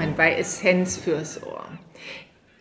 willkommen 0.00 0.16
bei 0.16 0.36
Essenz 0.36 0.96
fürs 0.96 1.42
Ohr. 1.42 1.66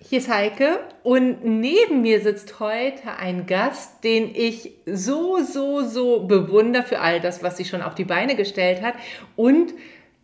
Hier 0.01 0.19
ist 0.19 0.29
Heike 0.29 0.79
und 1.03 1.45
neben 1.45 2.01
mir 2.01 2.19
sitzt 2.19 2.59
heute 2.59 3.15
ein 3.17 3.45
Gast, 3.45 4.03
den 4.03 4.35
ich 4.35 4.73
so, 4.85 5.39
so, 5.41 5.81
so 5.81 6.25
bewundere 6.25 6.83
für 6.83 6.99
all 6.99 7.21
das, 7.21 7.41
was 7.41 7.55
sie 7.55 7.63
schon 7.63 7.81
auf 7.81 7.95
die 7.95 8.03
Beine 8.03 8.35
gestellt 8.35 8.81
hat 8.81 8.95
und 9.37 9.73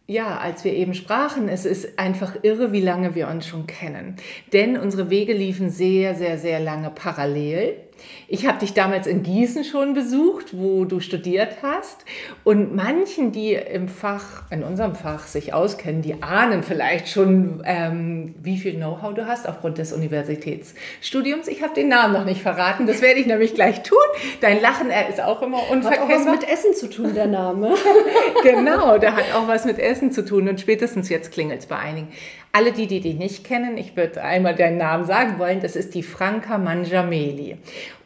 ja, 0.07 0.39
als 0.39 0.66
wir 0.66 0.74
eben 0.74 0.93
sprachen, 0.93 1.48
es 1.48 1.66
ist 1.66 1.98
einfach 1.98 2.36
irre, 2.43 2.74
wie 2.74 2.82
lange 2.82 3.16
wir 3.16 3.29
uns 3.29 3.47
schon 3.47 3.66
kennen. 3.66 4.18
Denn 4.52 4.78
unsere 4.78 5.10
Wege 5.10 5.32
liefen 5.32 5.70
sehr, 5.70 6.16
sehr, 6.16 6.38
sehr 6.38 6.60
lange 6.60 6.89
parallel. 6.89 7.78
Ich 8.27 8.47
habe 8.47 8.59
dich 8.59 8.73
damals 8.73 9.07
in 9.07 9.23
Gießen 9.23 9.64
schon 9.64 9.93
besucht, 9.93 10.57
wo 10.57 10.86
du 10.86 11.00
studiert 11.00 11.57
hast. 11.61 12.05
Und 12.43 12.75
manchen, 12.75 13.31
die 13.31 13.54
im 13.54 13.87
Fach, 13.87 14.43
in 14.50 14.64
unserem 14.64 14.95
Fach 14.95 15.28
sich 15.28 15.54
auskennen, 15.54 16.01
die 16.01 16.23
ahnen 16.23 16.64
vielleicht 16.64 17.07
schon, 17.07 17.61
ähm, 17.65 18.36
wie 18.41 18.57
viel 18.57 18.75
Know-how 18.75 19.14
du 19.14 19.28
hast 19.28 19.47
aufgrund 19.47 19.78
des 19.78 19.93
Universitätsstudiums. 19.93 21.47
Ich 21.47 21.61
habe 21.61 21.73
den 21.73 21.87
Namen 21.87 22.14
noch 22.14 22.25
nicht 22.25 22.41
verraten. 22.41 22.87
Das 22.87 23.01
werde 23.01 23.19
ich 23.19 23.28
nämlich 23.28 23.54
gleich 23.54 23.83
tun. 23.83 23.97
Dein 24.42 24.61
Lachen, 24.61 24.89
er 24.89 25.09
ist 25.09 25.21
auch 25.21 25.42
immer 25.42 25.69
unverkennbar. 25.69 26.09
Hat 26.09 26.21
auch 26.21 26.25
was 26.25 26.39
mit 26.39 26.50
Essen 26.50 26.73
zu 26.73 26.89
tun, 26.89 27.14
der 27.14 27.28
Name. 27.28 27.75
genau, 28.43 28.97
der 28.97 29.15
hat 29.15 29.25
auch 29.36 29.47
was 29.47 29.65
mit 29.65 29.79
Essen 29.79 30.11
zu 30.11 30.25
tun. 30.25 30.50
Und 30.50 30.59
spätestens 30.59 31.09
jetzt 31.09 31.31
klingelt 31.31 31.59
es 31.59 31.65
bei 31.67 31.78
einigen. 31.78 32.08
Alle 32.52 32.72
die, 32.72 32.88
die 32.88 33.02
dich 33.02 33.16
nicht 33.16 33.44
kennen, 33.44 33.78
ich 33.78 33.97
würde 33.97 34.23
einmal 34.23 34.56
deinen 34.56 34.78
Namen 34.78 35.03
sagen 35.03 35.39
wollen, 35.39 35.59
das 35.59 35.75
ist 35.75 35.94
die 35.94 36.03
Franca 36.03 36.58
Mangiameli. 36.58 37.58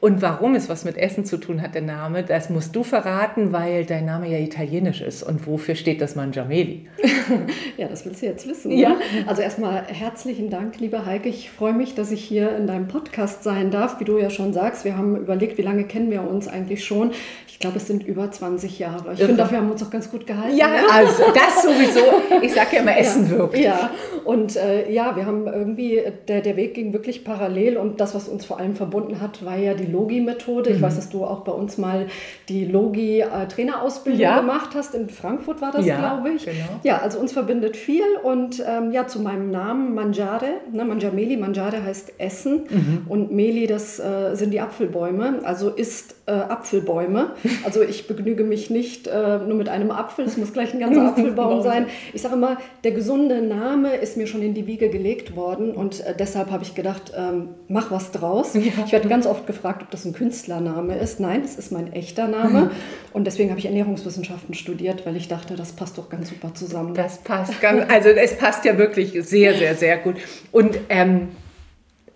Und 0.02 0.22
warum 0.22 0.56
es 0.56 0.70
was 0.70 0.86
mit 0.86 0.98
Essen 0.98 1.26
zu 1.26 1.38
tun 1.38 1.62
hat, 1.62 1.76
der 1.76 1.82
Name, 1.82 2.24
das 2.24 2.50
musst 2.50 2.74
du 2.76 2.84
verraten, 2.84 3.52
weil 3.52 3.86
dein 3.86 4.06
Name 4.06 4.30
ja 4.30 4.38
italienisch 4.38 5.02
ist. 5.02 5.24
Und 5.24 5.46
wofür 5.46 5.76
steht 5.76 6.00
das 6.02 6.16
Mangiameli? 6.16 6.88
ja, 7.78 7.88
das 7.88 8.06
willst 8.06 8.22
du 8.22 8.28
jetzt 8.28 8.48
wissen. 8.48 8.72
Ja. 8.72 8.90
Ne? 8.90 8.96
Also 9.28 9.42
erstmal 9.42 9.84
herzlichen 9.88 10.50
Dank, 10.50 10.80
liebe 10.80 11.06
Heike. 11.06 11.28
Ich 11.28 11.52
freue 11.52 11.74
mich, 11.74 11.96
dass 11.96 12.12
ich 12.12 12.24
hier 12.24 12.56
in 12.56 12.66
deinem 12.66 12.88
Podcast 12.88 13.44
sein 13.44 13.72
darf. 13.72 14.00
Wie 14.00 14.06
du 14.06 14.18
ja 14.18 14.30
schon 14.30 14.54
sagst, 14.54 14.86
wir 14.86 14.98
haben 14.98 15.18
überlegt, 15.18 15.58
wie 15.58 15.64
lange 15.64 15.84
kennen 15.84 16.12
wir 16.12 16.22
uns 16.22 16.48
eigentlich 16.48 16.86
schon. 16.86 17.12
Ich 17.48 17.60
glaube, 17.60 17.76
es 17.76 17.88
sind 17.88 18.06
über 18.06 18.32
20 18.32 18.80
Jahre. 18.80 19.12
Ich 19.12 19.20
finde, 19.20 19.36
dafür 19.36 19.58
haben 19.58 19.68
wir 19.68 19.74
uns 19.74 19.84
auch 19.84 19.90
ganz 19.90 20.10
gut 20.10 20.26
gehalten. 20.26 20.56
Ja, 20.56 20.70
ne? 20.70 20.78
also 20.94 21.24
das 21.34 21.62
sowieso. 21.62 22.00
Ich 22.42 22.54
sage 22.54 22.78
ja 22.78 22.82
immer, 22.84 22.98
Essen 22.98 23.26
ja. 23.26 23.32
wirkt. 23.32 23.58
Ja, 23.58 23.92
und 24.24 24.56
äh, 24.56 24.90
ja, 24.90 25.18
wir 25.18 25.26
haben 25.26 25.46
irgendwie, 25.46 26.02
der, 26.30 26.40
der 26.40 26.56
Weg 26.56 26.76
ging 26.76 26.94
wirklich 26.94 27.26
parallel 27.26 27.76
und 27.76 28.00
das, 28.00 28.16
was 28.16 28.30
uns 28.30 28.46
vor 28.46 28.60
allem 28.60 28.76
verbunden 28.76 29.20
hat, 29.20 29.44
war 29.44 29.58
ja 29.58 29.69
die 29.74 29.86
Logi-Methode. 29.86 30.72
Ich 30.72 30.78
mhm. 30.78 30.84
weiß, 30.84 30.96
dass 30.96 31.10
du 31.10 31.24
auch 31.24 31.42
bei 31.42 31.52
uns 31.52 31.78
mal 31.78 32.08
die 32.48 32.66
Logi-Trainerausbildung 32.66 34.22
ja. 34.22 34.40
gemacht 34.40 34.72
hast. 34.76 34.96
In 34.96 35.10
Frankfurt 35.10 35.62
war 35.62 35.72
das, 35.72 35.86
ja, 35.86 35.98
glaube 35.98 36.32
ich. 36.32 36.46
Genau. 36.46 36.80
Ja, 36.84 37.00
also 37.00 37.20
uns 37.20 37.32
verbindet 37.32 37.78
viel 37.78 38.04
und 38.24 38.64
ähm, 38.68 38.92
ja, 38.92 39.08
zu 39.08 39.20
meinem 39.20 39.52
Namen 39.52 39.94
Mangiare, 39.94 40.62
ne, 40.72 40.86
Mangiameli, 40.86 41.38
Mangiare 41.38 41.84
heißt 41.84 42.14
Essen 42.18 42.64
mhm. 42.70 43.06
und 43.08 43.32
Meli, 43.32 43.68
das 43.68 44.00
äh, 44.00 44.36
sind 44.36 44.52
die 44.52 44.60
Apfelbäume, 44.60 45.40
also 45.44 45.70
ist 45.70 46.16
äh, 46.30 46.32
Apfelbäume. 46.32 47.32
Also 47.66 47.82
ich 47.82 48.08
begnüge 48.08 48.44
mich 48.44 48.70
nicht 48.70 49.08
äh, 49.08 49.40
nur 49.40 49.58
mit 49.58 49.68
einem 49.68 49.90
Apfel, 49.90 50.26
es 50.26 50.38
muss 50.38 50.54
gleich 50.54 50.74
ein 50.74 50.80
ganzer 50.80 51.02
Apfelbaum 51.08 51.64
sein. 51.64 51.88
Ich 52.14 52.22
sage 52.22 52.36
immer, 52.36 52.58
der 52.84 52.92
gesunde 52.92 53.42
Name 53.42 53.96
ist 53.96 54.16
mir 54.16 54.28
schon 54.28 54.44
in 54.44 54.54
die 54.54 54.68
Wiege 54.68 54.90
gelegt 54.90 55.36
worden 55.36 55.72
und 55.72 56.02
äh, 56.02 56.14
deshalb 56.18 56.52
habe 56.52 56.64
ich 56.64 56.76
gedacht, 56.76 57.12
ähm, 57.18 57.50
mach 57.68 57.90
was 57.90 58.12
draus. 58.12 58.54
Ja. 58.54 58.62
Ich 58.86 58.92
werde 58.92 59.08
ganz 59.08 59.26
oft 59.26 59.48
gefragt, 59.48 59.82
ob 59.82 59.90
das 59.90 60.06
ein 60.06 60.14
Künstlername 60.14 60.98
ist. 60.98 61.20
Nein, 61.20 61.42
es 61.44 61.58
ist 61.58 61.72
mein 61.72 61.92
echter 61.94 62.28
Name 62.28 62.70
und 63.14 63.26
deswegen 63.26 63.50
habe 63.50 63.60
ich 63.60 63.66
Ernährungswissenschaften 63.66 64.54
studiert, 64.54 65.06
weil 65.08 65.16
ich 65.16 65.28
dachte, 65.28 65.56
das 65.56 65.72
passt 65.72 65.98
doch 65.98 66.10
ganz 66.10 66.30
super 66.30 66.54
zusammen. 66.54 66.94
Das 66.94 67.18
passt 67.20 67.60
ganz, 67.60 67.92
also 67.92 68.10
es 68.10 68.38
passt 68.38 68.66
ja 68.66 68.78
wirklich 68.78 69.14
sehr, 69.28 69.56
sehr, 69.56 69.74
sehr 69.76 69.98
gut. 69.98 70.18
Und 70.52 70.78
ähm, 70.90 71.30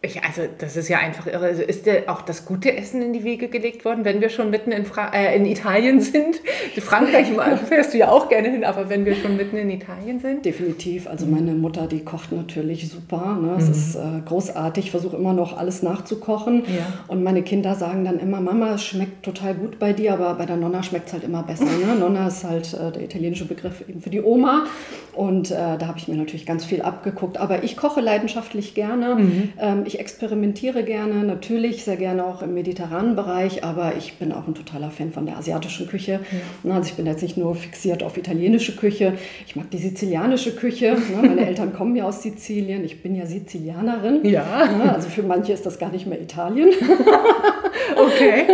ich, 0.05 0.21
also 0.21 0.41
das 0.57 0.75
ist 0.75 0.89
ja 0.89 0.97
einfach 0.97 1.27
irre. 1.27 1.45
Also 1.45 1.61
ist 1.61 1.85
dir 1.85 2.03
auch 2.07 2.21
das 2.23 2.43
gute 2.43 2.75
Essen 2.75 3.01
in 3.01 3.13
die 3.13 3.23
Wege 3.23 3.47
gelegt 3.47 3.85
worden, 3.85 4.03
wenn 4.03 4.19
wir 4.19 4.27
schon 4.27 4.49
mitten 4.49 4.73
in, 4.73 4.83
Fra 4.83 5.13
äh, 5.13 5.33
in 5.37 5.45
Italien 5.45 6.01
sind? 6.01 6.41
Frankreich 6.77 7.27
fährst 7.69 7.93
du 7.93 7.99
ja 7.99 8.09
auch 8.09 8.27
gerne 8.27 8.49
hin, 8.49 8.65
aber 8.65 8.89
wenn 8.89 9.05
wir 9.05 9.15
schon 9.15 9.37
mitten 9.37 9.55
in 9.55 9.69
Italien 9.69 10.19
sind? 10.19 10.43
Definitiv. 10.43 11.07
Also 11.07 11.25
meine 11.25 11.53
Mutter, 11.53 11.87
die 11.87 12.03
kocht 12.03 12.33
natürlich 12.33 12.89
super. 12.89 13.39
Ne? 13.41 13.55
Es 13.57 13.67
mhm. 13.67 13.71
ist 13.71 13.95
äh, 13.95 14.21
großartig. 14.25 14.83
Ich 14.85 14.91
versuche 14.91 15.15
immer 15.15 15.31
noch 15.31 15.57
alles 15.57 15.83
nachzukochen. 15.83 16.63
Ja. 16.65 16.85
Und 17.07 17.23
meine 17.23 17.41
Kinder 17.41 17.75
sagen 17.75 18.03
dann 18.03 18.19
immer, 18.19 18.41
Mama, 18.41 18.73
es 18.73 18.83
schmeckt 18.83 19.23
total 19.23 19.53
gut 19.53 19.79
bei 19.79 19.93
dir, 19.93 20.15
aber 20.15 20.33
bei 20.33 20.45
der 20.45 20.57
Nonna 20.57 20.83
schmeckt 20.83 21.07
es 21.07 21.13
halt 21.13 21.23
immer 21.23 21.43
besser. 21.43 21.63
Ne? 21.63 21.95
Nonna 21.99 22.27
ist 22.27 22.43
halt 22.43 22.73
äh, 22.73 22.91
der 22.91 23.03
italienische 23.03 23.45
Begriff 23.45 23.87
eben 23.87 24.01
für 24.01 24.09
die 24.09 24.21
Oma. 24.21 24.65
Und 25.13 25.51
äh, 25.51 25.77
da 25.77 25.87
habe 25.87 25.97
ich 25.97 26.09
mir 26.09 26.15
natürlich 26.15 26.45
ganz 26.45 26.65
viel 26.65 26.81
abgeguckt. 26.81 27.37
Aber 27.37 27.63
ich 27.63 27.77
koche 27.77 28.01
leidenschaftlich 28.01 28.73
gerne. 28.73 29.15
Mhm. 29.15 29.53
Ähm, 29.59 29.83
ich 29.85 29.92
experimentiere 29.99 30.83
gerne, 30.83 31.23
natürlich 31.23 31.83
sehr 31.83 31.97
gerne 31.97 32.25
auch 32.25 32.41
im 32.41 32.53
mediterranen 32.53 33.15
Bereich, 33.15 33.63
aber 33.63 33.93
ich 33.97 34.15
bin 34.15 34.31
auch 34.31 34.47
ein 34.47 34.55
totaler 34.55 34.91
Fan 34.91 35.11
von 35.11 35.25
der 35.25 35.37
asiatischen 35.37 35.87
Küche. 35.87 36.19
Ja. 36.63 36.75
Also 36.75 36.89
ich 36.89 36.95
bin 36.95 37.05
jetzt 37.05 37.21
nicht 37.21 37.37
nur 37.37 37.55
fixiert 37.55 38.03
auf 38.03 38.17
italienische 38.17 38.75
Küche, 38.75 39.13
ich 39.47 39.55
mag 39.55 39.69
die 39.71 39.77
sizilianische 39.77 40.55
Küche. 40.55 40.95
Ne? 41.13 41.27
Meine 41.27 41.45
Eltern 41.47 41.73
kommen 41.73 41.95
ja 41.95 42.05
aus 42.05 42.21
Sizilien, 42.21 42.83
ich 42.83 43.01
bin 43.01 43.15
ja 43.15 43.25
Sizilianerin. 43.25 44.25
Ja. 44.25 44.43
Also 44.93 45.09
für 45.09 45.23
manche 45.23 45.53
ist 45.53 45.65
das 45.65 45.79
gar 45.79 45.91
nicht 45.91 46.07
mehr 46.07 46.21
Italien. 46.21 46.69
okay, 47.95 48.45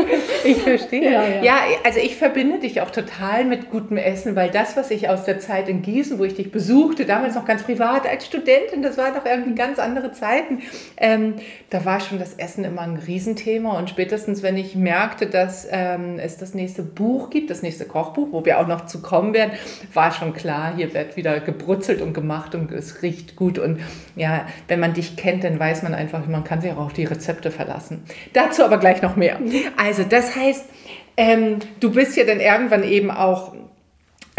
ich 0.44 0.58
verstehe. 0.58 1.12
Ja, 1.12 1.28
ja. 1.28 1.44
ja, 1.44 1.58
also 1.84 2.00
ich 2.00 2.16
verbinde 2.16 2.60
dich 2.60 2.82
auch 2.82 2.92
total 2.92 3.46
mit 3.46 3.70
gutem 3.70 3.98
Essen, 3.98 4.36
weil 4.36 4.50
das, 4.50 4.76
was 4.78 4.92
ich 4.92 5.10
aus 5.10 5.26
der 5.26 5.40
Zeit 5.40 5.70
in 5.70 5.82
Gießen, 5.82 6.20
wo 6.20 6.24
ich 6.24 6.36
dich 6.36 6.52
besuchte, 6.52 7.06
damals 7.06 7.36
noch 7.36 7.46
ganz 7.46 7.64
privat 7.64 8.08
als 8.08 8.26
Studentin, 8.26 8.82
das 8.82 8.98
war 8.98 9.14
doch 9.14 9.26
irgendwie 9.26 9.56
ganz 9.56 9.80
andere 9.80 10.12
Zeiten, 10.12 10.60
ähm, 10.98 11.29
da 11.70 11.86
war 11.86 12.00
schon 12.00 12.20
das 12.20 12.34
Essen 12.34 12.64
immer 12.64 12.82
ein 12.82 12.98
Riesenthema. 12.98 13.78
Und 13.78 13.90
spätestens, 13.90 14.44
wenn 14.44 14.58
ich 14.58 14.76
merkte, 14.76 15.28
dass 15.28 15.68
ähm, 15.70 16.20
es 16.20 16.38
das 16.38 16.54
nächste 16.54 16.84
Buch 16.84 17.30
gibt, 17.30 17.50
das 17.50 17.62
nächste 17.62 17.86
Kochbuch, 17.86 18.28
wo 18.32 18.46
wir 18.46 18.60
auch 18.60 18.68
noch 18.68 18.86
zu 18.86 19.02
kommen 19.02 19.34
werden, 19.34 19.52
war 19.94 20.12
schon 20.12 20.34
klar, 20.34 20.76
hier 20.76 20.94
wird 20.94 21.18
wieder 21.18 21.40
gebrutzelt 21.40 22.02
und 22.02 22.14
gemacht 22.14 22.56
und 22.56 22.72
es 22.72 23.02
riecht 23.02 23.36
gut. 23.36 23.60
Und 23.60 23.80
ja, 24.16 24.46
wenn 24.68 24.80
man 24.80 24.94
dich 24.94 25.16
kennt, 25.16 25.44
dann 25.44 25.60
weiß 25.60 25.84
man 25.84 25.94
einfach, 25.94 26.26
man 26.28 26.44
kann 26.44 26.62
sich 26.62 26.72
auch 26.72 26.78
auf 26.78 26.94
die 26.94 27.06
Rezepte 27.06 27.52
verlassen. 27.52 28.04
Dazu 28.34 28.64
aber 28.64 28.78
gleich 28.78 29.02
noch 29.02 29.16
mehr. 29.16 29.40
Also, 29.78 30.04
das 30.04 30.36
heißt, 30.36 30.66
ähm, 31.16 31.60
du 31.80 31.92
bist 31.92 32.18
ja 32.18 32.24
dann 32.24 32.40
irgendwann 32.40 32.84
eben 32.84 33.12
auch 33.12 33.54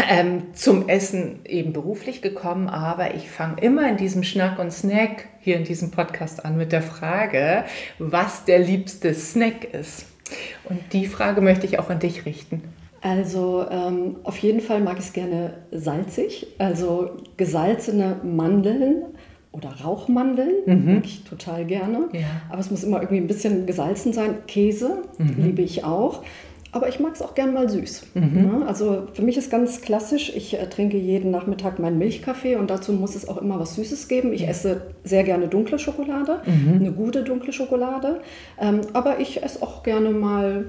ähm, 0.09 0.53
zum 0.53 0.89
Essen 0.89 1.39
eben 1.45 1.73
beruflich 1.73 2.21
gekommen, 2.21 2.67
aber 2.67 3.15
ich 3.15 3.29
fange 3.29 3.61
immer 3.61 3.87
in 3.89 3.97
diesem 3.97 4.23
Schnack 4.23 4.59
und 4.59 4.71
Snack 4.71 5.27
hier 5.39 5.57
in 5.57 5.63
diesem 5.63 5.91
Podcast 5.91 6.45
an 6.45 6.57
mit 6.57 6.71
der 6.71 6.81
Frage, 6.81 7.65
was 7.99 8.45
der 8.45 8.59
liebste 8.59 9.13
Snack 9.13 9.73
ist. 9.73 10.05
Und 10.63 10.79
die 10.93 11.07
Frage 11.07 11.41
möchte 11.41 11.65
ich 11.65 11.79
auch 11.79 11.89
an 11.89 11.99
dich 11.99 12.25
richten. 12.25 12.61
Also 13.01 13.65
ähm, 13.69 14.17
auf 14.23 14.37
jeden 14.37 14.61
Fall 14.61 14.79
mag 14.79 14.99
ich 14.99 15.05
es 15.05 15.13
gerne 15.13 15.55
salzig, 15.71 16.47
also 16.59 17.17
gesalzene 17.35 18.17
Mandeln 18.23 19.03
oder 19.51 19.69
Rauchmandeln 19.83 20.53
mhm. 20.65 20.95
mag 20.95 21.05
ich 21.05 21.23
total 21.23 21.65
gerne. 21.65 22.09
Ja. 22.13 22.27
Aber 22.49 22.59
es 22.59 22.69
muss 22.69 22.83
immer 22.83 22.97
irgendwie 22.97 23.17
ein 23.17 23.27
bisschen 23.27 23.65
gesalzen 23.65 24.13
sein. 24.13 24.45
Käse 24.47 25.03
mhm. 25.17 25.35
liebe 25.37 25.63
ich 25.63 25.83
auch. 25.83 26.23
Aber 26.73 26.87
ich 26.87 26.99
mag 26.99 27.13
es 27.13 27.21
auch 27.21 27.35
gern 27.35 27.53
mal 27.53 27.69
süß. 27.69 28.03
Mhm. 28.13 28.41
Ne? 28.41 28.65
Also 28.65 29.07
für 29.13 29.21
mich 29.21 29.37
ist 29.37 29.51
ganz 29.51 29.81
klassisch, 29.81 30.31
ich 30.35 30.57
äh, 30.57 30.67
trinke 30.67 30.97
jeden 30.97 31.29
Nachmittag 31.29 31.79
meinen 31.79 31.97
Milchkaffee 31.97 32.55
und 32.55 32.69
dazu 32.69 32.93
muss 32.93 33.15
es 33.15 33.27
auch 33.27 33.37
immer 33.37 33.59
was 33.59 33.75
Süßes 33.75 34.07
geben. 34.07 34.31
Ich 34.31 34.47
esse 34.47 34.81
sehr 35.03 35.23
gerne 35.23 35.47
dunkle 35.47 35.79
Schokolade, 35.79 36.41
mhm. 36.45 36.79
eine 36.79 36.91
gute 36.91 37.23
dunkle 37.23 37.51
Schokolade. 37.51 38.21
Ähm, 38.59 38.81
aber 38.93 39.19
ich 39.19 39.43
esse 39.43 39.61
auch 39.61 39.83
gerne 39.83 40.11
mal 40.11 40.65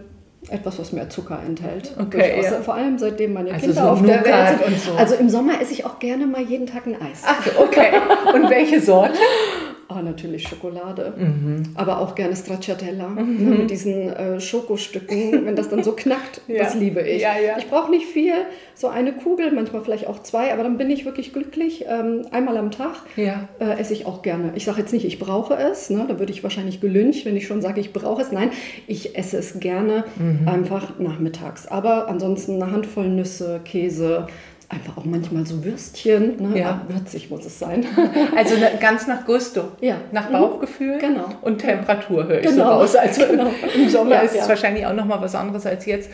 etwas, 0.48 0.78
was 0.80 0.92
mehr 0.92 1.08
Zucker 1.08 1.38
enthält. 1.46 1.94
Okay, 2.00 2.42
ja. 2.42 2.50
Vor 2.62 2.74
allem 2.74 2.98
seitdem 2.98 3.32
meine 3.32 3.52
also 3.52 3.66
Kinder 3.66 3.82
so 3.82 3.88
auf 3.88 4.02
der 4.02 4.24
Welt 4.24 4.58
sind. 4.66 4.80
So. 4.80 4.92
Also 4.98 5.14
im 5.14 5.28
Sommer 5.28 5.60
esse 5.60 5.72
ich 5.72 5.86
auch 5.86 6.00
gerne 6.00 6.26
mal 6.26 6.42
jeden 6.42 6.66
Tag 6.66 6.86
ein 6.86 6.96
Eis. 6.96 7.22
Ach, 7.24 7.46
okay. 7.60 7.90
Und 8.34 8.50
welche 8.50 8.80
Sorte? 8.80 9.14
Oh, 9.92 10.02
natürlich 10.02 10.48
Schokolade, 10.48 11.12
mhm. 11.16 11.62
aber 11.74 11.98
auch 11.98 12.14
gerne 12.14 12.36
Stracciatella 12.36 13.08
mhm. 13.08 13.44
ne, 13.44 13.56
mit 13.56 13.70
diesen 13.70 14.10
äh, 14.10 14.40
Schokostücken, 14.40 15.44
wenn 15.44 15.56
das 15.56 15.68
dann 15.68 15.82
so 15.82 15.92
knackt, 15.92 16.40
ja. 16.48 16.64
das 16.64 16.74
liebe 16.74 17.00
ich. 17.00 17.22
Ja, 17.22 17.38
ja. 17.38 17.58
Ich 17.58 17.68
brauche 17.68 17.90
nicht 17.90 18.06
viel, 18.06 18.34
so 18.74 18.88
eine 18.88 19.12
Kugel, 19.12 19.50
manchmal 19.52 19.82
vielleicht 19.82 20.06
auch 20.06 20.20
zwei, 20.22 20.52
aber 20.52 20.62
dann 20.62 20.78
bin 20.78 20.90
ich 20.90 21.04
wirklich 21.04 21.32
glücklich. 21.32 21.84
Ähm, 21.88 22.26
einmal 22.30 22.56
am 22.56 22.70
Tag 22.70 23.02
äh, 23.16 23.32
esse 23.78 23.92
ich 23.92 24.06
auch 24.06 24.22
gerne. 24.22 24.52
Ich 24.54 24.64
sage 24.64 24.80
jetzt 24.80 24.92
nicht, 24.92 25.04
ich 25.04 25.18
brauche 25.18 25.54
es, 25.54 25.90
ne, 25.90 26.04
da 26.08 26.18
würde 26.18 26.32
ich 26.32 26.42
wahrscheinlich 26.42 26.80
gelüncht, 26.80 27.24
wenn 27.26 27.36
ich 27.36 27.46
schon 27.46 27.60
sage, 27.60 27.80
ich 27.80 27.92
brauche 27.92 28.22
es. 28.22 28.32
Nein, 28.32 28.50
ich 28.86 29.16
esse 29.16 29.38
es 29.38 29.60
gerne 29.60 30.04
mhm. 30.16 30.48
einfach 30.48 30.98
nachmittags. 30.98 31.66
Aber 31.66 32.08
ansonsten 32.08 32.62
eine 32.62 32.72
Handvoll 32.72 33.08
Nüsse, 33.08 33.60
Käse, 33.64 34.26
einfach 34.72 34.96
auch 34.96 35.04
manchmal 35.04 35.46
so 35.46 35.62
Würstchen. 35.62 36.36
Ne? 36.40 36.58
Ja. 36.58 36.82
Würzig 36.88 37.30
muss 37.30 37.44
es 37.44 37.58
sein. 37.58 37.84
Also 38.36 38.56
ne, 38.56 38.70
ganz 38.80 39.06
nach 39.06 39.24
Gusto. 39.26 39.72
Ja. 39.80 39.96
Nach 40.10 40.28
mhm. 40.28 40.32
Bauchgefühl. 40.32 40.98
Genau. 40.98 41.26
Und 41.42 41.58
Temperatur 41.58 42.26
höre 42.26 42.40
ich 42.40 42.46
genau. 42.46 42.64
so 42.64 42.70
raus. 42.70 42.96
Also 42.96 43.26
genau. 43.30 43.50
im 43.74 43.88
Sommer 43.88 44.16
ja, 44.16 44.20
ist 44.22 44.34
es 44.34 44.48
wahrscheinlich 44.48 44.86
auch 44.86 44.94
noch 44.94 45.04
mal 45.04 45.20
was 45.20 45.34
anderes 45.34 45.66
als 45.66 45.84
jetzt. 45.86 46.10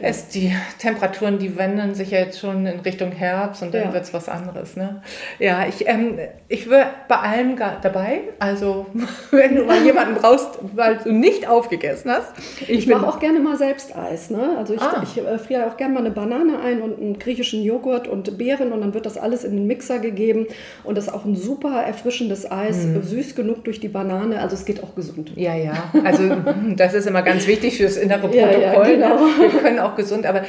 Es, 0.00 0.28
die 0.28 0.54
Temperaturen, 0.78 1.38
die 1.38 1.56
wenden 1.56 1.94
sich 1.94 2.10
ja 2.10 2.20
jetzt 2.20 2.38
schon 2.38 2.66
in 2.66 2.80
Richtung 2.80 3.12
Herbst 3.12 3.62
und 3.62 3.74
dann 3.74 3.84
ja. 3.84 3.92
wird 3.92 4.04
es 4.04 4.14
was 4.14 4.28
anderes. 4.28 4.76
Ne? 4.76 5.02
Ja, 5.38 5.66
ich, 5.66 5.88
ähm, 5.88 6.18
ich 6.48 6.68
wäre 6.70 6.86
bei 7.08 7.16
allem 7.16 7.56
dabei. 7.56 8.20
Also, 8.38 8.86
wenn 9.30 9.56
du 9.56 9.64
mal 9.64 9.82
jemanden 9.82 10.14
brauchst, 10.14 10.58
weil 10.74 10.98
du 10.98 11.12
nicht 11.12 11.48
aufgegessen 11.48 12.10
hast. 12.10 12.32
Ich, 12.62 12.70
ich 12.70 12.86
mache 12.86 13.06
auch 13.06 13.18
gerne 13.18 13.40
mal 13.40 13.56
selbst 13.56 13.96
Eis. 13.96 14.30
Ne? 14.30 14.56
Also, 14.56 14.74
ich, 14.74 14.80
ah. 14.80 15.02
ich 15.02 15.18
äh, 15.18 15.38
friere 15.38 15.66
auch 15.66 15.76
gerne 15.76 15.94
mal 15.94 16.00
eine 16.00 16.10
Banane 16.10 16.60
ein 16.60 16.80
und 16.80 17.00
einen 17.00 17.18
griechischen 17.18 17.62
Joghurt 17.62 18.08
und 18.08 18.38
Beeren 18.38 18.72
und 18.72 18.80
dann 18.80 18.94
wird 18.94 19.06
das 19.06 19.18
alles 19.18 19.44
in 19.44 19.56
den 19.56 19.66
Mixer 19.66 19.98
gegeben. 19.98 20.46
Und 20.84 20.96
das 20.96 21.08
ist 21.08 21.12
auch 21.12 21.24
ein 21.24 21.36
super 21.36 21.82
erfrischendes 21.82 22.50
Eis, 22.50 22.84
mhm. 22.84 23.02
süß 23.02 23.34
genug 23.34 23.64
durch 23.64 23.80
die 23.80 23.88
Banane. 23.88 24.40
Also, 24.40 24.54
es 24.54 24.64
geht 24.64 24.82
auch 24.82 24.94
gesund. 24.94 25.32
Ja, 25.36 25.54
ja. 25.54 25.90
Also, 26.04 26.36
das 26.76 26.94
ist 26.94 27.06
immer 27.06 27.22
ganz 27.22 27.46
wichtig 27.46 27.76
fürs 27.76 27.96
innere 27.96 28.28
Protokoll. 28.28 28.62
Ja, 28.62 28.72
ja, 28.72 28.82
genau. 28.82 29.18
Wir 29.38 29.60
können 29.60 29.78
auch 29.78 29.87
gesund, 29.96 30.26
aber 30.26 30.44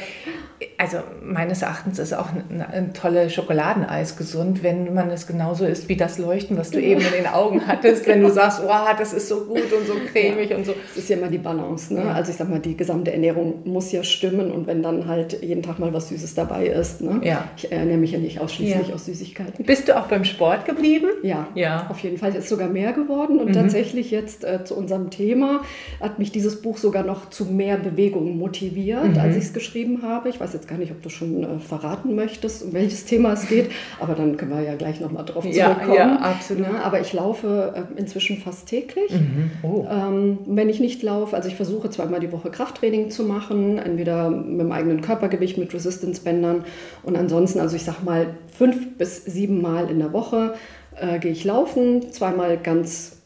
also 0.76 0.98
meines 1.22 1.62
Erachtens 1.62 1.98
ist 1.98 2.12
auch 2.12 2.28
ein, 2.32 2.62
ein 2.62 2.92
tolle 2.92 3.30
Schokoladeneis 3.30 4.16
gesund, 4.16 4.62
wenn 4.62 4.92
man 4.92 5.10
es 5.10 5.26
genauso 5.26 5.64
isst 5.64 5.88
wie 5.88 5.96
das 5.96 6.18
Leuchten, 6.18 6.56
was 6.58 6.70
du 6.70 6.80
eben 6.80 7.00
in 7.00 7.12
den 7.12 7.26
Augen 7.26 7.62
hattest, 7.66 8.06
wenn 8.06 8.20
du 8.20 8.30
sagst, 8.30 8.62
wow, 8.62 8.88
das 8.98 9.12
ist 9.12 9.28
so 9.28 9.44
gut 9.44 9.72
und 9.72 9.86
so 9.86 9.94
cremig 10.12 10.50
ja. 10.50 10.56
und 10.56 10.66
so. 10.66 10.74
Das 10.88 11.04
ist 11.04 11.08
ja 11.08 11.16
immer 11.16 11.28
die 11.28 11.38
Balance, 11.38 11.94
ne? 11.94 12.04
Ja. 12.04 12.12
Also 12.12 12.30
ich 12.30 12.36
sag 12.36 12.48
mal, 12.48 12.60
die 12.60 12.76
gesamte 12.76 13.12
Ernährung 13.12 13.60
muss 13.64 13.90
ja 13.92 14.02
stimmen 14.02 14.50
und 14.50 14.66
wenn 14.66 14.82
dann 14.82 15.06
halt 15.06 15.42
jeden 15.42 15.62
Tag 15.62 15.78
mal 15.78 15.92
was 15.94 16.08
Süßes 16.08 16.34
dabei 16.34 16.66
ist, 16.66 17.00
ne? 17.00 17.20
Ja. 17.24 17.48
Ich 17.56 17.70
ernähre 17.72 17.98
mich 17.98 18.12
ja 18.12 18.18
nicht 18.18 18.40
ausschließlich 18.40 18.88
ja. 18.88 18.94
aus 18.94 19.06
Süßigkeiten. 19.06 19.64
Bist 19.64 19.88
du 19.88 19.96
auch 19.96 20.08
beim 20.08 20.24
Sport 20.24 20.66
geblieben? 20.66 21.08
Ja, 21.22 21.48
ja. 21.54 21.86
auf 21.88 21.98
jeden 22.00 22.18
Fall. 22.18 22.30
Es 22.30 22.36
ist 22.36 22.48
sogar 22.48 22.68
mehr 22.68 22.92
geworden 22.92 23.38
und 23.38 23.48
mhm. 23.48 23.52
tatsächlich 23.54 24.10
jetzt 24.10 24.44
äh, 24.44 24.64
zu 24.64 24.76
unserem 24.76 25.10
Thema 25.10 25.62
hat 26.00 26.18
mich 26.18 26.32
dieses 26.32 26.60
Buch 26.60 26.76
sogar 26.76 27.02
noch 27.02 27.30
zu 27.30 27.46
mehr 27.46 27.76
Bewegung 27.76 28.36
motiviert, 28.36 29.14
mhm. 29.14 29.18
als 29.18 29.36
ich 29.36 29.44
es 29.44 29.52
geschrieben 29.52 30.02
habe. 30.02 30.28
Ich 30.28 30.40
weiß 30.40 30.49
jetzt 30.52 30.68
gar 30.68 30.78
nicht, 30.78 30.92
ob 30.92 31.02
du 31.02 31.08
schon 31.08 31.42
äh, 31.42 31.58
verraten 31.58 32.14
möchtest, 32.14 32.64
um 32.64 32.72
welches 32.72 33.04
Thema 33.04 33.32
es 33.32 33.48
geht, 33.48 33.70
aber 34.00 34.14
dann 34.14 34.36
können 34.36 34.52
wir 34.52 34.62
ja 34.62 34.74
gleich 34.74 35.00
nochmal 35.00 35.24
drauf 35.24 35.44
zurückkommen. 35.44 35.94
Ja, 35.94 35.94
ja 35.94 36.16
absolut. 36.16 36.66
Ja, 36.66 36.80
aber 36.82 37.00
ich 37.00 37.12
laufe 37.12 37.74
äh, 37.74 38.00
inzwischen 38.00 38.38
fast 38.38 38.68
täglich. 38.68 39.10
Mhm. 39.12 39.50
Oh. 39.62 39.86
Ähm, 39.90 40.38
wenn 40.46 40.68
ich 40.68 40.80
nicht 40.80 41.02
laufe, 41.02 41.36
also 41.36 41.48
ich 41.48 41.56
versuche 41.56 41.90
zweimal 41.90 42.20
die 42.20 42.32
Woche 42.32 42.50
Krafttraining 42.50 43.10
zu 43.10 43.24
machen, 43.24 43.78
entweder 43.78 44.30
mit 44.30 44.60
dem 44.60 44.72
eigenen 44.72 45.00
Körpergewicht, 45.00 45.58
mit 45.58 45.72
Resistance-Bändern 45.72 46.64
und 47.02 47.16
ansonsten, 47.16 47.60
also 47.60 47.76
ich 47.76 47.84
sag 47.84 48.02
mal 48.04 48.34
fünf 48.56 48.96
bis 48.98 49.24
sieben 49.24 49.62
Mal 49.62 49.90
in 49.90 49.98
der 49.98 50.12
Woche 50.12 50.54
äh, 50.96 51.18
gehe 51.18 51.32
ich 51.32 51.44
laufen, 51.44 52.12
zweimal 52.12 52.58
ganz 52.58 53.20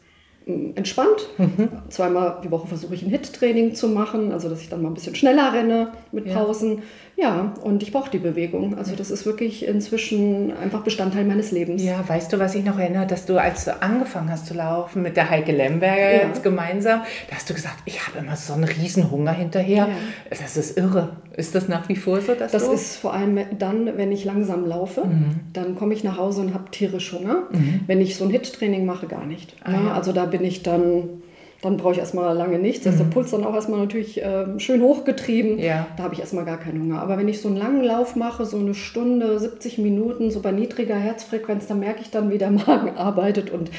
entspannt. 0.47 1.29
Mhm. 1.39 1.69
Zweimal 1.89 2.41
die 2.45 2.51
Woche 2.51 2.67
versuche 2.67 2.95
ich 2.95 3.03
ein 3.03 3.09
Hit-Training 3.09 3.75
zu 3.75 3.89
machen, 3.89 4.31
also 4.33 4.49
dass 4.49 4.61
ich 4.61 4.69
dann 4.69 4.83
mal 4.83 4.89
ein 4.89 4.95
bisschen 4.95 5.15
schneller 5.15 5.53
renne 5.55 5.93
mit 6.13 6.33
Pausen. 6.33 6.77
Ja, 6.77 6.83
ja 7.17 7.55
und 7.63 7.83
ich 7.83 7.93
brauche 7.93 8.11
die 8.11 8.19
Bewegung. 8.19 8.77
Also 8.77 8.95
das 8.97 9.11
ist 9.11 9.27
wirklich 9.27 9.67
inzwischen 9.67 10.53
einfach 10.57 10.83
Bestandteil 10.83 11.25
meines 11.25 11.51
Lebens. 11.51 11.83
Ja, 11.83 12.03
weißt 12.07 12.33
du, 12.33 12.39
was 12.39 12.55
ich 12.55 12.65
noch 12.65 12.79
erinnere, 12.79 13.07
dass 13.07 13.27
du, 13.27 13.39
als 13.39 13.65
du 13.65 13.81
angefangen 13.81 14.31
hast 14.31 14.47
zu 14.47 14.55
laufen 14.55 15.03
mit 15.03 15.17
der 15.17 15.31
Heike 15.31 15.53
Lemberger 15.53 16.13
ja. 16.13 16.29
jetzt 16.29 16.43
gemeinsam, 16.43 17.03
da 17.29 17.37
hast 17.37 17.49
du 17.49 17.55
gesagt, 17.55 17.77
ich 17.85 18.07
habe 18.07 18.19
immer 18.19 18.37
so 18.37 18.53
einen 18.53 18.65
riesen 18.65 19.11
Hunger 19.11 19.33
hinterher. 19.33 19.89
Ja. 19.89 19.97
Das 20.31 20.57
ist 20.57 20.77
irre. 20.77 21.17
Ist 21.37 21.55
das 21.55 21.69
nach 21.69 21.89
wie 21.89 21.97
vor 21.97 22.21
so? 22.21 22.35
Dass 22.35 22.53
das 22.53 22.67
du 22.67 22.73
ist 22.73 22.97
vor 22.97 23.13
allem 23.13 23.39
dann, 23.59 23.97
wenn 23.97 24.13
ich 24.13 24.25
langsam 24.25 24.67
laufe, 24.67 25.05
mhm. 25.05 25.41
dann 25.53 25.77
komme 25.77 25.95
ich 25.95 26.05
nach 26.05 26.19
Hause 26.19 26.43
und 26.43 26.55
habe 26.55 26.71
tierisch 26.71 27.13
Hunger. 27.13 27.49
Mhm. 27.51 27.81
Wenn 27.87 28.01
ich 28.01 28.17
so 28.17 28.25
ein 28.25 28.31
Hit-Training 28.31 28.85
mache, 28.87 29.07
gar 29.07 29.27
nicht. 29.27 29.57
Ah, 29.65 29.73
ja. 29.73 29.93
Also 29.95 30.13
da 30.13 30.27
bin 30.27 30.45
ich 30.45 30.63
dann 30.63 31.23
dann 31.65 31.79
brauche 31.79 31.93
ich 31.93 31.99
erstmal 31.99 32.37
lange 32.37 32.59
nichts. 32.59 32.85
Da 32.85 32.91
ist 32.91 32.99
der 32.99 33.07
mhm. 33.07 33.11
Puls 33.11 33.31
dann 33.31 33.45
auch 33.45 33.55
erstmal 33.55 33.81
natürlich 33.81 34.23
äh, 34.23 34.59
schön 34.59 34.83
hochgetrieben. 34.83 35.59
Ja. 35.59 35.87
Da 35.97 36.03
habe 36.03 36.15
ich 36.15 36.21
erstmal 36.21 36.45
gar 36.45 36.59
keinen 36.59 36.83
Hunger. 36.83 37.01
Aber 37.01 37.17
wenn 37.17 37.29
ich 37.29 37.41
so 37.41 37.49
einen 37.49 37.57
langen 37.57 37.83
Lauf 37.83 38.17
mache, 38.17 38.45
so 38.45 38.59
eine 38.59 38.75
Stunde, 38.75 39.39
70 39.39 39.79
Minuten, 39.79 40.31
so 40.31 40.41
bei 40.41 40.53
niedriger 40.53 40.97
Herzfrequenz, 40.97 41.67
dann 41.67 41.81
merke 41.81 42.03
ich 42.03 42.11
dann, 42.11 42.31
wie 42.31 42.39
der 42.39 42.51
Magen 42.67 42.97
arbeitet 42.97 43.51
und 43.51 43.71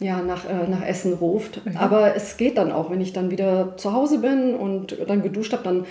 ja, 0.00 0.22
nach, 0.22 0.44
äh, 0.44 0.68
nach 0.68 0.84
Essen 0.84 1.14
ruft. 1.14 1.64
Mhm. 1.64 1.76
Aber 1.76 2.14
es 2.16 2.36
geht 2.36 2.58
dann 2.58 2.72
auch, 2.72 2.90
wenn 2.90 3.00
ich 3.00 3.12
dann 3.12 3.30
wieder 3.30 3.76
zu 3.76 3.92
Hause 3.92 4.18
bin 4.18 4.54
und 4.54 4.96
dann 5.06 5.22
geduscht 5.22 5.52
habe, 5.52 5.62
dann 5.62 5.84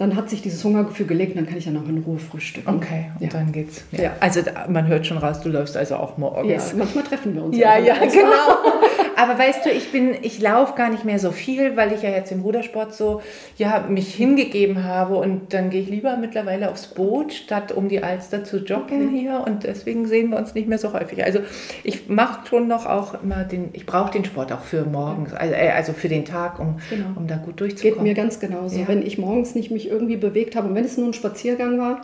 dann 0.00 0.16
hat 0.16 0.30
sich 0.30 0.40
dieses 0.40 0.64
Hungergefühl 0.64 1.04
gelegt 1.04 1.36
dann 1.36 1.46
kann 1.46 1.58
ich 1.58 1.66
dann 1.66 1.76
auch 1.76 1.86
in 1.86 1.98
Ruhe 1.98 2.18
frühstücken. 2.18 2.74
Okay, 2.74 3.10
und 3.16 3.22
ja. 3.22 3.28
dann 3.28 3.52
geht's. 3.52 3.84
Ja. 3.92 4.04
ja. 4.04 4.12
Also 4.18 4.40
man 4.68 4.86
hört 4.86 5.06
schon 5.06 5.18
raus, 5.18 5.42
du 5.42 5.50
läufst 5.50 5.76
also 5.76 5.96
auch 5.96 6.16
morgens. 6.16 6.70
Ja, 6.70 6.78
manchmal 6.78 7.04
treffen 7.04 7.34
wir 7.34 7.44
uns. 7.44 7.56
Ja, 7.56 7.76
ja, 7.76 7.94
genau. 8.00 8.79
Aber 9.20 9.38
weißt 9.38 9.66
du, 9.66 9.70
ich 9.70 9.92
bin, 9.92 10.16
ich 10.22 10.40
laufe 10.40 10.74
gar 10.76 10.88
nicht 10.88 11.04
mehr 11.04 11.18
so 11.18 11.30
viel, 11.30 11.76
weil 11.76 11.92
ich 11.92 12.00
ja 12.00 12.08
jetzt 12.08 12.32
im 12.32 12.40
Rudersport 12.40 12.94
so, 12.94 13.20
ja, 13.58 13.84
mich 13.86 14.14
hingegeben 14.14 14.84
habe 14.84 15.16
und 15.16 15.52
dann 15.52 15.68
gehe 15.68 15.82
ich 15.82 15.90
lieber 15.90 16.16
mittlerweile 16.16 16.70
aufs 16.70 16.86
Boot, 16.86 17.34
statt 17.34 17.70
um 17.70 17.90
die 17.90 18.02
Alster 18.02 18.44
zu 18.44 18.64
joggen 18.64 19.08
okay. 19.08 19.18
hier 19.18 19.44
und 19.46 19.64
deswegen 19.64 20.06
sehen 20.06 20.30
wir 20.30 20.38
uns 20.38 20.54
nicht 20.54 20.68
mehr 20.68 20.78
so 20.78 20.94
häufig. 20.94 21.22
Also 21.22 21.40
ich 21.84 22.08
mache 22.08 22.46
schon 22.48 22.66
noch 22.66 22.86
auch 22.86 23.22
immer 23.22 23.44
den, 23.44 23.68
ich 23.74 23.84
brauche 23.84 24.10
den 24.10 24.24
Sport 24.24 24.52
auch 24.52 24.62
für 24.62 24.86
morgens, 24.86 25.34
also, 25.34 25.52
äh, 25.52 25.68
also 25.68 25.92
für 25.92 26.08
den 26.08 26.24
Tag, 26.24 26.58
um, 26.58 26.78
genau. 26.88 27.08
um 27.14 27.26
da 27.26 27.36
gut 27.36 27.60
durchzukommen. 27.60 27.96
Geht 27.96 28.02
mir 28.02 28.14
ganz 28.14 28.40
genauso. 28.40 28.80
Ja. 28.80 28.88
Wenn 28.88 29.02
ich 29.04 29.18
morgens 29.18 29.54
nicht 29.54 29.70
mich 29.70 29.90
irgendwie 29.90 30.16
bewegt 30.16 30.56
habe 30.56 30.68
und 30.68 30.74
wenn 30.74 30.86
es 30.86 30.96
nur 30.96 31.08
ein 31.08 31.12
Spaziergang 31.12 31.78
war, 31.78 32.00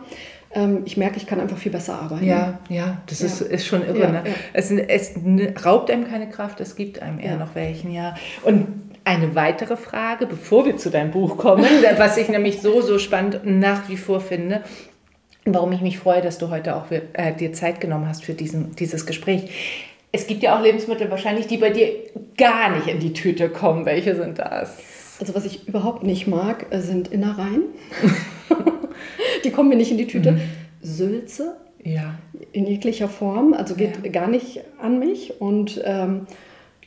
ich 0.85 0.97
merke, 0.97 1.17
ich 1.17 1.27
kann 1.27 1.39
einfach 1.39 1.57
viel 1.57 1.71
besser 1.71 2.01
arbeiten. 2.01 2.25
Ja, 2.25 2.59
ja, 2.69 2.97
das 3.07 3.19
ja. 3.19 3.27
Ist, 3.27 3.41
ist 3.41 3.65
schon 3.65 3.85
irre. 3.85 3.99
Ja, 3.99 4.11
ne? 4.11 4.23
ja. 4.25 4.33
Es, 4.53 4.71
es, 4.71 5.13
raubt 5.63 5.91
einem 5.91 6.07
keine 6.07 6.29
Kraft, 6.29 6.61
es 6.61 6.75
gibt 6.75 7.01
einem 7.01 7.19
eher 7.19 7.37
noch 7.37 7.53
welchen, 7.53 7.91
ja. 7.91 8.15
Und 8.43 8.67
eine 9.03 9.35
weitere 9.35 9.77
Frage, 9.77 10.25
bevor 10.25 10.65
wir 10.65 10.77
zu 10.77 10.89
deinem 10.89 11.11
Buch 11.11 11.37
kommen, 11.37 11.65
was 11.97 12.17
ich 12.17 12.29
nämlich 12.29 12.61
so, 12.61 12.81
so 12.81 12.97
spannend 12.97 13.41
nach 13.45 13.87
wie 13.89 13.97
vor 13.97 14.19
finde, 14.19 14.63
warum 15.45 15.71
ich 15.71 15.81
mich 15.81 15.97
freue, 15.99 16.21
dass 16.21 16.37
du 16.37 16.49
heute 16.49 16.75
auch 16.75 16.85
äh, 16.91 17.33
dir 17.33 17.53
Zeit 17.53 17.79
genommen 17.79 18.07
hast 18.07 18.23
für 18.23 18.33
diesen, 18.33 18.75
dieses 18.75 19.05
Gespräch. 19.05 19.49
Es 20.11 20.27
gibt 20.27 20.43
ja 20.43 20.57
auch 20.57 20.61
Lebensmittel 20.61 21.09
wahrscheinlich, 21.11 21.47
die 21.47 21.57
bei 21.57 21.69
dir 21.69 21.89
gar 22.37 22.75
nicht 22.75 22.87
in 22.87 22.99
die 22.99 23.13
Tüte 23.13 23.49
kommen. 23.49 23.85
Welche 23.85 24.15
sind 24.15 24.39
das? 24.39 24.77
Also 25.19 25.33
was 25.35 25.45
ich 25.45 25.67
überhaupt 25.67 26.03
nicht 26.03 26.27
mag, 26.27 26.67
äh, 26.69 26.79
sind 26.79 27.07
Innereien. 27.09 27.63
die 29.43 29.51
kommen 29.51 29.69
mir 29.69 29.75
nicht 29.75 29.91
in 29.91 29.97
die 29.97 30.07
Tüte. 30.07 30.33
Mhm. 30.33 30.41
Sülze. 30.81 31.57
Ja. 31.83 32.15
In 32.51 32.65
jeglicher 32.65 33.07
Form, 33.07 33.53
also 33.53 33.75
geht 33.75 34.03
ja. 34.03 34.11
gar 34.11 34.27
nicht 34.27 34.61
an 34.81 34.99
mich. 34.99 35.39
Und 35.39 35.81
ähm, 35.85 36.27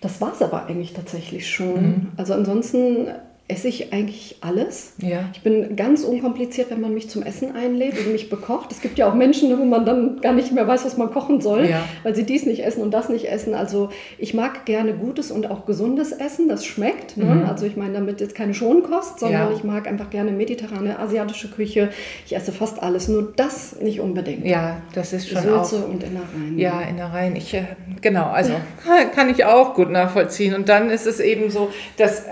das 0.01 0.21
war 0.21 0.33
es 0.33 0.43
aber 0.43 0.67
eigentlich 0.67 0.93
tatsächlich 0.93 1.49
schon. 1.49 1.83
Mhm. 1.83 2.09
Also 2.17 2.35
ansonsten 2.35 3.09
esse 3.51 3.69
ich 3.69 3.93
eigentlich 3.93 4.37
alles. 4.41 4.95
Ja. 4.99 5.29
Ich 5.35 5.43
bin 5.43 5.77
ganz 5.77 6.05
unkompliziert, 6.05 6.71
wenn 6.71 6.81
man 6.81 6.95
mich 6.95 7.11
zum 7.11 7.23
Essen 7.23 7.55
einlädt 7.55 7.99
und 7.99 8.13
mich 8.13 8.31
bekocht. 8.31 8.71
Es 8.73 8.81
gibt 8.81 8.99
ja 8.99 9.11
auch 9.11 9.15
Menschen, 9.15 9.57
wo 9.59 9.65
man 9.65 9.85
dann 9.85 10.21
gar 10.21 10.33
nicht 10.33 10.53
mehr 10.53 10.67
weiß, 10.67 10.85
was 10.85 10.97
man 10.97 11.11
kochen 11.11 11.41
soll, 11.41 11.67
ja. 11.67 11.83
weil 12.03 12.15
sie 12.15 12.25
dies 12.25 12.47
nicht 12.47 12.65
essen 12.65 12.83
und 12.83 12.93
das 12.93 13.09
nicht 13.09 13.31
essen. 13.31 13.55
Also 13.55 13.91
ich 14.19 14.35
mag 14.35 14.65
gerne 14.65 14.95
gutes 14.95 15.31
und 15.31 15.51
auch 15.51 15.67
gesundes 15.67 16.13
Essen, 16.13 16.49
das 16.49 16.65
schmeckt. 16.65 17.17
Ne? 17.17 17.25
Mhm. 17.25 17.45
Also 17.45 17.67
ich 17.67 17.77
meine 17.77 17.95
damit 17.95 18.21
jetzt 18.21 18.35
keine 18.35 18.55
Schonkost, 18.55 19.21
sondern 19.21 19.51
ja. 19.51 19.57
ich 19.57 19.65
mag 19.65 19.87
einfach 19.87 20.11
gerne 20.11 20.33
mediterrane, 20.33 20.99
asiatische 20.99 21.51
Küche. 21.51 21.91
Ich 22.27 22.35
esse 22.35 22.53
fast 22.53 22.83
alles, 22.83 23.09
nur 23.09 23.33
das 23.35 23.81
nicht 23.81 24.01
unbedingt. 24.01 24.47
Ja, 24.47 24.81
das 24.95 25.13
ist 25.13 25.29
schon 25.29 25.43
Sülze 25.43 25.77
auch. 25.77 25.89
und 25.89 26.03
Innereien. 26.03 26.59
Ja, 26.59 26.81
Innereien. 26.83 27.37
Ich, 27.37 27.53
äh, 27.55 27.65
genau, 28.01 28.27
also 28.27 28.53
kann 29.15 29.29
ich 29.29 29.45
auch 29.45 29.75
gut 29.75 29.91
nachvollziehen. 29.91 30.55
Und 30.55 30.69
dann 30.69 30.91
ist 30.91 31.07
es 31.07 31.21
eben 31.21 31.51
so, 31.51 31.71
dass 31.97 32.25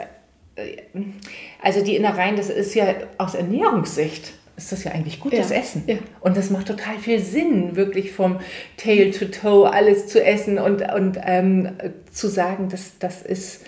also 1.63 1.85
die 1.85 1.97
Innereien, 1.97 2.37
das 2.37 2.51
ist 2.51 2.75
ja 2.75 2.95
aus 3.19 3.35
Ernährungssicht 3.35 4.33
ist 4.59 4.73
das 4.73 4.83
ja 4.83 4.91
eigentlich 4.91 5.21
gutes 5.21 5.51
ja, 5.51 5.57
Essen. 5.57 5.85
Ja. 5.87 5.97
Und 6.21 6.37
das 6.37 6.51
macht 6.51 6.67
total 6.67 6.99
viel 6.99 7.21
Sinn, 7.21 7.77
wirklich 7.77 8.11
vom 8.11 8.41
Tail 8.77 9.13
to 9.13 9.27
Toe 9.27 9.73
alles 9.73 10.09
zu 10.09 10.23
essen 10.23 10.59
und, 10.59 10.83
und 10.93 11.17
ähm, 11.25 11.71
zu 12.11 12.27
sagen, 12.27 12.69
dass 12.69 12.99
das 12.99 13.23
ist 13.23 13.61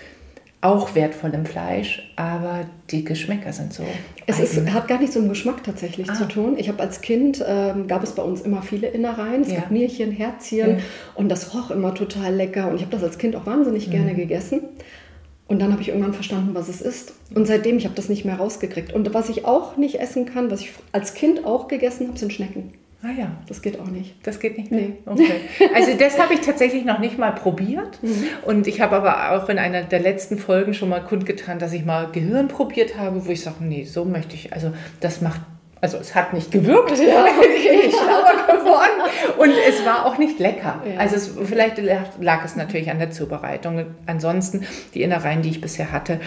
auch 0.59 0.93
wertvoll 0.93 1.33
im 1.33 1.45
Fleisch, 1.45 2.11
aber 2.15 2.65
die 2.91 3.03
Geschmäcker 3.03 3.51
sind 3.51 3.73
so. 3.73 3.83
Es 4.27 4.39
ist, 4.39 4.71
hat 4.71 4.87
gar 4.87 4.99
nicht 4.99 5.11
so 5.11 5.19
einen 5.19 5.29
Geschmack 5.29 5.63
tatsächlich 5.63 6.07
ah. 6.09 6.13
zu 6.13 6.27
tun. 6.27 6.55
Ich 6.57 6.69
habe 6.69 6.79
als 6.81 7.01
Kind, 7.01 7.43
ähm, 7.47 7.87
gab 7.87 8.03
es 8.03 8.13
bei 8.13 8.21
uns 8.21 8.41
immer 8.41 8.61
viele 8.61 8.87
Innereien. 8.87 9.41
Es 9.41 9.49
ja. 9.49 9.61
gab 9.61 9.71
Nierchen, 9.71 10.11
Herzchen 10.11 10.77
und 11.15 11.29
das 11.29 11.55
roch 11.55 11.71
immer 11.71 11.95
total 11.95 12.35
lecker. 12.35 12.67
Und 12.67 12.75
ich 12.75 12.81
habe 12.81 12.91
das 12.91 13.03
als 13.03 13.17
Kind 13.17 13.35
auch 13.35 13.47
wahnsinnig 13.47 13.87
mhm. 13.87 13.91
gerne 13.91 14.13
gegessen. 14.13 14.61
Und 15.51 15.59
dann 15.59 15.73
habe 15.73 15.81
ich 15.81 15.89
irgendwann 15.89 16.13
verstanden, 16.13 16.51
was 16.53 16.69
es 16.69 16.79
ist. 16.79 17.13
Und 17.35 17.45
seitdem, 17.45 17.75
ich 17.75 17.83
habe 17.83 17.93
das 17.93 18.07
nicht 18.07 18.23
mehr 18.23 18.37
rausgekriegt. 18.37 18.93
Und 18.93 19.13
was 19.13 19.27
ich 19.27 19.43
auch 19.43 19.75
nicht 19.75 19.99
essen 19.99 20.25
kann, 20.25 20.49
was 20.49 20.61
ich 20.61 20.71
als 20.93 21.13
Kind 21.13 21.43
auch 21.43 21.67
gegessen 21.67 22.07
habe, 22.07 22.17
sind 22.17 22.31
Schnecken. 22.31 22.71
Ah 23.03 23.11
ja. 23.19 23.31
Das 23.49 23.61
geht 23.61 23.77
auch 23.77 23.87
nicht. 23.87 24.15
Das 24.23 24.39
geht 24.39 24.57
nicht? 24.57 24.71
Nee. 24.71 24.93
Okay. 25.05 25.41
Also 25.75 25.91
das 25.99 26.17
habe 26.17 26.35
ich 26.35 26.39
tatsächlich 26.39 26.85
noch 26.85 26.99
nicht 26.99 27.17
mal 27.17 27.31
probiert. 27.31 28.01
Mhm. 28.01 28.27
Und 28.45 28.65
ich 28.65 28.79
habe 28.79 28.95
aber 28.95 29.31
auch 29.33 29.49
in 29.49 29.57
einer 29.57 29.83
der 29.83 29.99
letzten 29.99 30.37
Folgen 30.37 30.73
schon 30.73 30.87
mal 30.87 31.01
kundgetan, 31.01 31.59
dass 31.59 31.73
ich 31.73 31.83
mal 31.83 32.09
Gehirn 32.13 32.47
probiert 32.47 32.97
habe, 32.97 33.25
wo 33.25 33.29
ich 33.29 33.41
sage, 33.41 33.57
nee, 33.59 33.83
so 33.83 34.05
möchte 34.05 34.35
ich, 34.35 34.53
also 34.53 34.71
das 35.01 35.19
macht 35.19 35.41
also 35.81 35.97
es 35.97 36.13
hat 36.15 36.33
nicht 36.33 36.51
gewirkt, 36.51 36.91
ja, 36.99 37.25
okay. 37.39 37.87
ich 37.87 37.95
schlauer 37.95 38.59
geworden 38.59 39.11
und 39.37 39.51
es 39.67 39.85
war 39.85 40.05
auch 40.05 40.17
nicht 40.17 40.39
lecker. 40.39 40.81
Ja. 40.85 40.99
Also 40.99 41.15
es, 41.15 41.33
vielleicht 41.43 41.77
lag 42.19 42.45
es 42.45 42.55
natürlich 42.55 42.89
an 42.89 42.99
der 42.99 43.11
Zubereitung. 43.11 43.85
Ansonsten 44.05 44.65
die 44.93 45.01
Innereien, 45.01 45.41
die 45.41 45.49
ich 45.49 45.59
bisher 45.59 45.91
hatte, 45.91 46.19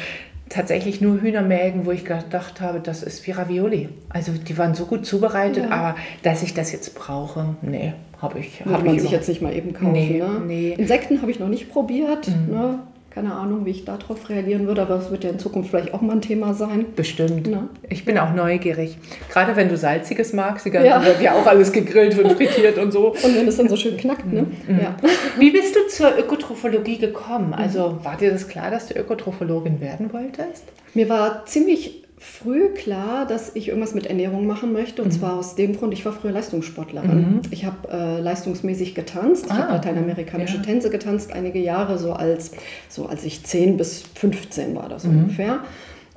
tatsächlich 0.49 1.01
nur 1.01 1.21
Hühnermägen, 1.21 1.87
wo 1.87 1.93
ich 1.93 2.05
gedacht 2.05 2.61
habe, 2.61 2.81
das 2.81 3.03
ist 3.03 3.27
wie 3.27 3.31
Ravioli. 3.31 3.89
Also 4.09 4.33
die 4.33 4.59
waren 4.59 4.75
so 4.75 4.87
gut 4.87 5.07
zubereitet, 5.07 5.65
ja. 5.65 5.71
aber 5.71 5.97
dass 6.23 6.43
ich 6.43 6.55
das 6.55 6.73
jetzt 6.73 6.95
brauche, 6.95 7.57
nee, 7.63 7.95
habe 8.21 8.41
ich. 8.41 8.65
Würde 8.65 8.79
hab 8.79 8.85
man 8.85 8.95
ich 8.97 9.03
sich 9.03 9.11
jetzt 9.11 9.29
nicht 9.29 9.41
mal 9.41 9.55
eben 9.55 9.73
kaufen. 9.73 9.93
Nee, 9.93 10.19
ne? 10.19 10.43
nee. 10.45 10.75
Insekten 10.77 11.23
habe 11.23 11.31
ich 11.31 11.39
noch 11.39 11.49
nicht 11.49 11.71
probiert. 11.71 12.29
Mhm. 12.29 12.55
Ne? 12.55 12.79
Keine 13.15 13.33
Ahnung, 13.33 13.65
wie 13.65 13.71
ich 13.71 13.85
darauf 13.85 14.29
reagieren 14.29 14.67
würde, 14.67 14.83
aber 14.83 14.97
es 14.97 15.09
wird 15.09 15.23
ja 15.23 15.31
in 15.31 15.39
Zukunft 15.39 15.71
vielleicht 15.71 15.95
auch 15.95 16.01
mal 16.01 16.15
ein 16.15 16.21
Thema 16.21 16.53
sein. 16.53 16.87
Bestimmt. 16.97 17.47
Ja. 17.47 17.69
Ich 17.89 18.05
bin 18.05 18.19
auch 18.19 18.35
neugierig. 18.35 18.97
Gerade 19.31 19.55
wenn 19.55 19.69
du 19.69 19.77
Salziges 19.77 20.33
magst, 20.33 20.65
ganze 20.65 20.89
ja. 20.89 21.05
wird 21.05 21.23
ja 21.23 21.35
auch 21.35 21.47
alles 21.47 21.71
gegrillt 21.71 22.19
und 22.19 22.33
frittiert 22.33 22.77
und 22.77 22.91
so. 22.91 23.15
Und 23.25 23.37
wenn 23.37 23.47
es 23.47 23.57
dann 23.57 23.69
so 23.69 23.77
schön 23.77 23.97
knackt, 23.97 24.33
ne? 24.33 24.47
Mhm. 24.67 24.81
Ja. 24.81 24.97
Wie 25.39 25.51
bist 25.51 25.77
du 25.77 25.87
zur 25.87 26.19
Ökotrophologie 26.19 26.99
gekommen? 26.99 27.55
Also 27.55 28.01
war 28.03 28.17
dir 28.17 28.33
das 28.33 28.49
klar, 28.49 28.73
dass 28.73 28.89
du 28.89 28.95
Ökotrophologin 28.95 29.81
werden 29.81 30.13
wolltest? 30.13 30.65
Mir 30.95 31.09
war 31.09 31.47
ziemlich 31.47 32.04
früh 32.19 32.71
klar, 32.75 33.27
dass 33.27 33.55
ich 33.55 33.69
irgendwas 33.69 33.95
mit 33.95 34.07
Ernährung 34.07 34.47
machen 34.47 34.73
möchte. 34.73 35.03
Und 35.03 35.09
mhm. 35.09 35.19
zwar 35.19 35.39
aus 35.39 35.55
dem 35.57 35.77
Grund, 35.77 35.93
ich 35.93 36.05
war 36.05 36.13
früher 36.13 36.33
Leistungssportlerin. 36.33 37.17
Mhm. 37.17 37.41
Ich 37.51 37.65
habe 37.65 37.89
äh, 37.91 38.21
leistungsmäßig 38.21 38.95
getanzt. 38.95 39.47
Ich 39.47 39.53
ah, 39.53 39.59
habe 39.59 39.73
lateinamerikanische 39.75 40.57
ja. 40.57 40.63
Tänze 40.63 40.91
getanzt, 40.91 41.33
einige 41.33 41.59
Jahre, 41.59 41.99
so 41.99 42.13
als, 42.13 42.53
so 42.89 43.07
als 43.07 43.25
ich 43.25 43.45
10 43.45 43.77
bis 43.77 44.03
15 44.15 44.75
war 44.75 44.89
das 44.89 45.05
mhm. 45.05 45.19
ungefähr. 45.19 45.61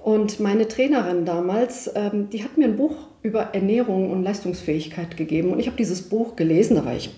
Und 0.04 0.39
meine 0.39 0.68
Trainerin 0.68 1.25
damals, 1.25 1.92
ähm, 1.96 2.30
die 2.30 2.44
hat 2.44 2.58
mir 2.58 2.66
ein 2.66 2.77
Buch 2.77 2.96
über 3.24 3.50
Ernährung 3.54 4.12
und 4.12 4.24
Leistungsfähigkeit 4.24 5.18
gegeben. 5.18 5.51
Und 5.51 5.60
ich 5.60 5.68
habe 5.68 5.77
dieses 5.77 6.04
Buch 6.04 6.36
gelesen, 6.36 6.75
da 6.77 6.86
war 6.86 6.96
ich 6.96 7.13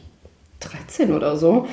13 0.61 1.13
oder 1.13 1.37
so 1.37 1.67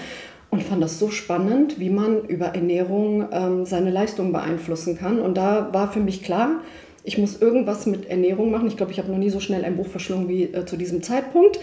und 0.50 0.62
fand 0.62 0.82
das 0.82 0.98
so 0.98 1.10
spannend, 1.10 1.80
wie 1.80 1.90
man 1.90 2.22
über 2.24 2.46
Ernährung 2.46 3.26
ähm, 3.32 3.64
seine 3.64 3.90
Leistung 3.90 4.32
beeinflussen 4.32 4.98
kann. 4.98 5.20
Und 5.20 5.36
da 5.36 5.72
war 5.72 5.90
für 5.90 6.00
mich 6.00 6.22
klar, 6.22 6.60
ich 7.06 7.16
muss 7.18 7.40
irgendwas 7.40 7.86
mit 7.86 8.10
Ernährung 8.10 8.50
machen. 8.50 8.66
Ich 8.66 8.76
glaube, 8.76 8.92
ich 8.92 8.98
habe 8.98 9.10
noch 9.10 9.18
nie 9.18 9.30
so 9.30 9.40
schnell 9.40 9.64
ein 9.64 9.76
Buch 9.76 9.86
verschlungen 9.86 10.28
wie 10.28 10.44
äh, 10.44 10.66
zu 10.66 10.76
diesem 10.76 11.02
Zeitpunkt. 11.02 11.58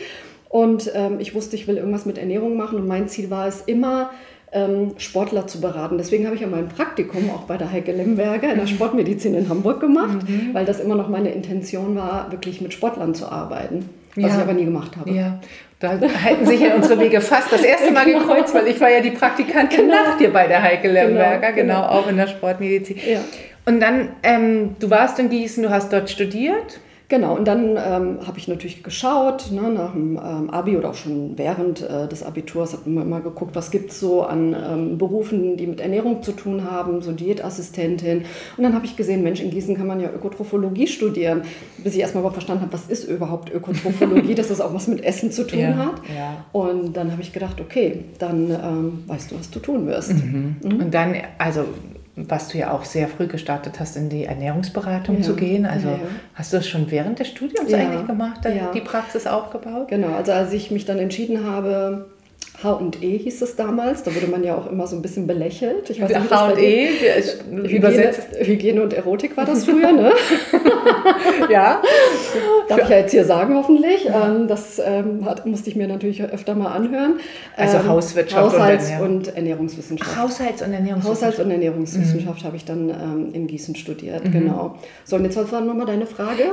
Und 0.49 0.91
ähm, 0.95 1.19
ich 1.19 1.35
wusste, 1.35 1.55
ich 1.55 1.67
will 1.67 1.77
irgendwas 1.77 2.05
mit 2.05 2.17
Ernährung 2.17 2.55
machen. 2.55 2.79
Und 2.79 2.87
mein 2.87 3.07
Ziel 3.07 3.29
war 3.29 3.47
es 3.47 3.61
immer, 3.61 4.11
ähm, 4.53 4.93
Sportler 4.97 5.45
zu 5.47 5.59
beraten. 5.59 5.97
Deswegen 5.97 6.25
habe 6.25 6.35
ich 6.35 6.41
ja 6.41 6.47
mein 6.47 6.69
Praktikum 6.69 7.29
auch 7.31 7.41
bei 7.41 7.57
der 7.57 7.71
Heike 7.71 7.91
Lemberger 7.91 8.51
in 8.51 8.55
der 8.55 8.65
mhm. 8.65 8.69
Sportmedizin 8.69 9.33
in 9.35 9.49
Hamburg 9.49 9.79
gemacht, 9.81 10.29
mhm. 10.29 10.53
weil 10.53 10.63
das 10.63 10.79
immer 10.79 10.95
noch 10.95 11.09
meine 11.09 11.31
Intention 11.31 11.95
war, 11.95 12.31
wirklich 12.31 12.61
mit 12.61 12.71
Sportlern 12.71 13.13
zu 13.13 13.27
arbeiten. 13.27 13.89
Was 14.15 14.25
ja. 14.25 14.37
ich 14.37 14.43
aber 14.43 14.53
nie 14.53 14.65
gemacht 14.65 14.95
habe. 14.95 15.11
Ja. 15.11 15.39
Da 15.79 15.99
halten 15.99 16.45
sich 16.45 16.61
ja 16.61 16.75
unsere 16.75 16.97
Wege 16.99 17.19
fast 17.19 17.51
das 17.51 17.63
erste 17.63 17.91
Mal 17.91 18.05
gekreuzt, 18.05 18.53
weil 18.53 18.67
ich 18.67 18.79
war 18.79 18.89
ja 18.89 19.01
die 19.01 19.11
Praktikantin 19.11 19.87
genau. 19.87 19.95
nach 19.95 20.17
dir 20.17 20.31
bei 20.31 20.47
der 20.47 20.61
Heike 20.63 20.89
Lemberger, 20.89 21.51
genau, 21.51 21.55
genau, 21.55 21.81
genau, 21.81 21.99
auch 21.99 22.07
in 22.07 22.15
der 22.15 22.27
Sportmedizin. 22.27 22.95
Ja. 23.05 23.19
Und 23.65 23.79
dann, 23.79 24.09
ähm, 24.23 24.75
du 24.79 24.89
warst 24.89 25.19
in 25.19 25.29
Gießen, 25.29 25.63
du 25.63 25.69
hast 25.69 25.93
dort 25.93 26.09
studiert. 26.09 26.79
Genau, 27.09 27.35
und 27.35 27.45
dann 27.47 27.77
ähm, 27.77 28.25
habe 28.25 28.37
ich 28.37 28.47
natürlich 28.47 28.81
geschaut, 28.81 29.51
ne, 29.51 29.69
nach 29.69 29.91
dem 29.91 30.15
ähm, 30.15 30.49
Abi 30.49 30.77
oder 30.77 30.89
auch 30.89 30.95
schon 30.95 31.37
während 31.37 31.81
äh, 31.81 32.07
des 32.07 32.23
Abiturs, 32.23 32.73
habe 32.73 32.83
immer, 32.87 33.03
immer 33.03 33.21
geguckt, 33.21 33.55
was 33.55 33.69
gibt 33.69 33.91
es 33.91 33.99
so 33.99 34.23
an 34.23 34.55
ähm, 34.55 34.97
Berufen, 34.97 35.55
die 35.55 35.67
mit 35.67 35.79
Ernährung 35.79 36.23
zu 36.23 36.31
tun 36.31 36.63
haben, 36.71 37.03
so 37.03 37.11
Diätassistentin. 37.11 38.25
Und 38.57 38.63
dann 38.63 38.73
habe 38.73 38.85
ich 38.85 38.95
gesehen, 38.95 39.21
Mensch, 39.21 39.41
in 39.41 39.51
Gießen 39.51 39.75
kann 39.75 39.85
man 39.85 39.99
ja 39.99 40.09
Ökotrophologie 40.09 40.87
studieren, 40.87 41.43
bis 41.83 41.93
ich 41.93 41.99
erstmal 41.99 42.21
überhaupt 42.21 42.37
verstanden 42.37 42.63
habe, 42.63 42.73
was 42.73 42.87
ist 42.87 43.03
überhaupt 43.03 43.53
Ökotrophologie, 43.53 44.33
dass 44.35 44.47
das 44.47 44.59
auch 44.59 44.73
was 44.73 44.87
mit 44.87 45.03
Essen 45.03 45.31
zu 45.31 45.45
tun 45.45 45.59
ja, 45.59 45.75
hat. 45.75 46.01
Ja. 46.17 46.45
Und 46.51 46.97
dann 46.97 47.11
habe 47.11 47.21
ich 47.21 47.31
gedacht, 47.31 47.61
okay, 47.61 48.05
dann 48.17 48.49
ähm, 48.49 49.03
weißt 49.05 49.29
du, 49.29 49.37
was 49.37 49.51
du 49.51 49.59
tun 49.59 49.85
wirst. 49.85 50.13
Mhm. 50.13 50.55
Mhm. 50.63 50.81
Und 50.81 50.93
dann, 50.93 51.15
also 51.37 51.65
was 52.15 52.49
du 52.49 52.59
ja 52.59 52.71
auch 52.71 52.85
sehr 52.85 53.07
früh 53.07 53.27
gestartet 53.27 53.79
hast, 53.79 53.97
in 53.97 54.09
die 54.09 54.25
Ernährungsberatung 54.25 55.17
ja. 55.17 55.23
zu 55.23 55.35
gehen. 55.35 55.65
Also 55.65 55.87
ja. 55.89 55.99
hast 56.35 56.53
du 56.53 56.57
das 56.57 56.67
schon 56.67 56.91
während 56.91 57.19
des 57.19 57.29
Studiums 57.29 57.71
ja. 57.71 57.79
eigentlich 57.79 58.05
gemacht, 58.05 58.41
die 58.73 58.81
Praxis 58.81 59.25
aufgebaut? 59.25 59.87
Genau, 59.87 60.13
also 60.13 60.31
als 60.31 60.53
ich 60.53 60.69
mich 60.69 60.85
dann 60.85 60.99
entschieden 60.99 61.45
habe, 61.45 62.12
H&E 62.63 63.17
hieß 63.17 63.41
es 63.41 63.55
damals, 63.55 64.03
da 64.03 64.15
wurde 64.15 64.27
man 64.27 64.43
ja 64.43 64.55
auch 64.55 64.69
immer 64.69 64.87
so 64.87 64.95
ein 64.95 65.01
bisschen 65.01 65.27
belächelt. 65.27 65.89
Ich 65.89 66.01
weiß 66.01 66.09
nicht, 66.09 66.31
H&E, 66.31 66.87
Hygiene, 67.51 68.11
Hygiene 68.39 68.81
und 68.81 68.93
Erotik 68.93 69.35
war 69.35 69.45
das 69.45 69.65
früher, 69.65 69.91
ne? 69.91 70.11
ja. 71.49 71.81
Darf 72.69 72.79
ich 72.83 72.89
ja 72.89 72.97
jetzt 72.97 73.11
hier 73.11 73.25
sagen, 73.25 73.55
hoffentlich. 73.55 74.07
Ähm, 74.07 74.47
das 74.47 74.81
ähm, 74.83 75.25
hat, 75.25 75.45
musste 75.45 75.69
ich 75.69 75.75
mir 75.75 75.87
natürlich 75.87 76.23
öfter 76.23 76.55
mal 76.55 76.71
anhören. 76.71 77.19
Also 77.57 77.77
ähm, 77.77 77.87
Hauswirtschaft 77.87 78.55
Haushalts- 78.55 78.91
und, 79.01 79.27
und 79.27 79.35
Ernährungswissenschaft. 79.35 80.11
Ach, 80.13 80.23
Haushalts- 80.23 80.61
und 80.61 80.71
Ernährungswissenschaft. 80.73 81.21
Haushalts- 81.21 81.39
und 81.39 81.51
Ernährungswissenschaft 81.51 82.41
mhm. 82.41 82.45
habe 82.45 82.55
ich 82.55 82.65
dann 82.65 82.89
ähm, 82.89 83.29
in 83.33 83.47
Gießen 83.47 83.75
studiert, 83.75 84.25
mhm. 84.25 84.31
genau. 84.31 84.75
So, 85.03 85.17
und 85.17 85.25
jetzt 85.25 85.35
war 85.51 85.61
nochmal 85.61 85.85
deine 85.85 86.05
Frage. 86.05 86.43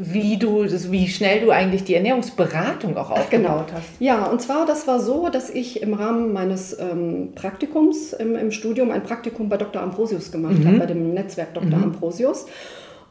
Wie, 0.00 0.36
du, 0.38 0.64
wie 0.64 1.08
schnell 1.08 1.40
du 1.40 1.50
eigentlich 1.50 1.84
die 1.84 1.94
Ernährungsberatung 1.94 2.96
auch 2.96 3.10
aufgebaut 3.10 3.66
genau. 3.68 3.78
hast. 3.78 3.88
Ja, 4.00 4.26
und 4.26 4.40
zwar, 4.40 4.66
das 4.66 4.86
war 4.86 4.91
so, 4.98 5.28
dass 5.28 5.50
ich 5.50 5.82
im 5.82 5.94
Rahmen 5.94 6.32
meines 6.32 6.78
ähm, 6.78 7.32
Praktikums 7.34 8.12
im, 8.12 8.36
im, 8.36 8.50
Studium 8.50 8.90
ein 8.90 9.02
Praktikum 9.02 9.48
bei 9.48 9.56
Dr. 9.56 9.82
Ambrosius 9.82 10.32
gemacht 10.32 10.58
mhm. 10.58 10.66
habe, 10.66 10.78
bei 10.78 10.86
dem 10.86 11.14
Netzwerk 11.14 11.54
Dr. 11.54 11.78
Mhm. 11.78 11.84
Ambrosius. 11.84 12.46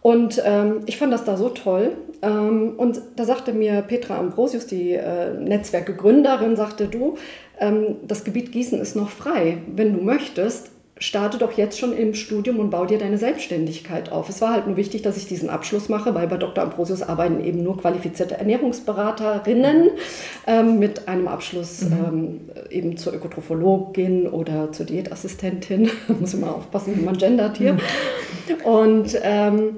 Und 0.02 0.42
ähm, 0.44 0.82
ich 0.88 0.98
fand 0.98 1.14
das 1.14 1.26
da 1.26 1.38
so 1.38 1.50
toll. 1.50 1.92
Ähm, 2.22 2.74
und 2.78 3.02
da 3.16 3.26
sagte 3.26 3.54
mir 3.54 3.82
Petra 3.84 4.18
Ambrosius, 4.18 4.66
die 4.66 4.94
äh, 4.94 5.34
Netzwerkgegründerin, 5.40 6.56
sagte 6.56 6.88
du, 6.88 7.18
ähm, 7.60 7.98
das 8.08 8.24
Gebiet 8.24 8.52
Gießen 8.52 8.80
ist 8.80 8.96
noch 8.96 9.10
frei. 9.10 9.60
Wenn 9.74 9.94
du 9.94 10.04
möchtest, 10.04 10.72
starte 11.02 11.40
doch 11.40 11.54
jetzt 11.54 11.80
schon 11.80 11.94
im 11.94 12.14
Studium 12.14 12.60
und 12.60 12.70
bau 12.70 12.86
dir 12.86 13.00
deine 13.00 13.18
Selbstständigkeit 13.18 14.12
auf. 14.12 14.30
Es 14.30 14.40
war 14.40 14.54
halt 14.54 14.68
nur 14.68 14.78
wichtig, 14.78 15.02
dass 15.02 15.18
ich 15.18 15.26
diesen 15.28 15.50
Abschluss 15.50 15.90
mache, 15.90 16.14
weil 16.14 16.28
bei 16.28 16.38
Dr. 16.38 16.64
Ambrosius 16.64 17.02
arbeiten 17.02 17.44
eben 17.44 17.64
nur 17.64 17.78
qualifizierte 17.78 18.38
Ernährungsberaterinnen 18.38 19.90
ähm, 20.46 20.78
mit 20.78 21.08
einem 21.08 21.28
Abschluss 21.28 21.82
mhm. 21.82 21.92
ähm, 21.92 22.40
eben 22.70 22.98
zur 22.98 23.16
Ökotrophologin 23.16 24.28
oder 24.28 24.72
zur 24.72 24.86
Diätassistentin. 24.86 25.90
muss 26.20 26.36
man 26.36 26.52
aufpassen, 26.52 26.96
wie 26.96 27.04
man 27.04 27.18
gendert 27.18 27.58
hier. 27.58 27.74
Mhm. 27.74 27.80
Und 28.64 29.20
ähm, 29.24 29.78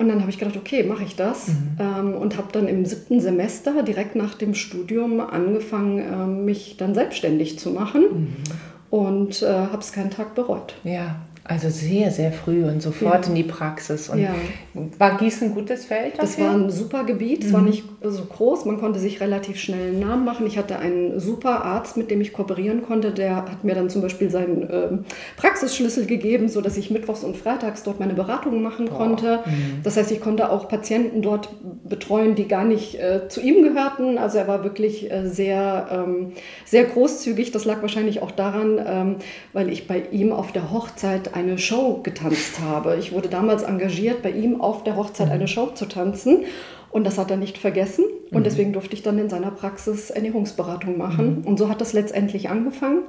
und 0.00 0.08
dann 0.08 0.20
habe 0.20 0.30
ich 0.30 0.38
gedacht, 0.38 0.56
okay, 0.56 0.84
mache 0.84 1.02
ich 1.02 1.16
das. 1.16 1.48
Mhm. 1.48 1.54
Ähm, 1.80 2.14
und 2.14 2.36
habe 2.36 2.48
dann 2.52 2.68
im 2.68 2.84
siebten 2.84 3.20
Semester, 3.20 3.82
direkt 3.82 4.14
nach 4.14 4.34
dem 4.34 4.54
Studium, 4.54 5.20
angefangen, 5.20 5.98
äh, 5.98 6.26
mich 6.26 6.76
dann 6.76 6.94
selbstständig 6.94 7.58
zu 7.58 7.70
machen. 7.70 8.36
Und 8.90 9.42
äh, 9.42 9.46
habe 9.46 9.78
es 9.78 9.92
keinen 9.92 10.10
Tag 10.10 10.34
bereut. 10.34 10.74
Ja, 10.82 11.16
also 11.48 11.70
sehr, 11.70 12.10
sehr 12.10 12.30
früh 12.30 12.62
und 12.64 12.82
sofort 12.82 13.24
ja. 13.24 13.30
in 13.30 13.34
die 13.34 13.42
Praxis. 13.42 14.10
Und 14.10 14.20
ja. 14.20 14.34
War 14.98 15.16
Gießen 15.16 15.48
ein 15.48 15.54
gutes 15.54 15.86
Feld? 15.86 16.18
Dafür? 16.18 16.22
Das 16.22 16.38
war 16.38 16.50
ein 16.50 16.70
super 16.70 17.04
Gebiet. 17.04 17.42
Es 17.42 17.50
mhm. 17.50 17.54
war 17.54 17.62
nicht 17.62 17.84
so 18.02 18.24
groß. 18.26 18.66
Man 18.66 18.78
konnte 18.78 18.98
sich 18.98 19.22
relativ 19.22 19.58
schnell 19.58 19.88
einen 19.88 20.00
Namen 20.00 20.26
machen. 20.26 20.46
Ich 20.46 20.58
hatte 20.58 20.78
einen 20.78 21.18
super 21.18 21.64
Arzt, 21.64 21.96
mit 21.96 22.10
dem 22.10 22.20
ich 22.20 22.34
kooperieren 22.34 22.82
konnte. 22.82 23.12
Der 23.12 23.36
hat 23.36 23.64
mir 23.64 23.74
dann 23.74 23.88
zum 23.88 24.02
Beispiel 24.02 24.30
seinen 24.30 24.68
äh, 24.68 24.88
Praxisschlüssel 25.38 26.04
gegeben, 26.04 26.50
sodass 26.50 26.76
ich 26.76 26.90
mittwochs 26.90 27.24
und 27.24 27.34
freitags 27.34 27.82
dort 27.82 27.98
meine 27.98 28.12
Beratungen 28.12 28.62
machen 28.62 28.86
Boah. 28.86 28.98
konnte. 28.98 29.40
Mhm. 29.46 29.80
Das 29.84 29.96
heißt, 29.96 30.12
ich 30.12 30.20
konnte 30.20 30.50
auch 30.50 30.68
Patienten 30.68 31.22
dort 31.22 31.48
betreuen, 31.88 32.34
die 32.34 32.46
gar 32.46 32.64
nicht 32.64 32.96
äh, 32.96 33.26
zu 33.28 33.40
ihm 33.40 33.62
gehörten. 33.62 34.18
Also 34.18 34.36
er 34.36 34.48
war 34.48 34.64
wirklich 34.64 35.10
äh, 35.10 35.26
sehr, 35.26 35.88
ähm, 35.90 36.32
sehr 36.66 36.84
großzügig. 36.84 37.52
Das 37.52 37.64
lag 37.64 37.80
wahrscheinlich 37.80 38.20
auch 38.20 38.32
daran, 38.32 38.78
ähm, 38.86 39.16
weil 39.54 39.72
ich 39.72 39.88
bei 39.88 40.02
ihm 40.10 40.32
auf 40.32 40.52
der 40.52 40.70
Hochzeit 40.70 41.37
eine 41.38 41.58
Show 41.58 42.00
getanzt 42.02 42.60
habe. 42.60 42.96
Ich 42.96 43.12
wurde 43.12 43.28
damals 43.28 43.62
engagiert, 43.62 44.22
bei 44.22 44.30
ihm 44.30 44.60
auf 44.60 44.84
der 44.84 44.96
Hochzeit 44.96 45.30
eine 45.30 45.48
Show 45.48 45.66
zu 45.66 45.86
tanzen. 45.86 46.44
Und 46.90 47.04
das 47.04 47.18
hat 47.18 47.30
er 47.30 47.36
nicht 47.36 47.58
vergessen. 47.58 48.04
Und 48.30 48.40
mhm. 48.40 48.44
deswegen 48.44 48.72
durfte 48.72 48.94
ich 48.94 49.02
dann 49.02 49.18
in 49.18 49.28
seiner 49.28 49.50
Praxis 49.50 50.10
Ernährungsberatung 50.10 50.98
machen. 50.98 51.40
Mhm. 51.40 51.46
Und 51.46 51.58
so 51.58 51.68
hat 51.68 51.80
das 51.80 51.92
letztendlich 51.92 52.48
angefangen. 52.48 53.02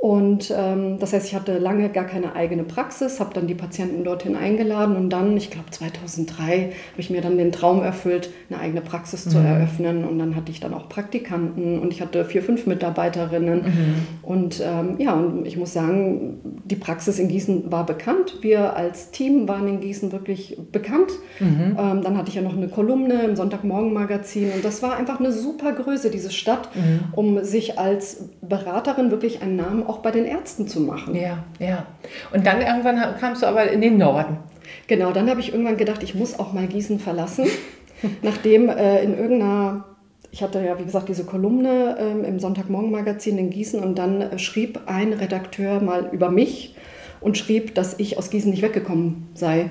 Und 0.00 0.50
ähm, 0.56 0.98
das 0.98 1.12
heißt, 1.12 1.26
ich 1.26 1.34
hatte 1.34 1.58
lange 1.58 1.90
gar 1.90 2.06
keine 2.06 2.34
eigene 2.34 2.64
Praxis, 2.64 3.20
habe 3.20 3.34
dann 3.34 3.46
die 3.46 3.54
Patienten 3.54 4.02
dorthin 4.02 4.34
eingeladen 4.34 4.96
und 4.96 5.10
dann, 5.10 5.36
ich 5.36 5.50
glaube 5.50 5.70
2003, 5.70 6.42
habe 6.42 6.72
ich 6.96 7.10
mir 7.10 7.20
dann 7.20 7.36
den 7.36 7.52
Traum 7.52 7.82
erfüllt, 7.82 8.30
eine 8.48 8.58
eigene 8.58 8.80
Praxis 8.80 9.26
mhm. 9.26 9.30
zu 9.30 9.38
eröffnen. 9.38 10.06
Und 10.06 10.18
dann 10.18 10.36
hatte 10.36 10.50
ich 10.52 10.58
dann 10.58 10.72
auch 10.72 10.88
Praktikanten 10.88 11.78
und 11.78 11.92
ich 11.92 12.00
hatte 12.00 12.24
vier, 12.24 12.42
fünf 12.42 12.66
Mitarbeiterinnen. 12.66 13.58
Mhm. 13.60 13.94
Und 14.22 14.62
ähm, 14.64 14.94
ja, 14.96 15.12
und 15.12 15.46
ich 15.46 15.58
muss 15.58 15.74
sagen, 15.74 16.38
die 16.64 16.76
Praxis 16.76 17.18
in 17.18 17.28
Gießen 17.28 17.70
war 17.70 17.84
bekannt. 17.84 18.38
Wir 18.40 18.74
als 18.74 19.10
Team 19.10 19.48
waren 19.48 19.68
in 19.68 19.80
Gießen 19.80 20.12
wirklich 20.12 20.56
bekannt. 20.72 21.10
Mhm. 21.40 21.76
Ähm, 21.78 22.02
dann 22.02 22.16
hatte 22.16 22.30
ich 22.30 22.36
ja 22.36 22.42
noch 22.42 22.56
eine 22.56 22.68
Kolumne 22.68 23.22
im 23.24 23.36
Sonntagmorgen-Magazin 23.36 24.52
und 24.52 24.64
das 24.64 24.82
war 24.82 24.96
einfach 24.96 25.20
eine 25.20 25.30
super 25.30 25.72
Größe, 25.72 26.08
diese 26.08 26.30
Stadt, 26.30 26.74
mhm. 26.74 27.00
um 27.12 27.44
sich 27.44 27.78
als 27.78 28.30
Beraterin 28.40 29.10
wirklich 29.10 29.42
einen 29.42 29.56
Namen 29.56 29.89
auch 29.90 29.98
bei 29.98 30.12
den 30.12 30.24
Ärzten 30.24 30.68
zu 30.68 30.80
machen. 30.80 31.16
Ja, 31.16 31.42
ja. 31.58 31.86
Und 32.32 32.46
dann 32.46 32.60
irgendwann 32.60 32.98
kamst 33.18 33.42
du 33.42 33.46
aber 33.46 33.70
in 33.70 33.80
den 33.80 33.98
Norden. 33.98 34.38
Genau, 34.86 35.10
dann 35.10 35.28
habe 35.28 35.40
ich 35.40 35.52
irgendwann 35.52 35.76
gedacht, 35.76 36.04
ich 36.04 36.14
muss 36.14 36.38
auch 36.38 36.52
mal 36.52 36.68
Gießen 36.68 37.00
verlassen, 37.00 37.46
nachdem 38.22 38.68
äh, 38.68 39.02
in 39.02 39.18
irgendeiner 39.18 39.84
ich 40.32 40.44
hatte 40.44 40.64
ja, 40.64 40.78
wie 40.78 40.84
gesagt, 40.84 41.08
diese 41.08 41.24
Kolumne 41.24 41.96
ähm, 41.98 42.24
im 42.24 42.38
Sonntagmorgen-Magazin 42.38 43.36
in 43.36 43.50
Gießen 43.50 43.82
und 43.82 43.98
dann 43.98 44.20
äh, 44.20 44.38
schrieb 44.38 44.82
ein 44.86 45.12
Redakteur 45.12 45.80
mal 45.80 46.08
über 46.12 46.30
mich 46.30 46.76
und 47.20 47.36
schrieb, 47.36 47.74
dass 47.74 47.98
ich 47.98 48.16
aus 48.16 48.30
Gießen 48.30 48.48
nicht 48.48 48.62
weggekommen 48.62 49.28
sei. 49.34 49.70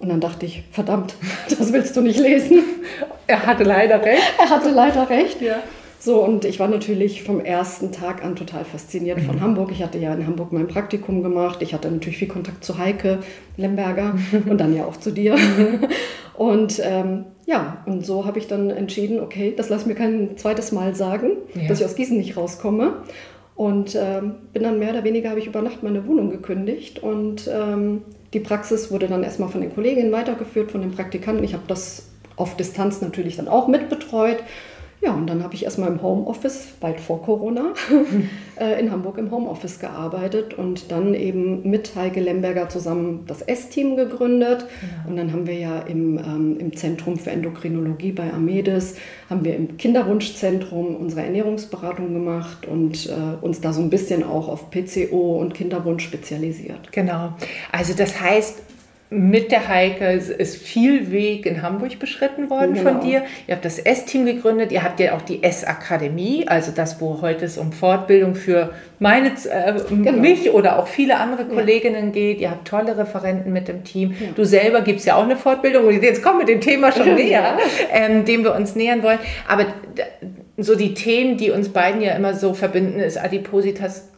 Und 0.00 0.08
dann 0.08 0.20
dachte 0.20 0.46
ich, 0.46 0.64
verdammt, 0.72 1.14
das 1.48 1.72
willst 1.72 1.96
du 1.96 2.00
nicht 2.00 2.18
lesen. 2.18 2.58
Er 3.28 3.46
hatte 3.46 3.62
leider 3.62 4.02
recht. 4.02 4.32
Er 4.36 4.50
hatte 4.50 4.70
leider 4.70 5.08
recht, 5.08 5.40
ja. 5.40 5.58
So, 6.02 6.24
und 6.24 6.46
ich 6.46 6.58
war 6.58 6.68
natürlich 6.68 7.22
vom 7.22 7.40
ersten 7.40 7.92
Tag 7.92 8.24
an 8.24 8.34
total 8.34 8.64
fasziniert 8.64 9.18
mhm. 9.18 9.24
von 9.24 9.40
Hamburg. 9.42 9.70
Ich 9.70 9.82
hatte 9.82 9.98
ja 9.98 10.14
in 10.14 10.26
Hamburg 10.26 10.50
mein 10.50 10.66
Praktikum 10.66 11.22
gemacht. 11.22 11.60
Ich 11.60 11.74
hatte 11.74 11.90
natürlich 11.90 12.16
viel 12.16 12.28
Kontakt 12.28 12.64
zu 12.64 12.78
Heike 12.78 13.18
Lemberger 13.58 14.14
und 14.48 14.58
dann 14.58 14.74
ja 14.74 14.86
auch 14.86 14.96
zu 14.96 15.10
dir. 15.10 15.36
und 16.38 16.80
ähm, 16.82 17.26
ja, 17.44 17.84
und 17.84 18.06
so 18.06 18.24
habe 18.24 18.38
ich 18.38 18.46
dann 18.46 18.70
entschieden, 18.70 19.20
okay, 19.20 19.52
das 19.54 19.68
lasse 19.68 19.82
ich 19.82 19.88
mir 19.88 19.94
kein 19.94 20.38
zweites 20.38 20.72
Mal 20.72 20.94
sagen, 20.94 21.32
ja. 21.54 21.68
dass 21.68 21.80
ich 21.80 21.84
aus 21.84 21.96
Gießen 21.96 22.16
nicht 22.16 22.34
rauskomme. 22.34 22.94
Und 23.54 23.94
ähm, 23.94 24.36
bin 24.54 24.62
dann 24.62 24.78
mehr 24.78 24.94
oder 24.94 25.04
weniger, 25.04 25.28
habe 25.28 25.40
ich 25.40 25.46
über 25.46 25.60
Nacht 25.60 25.82
meine 25.82 26.06
Wohnung 26.06 26.30
gekündigt 26.30 27.02
und 27.02 27.46
ähm, 27.52 28.00
die 28.32 28.40
Praxis 28.40 28.90
wurde 28.90 29.06
dann 29.06 29.22
erstmal 29.22 29.50
von 29.50 29.60
den 29.60 29.74
Kolleginnen 29.74 30.12
weitergeführt, 30.12 30.70
von 30.70 30.80
den 30.80 30.92
Praktikanten. 30.92 31.44
Ich 31.44 31.52
habe 31.52 31.64
das 31.68 32.08
auf 32.36 32.56
Distanz 32.56 33.02
natürlich 33.02 33.36
dann 33.36 33.48
auch 33.48 33.68
mitbetreut 33.68 34.38
ja, 35.02 35.14
und 35.14 35.26
dann 35.28 35.42
habe 35.42 35.54
ich 35.54 35.64
erstmal 35.64 35.88
im 35.88 36.02
Homeoffice, 36.02 36.68
weit 36.80 37.00
vor 37.00 37.22
Corona, 37.22 37.72
äh, 38.60 38.78
in 38.78 38.90
Hamburg 38.90 39.16
im 39.16 39.30
Homeoffice 39.30 39.78
gearbeitet 39.78 40.52
und 40.54 40.90
dann 40.92 41.14
eben 41.14 41.68
mit 41.68 41.96
Heike 41.96 42.20
Lemberger 42.20 42.68
zusammen 42.68 43.24
das 43.26 43.40
S-Team 43.40 43.96
gegründet. 43.96 44.66
Ja. 44.82 45.10
Und 45.10 45.16
dann 45.16 45.32
haben 45.32 45.46
wir 45.46 45.54
ja 45.54 45.78
im, 45.80 46.18
ähm, 46.18 46.56
im 46.58 46.76
Zentrum 46.76 47.16
für 47.16 47.30
Endokrinologie 47.30 48.12
bei 48.12 48.30
Amedes, 48.30 48.96
haben 49.30 49.42
wir 49.42 49.56
im 49.56 49.78
Kinderwunschzentrum 49.78 50.96
unsere 50.96 51.22
Ernährungsberatung 51.22 52.12
gemacht 52.12 52.66
und 52.66 53.06
äh, 53.06 53.12
uns 53.40 53.62
da 53.62 53.72
so 53.72 53.80
ein 53.80 53.88
bisschen 53.88 54.22
auch 54.22 54.48
auf 54.48 54.70
PCO 54.70 55.38
und 55.40 55.54
Kinderwunsch 55.54 56.04
spezialisiert. 56.04 56.92
Genau. 56.92 57.32
Also 57.72 57.94
das 57.94 58.20
heißt, 58.20 58.69
mit 59.12 59.50
der 59.50 59.66
Heike 59.66 60.12
ist 60.12 60.56
viel 60.56 61.10
Weg 61.10 61.44
in 61.44 61.62
Hamburg 61.62 61.98
beschritten 61.98 62.48
worden 62.48 62.74
genau. 62.74 62.92
von 62.92 63.00
dir. 63.00 63.24
Ihr 63.48 63.56
habt 63.56 63.64
das 63.64 63.80
S-Team 63.80 64.24
gegründet, 64.24 64.70
ihr 64.70 64.84
habt 64.84 65.00
ja 65.00 65.16
auch 65.16 65.22
die 65.22 65.42
S-Akademie, 65.42 66.46
also 66.46 66.70
das, 66.70 67.00
wo 67.00 67.20
heute 67.20 67.44
es 67.44 67.58
um 67.58 67.72
Fortbildung 67.72 68.36
für 68.36 68.72
meine, 69.00 69.30
äh, 69.30 69.74
genau. 69.88 70.12
mich 70.12 70.52
oder 70.52 70.78
auch 70.78 70.86
viele 70.86 71.16
andere 71.16 71.44
Kolleginnen 71.46 72.06
ja. 72.06 72.12
geht. 72.12 72.40
Ihr 72.40 72.50
habt 72.52 72.68
tolle 72.68 72.96
Referenten 72.96 73.52
mit 73.52 73.66
dem 73.66 73.82
Team. 73.82 74.12
Ja. 74.12 74.28
Du 74.36 74.44
selber 74.44 74.80
gibst 74.82 75.06
ja 75.06 75.16
auch 75.16 75.24
eine 75.24 75.36
Fortbildung 75.36 75.86
und 75.86 76.00
jetzt 76.00 76.22
kommen 76.22 76.38
wir 76.38 76.46
dem 76.46 76.60
Thema 76.60 76.92
schon 76.92 77.16
näher, 77.16 77.58
ähm, 77.92 78.24
dem 78.24 78.44
wir 78.44 78.54
uns 78.54 78.76
nähern 78.76 79.02
wollen. 79.02 79.18
Aber 79.48 79.66
so 80.56 80.76
die 80.76 80.94
Themen, 80.94 81.36
die 81.36 81.50
uns 81.50 81.70
beiden 81.70 82.00
ja 82.00 82.12
immer 82.12 82.34
so 82.34 82.54
verbinden, 82.54 83.00
ist 83.00 83.18
Adipositas 83.18 84.09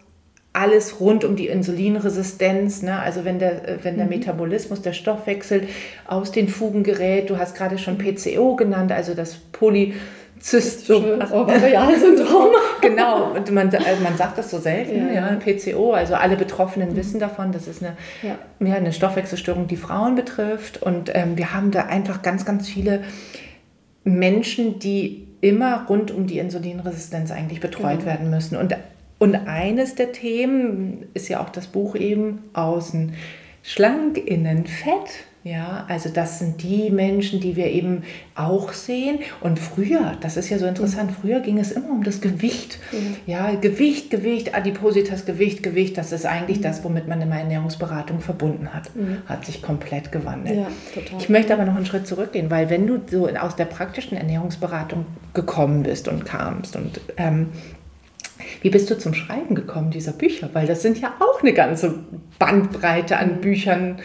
alles 0.53 1.01
rund 1.01 1.25
um 1.25 1.35
die 1.35 1.49
Insulinresistenz, 1.49 2.83
ne? 2.83 3.01
also 3.01 3.25
wenn 3.25 3.39
der, 3.39 3.67
äh, 3.69 3.79
wenn 3.83 3.97
der 3.97 4.05
mhm. 4.05 4.11
Metabolismus, 4.11 4.83
der 4.83 4.93
Stoffwechsel 4.93 5.67
aus 6.07 6.31
den 6.31 6.49
Fugen 6.49 6.83
gerät. 6.83 7.31
Du 7.31 7.39
hast 7.39 7.57
gerade 7.57 7.79
schon 7.79 7.97
PCO 7.97 8.55
genannt, 8.57 8.93
also 8.93 9.15
das 9.15 9.37
Polyzystom-Ovarialsyndrom. 9.53 12.51
genau, 12.83 13.33
und 13.33 13.51
man, 13.51 13.73
äh, 13.73 13.97
man 14.03 14.19
sagt 14.19 14.37
das 14.37 14.51
so 14.51 14.59
selten, 14.59 15.15
ja. 15.15 15.31
ja. 15.31 15.37
PCO, 15.37 15.95
also 15.95 16.17
alle 16.17 16.37
Betroffenen 16.37 16.91
mhm. 16.91 16.97
wissen 16.97 17.19
davon, 17.19 17.53
das 17.53 17.67
ist 17.67 17.83
eine, 17.83 17.97
ja. 18.23 18.37
Ja, 18.61 18.75
eine 18.75 18.93
Stoffwechselstörung, 18.93 19.69
die 19.69 19.77
Frauen 19.77 20.17
betrifft. 20.17 20.83
Und 20.83 21.11
ähm, 21.15 21.39
wir 21.39 21.55
haben 21.55 21.71
da 21.71 21.87
einfach 21.87 22.21
ganz, 22.21 22.45
ganz 22.45 22.69
viele 22.69 23.05
Menschen, 24.05 24.81
die 24.81 25.29
immer 25.41 25.87
rund 25.89 26.11
um 26.11 26.27
die 26.27 26.39
Insulinresistenz 26.39 27.31
eigentlich 27.31 27.61
betreut 27.61 28.01
genau. 28.01 28.11
werden 28.11 28.29
müssen. 28.29 28.57
Und 28.57 28.77
und 29.23 29.37
eines 29.37 29.95
der 29.95 30.11
Themen 30.11 31.05
ist 31.15 31.29
ja 31.29 31.41
auch 31.41 31.51
das 31.51 31.69
Buch 31.69 31.95
eben 31.95 32.41
außen 32.55 33.13
schlank, 33.63 34.19
innen 34.19 34.67
fett. 34.67 35.27
Ja, 35.45 35.87
also 35.89 36.09
das 36.09 36.41
sind 36.41 36.61
die 36.65 36.91
Menschen, 36.91 37.39
die 37.39 37.55
wir 37.55 37.67
eben 37.67 38.03
auch 38.35 38.73
sehen. 38.73 39.21
Und 39.41 39.61
früher, 39.61 40.17
das 40.21 40.37
ist 40.37 40.51
ja 40.51 40.59
so 40.59 40.67
interessant, 40.67 41.13
früher 41.13 41.39
ging 41.39 41.61
es 41.61 41.71
immer 41.71 41.91
um 41.91 42.03
das 42.03 42.21
Gewicht. 42.21 42.81
Mhm. 42.91 43.17
Ja, 43.27 43.55
Gewicht, 43.55 44.11
Gewicht, 44.11 44.57
Adipositas, 44.57 45.25
Gewicht, 45.25 45.63
Gewicht, 45.63 45.97
das 45.99 46.11
ist 46.11 46.27
eigentlich 46.27 46.59
mhm. 46.59 46.63
das, 46.63 46.83
womit 46.83 47.07
man 47.07 47.21
immer 47.21 47.39
Ernährungsberatung 47.39 48.19
verbunden 48.19 48.75
hat. 48.75 48.91
Mhm. 48.97 49.19
Hat 49.27 49.47
sich 49.47 49.63
komplett 49.63 50.11
gewandelt. 50.11 50.59
Ja. 50.59 50.67
Ich 51.21 51.29
möchte 51.29 51.53
aber 51.53 51.65
noch 51.65 51.77
einen 51.77 51.87
Schritt 51.87 52.09
zurückgehen, 52.09 52.51
weil 52.51 52.71
wenn 52.71 52.89
du 52.89 52.99
so 53.09 53.29
aus 53.29 53.55
der 53.55 53.67
praktischen 53.67 54.17
Ernährungsberatung 54.17 55.07
gekommen 55.33 55.85
bist 55.85 56.09
und 56.09 56.25
kamst 56.25 56.75
und 56.75 57.01
ähm, 57.17 57.51
wie 58.63 58.71
bist 58.71 58.89
du 58.91 58.97
zum 58.97 59.13
Schreiben 59.13 59.55
gekommen 59.55 59.91
dieser 59.91 60.13
Bücher? 60.13 60.49
Weil 60.53 60.67
das 60.67 60.83
sind 60.83 61.01
ja 61.01 61.15
auch 61.19 61.43
eine 61.43 61.53
ganze 61.53 61.95
Bandbreite 62.39 63.19
an. 63.19 63.41
Büchern. 63.41 63.99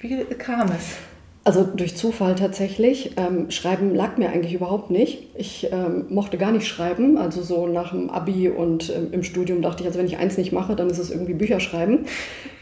Wie 0.00 0.24
kam 0.36 0.68
es? 0.72 0.96
Also 1.44 1.62
durch 1.62 1.96
Zufall 1.96 2.34
tatsächlich. 2.34 3.12
Ähm, 3.16 3.50
schreiben 3.50 3.94
lag 3.94 4.16
mir 4.16 4.30
eigentlich 4.30 4.54
überhaupt 4.54 4.90
nicht. 4.90 5.28
Ich 5.36 5.68
ähm, 5.70 6.06
mochte 6.08 6.38
gar 6.38 6.50
nicht 6.50 6.66
schreiben. 6.66 7.18
Also 7.18 7.42
so 7.42 7.68
nach 7.68 7.92
dem 7.92 8.10
Abi 8.10 8.48
und 8.48 8.90
ähm, 8.90 9.08
im 9.12 9.22
Studium 9.22 9.62
dachte 9.62 9.82
ich, 9.82 9.86
also 9.86 10.00
wenn 10.00 10.06
ich 10.06 10.18
eins 10.18 10.38
nicht 10.38 10.52
mache, 10.52 10.74
dann 10.74 10.90
ist 10.90 10.98
es 10.98 11.10
irgendwie 11.10 11.34
Bücher 11.34 11.60
schreiben. 11.60 12.06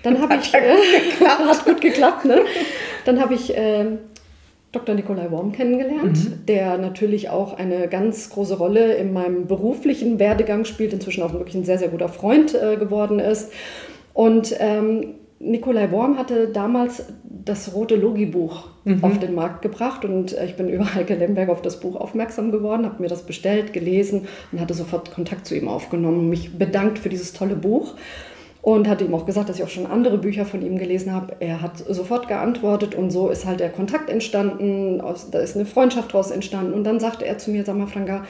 Dann 0.02 0.20
habe 0.20 0.34
ich, 0.34 0.52
äh, 0.54 0.76
hat 1.24 1.64
gut 1.64 1.80
geklappt, 1.80 2.26
ne? 2.26 2.40
Dann 3.06 3.20
habe 3.20 3.34
ich 3.34 3.56
äh, 3.56 3.86
Dr. 4.72 4.94
Nikolai 4.94 5.30
Worm 5.30 5.52
kennengelernt, 5.52 6.18
mhm. 6.24 6.46
der 6.46 6.78
natürlich 6.78 7.28
auch 7.28 7.58
eine 7.58 7.88
ganz 7.88 8.30
große 8.30 8.56
Rolle 8.56 8.94
in 8.94 9.12
meinem 9.12 9.46
beruflichen 9.46 10.18
Werdegang 10.18 10.64
spielt, 10.64 10.94
inzwischen 10.94 11.22
auch 11.22 11.34
wirklich 11.34 11.54
ein 11.54 11.64
sehr, 11.64 11.78
sehr 11.78 11.88
guter 11.88 12.08
Freund 12.08 12.54
äh, 12.54 12.76
geworden 12.76 13.18
ist. 13.18 13.52
Und 14.14 14.56
ähm, 14.58 15.14
Nikolai 15.38 15.90
Worm 15.90 16.18
hatte 16.18 16.48
damals 16.48 17.04
das 17.24 17.74
rote 17.74 17.96
Logi-Buch 17.96 18.68
mhm. 18.84 19.04
auf 19.04 19.18
den 19.18 19.34
Markt 19.34 19.60
gebracht 19.60 20.04
und 20.04 20.36
äh, 20.36 20.46
ich 20.46 20.56
bin 20.56 20.68
über 20.70 20.94
Heike 20.94 21.16
Lemberg 21.16 21.50
auf 21.50 21.60
das 21.60 21.80
Buch 21.80 21.96
aufmerksam 21.96 22.50
geworden, 22.50 22.86
habe 22.86 23.02
mir 23.02 23.08
das 23.08 23.26
bestellt, 23.26 23.72
gelesen 23.72 24.26
und 24.52 24.60
hatte 24.60 24.74
sofort 24.74 25.12
Kontakt 25.12 25.46
zu 25.46 25.54
ihm 25.54 25.68
aufgenommen 25.68 26.20
und 26.20 26.28
mich 26.28 26.56
bedankt 26.56 26.98
für 26.98 27.08
dieses 27.08 27.32
tolle 27.32 27.56
Buch 27.56 27.94
und 28.62 28.88
hatte 28.88 29.04
ihm 29.04 29.14
auch 29.14 29.26
gesagt, 29.26 29.48
dass 29.48 29.56
ich 29.56 29.64
auch 29.64 29.68
schon 29.68 29.86
andere 29.86 30.18
Bücher 30.18 30.46
von 30.46 30.62
ihm 30.62 30.78
gelesen 30.78 31.12
habe. 31.12 31.34
Er 31.40 31.60
hat 31.60 31.78
sofort 31.78 32.28
geantwortet 32.28 32.94
und 32.94 33.10
so 33.10 33.28
ist 33.28 33.44
halt 33.44 33.58
der 33.58 33.70
Kontakt 33.70 34.08
entstanden, 34.08 35.02
da 35.32 35.38
ist 35.40 35.56
eine 35.56 35.66
Freundschaft 35.66 36.10
daraus 36.14 36.30
entstanden. 36.30 36.72
Und 36.72 36.84
dann 36.84 37.00
sagte 37.00 37.26
er 37.26 37.38
zu 37.38 37.50
mir, 37.50 37.64
sag 37.64 37.76
mal 37.76 37.88
Franka, 37.88 38.24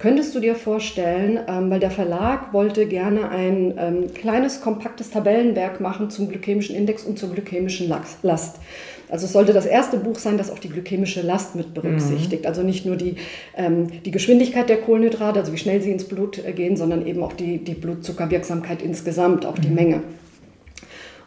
könntest 0.00 0.34
du 0.34 0.40
dir 0.40 0.56
vorstellen, 0.56 1.38
ähm, 1.46 1.70
weil 1.70 1.78
der 1.78 1.92
Verlag 1.92 2.52
wollte 2.52 2.86
gerne 2.86 3.30
ein 3.30 3.74
ähm, 3.78 4.12
kleines, 4.12 4.60
kompaktes 4.60 5.10
Tabellenwerk 5.10 5.80
machen 5.80 6.10
zum 6.10 6.28
glykämischen 6.28 6.74
Index 6.74 7.04
und 7.04 7.16
zur 7.16 7.30
glykämischen 7.30 7.88
Last. 8.22 8.56
Also 9.08 9.26
es 9.26 9.32
sollte 9.32 9.52
das 9.52 9.66
erste 9.66 9.98
Buch 9.98 10.18
sein, 10.18 10.36
das 10.36 10.50
auch 10.50 10.58
die 10.58 10.68
glykämische 10.68 11.22
Last 11.22 11.54
mit 11.54 11.74
berücksichtigt. 11.74 12.42
Mhm. 12.42 12.48
Also 12.48 12.62
nicht 12.62 12.86
nur 12.86 12.96
die, 12.96 13.16
ähm, 13.56 13.88
die 14.04 14.10
Geschwindigkeit 14.10 14.68
der 14.68 14.78
Kohlenhydrate, 14.78 15.38
also 15.38 15.52
wie 15.52 15.58
schnell 15.58 15.80
sie 15.80 15.92
ins 15.92 16.04
Blut 16.04 16.44
äh, 16.44 16.52
gehen, 16.52 16.76
sondern 16.76 17.06
eben 17.06 17.22
auch 17.22 17.32
die, 17.32 17.58
die 17.58 17.74
Blutzuckerwirksamkeit 17.74 18.82
insgesamt, 18.82 19.46
auch 19.46 19.58
die 19.58 19.68
mhm. 19.68 19.74
Menge. 19.74 20.02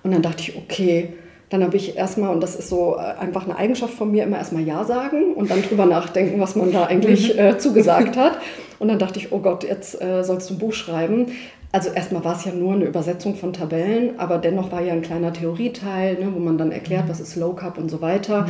Und 0.04 0.12
dann 0.12 0.22
dachte 0.22 0.42
ich, 0.42 0.58
okay, 0.58 1.10
dann 1.50 1.64
habe 1.64 1.78
ich 1.78 1.98
erstmal, 1.98 2.32
und 2.32 2.42
das 2.42 2.56
ist 2.56 2.70
so 2.70 2.96
äh, 2.96 3.20
einfach 3.20 3.46
eine 3.46 3.58
Eigenschaft 3.58 3.94
von 3.94 4.12
mir, 4.12 4.24
immer 4.24 4.38
erstmal 4.38 4.64
Ja 4.64 4.84
sagen 4.84 5.34
und 5.34 5.50
dann 5.50 5.64
drüber 5.64 5.86
nachdenken, 5.86 6.40
was 6.40 6.56
man 6.56 6.72
da 6.72 6.86
eigentlich 6.86 7.34
mhm. 7.34 7.40
äh, 7.40 7.58
zugesagt 7.58 8.18
hat. 8.18 8.40
Und 8.78 8.88
dann 8.88 9.00
dachte 9.00 9.20
ich, 9.20 9.32
oh 9.32 9.40
Gott, 9.40 9.64
jetzt 9.64 10.02
äh, 10.02 10.24
sollst 10.24 10.50
du 10.50 10.54
ein 10.54 10.60
Buch 10.60 10.74
schreiben. 10.74 11.28
Also 11.72 11.92
erstmal 11.92 12.24
war 12.26 12.36
es 12.36 12.46
ja 12.46 12.52
nur 12.52 12.74
eine 12.74 12.86
Übersetzung 12.86 13.36
von 13.36 13.54
Tabellen, 13.54 14.20
aber 14.20 14.40
dennoch 14.40 14.72
war 14.72 14.82
ja 14.82 14.94
ein 14.94 15.04
kleiner 15.04 15.32
Theorieteil, 15.32 16.16
ne, 16.16 16.34
wo 16.34 16.40
man 16.40 16.58
dann 16.58 16.72
erklärt, 16.72 17.06
mhm. 17.06 17.10
was 17.10 17.20
ist 17.20 17.36
Low 17.36 17.54
Carb 17.54 17.78
und 17.78 17.90
so 17.90 18.02
weiter. 18.02 18.48
Mhm. 18.48 18.50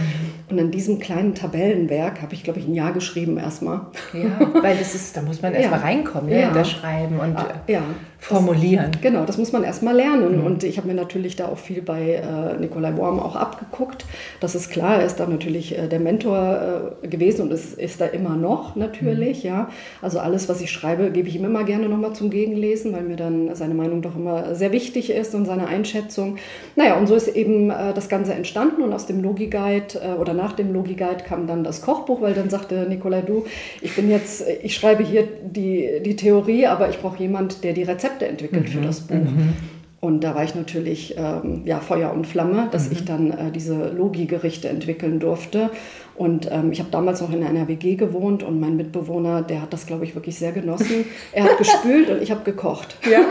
Und 0.49 0.59
an 0.59 0.71
diesem 0.71 0.99
kleinen 0.99 1.35
Tabellenwerk 1.35 2.21
habe 2.21 2.33
ich, 2.33 2.43
glaube 2.43 2.59
ich, 2.59 2.67
ein 2.67 2.73
Jahr 2.73 2.93
geschrieben 2.93 3.37
erstmal. 3.37 3.81
Ja, 4.13 4.39
weil 4.61 4.77
das 4.77 4.95
ist, 4.95 5.17
da 5.17 5.21
muss 5.21 5.41
man 5.41 5.53
erstmal 5.55 5.79
ja. 5.79 5.85
reinkommen, 5.85 6.29
ne, 6.29 6.41
ja. 6.41 6.53
das 6.53 6.69
Schreiben 6.69 7.19
und 7.19 7.35
ah, 7.35 7.61
ja. 7.67 7.81
Formulieren. 8.19 8.91
Das, 8.91 9.01
genau, 9.01 9.25
das 9.25 9.37
muss 9.37 9.51
man 9.51 9.63
erstmal 9.63 9.95
lernen. 9.95 10.39
Mhm. 10.39 10.45
Und 10.45 10.63
ich 10.63 10.77
habe 10.77 10.87
mir 10.87 10.93
natürlich 10.93 11.35
da 11.35 11.47
auch 11.47 11.57
viel 11.57 11.81
bei 11.81 12.15
äh, 12.15 12.59
Nikolai 12.59 12.95
Worm 12.97 13.19
auch 13.19 13.35
abgeguckt. 13.35 14.05
Das 14.41 14.55
ist 14.55 14.69
klar, 14.69 14.97
er 14.99 15.05
ist 15.05 15.19
da 15.19 15.25
natürlich 15.25 15.77
äh, 15.77 15.87
der 15.87 15.99
Mentor 15.99 16.91
äh, 17.01 17.07
gewesen 17.07 17.43
und 17.43 17.51
ist, 17.51 17.79
ist 17.79 18.01
da 18.01 18.05
immer 18.05 18.35
noch 18.35 18.75
natürlich. 18.75 19.43
Mhm. 19.43 19.49
Ja. 19.49 19.69
Also 20.01 20.19
alles, 20.19 20.49
was 20.49 20.61
ich 20.61 20.69
schreibe, 20.69 21.11
gebe 21.11 21.29
ich 21.29 21.35
ihm 21.35 21.45
immer 21.45 21.63
gerne 21.63 21.87
nochmal 21.87 22.13
zum 22.13 22.29
Gegenlesen, 22.29 22.93
weil 22.93 23.03
mir 23.03 23.15
dann 23.15 23.55
seine 23.55 23.73
Meinung 23.73 24.01
doch 24.01 24.15
immer 24.15 24.53
sehr 24.53 24.71
wichtig 24.73 25.09
ist 25.09 25.33
und 25.33 25.45
seine 25.45 25.67
Einschätzung. 25.67 26.37
Naja, 26.75 26.97
und 26.97 27.07
so 27.07 27.15
ist 27.15 27.29
eben 27.29 27.69
äh, 27.69 27.93
das 27.93 28.09
Ganze 28.09 28.33
entstanden 28.33 28.83
und 28.83 28.93
aus 28.93 29.05
dem 29.05 29.23
Logi-Guide 29.23 30.01
äh, 30.03 30.19
oder 30.19 30.33
nach 30.33 30.53
dem 30.53 30.73
Logi-Guide 30.73 31.23
kam 31.25 31.47
dann 31.47 31.63
das 31.63 31.81
Kochbuch, 31.81 32.21
weil 32.21 32.33
dann 32.33 32.49
sagte 32.49 32.85
Nikolai, 32.87 33.21
du, 33.21 33.45
ich 33.81 33.95
bin 33.95 34.09
jetzt, 34.09 34.43
ich 34.61 34.75
schreibe 34.75 35.03
hier 35.03 35.25
die, 35.41 36.01
die 36.05 36.17
Theorie, 36.17 36.67
aber 36.67 36.89
ich 36.89 36.99
brauche 36.99 37.19
jemand, 37.19 37.63
der 37.63 37.73
die 37.73 37.83
Rezepte 37.83 38.08
entwickelt 38.17 38.67
mhm. 38.67 38.71
für 38.71 38.81
das 38.81 39.01
Buch. 39.01 39.15
Mhm. 39.15 39.53
Und 40.01 40.23
da 40.23 40.33
war 40.33 40.43
ich 40.45 40.55
natürlich 40.55 41.15
ähm, 41.17 41.63
ja, 41.65 41.79
Feuer 41.79 42.13
und 42.13 42.25
Flamme, 42.25 42.69
dass 42.71 42.87
mhm. 42.87 42.91
ich 42.93 43.05
dann 43.05 43.31
äh, 43.31 43.51
diese 43.51 43.89
Logi-Gerichte 43.89 44.69
entwickeln 44.69 45.19
durfte. 45.19 45.71
Und 46.19 46.51
ähm, 46.51 46.73
ich 46.73 46.79
habe 46.79 46.91
damals 46.91 47.21
noch 47.21 47.31
in 47.31 47.45
einer 47.45 47.69
WG 47.69 47.95
gewohnt 47.95 48.43
und 48.43 48.59
mein 48.59 48.75
Mitbewohner, 48.75 49.41
der 49.41 49.61
hat 49.61 49.71
das, 49.71 49.85
glaube 49.85 50.03
ich, 50.03 50.15
wirklich 50.15 50.37
sehr 50.37 50.51
genossen. 50.51 51.05
Er 51.31 51.45
hat 51.45 51.57
gespült 51.57 52.09
und 52.09 52.21
ich 52.21 52.29
habe 52.29 52.43
gekocht. 52.43 52.97
Ja. 53.09 53.21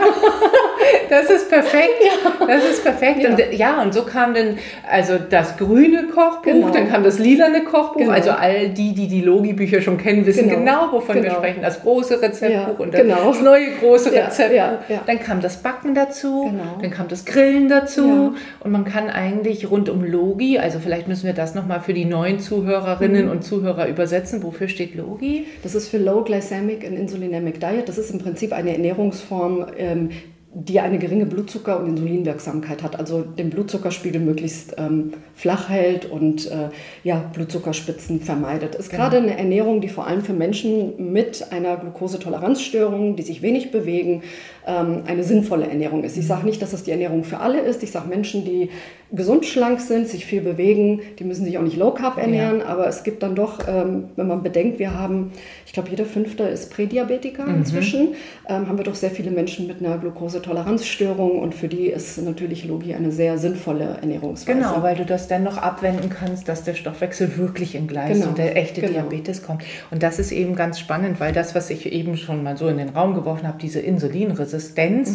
Das 1.09 1.29
ist 1.29 1.49
perfekt. 1.49 2.01
Ja. 2.01 2.47
Das 2.47 2.63
ist 2.63 2.83
perfekt. 2.83 3.21
Ja. 3.21 3.29
Und 3.29 3.53
ja, 3.53 3.81
und 3.81 3.93
so 3.93 4.03
kam 4.03 4.33
dann 4.33 4.57
also 4.89 5.15
das 5.17 5.57
grüne 5.57 6.07
Kochbuch, 6.07 6.43
genau. 6.43 6.69
dann 6.69 6.89
kam 6.89 7.03
das 7.03 7.19
lilane 7.19 7.63
Kochbuch. 7.63 8.01
Genau. 8.01 8.11
Also 8.11 8.31
all 8.31 8.69
die, 8.69 8.93
die 8.93 9.07
die 9.07 9.21
Logi-Bücher 9.21 9.81
schon 9.81 9.97
kennen, 9.97 10.25
wissen 10.25 10.49
genau, 10.49 10.59
genau 10.59 10.91
wovon 10.91 11.15
genau. 11.15 11.29
wir 11.29 11.31
sprechen. 11.31 11.61
Das 11.61 11.81
große 11.81 12.21
Rezeptbuch 12.21 12.51
ja, 12.51 12.75
und 12.77 12.93
das, 12.93 13.01
genau. 13.01 13.33
neue 13.33 13.71
große 13.79 14.11
Rezeptbuch. 14.11 14.99
Dann 15.05 15.19
kam 15.19 15.41
das 15.41 15.57
Backen 15.57 15.95
dazu, 15.95 16.45
genau. 16.51 16.77
dann 16.81 16.91
kam 16.91 17.07
das 17.07 17.25
Grillen 17.25 17.69
dazu. 17.69 18.35
Und 18.59 18.71
man 18.71 18.85
kann 18.85 19.09
eigentlich 19.09 19.69
rund 19.69 19.89
um 19.89 20.03
Logi, 20.03 20.59
also 20.59 20.79
vielleicht 20.79 21.07
müssen 21.07 21.25
wir 21.25 21.33
das 21.33 21.55
nochmal 21.55 21.81
für 21.81 21.93
die 21.93 22.05
neuen 22.05 22.39
Zuhörerinnen 22.81 23.25
mhm. 23.25 23.31
und 23.31 23.43
Zuhörer 23.43 23.87
übersetzen. 23.87 24.43
Wofür 24.43 24.67
steht 24.67 24.95
Logi? 24.95 25.45
Das 25.63 25.75
ist 25.75 25.89
für 25.89 25.97
Low 25.97 26.23
Glycemic 26.23 26.85
and 26.85 26.97
Insulinemic 26.97 27.59
Diet. 27.59 27.87
Das 27.87 27.97
ist 27.97 28.11
im 28.11 28.19
Prinzip 28.19 28.53
eine 28.53 28.73
Ernährungsform, 28.73 29.67
ähm, 29.77 30.09
die 30.51 30.79
eine 30.79 30.97
geringe 30.97 31.25
Blutzucker- 31.25 31.79
und 31.79 31.89
Insulinwirksamkeit 31.89 32.81
hat, 32.81 32.97
also 32.97 33.21
den 33.21 33.51
Blutzuckerspiegel 33.51 34.19
möglichst 34.19 34.75
ähm, 34.79 35.11
flach 35.35 35.69
hält 35.69 36.07
und 36.07 36.49
äh, 36.49 36.69
ja, 37.03 37.17
Blutzuckerspitzen 37.33 38.21
vermeidet. 38.21 38.73
Ist 38.73 38.89
genau. 38.89 39.03
gerade 39.03 39.17
eine 39.17 39.37
Ernährung, 39.37 39.79
die 39.79 39.89
vor 39.89 40.07
allem 40.07 40.21
für 40.21 40.33
Menschen 40.33 41.11
mit 41.13 41.51
einer 41.51 41.77
Glukosetoleranzstörung, 41.77 43.15
die 43.15 43.21
sich 43.23 43.43
wenig 43.43 43.69
bewegen, 43.69 44.23
eine 44.71 45.23
sinnvolle 45.23 45.67
Ernährung 45.67 46.03
ist. 46.03 46.17
Ich 46.17 46.27
sage 46.27 46.45
nicht, 46.45 46.61
dass 46.61 46.71
das 46.71 46.83
die 46.83 46.91
Ernährung 46.91 47.23
für 47.23 47.39
alle 47.39 47.59
ist. 47.61 47.81
Ich 47.83 47.91
sage 47.91 48.07
Menschen, 48.07 48.45
die 48.45 48.69
gesund 49.11 49.45
schlank 49.45 49.79
sind, 49.81 50.07
sich 50.07 50.25
viel 50.25 50.41
bewegen, 50.41 51.01
die 51.17 51.23
müssen 51.23 51.43
sich 51.43 51.57
auch 51.57 51.63
nicht 51.63 51.77
low 51.77 51.91
carb 51.91 52.17
ernähren, 52.17 52.59
ja. 52.59 52.65
aber 52.65 52.87
es 52.87 53.03
gibt 53.03 53.23
dann 53.23 53.33
doch, 53.33 53.67
ähm, 53.67 54.09
wenn 54.15 54.27
man 54.27 54.43
bedenkt, 54.43 54.77
wir 54.77 54.93
haben, 54.93 55.31
ich 55.65 55.73
glaube, 55.73 55.89
jeder 55.89 56.05
Fünfte 56.05 56.43
ist 56.43 56.71
Prädiabetiker 56.71 57.45
mhm. 57.45 57.55
inzwischen, 57.55 58.09
ähm, 58.47 58.67
haben 58.67 58.77
wir 58.77 58.85
doch 58.85 58.95
sehr 58.95 59.09
viele 59.09 59.31
Menschen 59.31 59.65
mit 59.65 59.83
einer 59.83 59.97
Glukosetoleranzstörung 59.97 61.39
und 61.39 61.55
für 61.55 61.67
die 61.67 61.87
ist 61.87 62.21
natürlich 62.21 62.65
Logi 62.65 62.93
eine 62.93 63.11
sehr 63.11 63.39
sinnvolle 63.39 63.97
Ernährungsweise. 64.01 64.59
Genau, 64.59 64.83
weil 64.83 64.95
du 64.95 65.05
das 65.05 65.27
dann 65.27 65.43
noch 65.43 65.57
abwenden 65.57 66.09
kannst, 66.09 66.47
dass 66.47 66.63
der 66.63 66.75
Stoffwechsel 66.75 67.37
wirklich 67.37 67.73
in 67.73 67.87
Gleis 67.87 68.17
genau. 68.17 68.29
und 68.29 68.37
der 68.37 68.57
echte 68.57 68.81
genau. 68.81 68.93
Diabetes 68.93 69.41
kommt. 69.41 69.63
Und 69.89 70.03
das 70.03 70.19
ist 70.19 70.31
eben 70.31 70.55
ganz 70.55 70.79
spannend, 70.79 71.19
weil 71.19 71.33
das, 71.33 71.55
was 71.55 71.71
ich 71.71 71.91
eben 71.91 72.15
schon 72.15 72.43
mal 72.43 72.57
so 72.57 72.67
in 72.67 72.77
den 72.77 72.89
Raum 72.89 73.15
geworfen 73.15 73.47
habe, 73.47 73.57
diese 73.59 73.79
Insulinresistenz, 73.79 74.58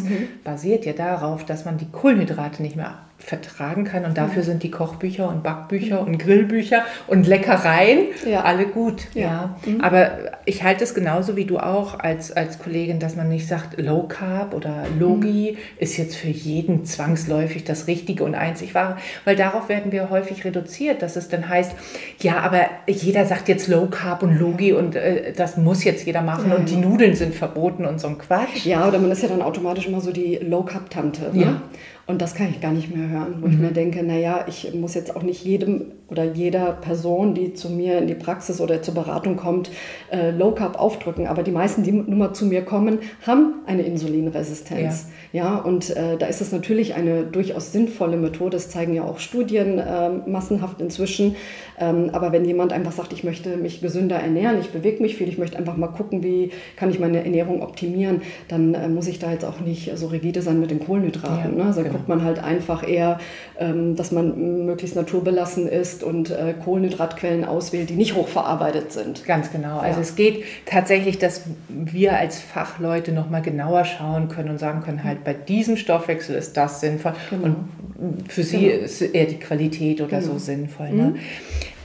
mhm. 0.05 0.29
basiert 0.43 0.85
ja 0.87 0.93
darauf, 0.93 1.45
dass 1.45 1.65
man 1.65 1.79
die 1.79 1.91
Kohlenhydrate 1.91 2.63
nicht 2.63 2.77
mehr 2.77 2.99
vertragen 3.25 3.85
kann. 3.85 4.05
Und 4.05 4.19
dafür 4.19 4.43
sind 4.43 4.63
die 4.63 4.71
Kochbücher 4.71 5.29
und 5.29 5.43
Backbücher 5.43 6.03
mhm. 6.03 6.07
und 6.07 6.19
Grillbücher 6.19 6.85
und 7.07 7.27
Leckereien 7.27 8.09
ja. 8.29 8.43
alle 8.43 8.67
gut. 8.67 9.07
Ja. 9.15 9.23
ja. 9.23 9.57
Mhm. 9.65 9.81
Aber 9.81 10.11
ich 10.45 10.63
halte 10.63 10.85
es 10.85 10.95
genauso 10.95 11.35
wie 11.37 11.47
du 11.47 11.59
auch 11.59 11.99
als, 11.99 12.33
als 12.33 12.59
Kollegin, 12.59 12.99
dass 12.99 13.17
man 13.17 13.29
nicht 13.29 13.49
sagt, 13.49 13.81
Low 13.81 14.03
Carb 14.07 14.55
oder 14.55 14.85
Logi 14.99 15.53
mhm. 15.53 15.59
ist 15.79 15.97
jetzt 15.97 16.17
für 16.17 16.29
jeden 16.29 16.85
zwangsläufig 16.85 17.65
das 17.65 17.87
Richtige 17.87 18.25
und 18.25 18.35
einzig 18.35 18.75
wahre. 18.75 18.97
Weil 19.25 19.37
darauf 19.37 19.69
werden 19.69 19.91
wir 19.91 20.11
häufig 20.11 20.45
reduziert, 20.45 21.01
dass 21.01 21.17
es 21.17 21.29
dann 21.29 21.49
heißt, 21.49 21.73
ja, 22.21 22.41
aber 22.41 22.67
jeder 22.87 23.25
sagt 23.25 23.49
jetzt 23.49 23.69
Low 23.69 23.87
Carb 23.87 24.23
und 24.23 24.39
Logi 24.39 24.75
und 24.75 24.97
äh, 24.97 25.33
das 25.33 25.57
muss 25.57 25.83
jetzt 25.85 26.05
jeder 26.05 26.21
machen 26.21 26.53
und 26.53 26.69
die 26.69 26.77
Nudeln 26.77 27.15
sind 27.15 27.35
verboten 27.35 27.87
und 27.87 28.01
so 28.01 28.09
ein 28.09 28.19
Quatsch. 28.19 28.67
Ja, 28.67 28.87
oder 28.87 28.99
man 28.99 29.11
ist 29.11 29.23
ja 29.23 29.29
dann 29.29 29.41
automatisch 29.41 29.87
immer 29.87 30.01
so 30.01 30.13
die 30.13 30.37
Low 30.37 30.63
Carb 30.63 30.91
Tante. 30.91 31.31
Ne? 31.33 31.43
Ja. 31.43 31.63
Und 32.07 32.21
das 32.21 32.35
kann 32.35 32.51
ich 32.51 32.61
gar 32.61 32.73
nicht 32.73 32.95
mehr 32.95 33.09
hören, 33.09 33.37
wo 33.41 33.47
mhm. 33.47 33.53
ich 33.53 33.59
mir 33.59 33.73
denke, 33.73 34.03
naja, 34.03 34.45
ich 34.47 34.75
muss 34.75 34.95
jetzt 34.95 35.15
auch 35.17 35.23
nicht 35.23 35.45
jedem 35.45 35.93
oder 36.15 36.23
jeder 36.23 36.75
Person, 36.75 37.35
die 37.35 37.55
zu 37.55 37.69
mir 37.71 37.99
in 37.99 38.07
die 38.07 38.15
Praxis 38.15 38.61
oder 38.61 38.83
zur 38.83 38.95
Beratung 38.95 39.35
kommt, 39.35 39.73
äh, 40.13 40.31
Low 40.31 40.53
Carb 40.53 40.79
aufdrücken. 40.79 41.27
Aber 41.27 41.43
die 41.43 41.51
meisten, 41.51 41.83
die 41.83 41.91
nun 41.91 42.19
mal 42.19 42.33
zu 42.35 42.47
mir 42.47 42.63
kommen, 42.63 43.01
haben 43.27 43.63
eine 43.67 43.83
Insulinresistenz. 43.83 45.09
Ja, 45.33 45.43
ja 45.43 45.57
und 45.57 45.91
äh, 45.91 46.17
da 46.17 46.27
ist 46.27 46.41
es 46.41 46.53
natürlich 46.53 46.95
eine 46.95 47.25
durchaus 47.25 47.73
sinnvolle 47.73 48.17
Methode. 48.17 48.51
Das 48.51 48.71
zeigen 48.71 48.95
ja 48.95 49.03
auch 49.03 49.19
Studien 49.19 49.81
äh, 49.81 50.11
massenhaft 50.25 50.81
inzwischen. 50.81 51.35
Ähm, 51.81 52.11
aber 52.13 52.31
wenn 52.31 52.45
jemand 52.45 52.73
einfach 52.73 52.93
sagt, 52.93 53.13
ich 53.13 53.25
möchte 53.25 53.57
mich 53.57 53.81
gesünder 53.81 54.17
ernähren, 54.17 54.61
ich 54.61 54.71
bewege 54.71 55.03
mich 55.03 55.17
viel, 55.17 55.29
ich 55.29 55.39
möchte 55.39 55.59
einfach 55.59 55.77
mal 55.77 55.89
gucken, 55.89 56.23
wie 56.23 56.53
kann 56.77 56.91
ich 56.91 57.01
meine 57.01 57.25
Ernährung 57.25 57.61
optimieren, 57.61 58.23
dann 58.47 58.75
äh, 58.75 58.89
muss 58.89 59.09
ich 59.09 59.19
da 59.19 59.33
jetzt 59.33 59.45
auch 59.45 59.59
nicht 59.59 59.91
so 59.99 60.07
rigide 60.07 60.43
sein 60.43 60.61
mit 60.61 60.71
den 60.71 60.79
Kohlenhydraten. 60.79 61.59
Ja, 61.59 61.65
ne? 61.65 61.65
Also 61.65 61.83
genau. 61.83 61.95
guckt 61.95 62.09
man 62.09 62.23
halt 62.23 62.39
einfach 62.39 62.89
eher, 62.89 63.19
ähm, 63.59 63.97
dass 63.97 64.13
man 64.13 64.65
möglichst 64.65 64.95
naturbelassen 64.95 65.67
ist 65.67 66.04
und 66.05 66.31
äh, 66.31 66.55
Kohlenhydratquellen 66.65 67.45
auswählt, 67.45 67.91
die 67.91 67.95
nicht 67.95 68.15
hochverarbeitet 68.15 68.93
sind. 68.93 69.25
Ganz 69.25 69.51
genau. 69.51 69.79
Also 69.79 69.97
ja. 69.97 70.03
es 70.03 70.17
geht 70.17 70.45
tatsächlich, 70.67 71.19
dass 71.19 71.43
wir 71.69 72.17
als 72.17 72.39
Fachleute 72.39 73.13
nochmal 73.13 73.43
genauer 73.43 73.85
schauen 73.85 74.29
können 74.29 74.51
und 74.51 74.59
sagen 74.59 74.83
können, 74.83 75.03
halt 75.03 75.25
bei 75.25 75.35
diesem 75.35 75.77
Stoffwechsel 75.77 76.37
ist 76.37 76.57
das 76.57 76.81
sinnvoll 76.81 77.15
genau. 77.31 77.57
und 77.99 78.33
für 78.33 78.43
Sie 78.43 78.69
genau. 78.69 78.85
ist 78.85 79.01
eher 79.01 79.27
die 79.27 79.39
Qualität 79.39 80.01
oder 80.01 80.21
genau. 80.21 80.35
so 80.35 80.39
sinnvoll. 80.39 80.91
Ne? 80.91 81.05
Mhm. 81.05 81.17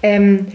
Ähm, 0.04 0.46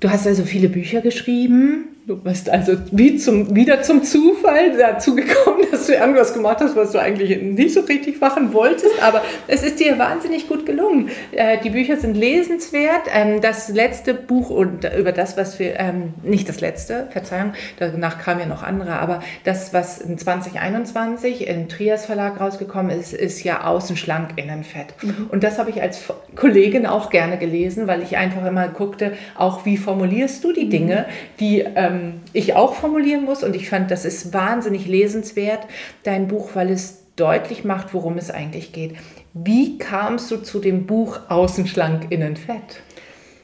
du 0.00 0.10
hast 0.10 0.26
also 0.26 0.44
viele 0.44 0.68
Bücher 0.68 1.00
geschrieben. 1.00 1.88
Du 2.10 2.16
bist 2.16 2.50
also 2.50 2.72
wie 2.90 3.18
zum, 3.18 3.54
wieder 3.54 3.82
zum 3.82 4.02
Zufall 4.02 4.76
dazu 4.76 5.14
gekommen, 5.14 5.64
dass 5.70 5.86
du 5.86 5.92
irgendwas 5.94 6.34
gemacht 6.34 6.56
hast, 6.58 6.74
was 6.74 6.90
du 6.90 6.98
eigentlich 6.98 7.40
nicht 7.40 7.72
so 7.72 7.82
richtig 7.82 8.20
machen 8.20 8.52
wolltest, 8.52 9.00
aber 9.00 9.22
es 9.46 9.62
ist 9.62 9.78
dir 9.78 9.96
wahnsinnig 9.96 10.48
gut 10.48 10.66
gelungen. 10.66 11.08
Äh, 11.30 11.58
die 11.58 11.70
Bücher 11.70 11.98
sind 11.98 12.16
lesenswert. 12.16 13.02
Ähm, 13.14 13.40
das 13.40 13.68
letzte 13.68 14.12
Buch 14.12 14.50
und 14.50 14.90
über 14.98 15.12
das, 15.12 15.36
was 15.36 15.60
wir, 15.60 15.78
ähm, 15.78 16.14
nicht 16.24 16.48
das 16.48 16.60
letzte, 16.60 17.06
Verzeihung, 17.12 17.52
danach 17.78 18.18
kamen 18.18 18.40
ja 18.40 18.46
noch 18.46 18.64
andere, 18.64 18.98
aber 18.98 19.20
das, 19.44 19.72
was 19.72 20.00
in 20.00 20.18
2021 20.18 21.46
im 21.46 21.68
Trias 21.68 22.06
Verlag 22.06 22.40
rausgekommen 22.40 22.90
ist, 22.98 23.12
ist 23.12 23.44
ja 23.44 23.62
Außen 23.66 23.96
schlank, 23.96 24.30
innen 24.34 24.64
fett. 24.64 24.94
Mhm. 25.00 25.28
Und 25.30 25.44
das 25.44 25.60
habe 25.60 25.70
ich 25.70 25.80
als 25.80 26.02
Kollegin 26.34 26.86
auch 26.86 27.10
gerne 27.10 27.38
gelesen, 27.38 27.86
weil 27.86 28.02
ich 28.02 28.16
einfach 28.16 28.44
immer 28.44 28.66
guckte, 28.66 29.12
auch 29.36 29.64
wie 29.64 29.76
formulierst 29.76 30.42
du 30.42 30.52
die 30.52 30.68
Dinge, 30.68 31.06
die 31.38 31.60
ähm, 31.60 31.99
ähm, 32.00 32.20
ich 32.32 32.54
auch 32.54 32.74
formulieren 32.74 33.24
muss. 33.24 33.42
Und 33.42 33.54
ich 33.54 33.68
fand, 33.68 33.90
das 33.90 34.04
ist 34.04 34.32
wahnsinnig 34.32 34.86
lesenswert, 34.86 35.66
dein 36.02 36.28
Buch, 36.28 36.50
weil 36.54 36.70
es 36.70 36.98
deutlich 37.16 37.64
macht, 37.64 37.92
worum 37.94 38.18
es 38.18 38.30
eigentlich 38.30 38.72
geht. 38.72 38.96
Wie 39.34 39.78
kamst 39.78 40.30
du 40.30 40.38
zu 40.38 40.58
dem 40.58 40.86
Buch 40.86 41.20
Außen 41.28 41.66
schlank, 41.66 42.06
innen 42.10 42.36
fett? 42.36 42.80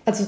Also 0.05 0.27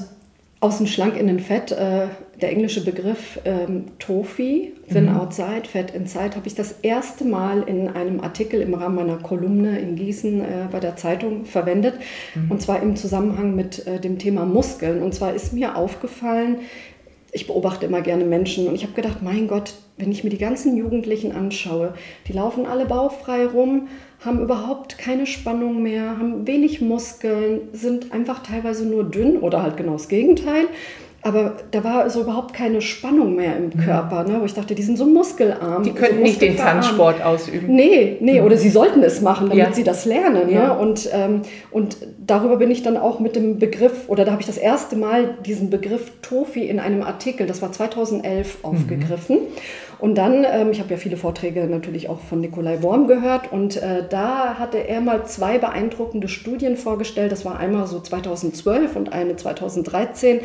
Außen 0.61 0.87
schlank, 0.87 1.17
innen 1.17 1.39
fett, 1.39 1.71
äh, 1.71 2.07
der 2.41 2.51
englische 2.51 2.83
Begriff 2.83 3.39
ähm, 3.45 3.85
Tofi, 3.97 4.73
Thin 4.91 5.05
mhm. 5.05 5.17
Outside, 5.17 5.63
Fat 5.71 5.91
Inside, 5.91 6.35
habe 6.35 6.47
ich 6.47 6.55
das 6.55 6.75
erste 6.81 7.23
Mal 7.23 7.63
in 7.63 7.87
einem 7.87 8.19
Artikel 8.19 8.61
im 8.61 8.73
Rahmen 8.73 8.95
meiner 8.95 9.17
Kolumne 9.17 9.79
in 9.79 9.95
Gießen 9.95 10.41
äh, 10.41 10.45
bei 10.69 10.79
der 10.79 10.97
Zeitung 10.97 11.45
verwendet. 11.45 11.95
Mhm. 12.35 12.51
Und 12.51 12.61
zwar 12.61 12.81
im 12.81 12.97
Zusammenhang 12.97 13.55
mit 13.55 13.87
äh, 13.87 13.99
dem 13.99 14.19
Thema 14.19 14.45
Muskeln. 14.45 15.01
Und 15.01 15.13
zwar 15.13 15.33
ist 15.33 15.53
mir 15.53 15.77
aufgefallen, 15.77 16.57
ich 17.31 17.47
beobachte 17.47 17.85
immer 17.85 18.01
gerne 18.01 18.25
Menschen 18.25 18.67
und 18.67 18.75
ich 18.75 18.83
habe 18.83 18.93
gedacht, 18.93 19.21
mein 19.21 19.47
Gott, 19.47 19.73
wenn 19.97 20.11
ich 20.11 20.23
mir 20.23 20.29
die 20.29 20.37
ganzen 20.37 20.75
Jugendlichen 20.77 21.31
anschaue, 21.31 21.93
die 22.27 22.33
laufen 22.33 22.65
alle 22.65 22.85
bauchfrei 22.85 23.45
rum, 23.45 23.87
haben 24.23 24.41
überhaupt 24.41 24.97
keine 24.97 25.25
Spannung 25.25 25.83
mehr, 25.83 26.17
haben 26.17 26.47
wenig 26.47 26.81
Muskeln, 26.81 27.61
sind 27.73 28.11
einfach 28.11 28.43
teilweise 28.43 28.85
nur 28.85 29.03
dünn 29.03 29.37
oder 29.37 29.61
halt 29.61 29.77
genau 29.77 29.93
das 29.93 30.07
Gegenteil. 30.07 30.67
Aber 31.21 31.57
da 31.71 31.83
war 31.83 32.09
so 32.09 32.21
überhaupt 32.21 32.53
keine 32.53 32.81
Spannung 32.81 33.35
mehr 33.35 33.57
im 33.57 33.65
mhm. 33.65 33.83
Körper, 33.83 34.23
ne? 34.23 34.37
wo 34.39 34.45
ich 34.45 34.53
dachte, 34.53 34.73
die 34.73 34.83
sind 34.83 34.97
so 34.97 35.05
muskelarm. 35.05 35.83
Die 35.83 35.91
können 35.91 36.17
so 36.17 36.23
nicht 36.23 36.41
den 36.41 36.55
Tanzsport 36.55 37.21
ausüben. 37.21 37.75
Nee, 37.75 38.17
nee, 38.21 38.39
mhm. 38.39 38.45
oder 38.45 38.55
sie 38.55 38.69
sollten 38.69 39.03
es 39.03 39.21
machen, 39.21 39.49
damit 39.49 39.67
ja. 39.67 39.73
sie 39.73 39.83
das 39.83 40.05
lernen. 40.05 40.47
Ne? 40.47 40.53
Ja. 40.53 40.67
Ne? 40.67 40.79
Und, 40.79 41.09
ähm, 41.11 41.41
und 41.71 41.97
darüber 42.25 42.55
bin 42.55 42.71
ich 42.71 42.83
dann 42.83 42.95
auch 42.95 43.19
mit 43.19 43.35
dem 43.35 43.59
Begriff, 43.59 44.07
oder 44.07 44.23
da 44.23 44.31
habe 44.31 44.41
ich 44.41 44.47
das 44.47 44.57
erste 44.57 44.95
Mal 44.95 45.35
diesen 45.45 45.69
Begriff 45.69 46.11
Tofi 46.21 46.65
in 46.65 46.79
einem 46.79 47.03
Artikel, 47.03 47.47
das 47.47 47.61
war 47.61 47.71
2011, 47.71 48.59
mhm. 48.59 48.69
aufgegriffen. 48.69 49.35
Mhm. 49.35 49.47
Und 49.99 50.17
dann, 50.17 50.45
ähm, 50.49 50.71
ich 50.71 50.79
habe 50.79 50.91
ja 50.91 50.97
viele 50.97 51.17
Vorträge 51.17 51.65
natürlich 51.67 52.09
auch 52.09 52.19
von 52.19 52.39
Nikolai 52.39 52.81
Worm 52.81 53.07
gehört 53.07 53.51
und 53.51 53.77
äh, 53.77 54.03
da 54.09 54.57
hatte 54.57 54.77
er 54.77 55.01
mal 55.01 55.25
zwei 55.25 55.57
beeindruckende 55.57 56.29
Studien 56.29 56.77
vorgestellt. 56.77 57.31
Das 57.31 57.43
war 57.43 57.59
einmal 57.59 57.85
so 57.87 57.99
2012 57.99 58.95
und 58.95 59.11
eine 59.11 59.35
2013. 59.35 60.39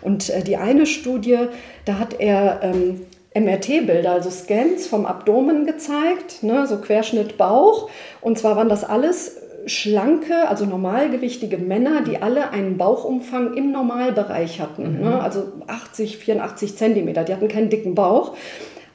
Und 0.00 0.30
äh, 0.30 0.44
die 0.44 0.56
eine 0.56 0.86
Studie, 0.86 1.38
da 1.84 1.98
hat 1.98 2.20
er 2.20 2.60
ähm, 2.62 3.00
MRT-Bilder, 3.34 4.12
also 4.12 4.30
Scans 4.30 4.86
vom 4.86 5.06
Abdomen 5.06 5.66
gezeigt, 5.66 6.42
ne, 6.42 6.66
so 6.66 6.78
Querschnitt 6.78 7.36
Bauch. 7.36 7.90
Und 8.20 8.38
zwar 8.38 8.56
waren 8.56 8.68
das 8.68 8.84
alles 8.84 9.40
schlanke, 9.66 10.48
also 10.48 10.64
normalgewichtige 10.64 11.58
Männer, 11.58 12.02
die 12.02 12.22
alle 12.22 12.50
einen 12.50 12.78
Bauchumfang 12.78 13.54
im 13.54 13.72
Normalbereich 13.72 14.60
hatten. 14.60 14.96
Mhm. 14.96 15.00
Ne? 15.00 15.20
Also 15.20 15.52
80, 15.66 16.18
84 16.18 16.76
Zentimeter. 16.76 17.24
Die 17.24 17.32
hatten 17.32 17.48
keinen 17.48 17.70
dicken 17.70 17.94
Bauch. 17.94 18.34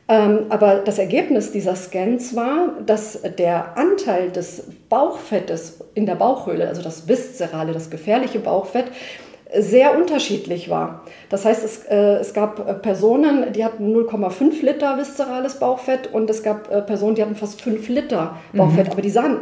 Ähm, 0.07 0.45
aber 0.49 0.75
das 0.85 0.99
Ergebnis 0.99 1.51
dieser 1.51 1.75
Scans 1.75 2.35
war, 2.35 2.73
dass 2.85 3.21
der 3.39 3.75
Anteil 3.75 4.29
des 4.29 4.63
Bauchfettes 4.87 5.79
in 5.95 6.05
der 6.05 6.15
Bauchhöhle, 6.15 6.67
also 6.67 6.83
das 6.83 7.07
viszerale, 7.07 7.73
das 7.73 7.89
gefährliche 7.89 8.39
Bauchfett, 8.39 8.85
sehr 9.57 9.97
unterschiedlich 9.97 10.69
war. 10.69 11.01
Das 11.29 11.45
heißt, 11.45 11.63
es, 11.63 11.85
äh, 11.85 12.17
es 12.17 12.33
gab 12.33 12.67
äh, 12.67 12.73
Personen, 12.73 13.53
die 13.53 13.63
hatten 13.63 13.95
0,5 13.95 14.63
Liter 14.63 14.97
viszerales 14.97 15.59
Bauchfett 15.59 16.13
und 16.13 16.29
es 16.29 16.43
gab 16.43 16.71
äh, 16.71 16.81
Personen, 16.81 17.15
die 17.15 17.21
hatten 17.21 17.35
fast 17.35 17.61
5 17.61 17.87
Liter 17.89 18.37
Bauchfett, 18.53 18.87
mhm. 18.87 18.91
aber 18.91 19.01
die 19.01 19.09
sahen 19.09 19.39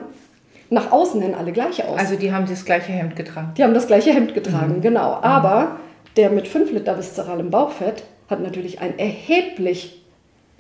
nach 0.69 0.91
außen 0.91 1.21
hin 1.21 1.35
alle 1.35 1.51
gleich 1.51 1.85
aus. 1.85 1.97
Also 1.97 2.15
die 2.15 2.31
haben 2.31 2.45
das 2.47 2.65
gleiche 2.65 2.91
Hemd 2.91 3.15
getragen. 3.15 3.53
Die 3.57 3.63
haben 3.63 3.73
das 3.73 3.87
gleiche 3.87 4.11
Hemd 4.11 4.33
getragen, 4.33 4.77
mhm. 4.77 4.81
genau. 4.81 5.17
Mhm. 5.17 5.23
Aber 5.23 5.77
der 6.15 6.29
mit 6.29 6.47
5 6.47 6.71
Liter 6.71 6.97
viszeralem 6.97 7.49
Bauchfett 7.49 8.03
hat 8.29 8.41
natürlich 8.41 8.81
ein 8.81 8.97
erheblich 8.97 10.02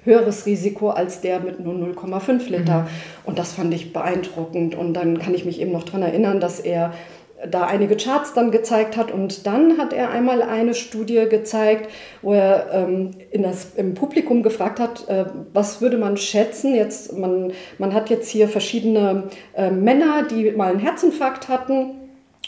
höheres 0.05 0.45
Risiko 0.45 0.89
als 0.89 1.21
der 1.21 1.39
mit 1.39 1.59
nur 1.59 1.73
0,5 1.73 2.49
Liter. 2.49 2.81
Mhm. 2.81 2.87
Und 3.25 3.39
das 3.39 3.53
fand 3.53 3.73
ich 3.73 3.93
beeindruckend. 3.93 4.75
Und 4.75 4.93
dann 4.93 5.19
kann 5.19 5.33
ich 5.33 5.45
mich 5.45 5.61
eben 5.61 5.71
noch 5.71 5.83
daran 5.83 6.03
erinnern, 6.03 6.39
dass 6.39 6.59
er 6.59 6.93
da 7.49 7.65
einige 7.65 7.97
Charts 7.97 8.33
dann 8.33 8.51
gezeigt 8.51 8.95
hat. 8.97 9.11
Und 9.11 9.45
dann 9.45 9.77
hat 9.77 9.93
er 9.93 10.11
einmal 10.11 10.41
eine 10.41 10.73
Studie 10.73 11.25
gezeigt, 11.29 11.89
wo 12.21 12.33
er 12.33 12.67
ähm, 12.73 13.11
in 13.31 13.43
das, 13.43 13.73
im 13.75 13.93
Publikum 13.93 14.43
gefragt 14.43 14.79
hat, 14.79 15.07
äh, 15.09 15.25
was 15.53 15.81
würde 15.81 15.97
man 15.97 16.17
schätzen? 16.17 16.73
Jetzt, 16.73 17.17
man, 17.17 17.51
man 17.77 17.93
hat 17.93 18.09
jetzt 18.09 18.29
hier 18.29 18.47
verschiedene 18.47 19.23
äh, 19.55 19.71
Männer, 19.71 20.23
die 20.23 20.51
mal 20.51 20.71
einen 20.71 20.79
Herzinfarkt 20.79 21.49
hatten 21.49 22.02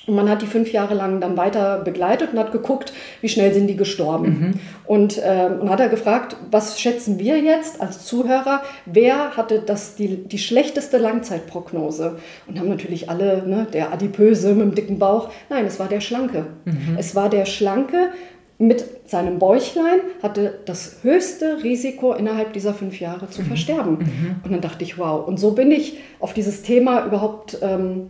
und 0.07 0.15
man 0.15 0.29
hat 0.29 0.41
die 0.41 0.47
fünf 0.47 0.71
Jahre 0.71 0.93
lang 0.93 1.19
dann 1.19 1.37
weiter 1.37 1.79
begleitet 1.79 2.33
und 2.33 2.39
hat 2.39 2.51
geguckt, 2.51 2.93
wie 3.21 3.29
schnell 3.29 3.53
sind 3.53 3.67
die 3.67 3.75
gestorben. 3.75 4.27
Mhm. 4.27 4.53
Und, 4.85 5.17
äh, 5.17 5.49
und 5.59 5.69
hat 5.69 5.79
er 5.79 5.89
gefragt, 5.89 6.35
was 6.51 6.79
schätzen 6.79 7.17
wir 7.17 7.39
jetzt 7.39 7.81
als 7.81 8.05
Zuhörer, 8.05 8.61
wer 8.85 9.35
hatte 9.35 9.59
das, 9.65 9.95
die, 9.95 10.23
die 10.27 10.37
schlechteste 10.37 10.97
Langzeitprognose? 10.97 12.17
Und 12.47 12.59
haben 12.59 12.69
natürlich 12.69 13.09
alle, 13.09 13.47
ne, 13.47 13.67
der 13.73 13.91
Adipöse 13.91 14.53
mit 14.53 14.61
dem 14.61 14.75
dicken 14.75 14.99
Bauch, 14.99 15.29
nein, 15.49 15.65
es 15.65 15.79
war 15.79 15.87
der 15.87 16.01
Schlanke. 16.01 16.47
Mhm. 16.65 16.97
Es 16.97 17.15
war 17.15 17.29
der 17.29 17.45
Schlanke 17.45 18.11
mit 18.57 19.09
seinem 19.09 19.37
Bäuchlein, 19.37 19.99
hatte 20.23 20.59
das 20.65 20.99
höchste 21.01 21.63
Risiko 21.63 22.13
innerhalb 22.13 22.53
dieser 22.53 22.73
fünf 22.73 22.99
Jahre 22.99 23.29
zu 23.29 23.41
mhm. 23.41 23.47
versterben. 23.47 23.97
Mhm. 23.97 24.35
Und 24.43 24.51
dann 24.53 24.61
dachte 24.61 24.83
ich, 24.83 24.97
wow, 24.97 25.27
und 25.27 25.39
so 25.39 25.51
bin 25.51 25.71
ich 25.71 25.97
auf 26.19 26.33
dieses 26.33 26.61
Thema 26.61 27.05
überhaupt 27.05 27.57
ähm, 27.61 28.07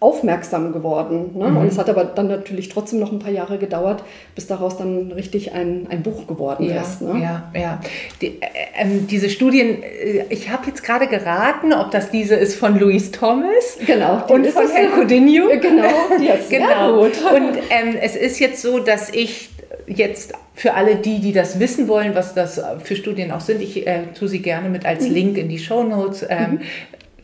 aufmerksam 0.00 0.72
geworden. 0.72 1.30
Ne? 1.34 1.48
Mhm. 1.48 1.56
Und 1.56 1.66
es 1.68 1.78
hat 1.78 1.88
aber 1.88 2.04
dann 2.04 2.28
natürlich 2.28 2.68
trotzdem 2.68 3.00
noch 3.00 3.12
ein 3.12 3.20
paar 3.20 3.30
Jahre 3.30 3.58
gedauert, 3.58 4.02
bis 4.34 4.46
daraus 4.46 4.76
dann 4.76 5.12
richtig 5.12 5.52
ein, 5.52 5.86
ein 5.88 6.02
Buch 6.02 6.26
geworden 6.26 6.64
ja, 6.64 6.82
ist. 6.82 7.00
Ne? 7.00 7.20
Ja, 7.22 7.50
ja. 7.58 7.80
Die, 8.20 8.26
äh, 8.26 8.30
äh, 8.76 9.00
diese 9.08 9.30
Studien, 9.30 9.82
äh, 9.82 10.26
ich 10.28 10.50
habe 10.50 10.66
jetzt 10.66 10.82
gerade 10.82 11.06
geraten, 11.06 11.72
ob 11.72 11.90
das 11.90 12.10
diese 12.10 12.34
ist 12.34 12.56
von 12.56 12.78
Louise 12.78 13.12
Thomas 13.12 13.78
genau, 13.86 14.24
und 14.28 14.46
von 14.48 14.68
Herrn 14.68 14.92
Coutinho. 14.92 15.48
Genau, 15.60 15.88
die 16.20 16.26
ist 16.26 16.50
genau. 16.50 17.00
gut. 17.00 17.12
Und 17.34 17.56
ähm, 17.70 17.96
es 18.00 18.16
ist 18.16 18.40
jetzt 18.40 18.60
so, 18.60 18.80
dass 18.80 19.10
ich 19.10 19.50
jetzt 19.86 20.34
für 20.54 20.74
alle 20.74 20.96
die, 20.96 21.20
die 21.20 21.32
das 21.32 21.60
wissen 21.60 21.88
wollen, 21.88 22.14
was 22.14 22.34
das 22.34 22.60
für 22.82 22.96
Studien 22.96 23.30
auch 23.32 23.40
sind, 23.40 23.60
ich 23.62 23.86
äh, 23.86 24.04
tue 24.18 24.28
sie 24.28 24.40
gerne 24.40 24.68
mit 24.68 24.86
als 24.86 25.08
mhm. 25.08 25.14
Link 25.14 25.38
in 25.38 25.48
die 25.48 25.58
Show 25.58 25.82
Notes. 25.82 26.26
Ähm, 26.28 26.50
mhm 26.52 26.60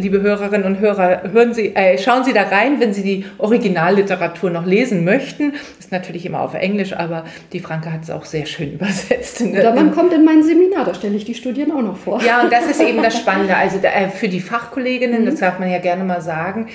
liebe 0.01 0.23
Hörerinnen 0.23 0.65
und 0.65 0.81
Hörer, 0.81 1.31
hören 1.31 1.53
Sie, 1.53 1.77
äh, 1.77 1.99
schauen 1.99 2.25
Sie 2.25 2.33
da 2.33 2.45
rein, 2.45 2.81
wenn 2.81 2.93
Sie 2.93 3.03
die 3.03 3.25
Originalliteratur 3.39 4.51
noch 4.51 4.67
lesen 4.67 5.05
möchten. 5.05 5.53
Ist 5.79 5.93
natürlich 5.93 6.25
immer 6.27 6.41
auf 6.41 6.55
Englisch, 6.55 6.95
aber 6.95 7.25
die 7.53 7.61
Franke 7.61 7.93
hat 7.93 8.03
es 8.03 8.11
auch 8.11 8.25
sehr 8.25 8.47
schön 8.47 8.73
übersetzt. 8.75 9.41
Oder 9.43 9.75
man 9.75 9.95
kommt 9.95 10.13
in 10.13 10.25
mein 10.25 10.43
Seminar, 10.43 10.85
da 10.85 10.95
stelle 10.95 11.17
ich 11.17 11.25
die 11.25 11.35
Studien 11.35 11.71
auch 11.71 11.83
noch 11.83 11.97
vor. 11.97 12.23
Ja, 12.23 12.43
und 12.43 12.53
das 12.53 12.67
ist 12.67 12.81
eben 12.81 13.03
das 13.03 13.17
Spannende. 13.21 13.57
Also 13.57 13.79
äh, 13.79 14.09
für 14.09 14.29
die 14.29 14.41
Fachkolleginnen, 14.41 15.23
mhm. 15.23 15.27
das 15.27 15.41
darf 15.41 15.59
man 15.59 15.71
ja 15.71 15.79
gerne 15.79 16.05
mal 16.05 16.23
sagen, 16.23 16.69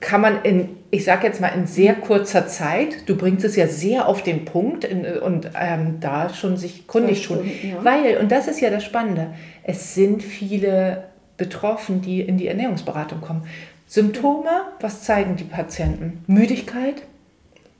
kann 0.00 0.20
man 0.20 0.42
in, 0.42 0.70
ich 0.90 1.04
sage 1.04 1.26
jetzt 1.26 1.40
mal, 1.40 1.48
in 1.48 1.66
sehr 1.66 1.94
kurzer 1.94 2.46
Zeit, 2.46 3.08
du 3.08 3.16
bringst 3.16 3.44
es 3.44 3.56
ja 3.56 3.66
sehr 3.68 4.08
auf 4.08 4.22
den 4.22 4.44
Punkt 4.44 4.84
in, 4.84 5.04
und 5.04 5.50
ähm, 5.58 5.98
da 6.00 6.28
schon 6.28 6.56
sich 6.56 6.86
kundig 6.86 7.22
schon, 7.22 7.38
ja. 7.44 7.82
weil, 7.82 8.18
und 8.18 8.30
das 8.30 8.48
ist 8.48 8.60
ja 8.60 8.70
das 8.70 8.84
Spannende, 8.84 9.28
es 9.62 9.94
sind 9.94 10.22
viele 10.22 11.04
betroffen, 11.36 12.00
die 12.00 12.20
in 12.20 12.38
die 12.38 12.46
Ernährungsberatung 12.46 13.20
kommen. 13.20 13.42
Symptome, 13.86 14.50
was 14.80 15.02
zeigen 15.02 15.36
die 15.36 15.44
Patienten? 15.44 16.24
Müdigkeit? 16.26 17.02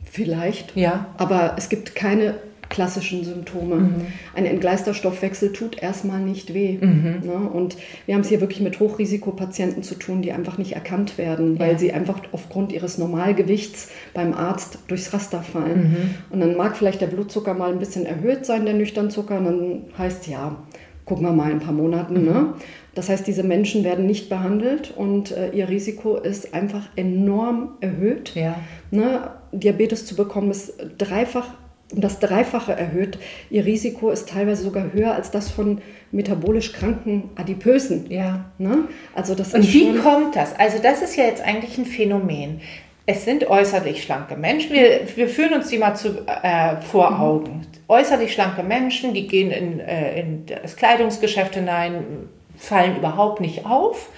Vielleicht. 0.05 0.77
Ja. 0.77 1.07
Aber 1.17 1.55
es 1.57 1.69
gibt 1.69 1.95
keine 1.95 2.35
klassischen 2.69 3.25
Symptome. 3.25 3.77
Mhm. 3.77 4.07
Ein 4.35 4.47
entgleister 4.47 4.95
Stoffwechsel 4.95 5.53
tut 5.53 5.83
erstmal 5.83 6.21
nicht 6.21 6.55
weh. 6.55 6.79
Mhm. 6.81 7.21
Ne? 7.25 7.51
Und 7.53 7.77
wir 8.07 8.15
haben 8.15 8.23
es 8.23 8.29
hier 8.29 8.41
wirklich 8.41 8.61
mit 8.61 8.81
Hochrisikopatienten 8.81 9.83
zu 9.83 9.95
tun, 9.95 10.23
die 10.23 10.33
einfach 10.33 10.59
nicht 10.59 10.73
erkannt 10.73 11.19
werden, 11.19 11.59
weil 11.59 11.73
ja. 11.73 11.79
sie 11.79 11.93
einfach 11.93 12.21
aufgrund 12.33 12.73
ihres 12.73 12.99
Normalgewichts 12.99 13.91
beim 14.13 14.35
Arzt 14.35 14.79
durchs 14.89 15.13
Raster 15.13 15.43
fallen. 15.43 15.91
Mhm. 15.91 16.15
Und 16.31 16.41
dann 16.41 16.57
mag 16.57 16.77
vielleicht 16.77 17.01
der 17.01 17.07
Blutzucker 17.07 17.55
mal 17.55 17.71
ein 17.71 17.79
bisschen 17.79 18.07
erhöht 18.07 18.47
sein, 18.47 18.65
der 18.65 18.75
Nüchternzucker, 18.75 19.39
und 19.39 19.45
dann 19.45 19.83
heißt 19.99 20.27
ja, 20.27 20.57
gucken 21.05 21.25
wir 21.25 21.33
mal 21.33 21.51
in 21.51 21.59
ein 21.59 21.61
paar 21.61 21.75
Monaten. 21.75 22.25
Ne? 22.25 22.55
Das 22.95 23.09
heißt, 23.09 23.27
diese 23.27 23.43
Menschen 23.43 23.85
werden 23.85 24.07
nicht 24.07 24.29
behandelt 24.29 24.93
und 24.97 25.33
äh, 25.33 25.51
ihr 25.51 25.69
Risiko 25.69 26.17
ist 26.17 26.55
einfach 26.55 26.89
enorm 26.97 27.77
erhöht. 27.81 28.35
Ja. 28.35 28.57
Ne? 28.91 29.31
Diabetes 29.53 30.07
zu 30.07 30.15
bekommen 30.15 30.51
ist 30.51 30.75
dreifach, 30.99 31.49
um 31.93 32.01
das 32.01 32.21
Dreifache 32.21 32.73
erhöht. 32.73 33.19
Ihr 33.51 33.65
Risiko 33.67 34.11
ist 34.11 34.29
teilweise 34.29 34.63
sogar 34.63 34.93
höher 34.93 35.15
als 35.15 35.31
das 35.31 35.51
von 35.51 35.81
metabolisch 36.13 36.73
kranken 36.73 37.31
Adipösen. 37.35 38.11
Ja. 38.11 38.47
Ne? 38.59 38.85
Also 39.15 39.35
das 39.35 39.55
und 39.55 39.73
wie 39.73 39.97
kommt 39.97 40.37
das? 40.37 40.59
Also 40.59 40.79
das 40.83 41.03
ist 41.03 41.17
ja 41.17 41.25
jetzt 41.25 41.43
eigentlich 41.43 41.77
ein 41.79 41.87
Phänomen. 41.87 42.61
Es 43.07 43.27
sind 43.27 43.51
äußerlich 43.51 44.03
schlanke 44.03 44.35
Menschen. 44.35 44.73
Wir, 44.73 45.01
wir 45.17 45.29
führen 45.29 45.53
uns 45.53 45.69
die 45.69 45.77
mal 45.77 45.95
zu, 45.95 46.25
äh, 46.27 46.77
vor 46.81 47.11
mhm. 47.11 47.21
Augen. 47.21 47.67
Äußerlich 47.87 48.33
schlanke 48.33 48.63
Menschen, 48.63 49.13
die 49.13 49.27
gehen 49.27 49.51
in, 49.51 49.81
äh, 49.81 50.21
in 50.21 50.47
das 50.47 50.77
Kleidungsgeschäft 50.77 51.55
hinein, 51.55 52.29
fallen 52.65 52.97
überhaupt 52.97 53.41
nicht 53.41 53.67
auf, 53.67 54.09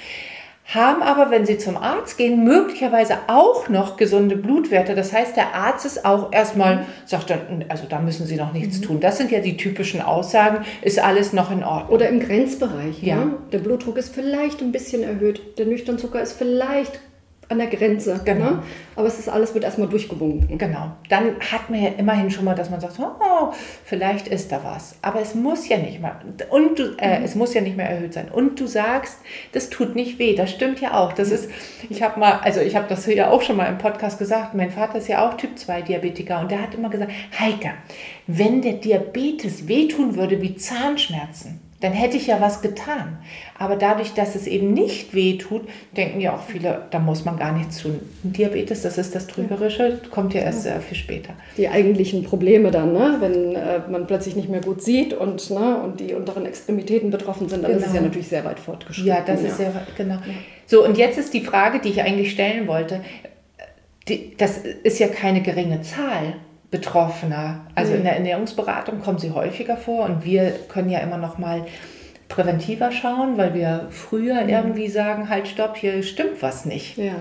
haben 0.66 1.00
aber, 1.00 1.30
wenn 1.30 1.46
sie 1.46 1.59
zum 1.59 1.76
Arzt 1.76 2.18
gehen, 2.18 2.42
möglicherweise 2.42 3.18
auch 3.28 3.68
noch 3.68 3.96
gesunde 3.96 4.37
Blutwerte. 4.37 4.96
Das 4.96 5.12
heißt, 5.12 5.37
der 5.37 5.54
Arzt 5.54 5.87
ist 5.87 6.04
auch 6.04 6.32
erstmal, 6.32 6.87
sagt 7.04 7.30
dann, 7.30 7.64
also 7.68 7.85
da 7.88 8.00
müssen 8.00 8.26
sie 8.26 8.35
noch 8.35 8.52
nichts 8.52 8.80
mhm. 8.80 8.82
tun. 8.82 9.00
Das 9.00 9.16
sind 9.16 9.30
ja 9.30 9.38
die 9.38 9.56
typischen 9.56 10.02
Aussagen, 10.02 10.64
ist 10.82 10.98
alles 10.98 11.32
noch 11.32 11.52
in 11.52 11.62
Ordnung. 11.62 11.94
Oder 11.94 12.09
im 12.09 12.18
Grenzbereich. 12.18 13.00
Ja. 13.00 13.16
Ne? 13.16 13.35
Der 13.52 13.59
Blutdruck 13.59 13.96
ist 13.96 14.12
vielleicht 14.12 14.61
ein 14.61 14.72
bisschen 14.72 15.04
erhöht, 15.04 15.56
der 15.59 15.66
Nüchternzucker 15.66 16.20
ist 16.20 16.32
vielleicht 16.32 17.00
an 17.48 17.59
der 17.59 17.68
Grenze. 17.68 18.20
Genau. 18.24 18.44
Ne? 18.44 18.62
Aber 18.96 19.06
es 19.06 19.18
ist 19.18 19.28
alles 19.28 19.54
wird 19.54 19.64
erstmal 19.64 19.88
durchgewunken. 19.88 20.59
Genau. 20.59 20.92
Dann 21.09 21.37
hat 21.40 21.70
man 21.70 21.82
ja 21.82 21.90
immerhin 21.96 22.30
schon 22.30 22.44
mal, 22.44 22.54
dass 22.54 22.70
man 22.70 22.80
sagt, 22.80 22.98
oh, 22.98 23.52
vielleicht 23.85 24.28
ist 24.28 24.50
da 24.50 24.64
was. 24.64 24.96
Aber 25.02 25.20
es 25.20 25.35
muss 25.35 25.68
ja 25.68 25.76
nicht 25.76 26.00
mal 26.00 26.16
und 26.50 26.78
du, 26.78 26.96
äh, 26.98 27.18
mhm. 27.18 27.24
es 27.24 27.35
muss 27.35 27.54
ja 27.54 27.61
nicht 27.61 27.76
mehr 27.76 27.88
erhöht 27.88 28.14
sein. 28.14 28.28
Und 28.30 28.59
du 28.59 28.66
sagst, 28.66 29.18
das 29.52 29.70
tut 29.70 29.94
nicht 29.94 30.18
weh. 30.18 30.35
Das 30.35 30.50
stimmt 30.50 30.80
ja 30.80 30.94
auch. 30.94 31.12
Das 31.12 31.30
ist, 31.30 31.50
ich 31.88 32.02
habe 32.02 32.18
mal, 32.18 32.40
also 32.40 32.61
ich 32.61 32.74
habe 32.74 32.87
das 32.88 33.06
ja 33.06 33.30
auch 33.30 33.42
schon 33.42 33.56
mal 33.56 33.66
im 33.66 33.78
Podcast 33.78 34.18
gesagt. 34.18 34.54
Mein 34.54 34.70
Vater 34.70 34.98
ist 34.98 35.09
ja 35.09 35.28
auch 35.28 35.35
Typ 35.37 35.59
2 35.59 35.82
Diabetiker 35.82 36.40
und 36.40 36.50
der 36.50 36.62
hat 36.62 36.74
immer 36.74 36.90
gesagt, 36.90 37.12
Heike, 37.38 37.74
wenn 38.26 38.62
der 38.62 38.74
Diabetes 38.74 39.68
wehtun 39.68 40.16
würde 40.16 40.42
wie 40.42 40.56
Zahnschmerzen, 40.56 41.65
dann 41.80 41.92
hätte 41.92 42.16
ich 42.16 42.26
ja 42.26 42.40
was 42.40 42.62
getan. 42.62 43.18
Aber 43.58 43.76
dadurch, 43.76 44.14
dass 44.14 44.34
es 44.34 44.46
eben 44.46 44.72
nicht 44.72 45.14
weh 45.14 45.36
tut, 45.36 45.62
denken 45.96 46.20
ja 46.20 46.34
auch 46.34 46.42
viele, 46.42 46.86
da 46.90 46.98
muss 46.98 47.24
man 47.24 47.38
gar 47.38 47.52
nichts 47.52 47.82
tun. 47.82 48.00
Diabetes, 48.22 48.82
das 48.82 48.96
ist 48.96 49.14
das 49.14 49.26
Trügerische, 49.26 50.00
kommt 50.10 50.32
ja 50.32 50.40
erst 50.40 50.62
sehr 50.62 50.80
viel 50.80 50.96
später. 50.96 51.34
Die 51.56 51.68
eigentlichen 51.68 52.22
Probleme 52.22 52.70
dann, 52.70 52.92
ne? 52.92 53.16
wenn 53.20 53.54
äh, 53.54 53.80
man 53.90 54.06
plötzlich 54.06 54.36
nicht 54.36 54.48
mehr 54.48 54.62
gut 54.62 54.82
sieht 54.82 55.12
und, 55.12 55.50
ne? 55.50 55.80
und 55.82 56.00
die 56.00 56.14
unteren 56.14 56.46
Extremitäten 56.46 57.10
betroffen 57.10 57.48
sind, 57.48 57.62
dann 57.62 57.72
genau. 57.72 57.80
ist 57.82 57.88
es 57.88 57.92
ja 57.92 57.98
genau. 57.98 58.08
natürlich 58.08 58.28
sehr 58.28 58.44
weit 58.44 58.58
fortgeschritten. 58.58 59.08
Ja, 59.08 59.20
das 59.26 59.42
ja. 59.42 59.48
ist 59.48 59.56
sehr 59.58 59.72
genau. 59.96 60.14
Ja. 60.14 60.34
So, 60.66 60.84
und 60.84 60.96
jetzt 60.96 61.18
ist 61.18 61.34
die 61.34 61.42
Frage, 61.42 61.80
die 61.80 61.90
ich 61.90 62.02
eigentlich 62.02 62.30
stellen 62.30 62.66
wollte. 62.66 63.00
Die, 64.08 64.36
das 64.36 64.58
ist 64.58 64.98
ja 64.98 65.08
keine 65.08 65.42
geringe 65.42 65.82
Zahl. 65.82 66.34
Betroffener. 66.70 67.61
Also 67.74 67.92
mhm. 67.92 67.98
in 67.98 68.05
der 68.05 68.16
Ernährungsberatung 68.16 69.00
kommen 69.00 69.18
sie 69.18 69.31
häufiger 69.31 69.76
vor 69.76 70.05
und 70.07 70.24
wir 70.24 70.52
können 70.68 70.90
ja 70.90 71.00
immer 71.00 71.18
noch 71.18 71.38
mal 71.38 71.66
präventiver 72.29 72.90
schauen, 72.90 73.38
weil 73.38 73.55
wir 73.55 73.87
früher 73.90 74.42
mhm. 74.42 74.48
irgendwie 74.48 74.88
sagen, 74.88 75.29
halt 75.29 75.48
stopp, 75.48 75.76
hier 75.76 76.02
stimmt 76.02 76.42
was 76.42 76.64
nicht. 76.64 76.98
Ja. 76.98 77.14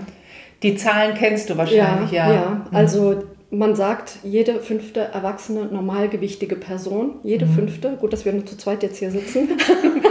Die 0.62 0.74
Zahlen 0.74 1.14
kennst 1.14 1.50
du 1.50 1.56
wahrscheinlich, 1.56 2.10
ja. 2.10 2.28
Ja, 2.28 2.34
ja. 2.34 2.48
Mhm. 2.48 2.76
also 2.76 3.22
man 3.56 3.74
sagt, 3.74 4.18
jede 4.22 4.60
fünfte 4.60 5.00
erwachsene, 5.00 5.66
normalgewichtige 5.66 6.56
Person, 6.56 7.16
jede 7.22 7.46
mhm. 7.46 7.54
fünfte, 7.54 7.96
gut, 8.00 8.12
dass 8.12 8.24
wir 8.24 8.32
nur 8.32 8.44
zu 8.44 8.56
zweit 8.56 8.82
jetzt 8.82 8.98
hier 8.98 9.10
sitzen. 9.10 9.48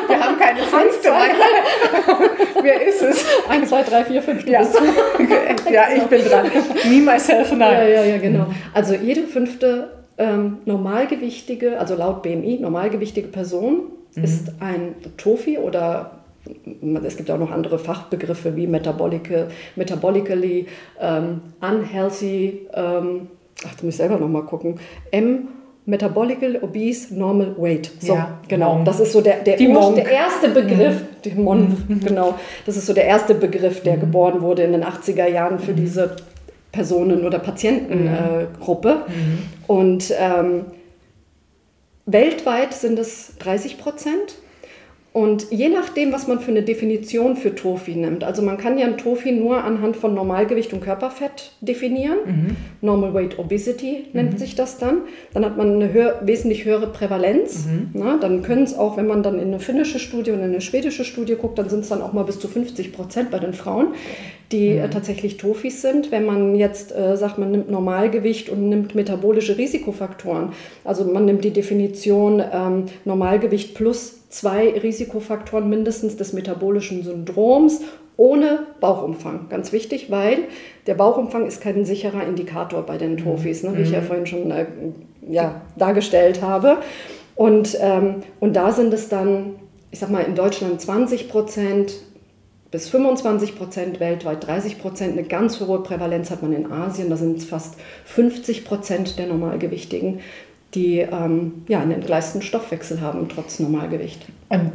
Wir 0.08 0.24
haben 0.24 0.38
keine 0.38 0.60
fünfte. 0.60 1.10
Wer 2.62 2.88
ist 2.88 3.02
es? 3.02 3.26
Eins, 3.50 3.70
zwei, 3.70 3.84
drei, 3.84 4.06
vier, 4.06 4.22
fünf. 4.22 4.48
Ja. 4.48 4.62
ja, 5.72 5.84
ich 5.96 6.04
bin 6.04 6.22
dran. 6.24 6.46
Me, 6.90 7.02
myself 7.02 7.52
I. 7.52 7.58
Ja, 7.58 7.84
ja, 7.84 8.04
ja, 8.04 8.18
genau. 8.18 8.46
Also 8.74 8.94
jede 8.94 9.24
fünfte 9.24 9.90
ähm, 10.18 10.60
normalgewichtige, 10.66 11.80
also 11.80 11.96
laut 11.96 12.22
BMI, 12.24 12.60
normalgewichtige 12.62 13.28
Person 13.28 13.92
mhm. 14.16 14.24
ist 14.24 14.54
ein 14.60 14.96
Tofi 15.18 15.58
oder 15.58 16.25
es 17.04 17.18
gibt 17.18 17.32
auch 17.32 17.40
noch 17.40 17.52
andere 17.52 17.80
Fachbegriffe 17.80 18.56
wie 18.56 18.68
metabolic, 18.68 19.48
metabolically 19.76 20.68
ähm, 21.00 21.42
unhealthy 21.62 22.68
ähm, 22.74 23.28
ach, 23.64 23.76
da 23.76 23.84
muss 23.84 23.94
ich 23.94 23.98
selber 23.98 24.18
nochmal 24.18 24.44
gucken, 24.44 24.80
M 25.12 25.48
Metabolical 25.88 26.58
Obese 26.64 27.14
Normal 27.14 27.56
Weight. 27.60 27.92
So, 28.00 28.16
ja, 28.16 28.40
genau. 28.48 28.82
Das 28.84 29.00
ist 29.00 29.12
so 29.12 29.22
der, 29.22 29.42
der, 29.44 29.56
der 29.58 30.12
erste 30.12 30.50
Begriff, 30.50 31.04
mhm. 31.24 31.44
Monk, 31.44 31.90
mhm. 31.90 32.00
genau. 32.00 32.34
Das 32.66 32.76
ist 32.76 32.88
so 32.88 32.94
der 32.94 33.06
erste 33.06 33.36
Begriff, 33.36 33.84
der 33.84 33.98
mhm. 33.98 34.00
geboren 34.00 34.42
wurde 34.42 34.64
in 34.64 34.72
den 34.72 34.84
80er 34.84 35.28
Jahren 35.28 35.60
für 35.60 35.74
mhm. 35.74 35.76
diese 35.76 36.16
Personen- 36.72 37.24
oder 37.24 37.38
Patientengruppe. 37.38 39.04
Mhm. 39.08 39.40
Und 39.68 40.12
ähm, 40.20 40.66
weltweit 42.08 42.74
sind 42.74 42.98
es 42.98 43.38
30 43.38 43.78
Prozent. 43.78 44.40
Und 45.16 45.50
je 45.50 45.70
nachdem, 45.70 46.12
was 46.12 46.28
man 46.28 46.42
für 46.42 46.52
eine 46.52 46.62
Definition 46.62 47.38
für 47.38 47.56
Tofi 47.56 47.96
nimmt, 47.96 48.26
also 48.26 48.42
man 48.42 48.58
kann 48.58 48.78
ja 48.78 48.86
ein 48.86 48.98
Tofi 48.98 49.32
nur 49.32 49.64
anhand 49.64 49.96
von 49.96 50.14
Normalgewicht 50.14 50.74
und 50.74 50.82
Körperfett 50.82 51.54
definieren. 51.62 52.18
Mhm. 52.26 52.56
Normal 52.82 53.14
Weight 53.14 53.40
Obesity 53.40 54.08
nennt 54.12 54.34
mhm. 54.34 54.38
sich 54.38 54.56
das 54.56 54.78
dann. 54.78 55.04
Dann 55.34 55.46
hat 55.46 55.56
man 55.56 55.76
eine 55.76 55.94
höher, 55.94 56.20
wesentlich 56.26 56.66
höhere 56.66 56.88
Prävalenz. 56.88 57.66
Mhm. 57.66 57.92
Na, 57.94 58.18
dann 58.18 58.44
können 58.44 58.64
es 58.64 58.78
auch, 58.78 58.98
wenn 58.98 59.08
man 59.08 59.24
dann 59.24 59.36
in 59.36 59.48
eine 59.48 59.62
finnische 59.62 60.00
Studie 60.00 60.32
und 60.32 60.40
in 60.40 60.44
eine 60.50 60.60
schwedische 60.60 61.06
Studie 61.06 61.36
guckt, 61.36 61.58
dann 61.60 61.70
sind 61.70 61.80
es 61.80 61.88
dann 61.88 62.02
auch 62.02 62.12
mal 62.12 62.26
bis 62.26 62.38
zu 62.38 62.50
50 62.50 62.92
Prozent 62.92 63.32
bei 63.32 63.40
den 63.40 63.54
Frauen, 63.54 63.94
die 64.52 64.70
äh, 64.70 64.86
mhm. 64.88 64.92
tatsächlich 64.92 65.38
Tofis 65.38 65.82
sind. 65.82 66.12
Wenn 66.12 66.26
man 66.26 66.56
jetzt 66.56 66.96
äh, 66.96 67.18
sagt, 67.18 67.38
man 67.38 67.52
nimmt 67.52 67.70
Normalgewicht 67.70 68.50
und 68.50 68.70
nimmt 68.70 68.96
metabolische 68.96 69.58
Risikofaktoren, 69.58 70.50
also 70.84 71.06
man 71.06 71.26
nimmt 71.26 71.44
die 71.44 71.52
Definition 71.54 72.42
ähm, 72.52 72.86
Normalgewicht 73.06 73.76
plus 73.76 74.30
zwei 74.30 74.70
Risikofaktoren 74.70 75.70
mindestens 75.70 76.18
des 76.18 76.34
metabolischen 76.34 77.04
Syndroms 77.04 77.82
ohne 78.18 78.60
Bauchumfang. 78.80 79.48
Ganz 79.50 79.72
wichtig, 79.72 80.10
weil 80.10 80.40
der 80.88 80.96
Bauchumfang 80.96 81.46
ist 81.48 81.62
kein 81.62 81.86
sicherer 81.86 82.26
Indikator 82.26 82.84
bei 82.84 82.98
den 82.98 83.18
Tofis, 83.18 83.64
ne, 83.64 83.76
wie 83.76 83.82
ich 83.82 83.92
ja 83.92 84.02
mhm. 84.02 84.06
vorhin 84.06 84.26
schon 84.26 84.52
äh, 84.52 84.66
ja, 85.28 85.62
dargestellt 85.78 86.42
habe. 86.42 86.78
Und, 87.36 87.78
ähm, 87.82 88.24
und 88.40 88.56
da 88.56 88.72
sind 88.72 88.94
es 88.94 89.10
dann, 89.10 89.56
ich 89.92 90.00
sag 90.00 90.10
mal, 90.10 90.22
in 90.22 90.36
Deutschland 90.36 90.80
20 90.80 91.28
Prozent 91.28 91.94
bis 92.72 92.90
25 92.90 93.58
Prozent, 93.58 94.00
weltweit 94.00 94.46
30 94.46 94.80
Prozent. 94.80 95.18
Eine 95.18 95.28
ganz 95.28 95.60
hohe 95.60 95.84
Prävalenz 95.84 96.32
hat 96.32 96.42
man 96.42 96.54
in 96.54 96.72
Asien, 96.72 97.10
da 97.10 97.16
sind 97.16 97.38
es 97.38 97.46
fast 97.46 97.76
50 98.06 98.66
Prozent 98.66 99.18
der 99.18 99.28
Normalgewichtigen 99.28 100.20
die 100.76 101.00
ähm, 101.00 101.64
ja, 101.68 101.80
einen 101.80 101.92
entgleisten 101.92 102.42
Stoffwechsel 102.42 103.02
haben, 103.02 103.28
trotz 103.30 103.60
Normalgewicht. 103.60 104.26
Und 104.50 104.72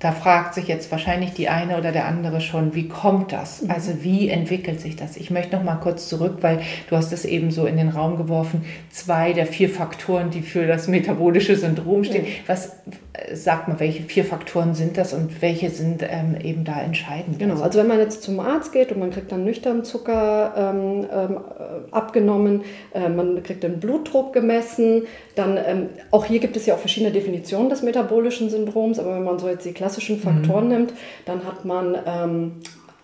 da 0.00 0.12
fragt 0.12 0.54
sich 0.54 0.66
jetzt 0.66 0.90
wahrscheinlich 0.90 1.34
die 1.34 1.50
eine 1.50 1.76
oder 1.76 1.92
der 1.92 2.06
andere 2.06 2.40
schon, 2.40 2.74
wie 2.74 2.88
kommt 2.88 3.32
das? 3.32 3.62
Mhm. 3.62 3.70
Also 3.70 4.02
wie 4.02 4.30
entwickelt 4.30 4.80
sich 4.80 4.96
das? 4.96 5.18
Ich 5.18 5.30
möchte 5.30 5.54
noch 5.54 5.62
mal 5.62 5.76
kurz 5.76 6.08
zurück, 6.08 6.38
weil 6.40 6.62
du 6.88 6.96
hast 6.96 7.12
es 7.12 7.26
eben 7.26 7.50
so 7.50 7.66
in 7.66 7.76
den 7.76 7.90
Raum 7.90 8.16
geworfen, 8.16 8.64
zwei 8.90 9.34
der 9.34 9.46
vier 9.46 9.68
Faktoren, 9.68 10.30
die 10.30 10.40
für 10.40 10.66
das 10.66 10.88
metabolische 10.88 11.54
Syndrom 11.54 12.04
stehen. 12.04 12.24
Was 12.46 12.76
äh, 13.12 13.36
sagt 13.36 13.68
man, 13.68 13.78
welche 13.78 14.02
vier 14.02 14.24
Faktoren 14.24 14.74
sind 14.74 14.96
das 14.96 15.12
und 15.12 15.42
welche 15.42 15.68
sind 15.68 16.02
ähm, 16.02 16.34
eben 16.42 16.64
da 16.64 16.80
entscheidend? 16.80 17.38
Genau, 17.38 17.54
also, 17.54 17.64
also 17.64 17.80
wenn 17.80 17.88
man 17.88 17.98
jetzt 17.98 18.22
zum 18.22 18.40
Arzt 18.40 18.72
geht 18.72 18.92
und 18.92 19.00
man 19.00 19.10
kriegt 19.10 19.30
dann 19.30 19.44
nüchtern 19.44 19.84
Zucker 19.84 20.54
ähm, 20.56 21.06
ähm, 21.12 21.36
äh, 21.36 21.94
abgenommen, 21.94 22.62
äh, 22.94 23.10
man 23.10 23.42
kriegt 23.42 23.62
den 23.64 23.80
Blutdruck 23.80 24.32
gemessen, 24.32 25.02
dann 25.34 25.58
ähm, 25.58 25.88
auch 26.10 26.24
hier 26.24 26.38
gibt 26.38 26.56
es 26.56 26.64
ja 26.66 26.74
auch 26.74 26.78
verschiedene 26.78 27.12
Definitionen 27.12 27.68
des 27.68 27.82
metabolischen 27.82 28.48
Syndroms, 28.48 28.98
aber 28.98 29.14
wenn 29.14 29.24
man 29.24 29.38
so 29.38 29.48
jetzt 29.48 29.66
die 29.66 29.72
Klasse 29.72 29.89
klassischen 29.90 30.20
Faktoren 30.20 30.64
mhm. 30.64 30.70
nimmt, 30.70 30.92
dann 31.24 31.44
hat 31.44 31.64
man 31.64 31.98
ähm, 32.06 32.52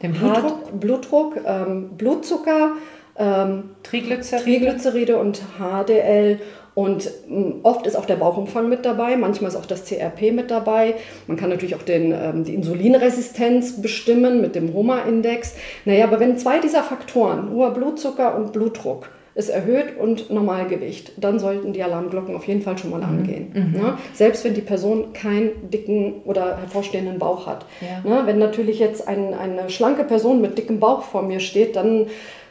den 0.02 0.12
Blutdruck, 0.12 0.42
Hart, 0.42 0.80
Blutdruck 0.80 1.36
ähm, 1.44 1.88
Blutzucker, 1.96 2.72
ähm, 3.18 3.70
Triglyceride. 3.82 4.44
Triglyceride 4.44 5.16
und 5.18 5.42
HDL 5.58 6.38
und 6.74 7.10
ähm, 7.28 7.60
oft 7.64 7.86
ist 7.86 7.96
auch 7.96 8.04
der 8.04 8.16
Bauchumfang 8.16 8.68
mit 8.68 8.84
dabei, 8.84 9.16
manchmal 9.16 9.50
ist 9.50 9.56
auch 9.56 9.66
das 9.66 9.86
CRP 9.86 10.32
mit 10.32 10.50
dabei. 10.50 10.94
Man 11.26 11.36
kann 11.36 11.50
natürlich 11.50 11.74
auch 11.74 11.82
den, 11.82 12.12
ähm, 12.12 12.44
die 12.44 12.54
Insulinresistenz 12.54 13.80
bestimmen 13.82 14.40
mit 14.40 14.54
dem 14.54 14.72
HOMA-Index. 14.72 15.54
Naja, 15.86 16.04
aber 16.04 16.20
wenn 16.20 16.38
zwei 16.38 16.60
dieser 16.60 16.82
Faktoren, 16.82 17.50
hoher 17.50 17.72
Blutzucker 17.72 18.36
und 18.36 18.52
Blutdruck, 18.52 19.08
ist 19.36 19.50
erhöht 19.50 19.98
und 19.98 20.30
Normalgewicht, 20.30 21.12
dann 21.18 21.38
sollten 21.38 21.74
die 21.74 21.82
Alarmglocken 21.82 22.34
auf 22.34 22.48
jeden 22.48 22.62
Fall 22.62 22.78
schon 22.78 22.90
mal 22.90 23.02
mhm. 23.02 23.04
angehen. 23.04 23.48
Mhm. 23.52 23.80
Ne? 23.80 23.98
Selbst 24.14 24.44
wenn 24.44 24.54
die 24.54 24.62
Person 24.62 25.12
keinen 25.12 25.70
dicken 25.70 26.22
oder 26.24 26.56
hervorstehenden 26.58 27.18
Bauch 27.18 27.46
hat. 27.46 27.66
Ja. 27.82 28.08
Ne? 28.08 28.22
Wenn 28.24 28.38
natürlich 28.38 28.78
jetzt 28.78 29.06
ein, 29.06 29.34
eine 29.34 29.68
schlanke 29.68 30.04
Person 30.04 30.40
mit 30.40 30.56
dickem 30.56 30.80
Bauch 30.80 31.02
vor 31.02 31.22
mir 31.22 31.40
steht, 31.40 31.76
dann 31.76 32.06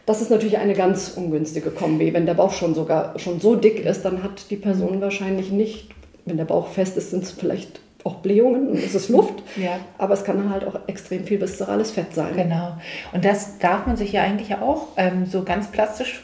das 0.06 0.22
ist 0.22 0.30
natürlich 0.30 0.60
eine 0.60 0.76
ganz 0.76 1.14
ungünstige 1.16 1.72
Kombi. 1.72 2.14
Wenn 2.14 2.28
der 2.28 2.36
Bauch 2.36 2.54
schon 2.54 2.76
sogar 2.76 3.18
schon 3.18 3.40
so 3.40 3.56
dick 3.56 3.84
ist, 3.84 4.06
dann 4.06 4.22
hat 4.22 4.52
die 4.52 4.56
Person 4.56 5.02
wahrscheinlich 5.02 5.52
nicht, 5.52 5.90
wenn 6.26 6.38
der 6.38 6.46
Bauch 6.46 6.68
fest 6.68 6.96
ist, 6.96 7.10
sind 7.10 7.24
es 7.24 7.32
vielleicht 7.32 7.80
auch 8.04 8.18
Blähungen 8.18 8.68
und 8.68 8.78
es 8.78 8.94
ist 8.94 9.10
Luft. 9.10 9.42
Ja. 9.56 9.80
Aber 9.98 10.14
es 10.14 10.24
kann 10.24 10.52
halt 10.52 10.64
auch 10.64 10.76
extrem 10.86 11.24
viel 11.24 11.42
viszerales 11.42 11.90
Fett 11.90 12.14
sein. 12.14 12.36
Genau. 12.36 12.78
Und 13.14 13.26
das 13.26 13.58
darf 13.58 13.88
man 13.88 13.98
sich 13.98 14.12
ja 14.12 14.22
eigentlich 14.22 14.54
auch 14.54 14.90
ähm, 14.98 15.26
so 15.26 15.42
ganz 15.42 15.72
plastisch 15.72 16.22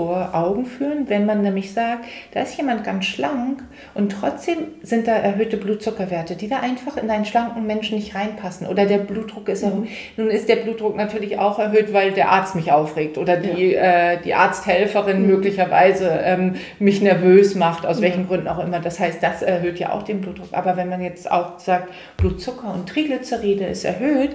vor 0.00 0.30
Augen 0.32 0.64
führen, 0.64 1.10
wenn 1.10 1.26
man 1.26 1.42
nämlich 1.42 1.74
sagt, 1.74 2.06
da 2.32 2.40
ist 2.40 2.56
jemand 2.56 2.84
ganz 2.84 3.04
schlank 3.04 3.62
und 3.92 4.10
trotzdem 4.12 4.56
sind 4.82 5.06
da 5.06 5.12
erhöhte 5.12 5.58
Blutzuckerwerte, 5.58 6.36
die 6.36 6.48
da 6.48 6.60
einfach 6.60 6.96
in 6.96 7.10
einen 7.10 7.26
schlanken 7.26 7.66
Menschen 7.66 7.98
nicht 7.98 8.14
reinpassen. 8.14 8.66
Oder 8.66 8.86
der 8.86 8.96
Blutdruck 8.96 9.50
ist 9.50 9.62
erhöht. 9.62 9.80
Mhm. 9.80 9.88
Nun 10.16 10.30
ist 10.30 10.48
der 10.48 10.56
Blutdruck 10.56 10.96
natürlich 10.96 11.38
auch 11.38 11.58
erhöht, 11.58 11.92
weil 11.92 12.12
der 12.12 12.30
Arzt 12.30 12.54
mich 12.54 12.72
aufregt 12.72 13.18
oder 13.18 13.36
die, 13.36 13.72
ja. 13.72 14.12
äh, 14.12 14.18
die 14.24 14.32
Arzthelferin 14.32 15.20
mhm. 15.20 15.28
möglicherweise 15.28 16.08
ähm, 16.24 16.54
mich 16.78 17.02
nervös 17.02 17.54
macht, 17.54 17.84
aus 17.84 17.98
ja. 17.98 18.04
welchen 18.04 18.26
Gründen 18.26 18.48
auch 18.48 18.64
immer. 18.64 18.80
Das 18.80 18.98
heißt, 18.98 19.22
das 19.22 19.42
erhöht 19.42 19.78
ja 19.78 19.92
auch 19.92 20.02
den 20.02 20.22
Blutdruck. 20.22 20.48
Aber 20.52 20.78
wenn 20.78 20.88
man 20.88 21.02
jetzt 21.02 21.30
auch 21.30 21.58
sagt, 21.58 21.90
Blutzucker 22.16 22.72
und 22.72 22.88
Triglyceride 22.88 23.66
ist 23.66 23.84
erhöht, 23.84 24.30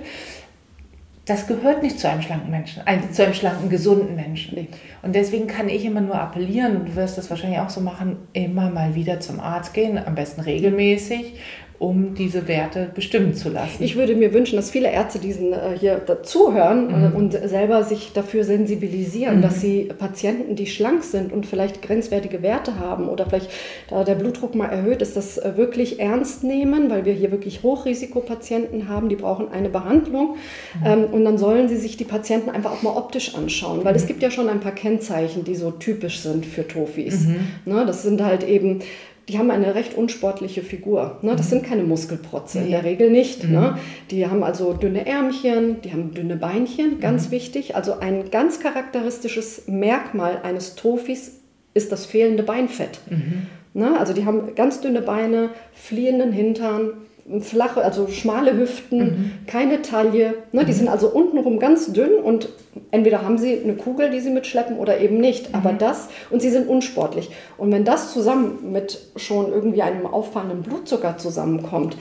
das 1.25 1.47
gehört 1.47 1.81
nicht 1.81 1.99
zu 1.99 2.07
einem 2.07 2.21
schlanken 2.21 2.51
Menschen, 2.51 2.83
also 2.85 3.07
zu 3.09 3.23
einem 3.23 3.33
schlanken, 3.33 3.69
gesunden 3.69 4.15
Menschen. 4.15 4.67
Und 5.01 5.15
deswegen 5.15 5.47
kann 5.47 5.69
ich 5.69 5.83
immer 5.83 6.01
nur 6.01 6.19
appellieren, 6.19 6.77
und 6.77 6.89
du 6.89 6.95
wirst 6.95 7.17
das 7.17 7.31
wahrscheinlich 7.31 7.59
auch 7.59 7.71
so 7.71 7.81
machen, 7.81 8.17
immer 8.33 8.69
mal 8.69 8.93
wieder 8.93 9.19
zum 9.19 9.39
Arzt 9.39 9.73
gehen, 9.73 9.97
am 9.97 10.13
besten 10.13 10.41
regelmäßig 10.41 11.33
um 11.77 12.15
diese 12.15 12.47
Werte 12.47 12.89
bestimmen 12.95 13.33
zu 13.33 13.49
lassen. 13.49 13.83
Ich 13.83 13.95
würde 13.97 14.15
mir 14.15 14.33
wünschen, 14.33 14.55
dass 14.55 14.71
viele 14.71 14.89
Ärzte 14.89 15.19
diesen 15.19 15.51
äh, 15.51 15.77
hier 15.77 15.95
dazuhören 15.95 16.89
äh, 16.89 17.09
mhm. 17.09 17.15
und 17.15 17.31
selber 17.33 17.83
sich 17.83 18.13
dafür 18.13 18.45
sensibilisieren, 18.45 19.37
mhm. 19.37 19.41
dass 19.41 19.59
sie 19.59 19.89
Patienten, 19.97 20.55
die 20.55 20.67
schlank 20.67 21.03
sind 21.03 21.33
und 21.33 21.45
vielleicht 21.45 21.81
grenzwertige 21.81 22.41
Werte 22.41 22.79
haben 22.79 23.09
oder 23.09 23.25
vielleicht 23.25 23.49
da 23.89 24.05
der 24.05 24.15
Blutdruck 24.15 24.55
mal 24.55 24.67
erhöht 24.67 25.01
ist, 25.01 25.17
das 25.17 25.37
äh, 25.37 25.57
wirklich 25.57 25.99
ernst 25.99 26.43
nehmen, 26.43 26.89
weil 26.89 27.03
wir 27.03 27.13
hier 27.13 27.31
wirklich 27.31 27.61
Hochrisikopatienten 27.61 28.87
haben, 28.87 29.09
die 29.09 29.17
brauchen 29.17 29.51
eine 29.51 29.69
Behandlung 29.69 30.37
mhm. 30.79 30.85
ähm, 30.85 31.03
und 31.11 31.25
dann 31.25 31.37
sollen 31.37 31.67
sie 31.67 31.77
sich 31.77 31.97
die 31.97 32.05
Patienten 32.05 32.49
einfach 32.49 32.71
auch 32.71 32.83
mal 32.83 32.95
optisch 32.95 33.35
anschauen, 33.35 33.83
weil 33.83 33.95
es 33.95 34.03
mhm. 34.03 34.07
gibt 34.07 34.23
ja 34.23 34.31
schon 34.31 34.47
ein 34.47 34.61
paar 34.61 34.73
Kennzeichen, 34.73 35.43
die 35.43 35.55
so 35.55 35.71
typisch 35.71 36.19
sind 36.19 36.45
für 36.45 36.65
Tofis. 36.65 37.25
Mhm. 37.25 37.35
Ne, 37.65 37.85
das 37.85 38.03
sind 38.03 38.23
halt 38.23 38.47
eben 38.47 38.81
die 39.27 39.39
haben 39.39 39.49
eine 39.49 39.73
recht 39.73 39.95
unsportliche 39.95 40.61
Figur. 40.61 41.17
Ne? 41.21 41.35
Das 41.35 41.47
mhm. 41.47 41.49
sind 41.49 41.65
keine 41.65 41.83
Muskelprotze, 41.83 42.59
in 42.59 42.71
der 42.71 42.83
Regel 42.83 43.09
nicht. 43.09 43.43
Mhm. 43.43 43.51
Ne? 43.51 43.77
Die 44.11 44.27
haben 44.27 44.43
also 44.43 44.73
dünne 44.73 45.05
Ärmchen, 45.07 45.81
die 45.81 45.91
haben 45.91 46.13
dünne 46.13 46.35
Beinchen, 46.35 46.99
ganz 46.99 47.27
mhm. 47.27 47.31
wichtig. 47.31 47.75
Also 47.75 47.99
ein 47.99 48.29
ganz 48.29 48.59
charakteristisches 48.59 49.67
Merkmal 49.67 50.41
eines 50.43 50.75
Tofis 50.75 51.41
ist 51.73 51.91
das 51.91 52.05
fehlende 52.05 52.43
Beinfett. 52.43 52.99
Mhm. 53.09 53.47
Ne? 53.73 53.99
Also 53.99 54.13
die 54.13 54.25
haben 54.25 54.53
ganz 54.55 54.79
dünne 54.81 55.01
Beine, 55.01 55.49
fliehenden 55.73 56.31
Hintern, 56.31 56.93
flache, 57.39 57.83
also 57.83 58.07
schmale 58.07 58.55
Hüften, 58.55 58.99
mhm. 58.99 59.31
keine 59.47 59.81
Taille. 59.81 60.35
Ne? 60.51 60.63
Die 60.63 60.71
mhm. 60.71 60.75
sind 60.75 60.87
also 60.89 61.07
untenrum 61.07 61.57
ganz 61.59 61.91
dünn 61.91 62.17
und 62.23 62.49
entweder 62.91 63.23
haben 63.23 63.37
sie 63.37 63.59
eine 63.63 63.75
Kugel, 63.75 64.11
die 64.11 64.19
sie 64.19 64.29
mitschleppen 64.29 64.77
oder 64.77 64.99
eben 64.99 65.17
nicht. 65.17 65.49
Mhm. 65.49 65.55
Aber 65.55 65.73
das, 65.73 66.09
und 66.29 66.41
sie 66.41 66.51
sind 66.51 66.67
unsportlich. 66.67 67.31
Und 67.57 67.71
wenn 67.71 67.83
das 67.83 68.13
zusammen 68.13 68.71
mit 68.71 68.99
schon 69.15 69.51
irgendwie 69.51 69.81
einem 69.81 70.05
auffallenden 70.05 70.61
Blutzucker 70.61 71.17
zusammenkommt, 71.17 71.97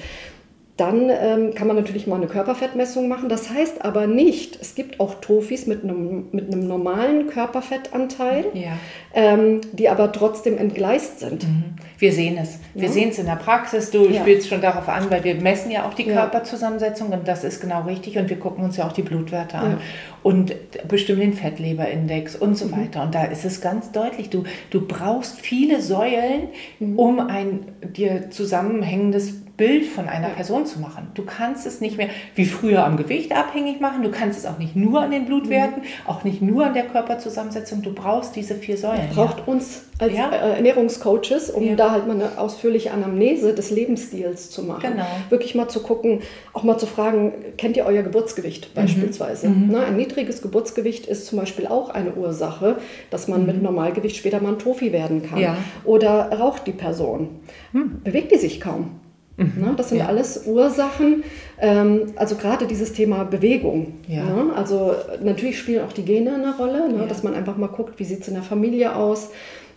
dann 0.77 1.09
ähm, 1.09 1.55
kann 1.55 1.68
man 1.68 1.77
natürlich 1.77 2.09
mal 2.09 2.16
eine 2.16 2.27
Körperfettmessung 2.27 3.07
machen. 3.07 3.29
Das 3.29 3.49
heißt 3.49 3.85
aber 3.85 4.09
nicht, 4.09 4.59
es 4.61 4.75
gibt 4.75 4.99
auch 4.99 5.20
Tofis 5.20 5.68
mit 5.68 5.85
einem, 5.85 6.27
mit 6.33 6.53
einem 6.53 6.66
normalen 6.66 7.29
Körperfettanteil, 7.29 8.47
ja. 8.55 8.72
ähm, 9.14 9.61
die 9.72 9.89
aber 9.89 10.11
trotzdem 10.11 10.59
entgleist 10.59 11.20
sind. 11.20 11.45
Mhm. 11.45 11.64
Wir 11.99 12.12
sehen 12.12 12.37
es. 12.43 12.59
Wir 12.75 12.89
ja. 12.89 12.93
sehen 12.93 13.11
es 13.11 13.20
in 13.20 13.27
der 13.27 13.37
Praxis. 13.37 13.93
Du 13.93 14.09
ja. 14.09 14.20
spielst 14.20 14.49
schon 14.49 14.61
darauf 14.61 14.89
an, 14.89 15.09
weil 15.11 15.22
wir 15.22 15.37
messen 15.37 15.70
ja 15.70 15.87
auch 15.87 15.95
die 15.95 16.07
Körperzusammensetzung 16.07 17.11
und 17.11 17.29
das 17.29 17.45
ist 17.45 17.61
genau 17.61 17.83
richtig 17.83 18.18
und 18.18 18.29
wir 18.29 18.39
gucken 18.41 18.64
uns 18.64 18.77
ja 18.77 18.85
auch 18.85 18.93
die 18.93 19.03
Blutwerte 19.03 19.59
an 19.59 19.79
und 20.25 20.57
bestimmen 20.89 21.20
den 21.20 21.35
Fettleberindex 21.35 22.35
und 22.35 22.59
so 22.59 22.66
mhm. 22.66 22.72
weiter. 22.72 23.05
Und 23.05 23.14
da 23.14 23.25
ist 23.27 23.45
es 23.45 23.61
ganz 23.61 23.93
deutlich, 23.93 24.29
du, 24.29 24.43
du 24.70 24.81
brauchst 24.81 25.39
viele 25.39 25.81
Säulen, 25.81 26.49
mhm. 26.81 26.99
um 26.99 27.20
ein 27.20 27.66
dir 27.97 28.31
zusammenhängendes 28.31 29.43
Bild 29.57 29.86
von 29.86 30.09
einer. 30.09 30.30
Person 30.30 30.66
zu 30.66 30.80
machen. 30.80 31.09
Du 31.14 31.24
kannst 31.24 31.66
es 31.66 31.80
nicht 31.80 31.96
mehr 31.96 32.09
wie 32.34 32.44
früher 32.44 32.84
am 32.84 32.96
Gewicht 32.96 33.32
abhängig 33.32 33.80
machen, 33.80 34.02
du 34.02 34.11
kannst 34.11 34.38
es 34.38 34.46
auch 34.46 34.59
nicht 34.59 34.74
nur 34.74 35.00
an 35.00 35.11
den 35.11 35.26
Blutwerten, 35.26 35.82
mhm. 35.82 36.09
auch 36.09 36.24
nicht 36.24 36.42
nur 36.42 36.66
an 36.66 36.74
der 36.74 36.84
Körperzusammensetzung, 36.84 37.82
du 37.82 37.92
brauchst 37.92 38.34
diese 38.36 38.57
vier 38.57 38.76
Säulen. 38.76 39.09
Braucht 39.14 39.38
ja. 39.38 39.44
uns 39.46 39.82
als 39.98 40.12
ja. 40.12 40.30
Äh, 40.30 40.57
Ernährungscoaches, 40.57 41.50
um 41.50 41.62
ja. 41.62 41.76
da 41.76 41.92
halt 41.92 42.07
mal 42.07 42.14
eine 42.14 42.36
ausführliche 42.38 42.90
Anamnese 42.90 43.55
des 43.55 43.70
Lebensstils 43.70 44.50
zu 44.50 44.64
machen. 44.64 44.92
Genau. 44.92 45.07
Wirklich 45.28 45.55
mal 45.55 45.68
zu 45.68 45.80
gucken, 45.80 46.20
auch 46.52 46.64
mal 46.64 46.78
zu 46.78 46.86
fragen, 46.86 47.32
kennt 47.57 47.76
ihr 47.76 47.86
euer 47.86 48.02
Geburtsgewicht 48.02 48.70
mhm. 48.70 48.80
beispielsweise? 48.80 49.48
Mhm. 49.48 49.68
Na, 49.70 49.84
ein 49.84 49.96
niedriges 49.96 50.42
Geburtsgewicht 50.42 51.07
ist 51.07 51.26
zum 51.26 51.38
Beispiel 51.38 51.66
auch 51.66 51.90
eine 51.90 52.14
Ursache, 52.14 52.76
dass 53.11 53.28
man 53.28 53.42
mhm. 53.42 53.46
mit 53.46 53.62
Normalgewicht 53.62 54.16
später 54.16 54.40
mal 54.40 54.55
ein 54.55 54.59
Tofi 54.59 54.92
werden 54.92 55.22
kann. 55.22 55.38
Ja. 55.38 55.57
Oder 55.84 56.32
raucht 56.32 56.66
die 56.66 56.72
Person? 56.72 57.28
Mhm. 57.72 58.00
Bewegt 58.02 58.32
die 58.32 58.38
sich 58.38 58.61
kaum? 58.61 59.00
Mhm. 59.37 59.53
Ne, 59.57 59.74
das 59.76 59.89
sind 59.89 59.99
ja. 59.99 60.07
alles 60.07 60.47
Ursachen, 60.47 61.24
ähm, 61.61 62.12
also 62.16 62.37
gerade 62.37 62.66
dieses 62.66 62.93
Thema 62.93 63.24
Bewegung. 63.24 63.95
Ja. 64.07 64.24
Ne? 64.24 64.53
Also 64.55 64.95
natürlich 65.22 65.59
spielen 65.59 65.85
auch 65.85 65.93
die 65.93 66.05
Gene 66.05 66.35
eine 66.35 66.57
Rolle, 66.57 66.93
ne? 66.93 67.07
dass 67.09 67.22
man 67.22 67.35
einfach 67.35 67.57
mal 67.57 67.68
guckt, 67.68 67.99
wie 67.99 68.05
sieht 68.05 68.22
es 68.22 68.28
in 68.28 68.35
der 68.35 68.45
Familie 68.45 68.95
aus. 68.95 69.30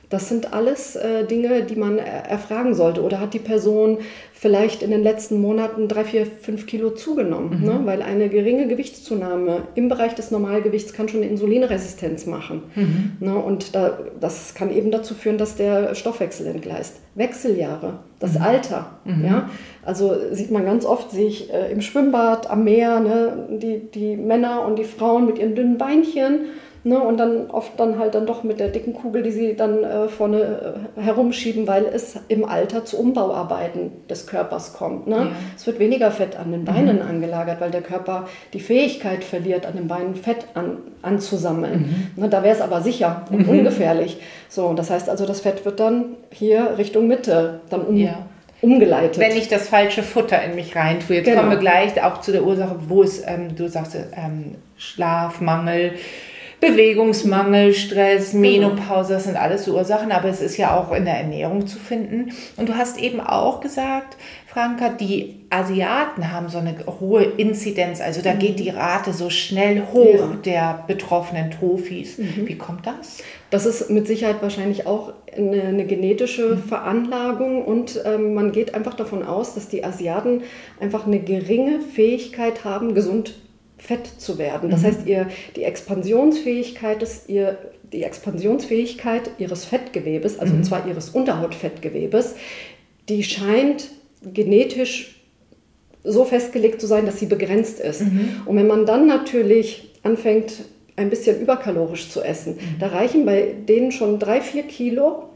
Das 0.10 0.30
sind 0.30 0.54
alles 0.54 0.96
äh, 0.96 1.26
Dinge, 1.26 1.64
die 1.64 1.76
man 1.76 1.98
erfragen 1.98 2.74
sollte. 2.74 3.04
Oder 3.04 3.20
hat 3.20 3.34
die 3.34 3.40
Person 3.40 3.98
vielleicht 4.32 4.82
in 4.82 4.92
den 4.92 5.04
letzten 5.04 5.42
Monaten 5.42 5.90
drei, 5.90 6.06
vier, 6.06 6.26
fünf 6.26 6.66
Kilo 6.66 6.92
zugenommen? 6.92 7.60
Mhm. 7.60 7.66
Ne? 7.66 7.82
Weil 7.84 8.02
eine 8.02 8.30
geringe 8.30 8.68
Gewichtszunahme 8.68 9.64
im 9.76 9.90
Bereich 9.90 10.16
des 10.16 10.32
Normalgewichts 10.32 10.94
kann 10.94 11.10
schon 11.10 11.22
eine 11.22 11.30
Insulinresistenz 11.30 12.26
machen. 12.26 12.64
Mhm. 12.76 13.18
Ne? 13.20 13.36
Und 13.36 13.76
da, 13.76 14.00
das 14.18 14.56
kann 14.56 14.74
eben 14.74 14.92
dazu 14.92 15.14
führen, 15.14 15.38
dass 15.38 15.56
der 15.56 15.94
Stoffwechsel 15.94 16.48
entgleist. 16.48 17.02
Wechseljahre, 17.16 18.00
das 18.20 18.36
mhm. 18.36 18.42
Alter. 18.44 19.00
Mhm. 19.04 19.26
Ja? 19.26 19.50
Also 19.84 20.16
sieht 20.32 20.52
man 20.52 20.64
ganz 20.64 20.86
oft, 20.86 21.12
sehe 21.12 21.28
ich 21.28 21.54
äh, 21.54 21.70
im 21.70 21.82
Schwimmbad, 21.82 22.50
am 22.50 22.64
Meer, 22.64 23.02
ne? 23.02 23.48
die, 23.62 23.92
die 23.94 24.16
Männer 24.16 24.66
und 24.66 24.80
die 24.80 24.86
Frauen 24.86 25.26
mit 25.26 25.38
ihren 25.38 25.56
dünnen 25.56 25.78
Beinchen 25.78 26.46
Ne, 26.84 27.00
und 27.00 27.18
dann 27.18 27.50
oft 27.50 27.80
dann 27.80 28.00
halt 28.00 28.16
dann 28.16 28.26
doch 28.26 28.44
mit 28.44 28.60
der 28.60 28.70
dicken 28.70 28.94
Kugel, 28.94 29.24
die 29.24 29.32
sie 29.32 29.56
dann 29.56 29.84
äh, 29.84 30.08
vorne 30.08 30.86
äh, 30.98 31.02
herumschieben, 31.02 31.68
weil 31.68 31.86
es 31.86 32.20
im 32.28 32.46
Alter 32.46 32.86
zu 32.86 32.98
Umbauarbeiten 32.98 33.92
des 34.10 34.28
Körpers 34.28 34.74
kommt. 34.74 35.08
Ne? 35.08 35.16
Ja. 35.16 35.32
Es 35.56 35.68
wird 35.68 35.80
weniger 35.80 36.12
Fett 36.12 36.38
an 36.38 36.52
den 36.52 36.66
Beinen 36.66 36.98
mhm. 36.98 37.10
angelagert, 37.10 37.60
weil 37.60 37.72
der 37.72 37.82
Körper 37.82 38.28
die 38.54 38.60
Fähigkeit 38.60 39.24
verliert, 39.24 39.66
an 39.66 39.76
den 39.76 39.88
Beinen 39.88 40.16
Fett 40.16 40.46
an, 40.54 40.78
anzusammeln. 41.02 42.10
Mhm. 42.16 42.24
Ne, 42.24 42.30
da 42.30 42.44
wäre 42.44 42.56
es 42.56 42.62
aber 42.62 42.82
sicher 42.82 43.26
und 43.32 43.48
mhm. 43.48 43.60
ungefährlich. 43.60 44.22
So, 44.48 44.74
das 44.74 44.90
heißt 44.90 45.10
also, 45.10 45.26
das 45.26 45.42
Fett 45.42 45.66
wird 45.66 45.80
dann 45.80 46.16
hier 46.32 46.78
Richtung 46.78 47.08
Mitte 47.08 47.62
dann 47.70 47.82
um. 47.82 47.98
Ja 47.98 48.26
umgeleitet. 48.62 49.20
Wenn 49.20 49.38
ich 49.38 49.50
das 49.50 49.70
falsche 49.70 50.04
Futter 50.04 50.42
in 50.44 50.56
mich 50.56 50.76
rein 50.76 51.00
tue. 51.00 51.18
Jetzt 51.18 51.26
genau. 51.26 51.40
kommen 51.40 51.52
wir 51.52 51.60
gleich 51.60 52.02
auch 52.04 52.22
zu 52.22 52.32
der 52.32 52.44
Ursache, 52.44 52.76
wo 52.88 53.04
es, 53.04 53.22
ähm, 53.26 53.56
du 53.56 53.70
sagst, 53.70 53.96
ähm, 53.96 54.56
Schlafmangel, 54.78 55.94
Bewegungsmangel, 56.60 57.74
Stress, 57.74 58.32
genau. 58.32 58.42
Menopause, 58.42 59.14
das 59.14 59.26
sind 59.26 59.38
alles 59.38 59.66
so 59.66 59.76
Ursachen, 59.76 60.12
aber 60.12 60.30
es 60.30 60.42
ist 60.42 60.58
ja 60.58 60.76
auch 60.76 60.92
in 60.92 61.06
der 61.06 61.16
Ernährung 61.16 61.68
zu 61.68 61.78
finden. 61.78 62.32
Und 62.56 62.70
du 62.70 62.76
hast 62.76 63.00
eben 63.00 63.20
auch 63.20 63.62
gesagt, 63.62 64.18
Franka, 64.48 64.90
die 64.90 65.42
Asiaten 65.52 66.32
haben 66.32 66.50
so 66.50 66.58
eine 66.58 66.76
hohe 67.00 67.24
Inzidenz, 67.24 68.02
also 68.02 68.22
da 68.24 68.34
mhm. 68.34 68.40
geht 68.40 68.60
die 68.60 68.70
Rate 68.70 69.14
so 69.14 69.30
schnell 69.30 69.84
hoch 69.94 70.32
ja. 70.32 70.38
der 70.46 70.84
betroffenen 70.88 71.52
Tofis. 71.52 72.18
Mhm. 72.18 72.48
Wie 72.48 72.58
kommt 72.58 72.88
das? 72.88 73.20
Das 73.52 73.68
ist 73.68 73.92
mit 73.92 74.08
Sicherheit 74.08 74.42
wahrscheinlich 74.42 74.88
auch 74.88 75.14
eine, 75.36 75.62
eine 75.62 75.86
genetische 75.86 76.56
mhm. 76.56 76.64
Veranlagung 76.64 77.64
und 77.64 78.02
ähm, 78.04 78.34
man 78.34 78.52
geht 78.52 78.74
einfach 78.74 78.96
davon 78.96 79.24
aus, 79.24 79.54
dass 79.54 79.68
die 79.68 79.84
Asiaten 79.84 80.42
einfach 80.80 81.06
eine 81.06 81.20
geringe 81.20 81.80
Fähigkeit 81.80 82.66
haben, 82.66 82.96
gesund 82.96 83.36
fett 83.78 84.08
zu 84.18 84.38
werden. 84.38 84.70
Das 84.70 84.82
mhm. 84.82 84.86
heißt, 84.86 85.00
ihr, 85.06 85.28
die 85.56 85.64
Expansionsfähigkeit 85.64 87.04
ist 87.04 87.30
ihr, 87.30 87.58
die 87.94 88.04
Expansionsfähigkeit 88.04 89.32
ihres 89.38 89.66
Fettgewebes, 89.66 90.40
also 90.40 90.54
mhm. 90.54 90.60
und 90.60 90.66
zwar 90.66 90.88
ihres 90.88 91.10
Unterhautfettgewebes, 91.10 92.36
die 93.08 93.24
scheint 93.24 93.90
genetisch 94.22 95.22
so 96.04 96.24
festgelegt 96.24 96.82
zu 96.82 96.88
sein, 96.88 97.06
dass 97.06 97.20
sie 97.20 97.26
begrenzt 97.26 97.80
ist. 97.80 98.02
Mhm. 98.02 98.42
Und 98.46 98.56
wenn 98.58 98.68
man 98.68 98.86
dann 98.86 99.08
natürlich 99.08 99.94
anfängt, 100.04 100.54
ein 100.96 101.10
bisschen 101.10 101.40
überkalorisch 101.42 102.10
zu 102.10 102.22
essen, 102.22 102.54
mhm. 102.54 102.80
da 102.80 102.88
reichen 102.88 103.26
bei 103.26 103.54
denen 103.68 103.92
schon 103.92 104.18
drei, 104.18 104.42
vier 104.42 104.64
Kilo 104.64 105.30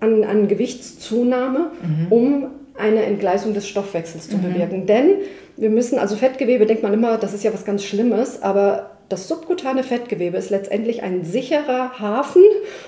an, 0.00 0.24
an 0.24 0.48
Gewichtszunahme, 0.48 1.70
mhm. 1.82 2.06
um 2.10 2.46
eine 2.74 3.02
Entgleisung 3.04 3.54
des 3.54 3.68
Stoffwechsels 3.68 4.28
zu 4.28 4.36
mhm. 4.36 4.42
bewirken. 4.42 4.86
Denn 4.86 5.16
wir 5.56 5.70
müssen, 5.70 5.98
also 5.98 6.16
Fettgewebe 6.16 6.66
denkt 6.66 6.82
man 6.82 6.94
immer, 6.94 7.18
das 7.18 7.34
ist 7.34 7.44
ja 7.44 7.52
was 7.52 7.64
ganz 7.64 7.84
Schlimmes, 7.84 8.42
aber 8.42 8.90
das 9.08 9.28
subkutane 9.28 9.84
Fettgewebe 9.84 10.38
ist 10.38 10.48
letztendlich 10.48 11.02
ein 11.02 11.24
sicherer 11.24 11.98
Hafen 11.98 12.42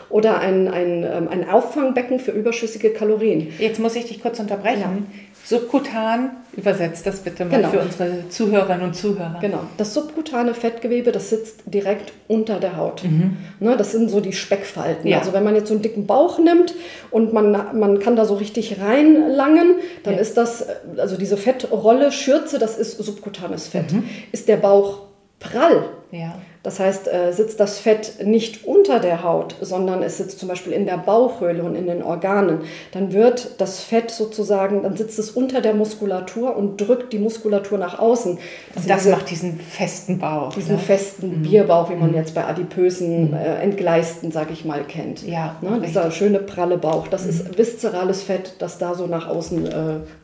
oder 0.09 0.39
ein, 0.39 0.69
ein, 0.69 1.05
ähm, 1.05 1.29
ein 1.29 1.49
Auffangbecken 1.49 2.19
für 2.19 2.31
überschüssige 2.31 2.91
Kalorien. 2.91 3.53
Jetzt 3.59 3.79
muss 3.79 3.95
ich 3.95 4.07
dich 4.07 4.23
kurz 4.23 4.41
unterbrechen. 4.41 4.81
Ja. 4.81 5.34
Subkutan, 5.47 6.31
übersetzt 6.57 7.07
das 7.07 7.21
bitte 7.21 7.45
mal 7.45 7.57
genau. 7.59 7.69
für 7.69 7.81
unsere 7.81 8.29
Zuhörerinnen 8.31 8.87
und 8.87 8.95
Zuhörer. 8.95 9.39
Genau. 9.43 9.61
Das 9.77 9.93
subkutane 9.93 10.55
Fettgewebe, 10.55 11.13
das 11.13 11.29
sitzt 11.29 11.63
direkt 11.67 12.13
unter 12.29 12.61
der 12.61 12.79
Haut. 12.79 13.05
Mhm. 13.05 13.37
Ne, 13.61 13.77
das 13.77 13.93
sind 13.93 14.11
so 14.11 14.21
die 14.21 14.33
Speckfalten. 14.33 15.07
Ja. 15.07 15.19
Also 15.19 15.35
wenn 15.35 15.45
man 15.45 15.55
jetzt 15.55 15.69
so 15.69 15.75
einen 15.75 15.83
dicken 15.83 16.07
Bauch 16.07 16.39
nimmt 16.39 16.75
und 17.11 17.35
man, 17.35 17.51
man 17.79 17.99
kann 17.99 18.17
da 18.17 18.25
so 18.25 18.35
richtig 18.35 18.81
reinlangen, 18.81 19.75
dann 20.03 20.15
ja. 20.15 20.21
ist 20.21 20.39
das, 20.39 20.67
also 20.97 21.19
diese 21.19 21.37
Fettrolle, 21.37 22.11
Schürze, 22.11 22.59
das 22.59 22.79
ist 22.79 22.97
subkutanes 22.97 23.69
Fett. 23.69 23.93
Mhm. 23.93 24.05
Ist 24.33 24.49
der 24.49 24.57
Bauch 24.57 25.01
prall, 25.41 25.85
ja. 26.11 26.37
Das 26.65 26.81
heißt, 26.81 27.13
äh, 27.13 27.31
sitzt 27.33 27.61
das 27.61 27.79
Fett 27.79 28.25
nicht 28.25 28.67
unter 28.67 28.99
der 28.99 29.23
Haut, 29.23 29.55
sondern 29.61 30.03
es 30.03 30.17
sitzt 30.17 30.39
zum 30.39 30.49
Beispiel 30.49 30.73
in 30.73 30.87
der 30.87 30.97
Bauchhöhle 30.97 31.63
und 31.63 31.77
in 31.77 31.87
den 31.87 32.03
Organen, 32.03 32.61
dann 32.93 33.13
wird 33.13 33.61
das 33.61 33.81
Fett 33.81 34.11
sozusagen, 34.11 34.83
dann 34.83 34.97
sitzt 34.97 35.19
es 35.19 35.31
unter 35.31 35.61
der 35.61 35.75
Muskulatur 35.75 36.57
und 36.57 36.79
drückt 36.79 37.13
die 37.13 37.19
Muskulatur 37.19 37.77
nach 37.77 37.99
außen. 37.99 38.39
Das, 38.75 38.87
das 38.87 39.07
macht 39.07 39.29
diesen 39.29 39.61
festen 39.61 40.19
Bauch. 40.19 40.55
Diesen 40.55 40.77
ne? 40.77 40.81
festen 40.81 41.41
mhm. 41.41 41.43
Bierbauch, 41.43 41.91
wie 41.91 41.97
man 41.97 42.13
mhm. 42.13 42.17
jetzt 42.17 42.35
bei 42.35 42.47
adipösen, 42.47 43.33
mhm. 43.33 43.35
äh, 43.35 43.57
entgleisten, 43.57 44.33
sag 44.33 44.51
ich 44.51 44.65
mal, 44.65 44.85
kennt. 44.85 45.23
Ja, 45.23 45.57
ne? 45.61 45.83
Dieser 45.85 46.11
schöne 46.11 46.39
pralle 46.39 46.79
Bauch. 46.79 47.09
Das 47.09 47.25
mhm. 47.25 47.31
ist 47.31 47.59
viszerales 47.59 48.23
Fett, 48.23 48.55
das 48.59 48.79
da 48.79 48.95
so 48.95 49.07
nach 49.07 49.29
außen 49.29 49.67
äh, 49.67 49.71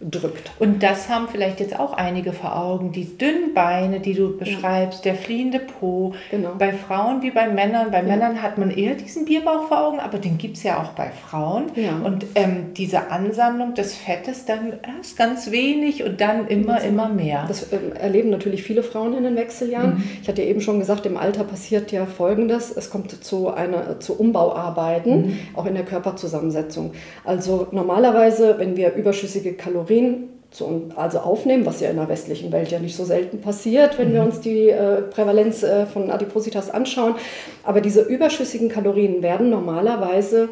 drückt. 0.00 0.52
Und 0.58 0.82
das 0.82 1.10
haben 1.10 1.28
vielleicht 1.30 1.60
jetzt 1.60 1.78
auch 1.78 1.92
einige 1.92 2.32
vor 2.32 2.56
Augen. 2.56 2.92
Die 2.92 3.18
dünnen 3.18 3.52
Beine, 3.52 4.00
die 4.00 4.14
du 4.14 4.38
beschreibst, 4.38 5.04
der 5.04 5.16
fliehende 5.16 5.58
Po, 5.58 6.14
Genau. 6.30 6.50
Bei 6.58 6.72
Frauen 6.72 7.22
wie 7.22 7.32
bei 7.32 7.48
Männern. 7.48 7.90
Bei 7.90 7.98
ja. 7.98 8.04
Männern 8.04 8.40
hat 8.40 8.56
man 8.56 8.70
eher 8.70 8.94
diesen 8.94 9.24
Bierbauch 9.24 9.66
vor 9.66 9.86
Augen, 9.86 9.98
aber 9.98 10.18
den 10.18 10.38
gibt 10.38 10.56
es 10.56 10.62
ja 10.62 10.80
auch 10.80 10.90
bei 10.90 11.10
Frauen. 11.10 11.64
Ja. 11.74 11.98
Und 12.04 12.24
ähm, 12.36 12.72
diese 12.76 13.10
Ansammlung 13.10 13.74
des 13.74 13.94
Fettes 13.94 14.44
dann 14.44 14.74
erst 14.96 15.16
ganz 15.16 15.50
wenig 15.50 16.04
und 16.04 16.20
dann 16.20 16.46
immer, 16.46 16.76
das, 16.76 16.84
immer 16.84 17.08
mehr. 17.08 17.44
Das 17.48 17.72
ähm, 17.72 17.92
erleben 17.98 18.30
natürlich 18.30 18.62
viele 18.62 18.82
Frauen 18.84 19.14
in 19.14 19.24
den 19.24 19.36
Wechseljahren. 19.36 19.96
Mhm. 19.96 20.04
Ich 20.22 20.28
hatte 20.28 20.42
ja 20.42 20.48
eben 20.48 20.60
schon 20.60 20.78
gesagt, 20.78 21.04
im 21.04 21.16
Alter 21.16 21.42
passiert 21.42 21.90
ja 21.90 22.06
Folgendes. 22.06 22.70
Es 22.70 22.90
kommt 22.90 23.24
zu, 23.24 23.48
einer, 23.52 23.98
zu 23.98 24.14
Umbauarbeiten, 24.18 25.26
mhm. 25.26 25.38
auch 25.54 25.66
in 25.66 25.74
der 25.74 25.84
Körperzusammensetzung. 25.84 26.92
Also 27.24 27.66
normalerweise, 27.72 28.58
wenn 28.58 28.76
wir 28.76 28.94
überschüssige 28.94 29.54
Kalorien 29.54 30.28
zu, 30.50 30.90
also 30.96 31.18
aufnehmen, 31.20 31.64
was 31.64 31.80
ja 31.80 31.90
in 31.90 31.96
der 31.96 32.08
westlichen 32.08 32.50
Welt 32.52 32.70
ja 32.70 32.78
nicht 32.78 32.96
so 32.96 33.04
selten 33.04 33.40
passiert, 33.40 33.98
wenn 33.98 34.10
mhm. 34.10 34.14
wir 34.14 34.22
uns 34.22 34.40
die 34.40 34.68
äh, 34.68 35.02
Prävalenz 35.02 35.62
äh, 35.62 35.86
von 35.86 36.10
Adipositas 36.10 36.70
anschauen. 36.70 37.14
Aber 37.62 37.80
diese 37.80 38.02
überschüssigen 38.02 38.68
Kalorien 38.68 39.22
werden 39.22 39.50
normalerweise 39.50 40.48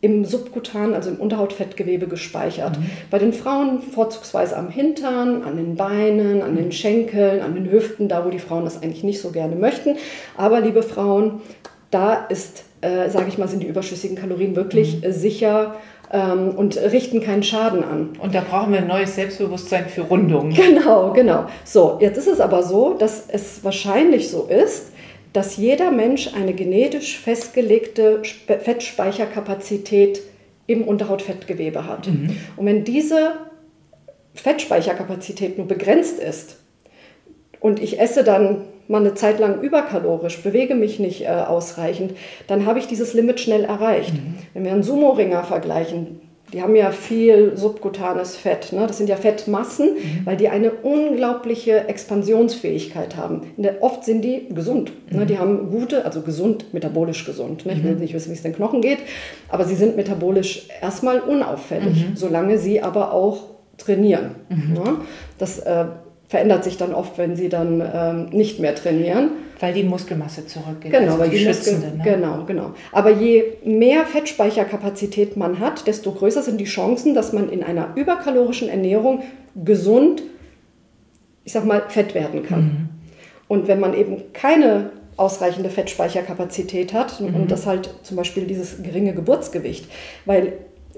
im 0.00 0.26
Subkutan, 0.26 0.92
also 0.92 1.08
im 1.08 1.16
Unterhautfettgewebe 1.16 2.08
gespeichert. 2.08 2.78
Mhm. 2.78 2.90
Bei 3.10 3.18
den 3.18 3.32
Frauen 3.32 3.80
vorzugsweise 3.80 4.54
am 4.54 4.68
Hintern, 4.68 5.42
an 5.44 5.56
den 5.56 5.76
Beinen, 5.76 6.42
an 6.42 6.56
den 6.56 6.72
Schenkeln, 6.72 7.40
an 7.40 7.54
den 7.54 7.70
Hüften, 7.70 8.08
da 8.08 8.26
wo 8.26 8.28
die 8.28 8.38
Frauen 8.38 8.64
das 8.64 8.82
eigentlich 8.82 9.02
nicht 9.02 9.22
so 9.22 9.30
gerne 9.30 9.56
möchten. 9.56 9.96
Aber 10.36 10.60
liebe 10.60 10.82
Frauen, 10.82 11.40
da 11.90 12.16
ist, 12.16 12.64
äh, 12.82 13.08
sage 13.08 13.28
ich 13.28 13.38
mal, 13.38 13.48
sind 13.48 13.62
die 13.62 13.66
überschüssigen 13.66 14.16
Kalorien 14.16 14.56
wirklich 14.56 15.00
mhm. 15.00 15.12
sicher 15.12 15.76
ähm, 16.14 16.50
und 16.56 16.76
richten 16.76 17.20
keinen 17.20 17.42
Schaden 17.42 17.82
an. 17.82 18.10
Und 18.20 18.34
da 18.34 18.40
brauchen 18.40 18.72
wir 18.72 18.78
ein 18.78 18.86
neues 18.86 19.16
Selbstbewusstsein 19.16 19.88
für 19.88 20.02
Rundungen. 20.02 20.54
Genau, 20.64 21.12
genau. 21.12 21.46
So, 21.64 21.98
jetzt 22.00 22.16
ist 22.16 22.28
es 22.28 22.40
aber 22.40 22.62
so, 22.62 22.94
dass 22.94 23.24
es 23.28 23.64
wahrscheinlich 23.64 24.30
so 24.30 24.44
ist, 24.44 24.92
dass 25.32 25.56
jeder 25.56 25.90
Mensch 25.90 26.30
eine 26.34 26.54
genetisch 26.54 27.18
festgelegte 27.18 28.22
Fettspeicherkapazität 28.46 30.22
im 30.66 30.84
Unterhautfettgewebe 30.84 31.86
hat. 31.86 32.06
Mhm. 32.06 32.36
Und 32.56 32.66
wenn 32.66 32.84
diese 32.84 33.32
Fettspeicherkapazität 34.34 35.58
nur 35.58 35.66
begrenzt 35.66 36.20
ist 36.20 36.58
und 37.58 37.82
ich 37.82 37.98
esse 38.00 38.22
dann 38.22 38.62
mal 38.88 39.00
eine 39.00 39.14
Zeit 39.14 39.38
lang 39.38 39.60
überkalorisch, 39.60 40.42
bewege 40.42 40.74
mich 40.74 40.98
nicht 40.98 41.22
äh, 41.22 41.28
ausreichend, 41.28 42.14
dann 42.46 42.66
habe 42.66 42.78
ich 42.78 42.86
dieses 42.86 43.14
Limit 43.14 43.40
schnell 43.40 43.64
erreicht. 43.64 44.14
Mhm. 44.14 44.34
Wenn 44.52 44.64
wir 44.64 44.72
einen 44.72 44.82
Sumo-Ringer 44.82 45.44
vergleichen, 45.44 46.20
die 46.54 46.62
haben 46.62 46.76
ja 46.76 46.92
viel 46.92 47.56
subkutanes 47.56 48.36
Fett. 48.36 48.72
Ne? 48.72 48.86
Das 48.86 48.98
sind 48.98 49.08
ja 49.08 49.16
Fettmassen, 49.16 49.94
mhm. 49.94 50.20
weil 50.24 50.36
die 50.36 50.48
eine 50.48 50.70
unglaubliche 50.70 51.88
Expansionsfähigkeit 51.88 53.16
haben. 53.16 53.42
Der, 53.56 53.82
oft 53.82 54.04
sind 54.04 54.22
die 54.22 54.48
gesund. 54.50 54.92
Ne? 55.10 55.14
Mhm. 55.14 55.18
Ne? 55.18 55.26
Die 55.26 55.38
haben 55.38 55.70
gute, 55.70 56.04
also 56.04 56.20
gesund, 56.20 56.72
metabolisch 56.72 57.24
gesund. 57.24 57.66
Ne? 57.66 57.72
Ich 57.72 57.82
will 57.82 57.94
mhm. 57.94 58.00
nicht 58.00 58.14
wissen, 58.14 58.30
wie 58.30 58.34
es 58.34 58.42
den 58.42 58.54
Knochen 58.54 58.82
geht, 58.82 58.98
aber 59.48 59.64
sie 59.64 59.74
sind 59.74 59.96
metabolisch 59.96 60.68
erstmal 60.80 61.18
unauffällig, 61.18 62.10
mhm. 62.10 62.16
solange 62.16 62.58
sie 62.58 62.80
aber 62.80 63.12
auch 63.12 63.48
trainieren. 63.76 64.36
Mhm. 64.48 64.74
Ne? 64.74 64.96
Das 65.38 65.58
äh, 65.58 65.86
verändert 66.34 66.64
sich 66.64 66.76
dann 66.76 66.92
oft, 66.92 67.16
wenn 67.16 67.36
sie 67.36 67.48
dann 67.48 67.80
ähm, 67.80 68.26
nicht 68.36 68.58
mehr 68.58 68.74
trainieren. 68.74 69.30
Weil 69.60 69.72
die 69.72 69.84
Muskelmasse 69.84 70.44
zurückgeht. 70.44 70.90
Genau, 70.90 71.12
also 71.12 71.18
weil 71.20 71.30
die, 71.30 71.38
die 71.38 71.44
schützende. 71.44 71.86
Muskel, 71.94 71.98
ne? 71.98 72.16
Genau, 72.16 72.44
genau. 72.44 72.70
Aber 72.90 73.10
je 73.10 73.44
mehr 73.64 74.04
Fettspeicherkapazität 74.04 75.36
man 75.36 75.60
hat, 75.60 75.86
desto 75.86 76.10
größer 76.10 76.42
sind 76.42 76.60
die 76.60 76.64
Chancen, 76.64 77.14
dass 77.14 77.32
man 77.32 77.50
in 77.50 77.62
einer 77.62 77.90
überkalorischen 77.94 78.68
Ernährung 78.68 79.22
gesund, 79.64 80.24
ich 81.44 81.52
sag 81.52 81.64
mal, 81.66 81.84
fett 81.86 82.16
werden 82.16 82.42
kann. 82.42 82.62
Mhm. 82.62 82.88
Und 83.46 83.68
wenn 83.68 83.78
man 83.78 83.94
eben 83.94 84.16
keine 84.32 84.90
ausreichende 85.16 85.70
Fettspeicherkapazität 85.70 86.92
hat 86.92 87.20
mhm. 87.20 87.36
und 87.36 87.52
das 87.52 87.64
halt 87.64 87.90
zum 88.02 88.16
Beispiel 88.16 88.42
dieses 88.42 88.82
geringe 88.82 89.14
Geburtsgewicht, 89.14 89.86
weil 90.24 90.54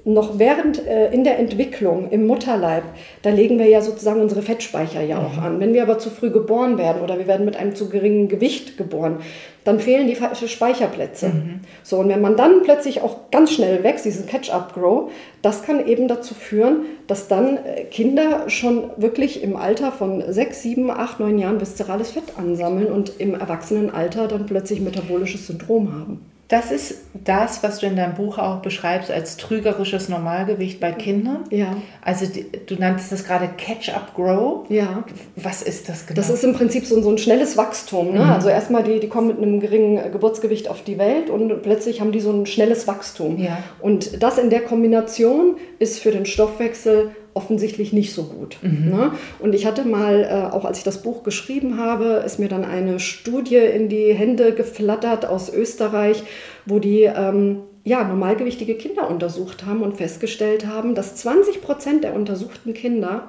noch 0.07 0.39
während 0.39 0.87
äh, 0.87 1.11
in 1.11 1.25
der 1.25 1.39
Entwicklung 1.41 2.11
im 2.11 2.29
Mutterleib, 2.29 2.85
da 3.23 3.31
legen 3.31 3.59
wir 3.59 3.67
ja 3.67 3.81
sozusagen 3.81 4.21
unsere 4.21 4.41
Fettspeicher 4.41 5.03
ja 5.03 5.19
auch 5.19 5.37
mhm. 5.37 5.43
an. 5.43 5.61
Wenn 5.61 5.75
wir 5.75 5.83
aber 5.83 5.99
zu 5.99 6.11
früh 6.11 6.31
geboren 6.31 6.79
werden 6.79 7.03
oder 7.03 7.19
wir 7.19 7.27
werden 7.27 7.45
mit 7.45 7.57
einem 7.57 7.75
zu 7.75 7.89
geringen 7.89 8.29
Gewicht 8.29 8.77
geboren, 8.79 9.19
dann 9.65 9.81
fehlen 9.81 10.07
die 10.07 10.17
Speicherplätze. 10.47 11.31
Mhm. 11.31 11.61
So, 11.83 11.99
und 11.99 12.09
wenn 12.09 12.21
man 12.21 12.37
dann 12.37 12.63
plötzlich 12.63 13.01
auch 13.01 13.33
ganz 13.33 13.51
schnell 13.51 13.83
wächst, 13.83 14.05
diesen 14.05 14.27
Catch-up-Grow, 14.27 15.11
das 15.43 15.65
kann 15.65 15.85
eben 15.85 16.07
dazu 16.07 16.35
führen, 16.35 16.83
dass 17.09 17.27
dann 17.27 17.57
äh, 17.57 17.83
Kinder 17.85 18.49
schon 18.49 18.85
wirklich 18.97 19.43
im 19.43 19.57
Alter 19.57 19.91
von 19.91 20.23
sechs, 20.33 20.63
sieben, 20.63 20.89
acht, 20.89 21.19
neun 21.19 21.37
Jahren 21.37 21.61
viszerales 21.61 22.13
Fett 22.13 22.39
ansammeln 22.39 22.93
und 22.93 23.19
im 23.19 23.35
Erwachsenenalter 23.35 24.29
dann 24.29 24.47
plötzlich 24.47 24.81
metabolisches 24.81 25.49
Syndrom 25.49 25.93
haben. 25.93 26.36
Das 26.49 26.71
ist 26.71 26.99
das, 27.13 27.65
was 27.65 27.81
du 27.81 27.87
in 27.87 27.97
deinem 27.97 28.15
Buch 28.15 28.39
auch 28.39 28.63
beschreibst 28.63 29.11
als 29.11 29.37
trügerisches 29.37 30.09
Normalgewicht 30.09 30.79
bei 30.79 30.93
Kindern. 30.93 31.45
Ja. 31.51 31.77
Also 32.03 32.27
du 32.67 32.75
nanntest 32.77 33.11
das 33.11 33.25
gerade 33.25 33.49
Catch-up-Grow. 33.57 34.67
Ja. 34.69 35.05
Was 35.35 35.63
ist 35.63 35.89
das 35.89 36.07
genau? 36.07 36.17
Das 36.17 36.31
ist 36.31 36.45
im 36.45 36.53
Prinzip 36.55 36.87
so, 36.87 37.03
so 37.03 37.11
ein 37.11 37.19
schnelles 37.19 37.57
Wachstum. 37.57 38.13
Ne? 38.13 38.25
Mhm. 38.25 38.31
Also 38.31 38.49
erstmal, 38.49 38.85
die, 38.85 39.01
die 39.01 39.09
kommen 39.09 39.27
mit 39.27 39.39
einem 39.39 39.59
geringen 39.59 40.13
Geburtsgewicht 40.13 40.69
auf 40.69 40.83
die 40.85 40.99
Welt 40.99 41.31
und 41.31 41.63
plötzlich 41.63 42.01
haben 42.01 42.13
die 42.13 42.21
so 42.21 42.31
ein 42.31 42.47
schnelles 42.47 42.87
Wachstum. 42.87 43.39
Ja. 43.39 43.59
Und 43.81 44.23
das 44.23 44.39
in 44.39 44.49
der 44.49 44.61
Kombination 44.61 45.57
ist 45.81 45.99
für 45.99 46.13
den 46.13 46.27
Stoffwechsel 46.27 47.11
offensichtlich 47.37 47.93
nicht 47.93 48.13
so 48.13 48.25
gut. 48.25 48.57
Mhm. 48.63 48.89
Ne? 48.89 49.13
Und 49.39 49.55
ich 49.55 49.67
hatte 49.67 49.85
mal, 49.85 50.25
äh, 50.25 50.55
auch 50.55 50.65
als 50.65 50.79
ich 50.79 50.85
das 50.85 51.03
Buch 51.03 51.23
geschrieben 51.23 51.79
habe, 51.79 52.23
ist 52.25 52.39
mir 52.39 52.49
dann 52.49 52.65
eine 52.65 52.99
Studie 52.99 53.57
in 53.57 53.89
die 53.89 54.15
Hände 54.15 54.53
geflattert 54.53 55.27
aus 55.27 55.53
Österreich, 55.53 56.23
wo 56.65 56.79
die 56.79 57.03
ähm, 57.03 57.59
ja, 57.85 58.03
normalgewichtige 58.03 58.75
Kinder 58.75 59.09
untersucht 59.09 59.65
haben 59.67 59.83
und 59.83 59.97
festgestellt 59.97 60.67
haben, 60.67 60.95
dass 60.95 61.15
20 61.17 61.63
Prozent 61.63 62.03
der 62.05 62.15
untersuchten 62.15 62.75
Kinder 62.75 63.29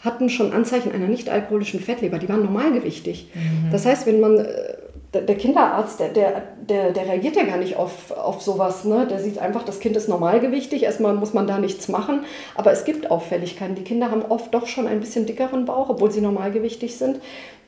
hatten 0.00 0.28
schon 0.28 0.52
Anzeichen 0.52 0.92
einer 0.92 1.08
nicht-alkoholischen 1.08 1.80
Fettleber. 1.80 2.18
Die 2.18 2.28
waren 2.28 2.44
normalgewichtig. 2.44 3.30
Mhm. 3.34 3.72
Das 3.72 3.86
heißt, 3.86 4.06
wenn 4.06 4.20
man 4.20 4.38
äh, 4.38 4.74
der 5.22 5.36
Kinderarzt, 5.36 6.00
der, 6.00 6.08
der, 6.08 6.42
der, 6.68 6.92
der, 6.92 7.06
reagiert 7.06 7.36
ja 7.36 7.44
gar 7.44 7.56
nicht 7.56 7.76
auf, 7.76 8.10
auf 8.10 8.42
sowas. 8.42 8.84
Ne? 8.84 9.06
Der 9.08 9.18
sieht 9.18 9.38
einfach, 9.38 9.62
das 9.62 9.80
Kind 9.80 9.96
ist 9.96 10.08
normalgewichtig, 10.08 10.82
erstmal 10.82 11.14
muss 11.14 11.34
man 11.34 11.46
da 11.46 11.58
nichts 11.58 11.88
machen. 11.88 12.24
Aber 12.54 12.72
es 12.72 12.84
gibt 12.84 13.10
Auffälligkeiten. 13.10 13.74
Die 13.74 13.84
Kinder 13.84 14.10
haben 14.10 14.22
oft 14.22 14.52
doch 14.54 14.66
schon 14.66 14.86
ein 14.86 15.00
bisschen 15.00 15.26
dickeren 15.26 15.64
Bauch, 15.64 15.88
obwohl 15.88 16.10
sie 16.10 16.20
normalgewichtig 16.20 16.96
sind. 16.96 17.20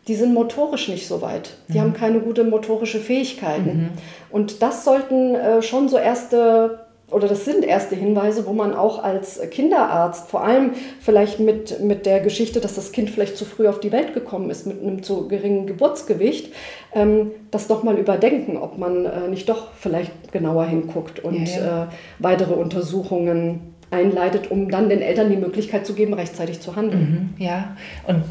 Die 0.06 0.14
sind 0.14 0.32
motorisch 0.32 0.88
nicht 0.88 1.06
so 1.06 1.20
weit. 1.20 1.50
Die 1.68 1.78
mhm. 1.78 1.82
haben 1.82 1.92
keine 1.92 2.20
gute 2.20 2.44
motorische 2.44 2.98
Fähigkeiten. 2.98 3.76
Mhm. 3.76 3.88
Und 4.30 4.62
das 4.62 4.84
sollten 4.84 5.34
äh, 5.34 5.62
schon 5.62 5.88
so 5.88 5.98
erste 5.98 6.87
oder 7.10 7.26
das 7.26 7.44
sind 7.44 7.64
erste 7.64 7.96
Hinweise, 7.96 8.46
wo 8.46 8.52
man 8.52 8.74
auch 8.74 9.02
als 9.02 9.40
Kinderarzt, 9.50 10.28
vor 10.28 10.44
allem 10.44 10.72
vielleicht 11.00 11.40
mit, 11.40 11.80
mit 11.80 12.04
der 12.04 12.20
Geschichte, 12.20 12.60
dass 12.60 12.74
das 12.74 12.92
Kind 12.92 13.08
vielleicht 13.08 13.36
zu 13.36 13.46
früh 13.46 13.66
auf 13.66 13.80
die 13.80 13.92
Welt 13.92 14.12
gekommen 14.12 14.50
ist, 14.50 14.66
mit 14.66 14.82
einem 14.82 15.02
zu 15.02 15.26
geringen 15.26 15.66
Geburtsgewicht, 15.66 16.52
ähm, 16.94 17.30
das 17.50 17.66
doch 17.66 17.82
mal 17.82 17.96
überdenken, 17.96 18.58
ob 18.58 18.76
man 18.76 19.06
äh, 19.06 19.28
nicht 19.28 19.48
doch 19.48 19.68
vielleicht 19.78 20.32
genauer 20.32 20.66
hinguckt 20.66 21.20
und 21.20 21.48
ja, 21.48 21.58
ja. 21.58 21.84
Äh, 21.84 21.86
weitere 22.18 22.54
Untersuchungen 22.54 23.74
einleitet, 23.90 24.50
um 24.50 24.70
dann 24.70 24.90
den 24.90 25.00
Eltern 25.00 25.30
die 25.30 25.36
Möglichkeit 25.36 25.86
zu 25.86 25.94
geben, 25.94 26.12
rechtzeitig 26.12 26.60
zu 26.60 26.76
handeln. 26.76 27.34
Mhm, 27.38 27.42
ja, 27.42 27.76
und 28.06 28.22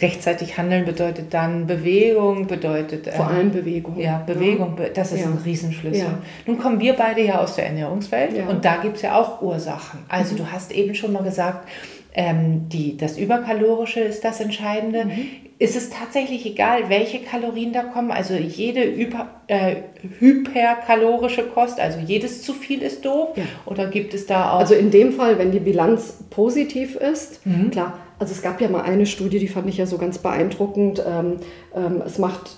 rechtzeitig 0.00 0.58
handeln 0.58 0.84
bedeutet 0.84 1.32
dann 1.32 1.66
Bewegung, 1.66 2.46
bedeutet. 2.46 3.08
Vor 3.08 3.28
allem 3.28 3.50
Bewegung. 3.50 3.98
Ja, 3.98 4.18
Bewegung, 4.26 4.76
ja. 4.78 4.88
das 4.88 5.12
ist 5.12 5.20
ja. 5.20 5.26
ein 5.26 5.38
Riesenschlüssel. 5.44 6.04
Ja. 6.04 6.18
Nun 6.46 6.58
kommen 6.58 6.80
wir 6.80 6.94
beide 6.94 7.22
ja 7.22 7.40
aus 7.40 7.56
der 7.56 7.66
Ernährungswelt 7.66 8.32
und 8.48 8.64
da 8.64 8.76
gibt 8.76 8.96
es 8.96 9.02
ja 9.02 9.18
auch 9.18 9.40
Ursachen. 9.42 10.00
Also 10.08 10.34
mhm. 10.34 10.38
du 10.38 10.52
hast 10.52 10.72
eben 10.72 10.94
schon 10.94 11.12
mal 11.12 11.22
gesagt, 11.22 11.68
ähm, 12.14 12.68
die, 12.68 12.96
das 12.96 13.18
Überkalorische 13.18 14.00
ist 14.00 14.24
das 14.24 14.40
Entscheidende. 14.40 15.06
Mhm. 15.06 15.26
Ist 15.64 15.76
es 15.76 15.88
tatsächlich 15.88 16.44
egal, 16.44 16.90
welche 16.90 17.20
Kalorien 17.20 17.72
da 17.72 17.84
kommen? 17.84 18.10
Also 18.10 18.34
jede 18.34 18.82
über, 18.82 19.28
äh, 19.46 19.76
hyperkalorische 20.18 21.44
Kost, 21.44 21.80
also 21.80 21.98
jedes 22.00 22.42
zu 22.42 22.52
viel 22.52 22.82
ist 22.82 23.06
doof? 23.06 23.30
Oder 23.64 23.86
gibt 23.86 24.12
es 24.12 24.26
da 24.26 24.52
auch... 24.52 24.58
Also 24.58 24.74
in 24.74 24.90
dem 24.90 25.12
Fall, 25.12 25.38
wenn 25.38 25.52
die 25.52 25.60
Bilanz 25.60 26.18
positiv 26.28 26.96
ist, 26.96 27.46
mhm. 27.46 27.70
klar, 27.70 27.98
also 28.18 28.32
es 28.32 28.42
gab 28.42 28.60
ja 28.60 28.68
mal 28.68 28.82
eine 28.82 29.06
Studie, 29.06 29.38
die 29.38 29.48
fand 29.48 29.66
ich 29.70 29.78
ja 29.78 29.86
so 29.86 29.96
ganz 29.96 30.18
beeindruckend. 30.18 31.02
Ähm, 31.06 31.38
ähm, 31.74 32.02
es 32.04 32.18
macht 32.18 32.56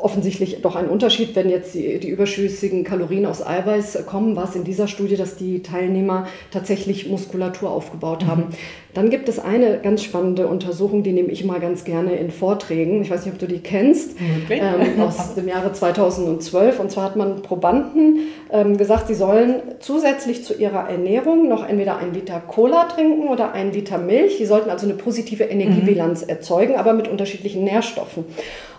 offensichtlich 0.00 0.62
doch 0.62 0.76
einen 0.76 0.88
Unterschied, 0.88 1.34
wenn 1.34 1.48
jetzt 1.48 1.74
die, 1.74 1.98
die, 1.98 2.08
überschüssigen 2.08 2.84
Kalorien 2.84 3.26
aus 3.26 3.44
Eiweiß 3.44 4.06
kommen, 4.06 4.36
war 4.36 4.44
es 4.44 4.54
in 4.54 4.64
dieser 4.64 4.86
Studie, 4.86 5.16
dass 5.16 5.36
die 5.36 5.62
Teilnehmer 5.62 6.28
tatsächlich 6.50 7.08
Muskulatur 7.08 7.70
aufgebaut 7.70 8.24
haben. 8.26 8.42
Mhm. 8.42 8.54
Dann 8.94 9.10
gibt 9.10 9.28
es 9.28 9.38
eine 9.38 9.78
ganz 9.78 10.02
spannende 10.02 10.46
Untersuchung, 10.46 11.02
die 11.02 11.12
nehme 11.12 11.30
ich 11.30 11.44
mal 11.44 11.60
ganz 11.60 11.84
gerne 11.84 12.14
in 12.16 12.30
Vorträgen. 12.30 13.00
Ich 13.02 13.10
weiß 13.10 13.24
nicht, 13.24 13.32
ob 13.32 13.38
du 13.38 13.46
die 13.46 13.60
kennst, 13.60 14.16
okay. 14.44 14.60
ähm, 14.62 15.00
aus 15.00 15.34
dem 15.36 15.48
Jahre 15.48 15.72
2012. 15.72 16.78
Und 16.78 16.90
zwar 16.90 17.04
hat 17.04 17.16
man 17.16 17.42
Probanden 17.42 18.28
ähm, 18.50 18.76
gesagt, 18.76 19.08
sie 19.08 19.14
sollen 19.14 19.62
zusätzlich 19.80 20.44
zu 20.44 20.54
ihrer 20.54 20.90
Ernährung 20.90 21.48
noch 21.48 21.66
entweder 21.66 21.96
ein 21.96 22.12
Liter 22.12 22.40
Cola 22.40 22.84
trinken 22.84 23.28
oder 23.28 23.52
ein 23.52 23.72
Liter 23.72 23.98
Milch. 23.98 24.36
Sie 24.36 24.46
sollten 24.46 24.68
also 24.68 24.86
eine 24.86 24.94
positive 24.94 25.44
Energiebilanz 25.44 26.22
mhm. 26.22 26.28
erzeugen, 26.28 26.76
aber 26.76 26.92
mit 26.92 27.08
unterschiedlichen 27.08 27.64
Nährstoffen. 27.64 28.26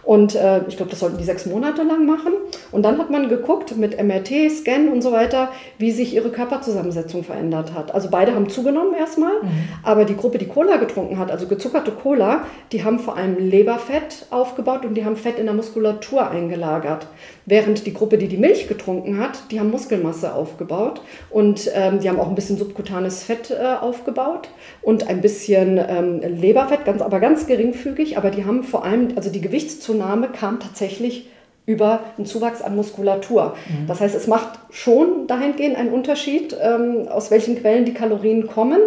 Und 0.03 0.35
äh, 0.35 0.61
ich 0.67 0.75
glaube, 0.75 0.91
das 0.91 0.99
sollten 0.99 1.17
die 1.17 1.23
sechs 1.23 1.45
Monate 1.45 1.83
lang 1.83 2.05
machen. 2.05 2.33
Und 2.71 2.83
dann 2.83 2.97
hat 2.97 3.09
man 3.09 3.29
geguckt 3.29 3.75
mit 3.77 4.01
MRT, 4.01 4.51
Scan 4.51 4.89
und 4.91 5.01
so 5.01 5.11
weiter, 5.11 5.49
wie 5.77 5.91
sich 5.91 6.13
ihre 6.13 6.29
Körperzusammensetzung 6.29 7.23
verändert 7.23 7.73
hat. 7.73 7.93
Also 7.93 8.09
beide 8.11 8.35
haben 8.35 8.49
zugenommen 8.49 8.93
erstmal, 8.93 9.33
mhm. 9.41 9.69
aber 9.83 10.05
die 10.05 10.17
Gruppe, 10.17 10.37
die 10.37 10.47
Cola 10.47 10.77
getrunken 10.77 11.17
hat, 11.17 11.31
also 11.31 11.47
gezuckerte 11.47 11.91
Cola, 11.91 12.45
die 12.71 12.83
haben 12.83 12.99
vor 12.99 13.17
allem 13.17 13.37
Leberfett 13.37 14.25
aufgebaut 14.29 14.85
und 14.85 14.95
die 14.95 15.05
haben 15.05 15.15
Fett 15.15 15.39
in 15.39 15.45
der 15.45 15.55
Muskulatur 15.55 16.29
eingelagert. 16.29 17.07
Während 17.45 17.85
die 17.85 17.93
Gruppe, 17.93 18.17
die 18.17 18.27
die 18.27 18.37
Milch 18.37 18.67
getrunken 18.67 19.19
hat, 19.19 19.51
die 19.51 19.59
haben 19.59 19.69
Muskelmasse 19.69 20.33
aufgebaut 20.33 21.01
und 21.29 21.69
ähm, 21.73 21.99
die 21.99 22.07
haben 22.07 22.19
auch 22.19 22.29
ein 22.29 22.35
bisschen 22.35 22.57
subkutanes 22.57 23.23
Fett 23.23 23.51
äh, 23.51 23.75
aufgebaut 23.81 24.47
und 24.81 25.09
ein 25.09 25.19
bisschen 25.19 25.77
ähm, 25.77 26.21
Leberfett, 26.21 26.85
ganz, 26.85 27.01
aber 27.01 27.19
ganz 27.19 27.45
geringfügig. 27.45 28.17
Aber 28.17 28.29
die 28.29 28.45
haben 28.45 28.63
vor 28.63 28.85
allem, 28.85 29.09
also 29.15 29.29
die 29.29 29.41
Gewichtszunahme 29.41 30.29
kam 30.29 30.61
tatsächlich 30.61 31.27
über 31.65 32.01
einen 32.17 32.25
Zuwachs 32.25 32.61
an 32.61 32.75
Muskulatur. 32.75 33.55
Mhm. 33.67 33.87
Das 33.87 33.99
heißt, 33.99 34.15
es 34.15 34.27
macht 34.27 34.59
schon 34.69 35.27
dahingehend 35.27 35.75
einen 35.77 35.91
Unterschied, 35.91 36.55
ähm, 36.61 37.07
aus 37.09 37.31
welchen 37.31 37.59
Quellen 37.59 37.85
die 37.85 37.93
Kalorien 37.93 38.47
kommen. 38.47 38.79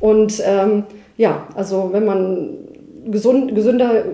Und 0.00 0.40
ähm, 0.44 0.84
ja, 1.16 1.48
also 1.54 1.90
wenn 1.92 2.04
man 2.04 2.58
gesund, 3.06 3.54
gesünder 3.54 4.04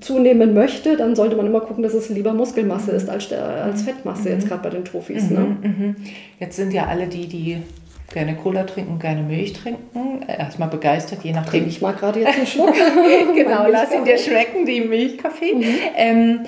zunehmen 0.00 0.54
möchte, 0.54 0.96
dann 0.96 1.14
sollte 1.16 1.36
man 1.36 1.46
immer 1.46 1.60
gucken, 1.60 1.82
dass 1.82 1.94
es 1.94 2.08
lieber 2.08 2.32
Muskelmasse 2.32 2.92
ist 2.92 3.08
als, 3.08 3.32
als 3.32 3.82
Fettmasse, 3.82 4.30
jetzt 4.30 4.44
mhm. 4.44 4.48
gerade 4.48 4.62
bei 4.62 4.70
den 4.70 4.84
Trophys. 4.84 5.30
Ne? 5.30 5.40
Mhm, 5.40 5.68
mhm. 5.68 5.96
Jetzt 6.38 6.56
sind 6.56 6.72
ja 6.72 6.86
alle 6.86 7.06
die, 7.06 7.26
die 7.26 7.58
gerne 8.12 8.34
Cola 8.36 8.64
trinken, 8.64 8.98
gerne 8.98 9.22
Milch 9.22 9.52
trinken. 9.52 10.22
Erstmal 10.26 10.68
begeistert, 10.68 11.24
je 11.24 11.32
nachdem. 11.32 11.66
Ich 11.66 11.80
mag 11.80 11.98
gerade 11.98 12.20
jetzt 12.20 12.36
einen 12.36 12.46
Schluck. 12.46 12.74
genau, 13.34 13.66
lass 13.70 13.92
ihn 13.92 14.04
dir 14.04 14.18
schmecken, 14.18 14.64
die 14.64 14.80
Milchkaffee. 14.80 15.54
Mhm. 15.54 15.64
Ähm, 15.96 16.40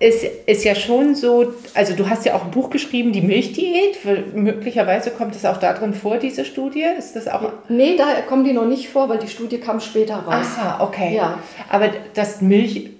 es 0.00 0.22
ist 0.46 0.64
ja 0.64 0.76
schon 0.76 1.16
so, 1.16 1.52
also 1.74 1.94
du 1.94 2.08
hast 2.08 2.24
ja 2.24 2.34
auch 2.34 2.44
ein 2.44 2.52
Buch 2.52 2.70
geschrieben, 2.70 3.12
die 3.12 3.20
Milchdiät. 3.20 3.98
Möglicherweise 4.32 5.10
kommt 5.10 5.34
es 5.34 5.44
auch 5.44 5.56
da 5.56 5.72
drin 5.72 5.92
vor, 5.92 6.18
diese 6.18 6.44
Studie. 6.44 6.84
Ist 6.96 7.16
das 7.16 7.26
auch? 7.26 7.52
Nee, 7.68 7.96
da 7.96 8.22
kommen 8.28 8.44
die 8.44 8.52
noch 8.52 8.66
nicht 8.66 8.88
vor, 8.88 9.08
weil 9.08 9.18
die 9.18 9.26
Studie 9.26 9.58
kam 9.58 9.80
später 9.80 10.16
raus. 10.16 10.46
Aha, 10.56 10.84
okay. 10.84 11.16
Ja. 11.16 11.40
Aber 11.68 11.88
das 12.14 12.40
Milch, 12.40 12.90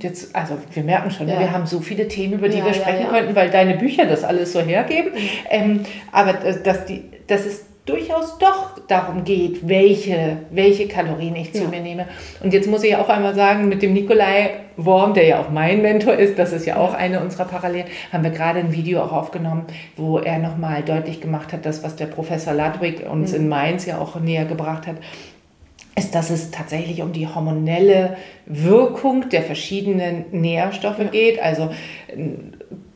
jetzt, 0.00 0.34
also 0.36 0.56
wir 0.72 0.84
merken 0.84 1.10
schon, 1.10 1.28
ja. 1.28 1.40
wir 1.40 1.50
haben 1.50 1.66
so 1.66 1.80
viele 1.80 2.06
Themen, 2.06 2.34
über 2.34 2.48
die 2.48 2.58
ja, 2.58 2.66
wir 2.66 2.74
sprechen 2.74 3.02
ja, 3.02 3.08
könnten, 3.08 3.34
weil 3.34 3.50
deine 3.50 3.74
Bücher 3.74 4.06
das 4.06 4.22
alles 4.22 4.52
so 4.52 4.60
hergeben. 4.60 5.12
Mhm. 5.12 5.28
Ähm, 5.50 5.80
aber 6.12 6.34
dass 6.34 6.84
die, 6.84 7.02
dass 7.26 7.46
es 7.46 7.64
durchaus 7.84 8.38
doch 8.38 8.78
darum 8.86 9.24
geht, 9.24 9.68
welche, 9.68 10.38
welche 10.52 10.86
Kalorien 10.86 11.34
ich 11.34 11.52
zu 11.52 11.64
mir 11.64 11.80
nehme. 11.80 12.06
Und 12.44 12.54
jetzt 12.54 12.68
muss 12.68 12.84
ich 12.84 12.94
auch 12.94 13.08
einmal 13.08 13.34
sagen, 13.34 13.68
mit 13.68 13.82
dem 13.82 13.92
Nikolai 13.92 14.63
Worm, 14.76 15.14
der 15.14 15.26
ja 15.26 15.40
auch 15.40 15.50
mein 15.50 15.82
Mentor 15.82 16.14
ist, 16.14 16.38
das 16.38 16.52
ist 16.52 16.66
ja 16.66 16.76
auch 16.76 16.94
eine 16.94 17.20
unserer 17.20 17.44
Parallelen, 17.44 17.86
haben 18.12 18.24
wir 18.24 18.30
gerade 18.30 18.58
ein 18.60 18.72
Video 18.72 19.02
auch 19.02 19.12
aufgenommen, 19.12 19.64
wo 19.96 20.18
er 20.18 20.38
nochmal 20.38 20.82
deutlich 20.82 21.20
gemacht 21.20 21.52
hat, 21.52 21.64
das, 21.66 21.82
was 21.82 21.96
der 21.96 22.06
Professor 22.06 22.54
Ludwig 22.54 23.08
uns 23.08 23.30
mhm. 23.30 23.36
in 23.36 23.48
Mainz 23.48 23.86
ja 23.86 23.98
auch 23.98 24.18
näher 24.18 24.44
gebracht 24.44 24.86
hat, 24.86 24.96
ist, 25.96 26.14
dass 26.14 26.30
es 26.30 26.50
tatsächlich 26.50 27.02
um 27.02 27.12
die 27.12 27.28
hormonelle 27.28 28.16
Wirkung 28.46 29.28
der 29.28 29.42
verschiedenen 29.42 30.24
Nährstoffe 30.32 30.98
ja. 30.98 31.04
geht. 31.04 31.40
Also 31.40 31.70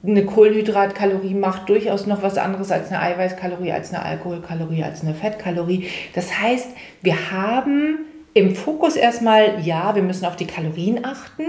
eine 0.05 0.24
Kohlenhydratkalorie 0.24 1.35
macht 1.35 1.68
durchaus 1.68 2.07
noch 2.07 2.22
was 2.22 2.39
anderes 2.39 2.72
als 2.72 2.91
eine 2.91 3.01
Eiweißkalorie, 3.01 3.72
als 3.72 3.93
eine 3.93 4.05
Alkoholkalorie, 4.05 4.83
als 4.83 5.03
eine 5.03 5.14
Fettkalorie. 5.14 5.87
Das 6.14 6.41
heißt, 6.41 6.70
wir 7.03 7.31
haben 7.31 7.99
im 8.39 8.55
Fokus 8.55 8.97
erstmal, 8.97 9.61
ja, 9.62 9.95
wir 9.95 10.03
müssen 10.03 10.24
auf 10.24 10.36
die 10.36 10.47
Kalorien 10.47 11.05
achten, 11.05 11.43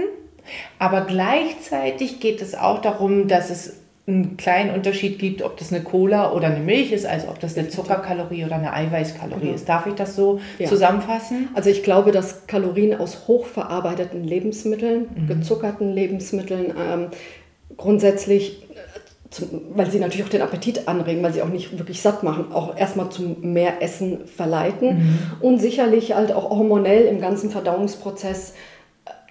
aber 0.78 1.02
gleichzeitig 1.02 2.20
geht 2.20 2.42
es 2.42 2.54
auch 2.54 2.80
darum, 2.80 3.28
dass 3.28 3.50
es 3.50 3.76
einen 4.06 4.36
kleinen 4.36 4.74
Unterschied 4.74 5.18
gibt, 5.18 5.42
ob 5.42 5.56
das 5.56 5.72
eine 5.72 5.84
Cola 5.84 6.32
oder 6.32 6.48
eine 6.48 6.58
Milch 6.58 6.90
ist, 6.90 7.06
also 7.06 7.28
ob 7.28 7.38
das 7.38 7.56
eine 7.56 7.68
Zuckerkalorie 7.68 8.44
oder 8.44 8.56
eine 8.56 8.72
Eiweißkalorie 8.72 9.40
genau. 9.40 9.54
ist. 9.54 9.68
Darf 9.68 9.86
ich 9.86 9.94
das 9.94 10.16
so 10.16 10.40
ja. 10.58 10.66
zusammenfassen? 10.66 11.48
Also 11.54 11.70
ich 11.70 11.84
glaube, 11.84 12.10
dass 12.10 12.46
Kalorien 12.48 12.98
aus 12.98 13.28
hochverarbeiteten 13.28 14.24
Lebensmitteln, 14.24 15.06
mhm. 15.14 15.26
gezuckerten 15.28 15.92
Lebensmitteln 15.92 16.74
ähm, 16.76 17.06
grundsätzlich 17.76 18.66
zum, 19.30 19.48
weil 19.74 19.90
sie 19.90 20.00
natürlich 20.00 20.24
auch 20.24 20.30
den 20.30 20.42
Appetit 20.42 20.88
anregen, 20.88 21.22
weil 21.22 21.32
sie 21.32 21.42
auch 21.42 21.48
nicht 21.48 21.78
wirklich 21.78 22.02
satt 22.02 22.22
machen, 22.22 22.52
auch 22.52 22.76
erstmal 22.76 23.10
zum 23.10 23.40
mehr 23.40 23.80
Essen 23.80 24.26
verleiten 24.26 24.98
mhm. 24.98 25.18
und 25.40 25.58
sicherlich 25.60 26.14
halt 26.14 26.32
auch 26.32 26.50
hormonell 26.50 27.04
im 27.06 27.20
ganzen 27.20 27.50
Verdauungsprozess 27.50 28.54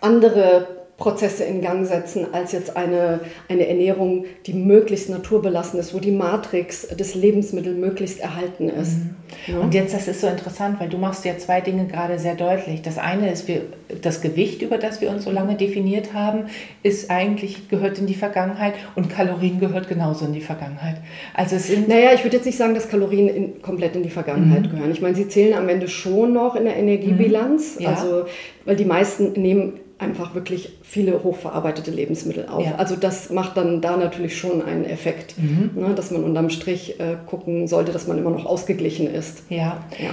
andere 0.02 0.79
Prozesse 1.00 1.46
in 1.46 1.62
Gang 1.62 1.86
setzen, 1.86 2.28
als 2.34 2.52
jetzt 2.52 2.76
eine, 2.76 3.22
eine 3.48 3.68
Ernährung, 3.68 4.26
die 4.46 4.54
möglichst 4.54 5.10
naturbelassen 5.10 5.80
ist, 5.80 5.94
wo 5.94 6.00
die 6.00 6.12
Matrix 6.12 6.88
des 6.90 7.16
Lebensmittels 7.16 7.78
möglichst 7.78 8.20
erhalten 8.20 8.70
ist. 8.70 8.98
Mhm. 8.98 9.16
Ja? 9.48 9.60
Und 9.60 9.74
jetzt, 9.74 9.94
das 9.94 10.08
ist 10.10 10.20
so 10.20 10.28
interessant, 10.28 10.80
weil 10.80 10.90
du 10.90 10.98
machst 10.98 11.24
ja 11.24 11.38
zwei 11.38 11.62
Dinge 11.62 11.88
gerade 11.88 12.20
sehr 12.20 12.36
deutlich. 12.36 12.82
Das 12.82 12.98
eine 12.98 13.32
ist, 13.32 13.48
wir, 13.48 13.62
das 14.02 14.22
Gewicht, 14.22 14.62
über 14.62 14.78
das 14.78 15.00
wir 15.00 15.10
uns 15.10 15.24
so 15.24 15.32
lange 15.32 15.56
definiert 15.56 16.14
haben, 16.14 16.48
ist 16.84 17.10
eigentlich, 17.10 17.70
gehört 17.70 17.98
in 17.98 18.06
die 18.06 18.14
Vergangenheit 18.14 18.74
und 18.96 19.10
Kalorien 19.10 19.62
gehört 19.62 19.88
genauso 19.88 20.26
in 20.26 20.34
die 20.34 20.42
Vergangenheit. 20.42 20.98
Also 21.34 21.56
es 21.56 21.68
sind 21.68 21.88
naja, 21.88 22.12
ich 22.14 22.26
würde 22.26 22.36
jetzt 22.36 22.46
nicht 22.46 22.58
sagen, 22.58 22.76
dass 22.76 22.90
Kalorien 22.90 23.30
in, 23.30 23.62
komplett 23.62 23.96
in 23.96 24.04
die 24.04 24.10
Vergangenheit 24.10 24.64
mhm. 24.64 24.72
gehören. 24.72 24.92
Ich 24.92 25.02
meine, 25.02 25.16
sie 25.16 25.30
zählen 25.30 25.54
am 25.54 25.70
Ende 25.70 25.88
schon 25.88 26.34
noch 26.34 26.56
in 26.56 26.66
der 26.66 26.76
Energiebilanz, 26.76 27.78
mhm. 27.78 27.84
ja. 27.84 27.90
also 27.92 28.26
weil 28.66 28.76
die 28.76 28.86
meisten 28.86 29.32
nehmen 29.42 29.80
einfach 30.00 30.34
wirklich 30.34 30.72
viele 30.82 31.24
hochverarbeitete 31.24 31.92
Lebensmittel 31.92 32.48
auf. 32.48 32.66
Ja. 32.66 32.76
Also 32.76 32.96
das 32.96 33.30
macht 33.30 33.58
dann 33.58 33.82
da 33.82 33.98
natürlich 33.98 34.38
schon 34.38 34.62
einen 34.62 34.86
Effekt, 34.86 35.38
mhm. 35.38 35.72
ne, 35.76 35.94
dass 35.94 36.10
man 36.12 36.24
unterm 36.24 36.50
Strich 36.50 37.00
äh, 37.00 37.18
gucken 37.26 37.68
sollte, 37.68 37.92
dass 37.92 38.08
man 38.08 38.18
immer 38.18 38.32
noch 38.32 38.46
ausgeglichen 38.46 39.14
ist. 39.14 39.44
Ja. 39.50 39.84
ja. 40.00 40.12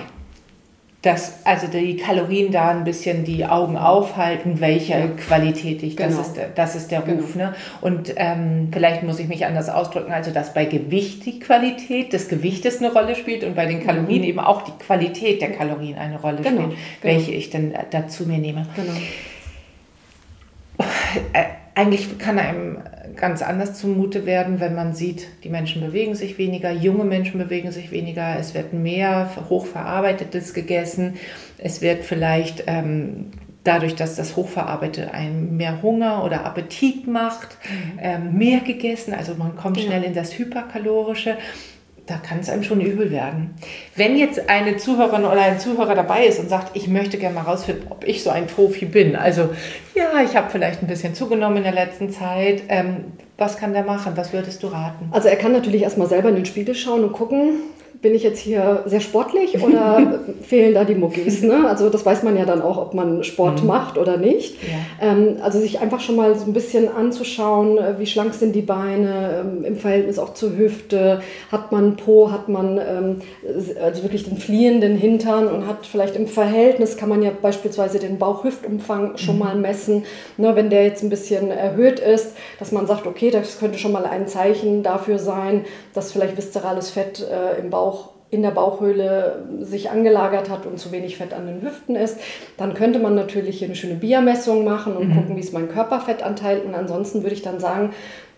Dass 1.02 1.46
also 1.46 1.68
die 1.68 1.98
Kalorien 1.98 2.50
da 2.50 2.70
ein 2.70 2.82
bisschen 2.82 3.22
die 3.22 3.46
Augen 3.46 3.76
aufhalten, 3.76 4.58
welche 4.58 4.94
ja. 4.94 5.06
Qualität 5.06 5.84
ich, 5.84 5.94
das, 5.94 6.08
genau. 6.08 6.20
ist, 6.20 6.32
der, 6.36 6.48
das 6.48 6.74
ist 6.74 6.90
der 6.90 7.00
Ruf. 7.00 7.34
Genau. 7.34 7.44
Ne? 7.44 7.54
Und 7.80 8.12
ähm, 8.16 8.70
vielleicht 8.72 9.04
muss 9.04 9.20
ich 9.20 9.28
mich 9.28 9.46
anders 9.46 9.68
ausdrücken, 9.68 10.10
also 10.10 10.32
dass 10.32 10.52
bei 10.52 10.64
Gewicht 10.64 11.24
die 11.26 11.38
Qualität 11.38 12.12
des 12.12 12.28
Gewichtes 12.28 12.78
eine 12.78 12.92
Rolle 12.92 13.14
spielt 13.14 13.44
und 13.44 13.54
bei 13.54 13.66
den 13.66 13.86
Kalorien 13.86 14.22
mhm. 14.22 14.28
eben 14.28 14.40
auch 14.40 14.62
die 14.62 14.72
Qualität 14.84 15.40
der 15.40 15.52
Kalorien 15.52 15.96
eine 15.96 16.20
Rolle 16.20 16.42
genau. 16.42 16.62
spielt, 16.62 16.78
welche 17.02 17.26
genau. 17.26 17.38
ich 17.38 17.50
dann 17.50 17.74
dazu 17.92 18.24
mir 18.24 18.38
nehme. 18.38 18.66
Genau. 18.74 18.96
Äh, 21.32 21.44
eigentlich 21.74 22.18
kann 22.18 22.38
einem 22.38 22.78
ganz 23.16 23.42
anders 23.42 23.78
zumute 23.78 24.24
werden, 24.26 24.60
wenn 24.60 24.74
man 24.74 24.94
sieht, 24.94 25.26
die 25.44 25.48
Menschen 25.48 25.82
bewegen 25.82 26.14
sich 26.14 26.38
weniger, 26.38 26.72
junge 26.72 27.04
Menschen 27.04 27.38
bewegen 27.38 27.70
sich 27.70 27.90
weniger, 27.90 28.38
es 28.38 28.54
wird 28.54 28.72
mehr 28.72 29.30
hochverarbeitetes 29.48 30.54
gegessen, 30.54 31.14
es 31.58 31.82
wird 31.82 32.04
vielleicht 32.04 32.64
ähm, 32.66 33.30
dadurch, 33.64 33.94
dass 33.94 34.16
das 34.16 34.36
Hochverarbeitete 34.36 35.12
einem 35.12 35.56
mehr 35.56 35.82
Hunger 35.82 36.24
oder 36.24 36.44
Appetit 36.44 37.06
macht, 37.06 37.58
mhm. 37.68 37.98
ähm, 38.00 38.38
mehr 38.38 38.60
gegessen, 38.60 39.12
also 39.12 39.34
man 39.34 39.56
kommt 39.56 39.78
schnell 39.78 40.02
in 40.02 40.14
das 40.14 40.38
Hyperkalorische 40.38 41.36
da 42.06 42.18
kann 42.18 42.38
es 42.38 42.48
einem 42.48 42.62
schon 42.62 42.80
übel 42.80 43.10
werden. 43.10 43.54
Wenn 43.96 44.16
jetzt 44.16 44.48
eine 44.48 44.76
Zuhörerin 44.76 45.24
oder 45.24 45.42
ein 45.42 45.58
Zuhörer 45.58 45.96
dabei 45.96 46.26
ist 46.26 46.38
und 46.38 46.48
sagt, 46.48 46.76
ich 46.76 46.86
möchte 46.86 47.18
gerne 47.18 47.34
mal 47.34 47.42
rausfinden, 47.42 47.86
ob 47.90 48.06
ich 48.06 48.22
so 48.22 48.30
ein 48.30 48.46
Profi 48.46 48.84
bin. 48.84 49.16
Also 49.16 49.50
ja, 49.94 50.22
ich 50.24 50.36
habe 50.36 50.48
vielleicht 50.50 50.82
ein 50.82 50.86
bisschen 50.86 51.14
zugenommen 51.14 51.58
in 51.58 51.62
der 51.64 51.72
letzten 51.72 52.10
Zeit. 52.10 52.62
Ähm, 52.68 53.12
was 53.36 53.56
kann 53.56 53.72
der 53.72 53.82
machen? 53.82 54.12
Was 54.16 54.32
würdest 54.32 54.62
du 54.62 54.68
raten? 54.68 55.08
Also 55.10 55.28
er 55.28 55.36
kann 55.36 55.52
natürlich 55.52 55.82
erstmal 55.82 56.08
selber 56.08 56.28
in 56.28 56.36
den 56.36 56.46
Spiegel 56.46 56.76
schauen 56.76 57.02
und 57.02 57.12
gucken, 57.12 57.60
bin 58.02 58.14
ich 58.14 58.22
jetzt 58.22 58.38
hier 58.38 58.82
sehr 58.86 59.00
sportlich 59.00 59.62
oder 59.62 60.20
fehlen 60.42 60.74
da 60.74 60.84
die 60.84 60.94
Muckis? 60.94 61.42
Ne? 61.42 61.68
Also 61.68 61.88
das 61.88 62.04
weiß 62.04 62.22
man 62.22 62.36
ja 62.36 62.44
dann 62.44 62.62
auch, 62.62 62.78
ob 62.78 62.94
man 62.94 63.24
Sport 63.24 63.62
mhm. 63.62 63.68
macht 63.68 63.98
oder 63.98 64.16
nicht. 64.16 64.56
Ja. 64.62 65.08
Ähm, 65.08 65.38
also 65.42 65.58
sich 65.58 65.80
einfach 65.80 66.00
schon 66.00 66.16
mal 66.16 66.36
so 66.38 66.46
ein 66.46 66.52
bisschen 66.52 66.88
anzuschauen, 66.88 67.78
äh, 67.78 67.98
wie 67.98 68.06
schlank 68.06 68.34
sind 68.34 68.54
die 68.54 68.62
Beine 68.62 69.44
ähm, 69.44 69.64
im 69.64 69.76
Verhältnis 69.76 70.18
auch 70.18 70.34
zur 70.34 70.56
Hüfte. 70.56 71.20
Hat 71.50 71.72
man 71.72 71.96
Po, 71.96 72.30
hat 72.30 72.48
man 72.48 72.78
ähm, 72.78 73.20
also 73.82 74.02
wirklich 74.02 74.24
den 74.24 74.36
fliehenden 74.36 74.96
Hintern 74.96 75.48
und 75.48 75.66
hat 75.66 75.86
vielleicht 75.86 76.16
im 76.16 76.26
Verhältnis, 76.26 76.96
kann 76.96 77.08
man 77.08 77.22
ja 77.22 77.30
beispielsweise 77.30 77.98
den 77.98 78.18
Bauch-Hüftumfang 78.18 79.16
schon 79.16 79.34
mhm. 79.34 79.40
mal 79.40 79.54
messen. 79.56 80.04
Ne, 80.36 80.54
wenn 80.54 80.70
der 80.70 80.84
jetzt 80.84 81.02
ein 81.02 81.10
bisschen 81.10 81.50
erhöht 81.50 82.00
ist, 82.00 82.36
dass 82.58 82.72
man 82.72 82.86
sagt, 82.86 83.06
okay, 83.06 83.30
das 83.30 83.58
könnte 83.58 83.78
schon 83.78 83.92
mal 83.92 84.04
ein 84.04 84.28
Zeichen 84.28 84.82
dafür 84.82 85.18
sein, 85.18 85.64
dass 85.94 86.12
vielleicht 86.12 86.36
viszerales 86.36 86.90
Fett 86.90 87.20
äh, 87.20 87.60
im 87.60 87.70
Bauch 87.70 87.95
in 88.30 88.42
der 88.42 88.50
Bauchhöhle 88.50 89.44
sich 89.60 89.90
angelagert 89.90 90.50
hat 90.50 90.66
und 90.66 90.78
zu 90.78 90.90
wenig 90.90 91.16
Fett 91.16 91.32
an 91.32 91.46
den 91.46 91.62
Hüften 91.62 91.94
ist, 91.94 92.18
dann 92.56 92.74
könnte 92.74 92.98
man 92.98 93.14
natürlich 93.14 93.58
hier 93.58 93.68
eine 93.68 93.76
schöne 93.76 93.94
Biermessung 93.94 94.64
machen 94.64 94.96
und 94.96 95.08
mhm. 95.08 95.14
gucken, 95.14 95.36
wie 95.36 95.40
ist 95.40 95.52
mein 95.52 95.68
Körperfettanteil. 95.68 96.60
Und 96.62 96.74
ansonsten 96.74 97.22
würde 97.22 97.34
ich 97.34 97.42
dann 97.42 97.60
sagen, 97.60 97.90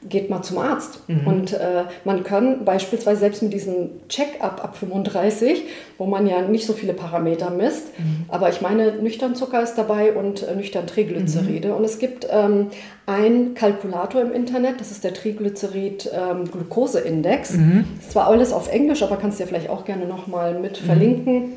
geht 0.09 0.31
mal 0.31 0.43
zum 0.43 0.59
Arzt. 0.59 1.01
Mhm. 1.09 1.27
Und 1.27 1.55
äh, 1.55 1.83
man 2.05 2.23
kann 2.23 2.65
beispielsweise 2.65 3.19
selbst 3.21 3.43
mit 3.43 3.53
diesem 3.53 3.91
Check-up 4.09 4.63
ab 4.63 4.77
35, 4.77 5.65
wo 5.99 6.07
man 6.07 6.29
ja 6.29 6.43
nicht 6.43 6.67
so 6.67 6.73
viele 6.73 6.93
Parameter 6.93 7.51
misst, 7.51 7.99
mhm. 7.99 8.27
aber 8.29 8.49
ich 8.49 8.61
meine, 8.61 8.93
nüchtern 8.93 9.35
Zucker 9.35 9.61
ist 9.63 9.75
dabei 9.75 10.13
und 10.13 10.47
äh, 10.47 10.55
nüchtern 10.55 10.87
Triglyceride. 10.87 11.67
Mhm. 11.69 11.75
Und 11.75 11.85
es 11.85 11.99
gibt 11.99 12.29
ähm, 12.31 12.69
einen 13.07 13.55
Kalkulator 13.55 14.23
im 14.23 14.33
Internet, 14.33 14.81
das 14.81 14.93
ist 14.93 15.03
der 15.03 15.15
Triglycerid-Glukoseindex. 15.15 17.55
Ähm, 17.55 17.67
mhm. 17.67 17.85
ist 17.99 18.13
zwar 18.13 18.29
alles 18.29 18.53
auf 18.53 18.71
Englisch, 18.71 19.03
aber 19.03 19.17
kannst 19.17 19.39
du 19.39 19.43
ja 19.43 19.49
vielleicht 19.49 19.69
auch 19.69 19.85
gerne 19.85 20.07
nochmal 20.07 20.61
mit 20.61 20.81
mhm. 20.81 20.87
verlinken. 20.87 21.55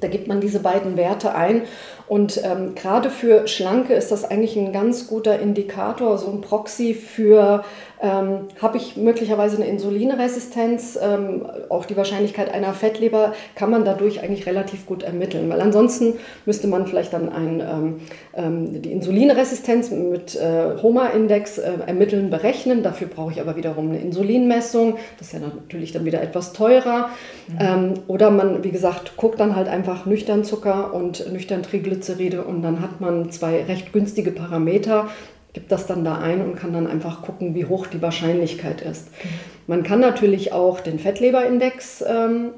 Da 0.00 0.08
gibt 0.08 0.28
man 0.28 0.40
diese 0.40 0.60
beiden 0.60 0.96
Werte 0.96 1.34
ein 1.34 1.62
und 2.10 2.40
ähm, 2.42 2.74
gerade 2.74 3.08
für 3.08 3.46
Schlanke 3.46 3.94
ist 3.94 4.10
das 4.10 4.24
eigentlich 4.24 4.56
ein 4.56 4.72
ganz 4.72 5.06
guter 5.06 5.38
Indikator, 5.38 6.18
so 6.18 6.28
ein 6.28 6.40
Proxy 6.40 6.92
für, 6.92 7.62
ähm, 8.02 8.48
habe 8.60 8.76
ich 8.76 8.96
möglicherweise 8.96 9.56
eine 9.56 9.66
Insulinresistenz, 9.66 10.98
ähm, 11.00 11.46
auch 11.68 11.84
die 11.84 11.96
Wahrscheinlichkeit 11.96 12.52
einer 12.52 12.72
Fettleber 12.74 13.34
kann 13.54 13.70
man 13.70 13.84
dadurch 13.84 14.22
eigentlich 14.22 14.46
relativ 14.46 14.86
gut 14.86 15.02
ermitteln, 15.02 15.48
weil 15.50 15.60
ansonsten 15.60 16.14
müsste 16.46 16.68
man 16.68 16.86
vielleicht 16.86 17.12
dann 17.12 17.28
ein, 17.30 17.60
ähm, 17.60 18.00
ähm, 18.34 18.82
die 18.82 18.92
Insulinresistenz 18.92 19.90
mit 19.90 20.36
äh, 20.36 20.82
HOMA-Index 20.82 21.58
äh, 21.58 21.72
ermitteln, 21.86 22.30
berechnen. 22.30 22.82
Dafür 22.82 23.08
brauche 23.08 23.32
ich 23.32 23.40
aber 23.40 23.56
wiederum 23.56 23.88
eine 23.90 24.00
Insulinmessung, 24.00 24.96
das 25.18 25.28
ist 25.28 25.32
ja 25.34 25.40
natürlich 25.40 25.92
dann 25.92 26.04
wieder 26.04 26.22
etwas 26.22 26.52
teurer. 26.52 27.10
Mhm. 27.48 27.58
Ähm, 27.60 27.94
oder 28.06 28.30
man, 28.30 28.64
wie 28.64 28.70
gesagt, 28.70 29.16
guckt 29.16 29.40
dann 29.40 29.56
halt 29.56 29.68
einfach 29.68 30.06
nüchtern 30.06 30.44
Zucker 30.44 30.92
und 30.94 31.32
nüchtern 31.32 31.62
Triglyceride 31.62 32.00
Glyceride 32.00 32.42
und 32.44 32.62
dann 32.62 32.80
hat 32.80 33.00
man 33.00 33.30
zwei 33.30 33.62
recht 33.64 33.92
günstige 33.92 34.30
Parameter, 34.30 35.08
gibt 35.52 35.72
das 35.72 35.86
dann 35.86 36.04
da 36.04 36.18
ein 36.18 36.42
und 36.42 36.56
kann 36.56 36.72
dann 36.72 36.86
einfach 36.86 37.22
gucken, 37.22 37.54
wie 37.54 37.64
hoch 37.64 37.86
die 37.86 38.00
Wahrscheinlichkeit 38.00 38.80
ist. 38.82 39.08
Mhm. 39.08 39.28
Man 39.66 39.82
kann 39.82 40.00
natürlich 40.00 40.52
auch 40.52 40.80
den 40.80 40.98
Fettleberindex 40.98 42.04
ähm, 42.06 42.50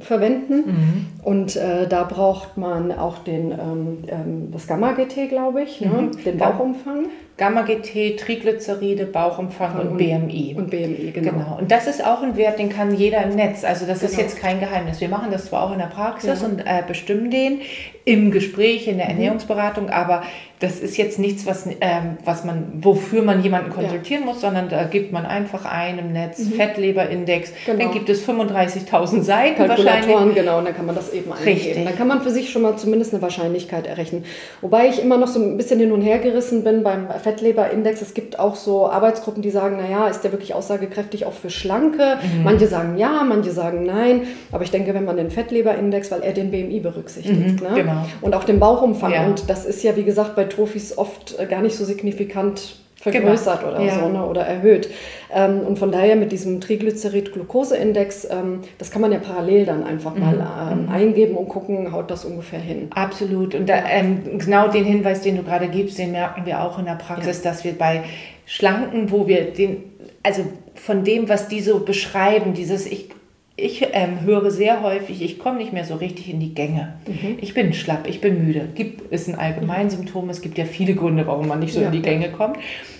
verwenden 0.00 0.54
mhm. 0.54 1.06
und 1.22 1.56
äh, 1.56 1.86
da 1.86 2.04
braucht 2.04 2.56
man 2.56 2.92
auch 2.92 3.18
den, 3.18 3.52
ähm, 3.52 3.98
ähm 4.08 4.50
das 4.52 4.66
Gamma-GT, 4.66 5.28
glaube 5.28 5.62
ich, 5.62 5.80
ne? 5.80 5.88
mhm. 5.88 6.24
den 6.24 6.38
Bauchumfang. 6.38 7.06
Gamma-GT, 7.36 8.16
Triglyceride, 8.18 9.04
Bauchumfang 9.04 9.78
und, 9.78 9.88
und, 9.88 9.96
BMI. 9.98 10.54
Und 10.56 10.70
BMI, 10.70 11.12
genau. 11.12 11.32
genau. 11.32 11.58
Und 11.58 11.70
das 11.70 11.86
ist 11.86 12.04
auch 12.04 12.22
ein 12.22 12.36
Wert, 12.36 12.58
den 12.58 12.70
kann 12.70 12.94
jeder 12.94 13.22
im 13.24 13.36
Netz. 13.36 13.62
Also 13.62 13.84
das 13.84 14.00
genau. 14.00 14.12
ist 14.12 14.18
jetzt 14.18 14.38
kein 14.38 14.58
Geheimnis. 14.58 15.00
Wir 15.00 15.08
machen 15.08 15.30
das 15.30 15.46
zwar 15.46 15.64
auch 15.64 15.72
in 15.72 15.78
der 15.78 15.86
Praxis 15.86 16.40
ja. 16.40 16.46
und 16.46 16.60
äh, 16.60 16.82
bestimmen 16.86 17.30
den 17.30 17.60
im 18.06 18.30
Gespräch, 18.30 18.86
in 18.86 18.98
der 18.98 19.06
mhm. 19.06 19.12
Ernährungsberatung, 19.12 19.90
aber 19.90 20.22
das 20.60 20.78
ist 20.78 20.96
jetzt 20.96 21.18
nichts, 21.18 21.44
was, 21.44 21.66
ähm, 21.80 22.16
was 22.24 22.44
man, 22.44 22.72
wofür 22.80 23.22
man 23.22 23.42
jemanden 23.42 23.70
konsultieren 23.70 24.22
ja. 24.22 24.30
muss, 24.30 24.40
sondern 24.40 24.70
da 24.70 24.84
gibt 24.84 25.12
man 25.12 25.26
einfach 25.26 25.66
ein 25.66 25.98
im 25.98 26.12
Netz, 26.12 26.38
mhm. 26.38 26.52
Fettleberindex. 26.52 27.52
Genau. 27.66 27.78
Dann 27.78 27.92
gibt 27.92 28.08
es 28.08 28.26
35.000 28.26 29.22
Seiten 29.22 29.56
Kalkulatoren, 29.56 30.34
genau, 30.34 30.58
und 30.58 30.66
dann 30.66 30.74
kann 30.74 30.86
man 30.86 30.94
das 30.94 31.12
eben 31.12 31.30
eingeben. 31.30 31.56
Richtig. 31.56 31.84
Dann 31.84 31.96
kann 31.96 32.08
man 32.08 32.22
für 32.22 32.30
sich 32.30 32.50
schon 32.50 32.62
mal 32.62 32.76
zumindest 32.76 33.12
eine 33.12 33.20
Wahrscheinlichkeit 33.20 33.86
errechnen. 33.86 34.24
Wobei 34.62 34.88
ich 34.88 35.02
immer 35.02 35.18
noch 35.18 35.28
so 35.28 35.42
ein 35.42 35.56
bisschen 35.58 35.80
hin 35.80 35.92
und 35.92 36.00
her 36.00 36.20
gerissen 36.20 36.64
bin 36.64 36.82
beim 36.82 37.08
Fettleberindex. 37.26 38.02
Es 38.02 38.14
gibt 38.14 38.38
auch 38.38 38.54
so 38.54 38.88
Arbeitsgruppen, 38.88 39.42
die 39.42 39.50
sagen, 39.50 39.78
naja, 39.78 40.06
ist 40.06 40.20
der 40.20 40.30
wirklich 40.30 40.54
aussagekräftig 40.54 41.26
auch 41.26 41.32
für 41.32 41.50
Schlanke? 41.50 42.18
Mhm. 42.22 42.44
Manche 42.44 42.68
sagen 42.68 42.96
ja, 42.96 43.24
manche 43.28 43.50
sagen 43.50 43.84
nein. 43.84 44.28
Aber 44.52 44.62
ich 44.62 44.70
denke, 44.70 44.94
wenn 44.94 45.04
man 45.04 45.16
den 45.16 45.32
Fettleberindex, 45.32 46.12
weil 46.12 46.22
er 46.22 46.32
den 46.32 46.52
BMI 46.52 46.78
berücksichtigt. 46.78 47.60
Mhm, 47.60 47.68
ne? 47.68 47.74
genau. 47.74 48.06
Und 48.20 48.36
auch 48.36 48.44
den 48.44 48.60
Bauchumfang. 48.60 49.12
Ja. 49.12 49.26
Und 49.26 49.50
das 49.50 49.66
ist 49.66 49.82
ja, 49.82 49.96
wie 49.96 50.04
gesagt, 50.04 50.36
bei 50.36 50.44
Trophys 50.44 50.96
oft 50.96 51.36
äh, 51.36 51.46
gar 51.46 51.62
nicht 51.62 51.76
so 51.76 51.84
signifikant 51.84 52.76
vergrößert 53.12 53.60
genau. 53.60 53.72
oder 53.72 53.82
ja. 53.82 53.94
so 53.94 54.08
ne, 54.08 54.24
oder 54.24 54.42
erhöht. 54.42 54.90
Ähm, 55.34 55.60
und 55.60 55.78
von 55.78 55.92
daher 55.92 56.16
mit 56.16 56.32
diesem 56.32 56.60
Triglycerid-Glucose-Index, 56.60 58.28
ähm, 58.30 58.60
das 58.78 58.90
kann 58.90 59.02
man 59.02 59.12
ja 59.12 59.18
parallel 59.18 59.66
dann 59.66 59.84
einfach 59.84 60.14
mhm. 60.14 60.20
mal 60.20 60.70
ähm, 60.72 60.82
mhm. 60.84 60.88
eingeben 60.90 61.36
und 61.36 61.48
gucken, 61.48 61.92
haut 61.92 62.10
das 62.10 62.24
ungefähr 62.24 62.60
hin. 62.60 62.88
Absolut. 62.94 63.54
Und 63.54 63.68
da, 63.68 63.84
ähm, 63.88 64.38
genau 64.38 64.68
den 64.68 64.84
Hinweis, 64.84 65.20
den 65.20 65.36
du 65.36 65.42
gerade 65.42 65.68
gibst, 65.68 65.98
den 65.98 66.12
merken 66.12 66.46
wir 66.46 66.62
auch 66.62 66.78
in 66.78 66.84
der 66.84 66.94
Praxis, 66.94 67.42
ja. 67.42 67.50
dass 67.50 67.64
wir 67.64 67.72
bei 67.72 68.02
Schlanken, 68.44 69.10
wo 69.10 69.26
wir 69.26 69.52
den, 69.52 69.84
also 70.22 70.42
von 70.74 71.04
dem, 71.04 71.28
was 71.28 71.48
die 71.48 71.60
so 71.60 71.80
beschreiben, 71.80 72.54
dieses 72.54 72.86
ich 72.86 73.10
ich 73.58 73.86
ähm, 73.92 74.20
höre 74.22 74.50
sehr 74.50 74.82
häufig, 74.82 75.22
ich 75.22 75.38
komme 75.38 75.58
nicht 75.58 75.72
mehr 75.72 75.84
so 75.84 75.94
richtig 75.94 76.30
in 76.30 76.40
die 76.40 76.52
Gänge. 76.52 76.94
Mhm. 77.06 77.38
Ich 77.40 77.54
bin 77.54 77.72
schlapp, 77.72 78.06
ich 78.06 78.20
bin 78.20 78.44
müde. 78.44 78.68
Gibt, 78.74 79.10
ist 79.10 79.28
ein 79.28 79.34
Allgemeinsymptom. 79.34 80.28
Es 80.28 80.42
gibt 80.42 80.58
ja 80.58 80.66
viele 80.66 80.94
Gründe, 80.94 81.26
warum 81.26 81.48
man 81.48 81.60
nicht 81.60 81.72
so 81.72 81.80
ja. 81.80 81.86
in 81.86 81.92
die 81.92 82.02
Gänge 82.02 82.30
kommt. 82.30 82.58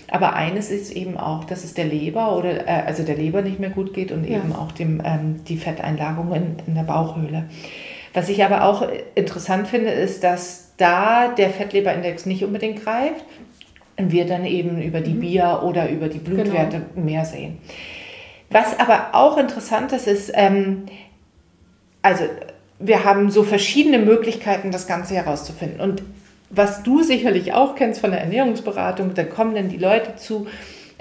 Aber 0.09 0.33
eines 0.33 0.71
ist 0.71 0.91
eben 0.91 1.15
auch, 1.17 1.43
dass 1.43 1.63
es 1.63 1.75
der 1.75 1.85
Leber 1.85 2.35
oder 2.35 2.67
äh, 2.67 2.83
also 2.87 3.03
der 3.03 3.17
Leber 3.17 3.43
nicht 3.43 3.59
mehr 3.59 3.69
gut 3.69 3.93
geht 3.93 4.11
und 4.11 4.27
ja. 4.27 4.37
eben 4.37 4.53
auch 4.53 4.71
dem, 4.71 4.99
ähm, 5.05 5.43
die 5.47 5.57
Fetteinlagerung 5.57 6.33
in, 6.33 6.55
in 6.65 6.73
der 6.73 6.83
Bauchhöhle. 6.83 7.45
Was 8.13 8.29
ich 8.29 8.43
aber 8.43 8.63
auch 8.63 8.87
interessant 9.13 9.67
finde, 9.67 9.91
ist, 9.91 10.23
dass 10.23 10.73
da 10.77 11.27
der 11.27 11.51
Fettleberindex 11.51 12.25
nicht 12.25 12.43
unbedingt 12.43 12.83
greift 12.83 13.25
wir 13.99 14.25
dann 14.25 14.45
eben 14.45 14.81
über 14.81 15.01
die 15.01 15.13
mhm. 15.13 15.21
BIA 15.21 15.61
oder 15.63 15.89
über 15.89 16.07
die 16.07 16.19
Blutwerte 16.19 16.81
genau. 16.93 17.05
mehr 17.05 17.25
sehen. 17.25 17.57
Was 18.49 18.79
aber 18.79 19.09
auch 19.13 19.37
interessant 19.37 19.91
ist, 19.91 20.07
ist, 20.07 20.31
ähm, 20.33 20.85
also 22.01 22.23
wir 22.79 23.03
haben 23.03 23.29
so 23.29 23.43
verschiedene 23.43 23.99
Möglichkeiten, 23.99 24.71
das 24.71 24.87
Ganze 24.87 25.15
herauszufinden. 25.15 25.81
Und 25.81 26.03
was 26.49 26.83
du 26.83 27.03
sicherlich 27.03 27.53
auch 27.53 27.75
kennst 27.75 28.01
von 28.01 28.11
der 28.11 28.21
Ernährungsberatung, 28.21 29.13
da 29.13 29.23
kommen 29.23 29.55
dann 29.55 29.69
die 29.69 29.77
Leute 29.77 30.15
zu 30.15 30.47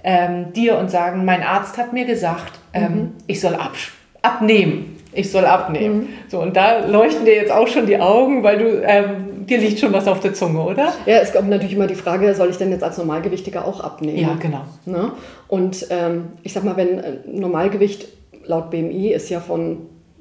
ähm, 0.02 0.52
dir 0.52 0.78
und 0.78 0.90
sagen, 0.90 1.24
mein 1.24 1.42
Arzt 1.42 1.78
hat 1.78 1.92
mir 1.92 2.04
gesagt, 2.04 2.58
ähm, 2.72 2.92
mhm. 2.92 3.12
ich 3.26 3.40
soll 3.40 3.54
ab, 3.54 3.74
abnehmen. 4.22 4.96
Ich 5.12 5.30
soll 5.30 5.46
abnehmen. 5.46 5.98
Mhm. 5.98 6.08
So, 6.28 6.40
und 6.40 6.56
da 6.56 6.86
leuchten 6.86 7.24
dir 7.24 7.34
jetzt 7.34 7.50
auch 7.50 7.68
schon 7.68 7.86
die 7.86 7.98
Augen, 7.98 8.42
weil 8.42 8.58
du, 8.58 8.82
ähm, 8.84 9.25
dir 9.48 9.58
liegt 9.58 9.78
schon 9.78 9.92
was 9.92 10.06
auf 10.06 10.20
der 10.20 10.34
Zunge, 10.34 10.60
oder? 10.60 10.92
Ja, 11.06 11.18
es 11.18 11.32
kommt 11.32 11.48
natürlich 11.48 11.74
immer 11.74 11.86
die 11.86 11.94
Frage, 11.94 12.34
soll 12.34 12.50
ich 12.50 12.56
denn 12.56 12.70
jetzt 12.70 12.84
als 12.84 12.98
Normalgewichtiger 12.98 13.66
auch 13.66 13.80
abnehmen? 13.80 14.18
Ja, 14.18 14.36
genau. 14.40 14.62
Ne? 14.84 15.12
Und 15.48 15.86
ähm, 15.90 16.24
ich 16.42 16.52
sag 16.52 16.64
mal, 16.64 16.76
wenn 16.76 16.98
äh, 16.98 17.12
Normalgewicht 17.26 18.08
laut 18.44 18.70
BMI 18.70 19.12
ist 19.12 19.28
ja 19.30 19.40
von 19.40 19.78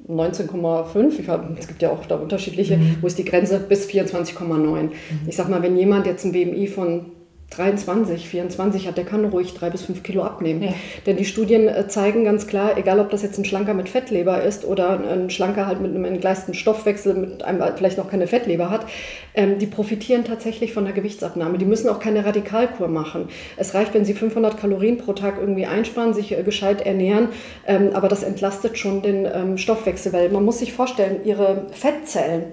19,5, 0.08 1.58
es 1.58 1.66
gibt 1.66 1.82
ja 1.82 1.90
auch 1.90 2.06
da 2.06 2.16
unterschiedliche, 2.16 2.76
mhm. 2.76 2.98
wo 3.00 3.06
ist 3.06 3.18
die 3.18 3.24
Grenze 3.24 3.58
bis 3.58 3.88
24,9. 3.88 4.44
Mhm. 4.54 4.90
Ich 5.26 5.36
sag 5.36 5.48
mal, 5.48 5.62
wenn 5.62 5.76
jemand 5.76 6.06
jetzt 6.06 6.24
ein 6.24 6.32
BMI 6.32 6.68
von 6.68 7.06
23, 7.50 8.28
24 8.28 8.88
hat, 8.88 8.96
der 8.96 9.04
kann 9.04 9.24
ruhig 9.24 9.54
drei 9.54 9.70
bis 9.70 9.82
fünf 9.82 10.02
Kilo 10.02 10.24
abnehmen. 10.24 10.62
Ja. 10.62 10.74
Denn 11.06 11.16
die 11.16 11.24
Studien 11.24 11.68
äh, 11.68 11.86
zeigen 11.86 12.24
ganz 12.24 12.46
klar, 12.46 12.76
egal 12.76 12.98
ob 12.98 13.10
das 13.10 13.22
jetzt 13.22 13.38
ein 13.38 13.44
Schlanker 13.44 13.72
mit 13.72 13.88
Fettleber 13.88 14.42
ist 14.42 14.64
oder 14.64 15.00
ein 15.00 15.30
Schlanker 15.30 15.66
halt 15.66 15.80
mit 15.80 15.94
einem 15.94 16.04
entgleisten 16.04 16.54
Stoffwechsel, 16.54 17.14
mit 17.14 17.44
einem 17.44 17.62
vielleicht 17.76 17.98
noch 17.98 18.10
keine 18.10 18.26
Fettleber 18.26 18.68
hat, 18.68 18.86
ähm, 19.34 19.58
die 19.58 19.66
profitieren 19.66 20.24
tatsächlich 20.24 20.72
von 20.72 20.84
der 20.84 20.92
Gewichtsabnahme. 20.92 21.56
Die 21.58 21.64
müssen 21.64 21.88
auch 21.88 22.00
keine 22.00 22.24
Radikalkur 22.26 22.88
machen. 22.88 23.28
Es 23.56 23.74
reicht, 23.74 23.94
wenn 23.94 24.04
sie 24.04 24.14
500 24.14 24.58
Kalorien 24.58 24.98
pro 24.98 25.12
Tag 25.12 25.36
irgendwie 25.38 25.66
einsparen, 25.66 26.14
sich 26.14 26.36
äh, 26.36 26.42
gescheit 26.42 26.84
ernähren, 26.84 27.28
ähm, 27.66 27.90
aber 27.94 28.08
das 28.08 28.24
entlastet 28.24 28.76
schon 28.76 29.02
den 29.02 29.26
ähm, 29.32 29.56
Stoffwechsel, 29.56 30.12
weil 30.12 30.30
man 30.30 30.44
muss 30.44 30.58
sich 30.58 30.72
vorstellen, 30.72 31.20
ihre 31.24 31.66
Fettzellen, 31.70 32.46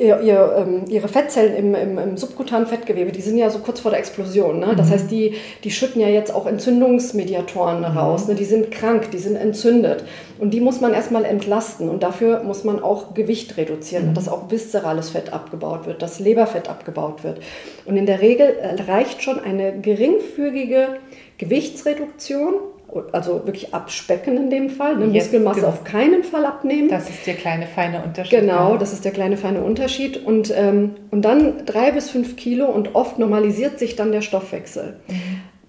ihr, 0.00 0.20
ihr, 0.20 0.54
ähm, 0.56 0.84
ihre 0.88 1.08
Fettzellen 1.08 1.54
im, 1.54 1.74
im, 1.74 1.98
im, 1.98 2.16
subkutanen 2.16 2.66
Fettgewebe, 2.66 3.12
die 3.12 3.20
sind 3.20 3.36
ja 3.36 3.50
so 3.50 3.58
kurz 3.58 3.80
vor 3.80 3.90
der 3.90 4.00
Explosion. 4.00 4.58
Ne? 4.58 4.74
Das 4.76 4.88
mhm. 4.88 4.92
heißt, 4.92 5.10
die, 5.10 5.34
die 5.62 5.70
schütten 5.70 6.00
ja 6.00 6.08
jetzt 6.08 6.34
auch 6.34 6.46
Entzündungsmediatoren 6.46 7.80
mhm. 7.80 7.84
raus. 7.84 8.26
Ne? 8.26 8.34
Die 8.34 8.44
sind 8.44 8.70
krank, 8.70 9.10
die 9.12 9.18
sind 9.18 9.36
entzündet. 9.36 10.04
Und 10.38 10.54
die 10.54 10.60
muss 10.60 10.80
man 10.80 10.94
erstmal 10.94 11.24
entlasten. 11.24 11.90
Und 11.90 12.02
dafür 12.02 12.42
muss 12.42 12.64
man 12.64 12.82
auch 12.82 13.14
Gewicht 13.14 13.56
reduzieren, 13.58 14.10
mhm. 14.10 14.14
dass 14.14 14.28
auch 14.28 14.50
viszerales 14.50 15.10
Fett 15.10 15.32
abgebaut 15.32 15.86
wird, 15.86 16.00
dass 16.00 16.18
Leberfett 16.18 16.68
abgebaut 16.68 17.22
wird. 17.22 17.40
Und 17.84 17.96
in 17.96 18.06
der 18.06 18.20
Regel 18.22 18.56
äh, 18.60 18.82
reicht 18.82 19.22
schon 19.22 19.38
eine 19.38 19.78
geringfügige 19.80 20.96
Gewichtsreduktion 21.36 22.54
also 23.12 23.46
wirklich 23.46 23.74
abspecken 23.74 24.36
in 24.36 24.50
dem 24.50 24.70
Fall, 24.70 24.96
eine 24.96 25.06
Muskelmasse 25.06 25.60
genau. 25.60 25.68
auf 25.68 25.84
keinen 25.84 26.24
Fall 26.24 26.44
abnehmen. 26.44 26.88
Das 26.88 27.08
ist 27.08 27.26
der 27.26 27.34
kleine 27.34 27.66
feine 27.66 28.02
Unterschied. 28.02 28.40
Genau, 28.40 28.76
das 28.76 28.92
ist 28.92 29.04
der 29.04 29.12
kleine 29.12 29.36
feine 29.36 29.62
Unterschied. 29.62 30.24
Und, 30.24 30.52
ähm, 30.56 30.96
und 31.10 31.24
dann 31.24 31.66
drei 31.66 31.92
bis 31.92 32.10
fünf 32.10 32.36
Kilo 32.36 32.66
und 32.66 32.94
oft 32.94 33.18
normalisiert 33.18 33.78
sich 33.78 33.96
dann 33.96 34.12
der 34.12 34.22
Stoffwechsel. 34.22 34.96
Mhm. 35.08 35.14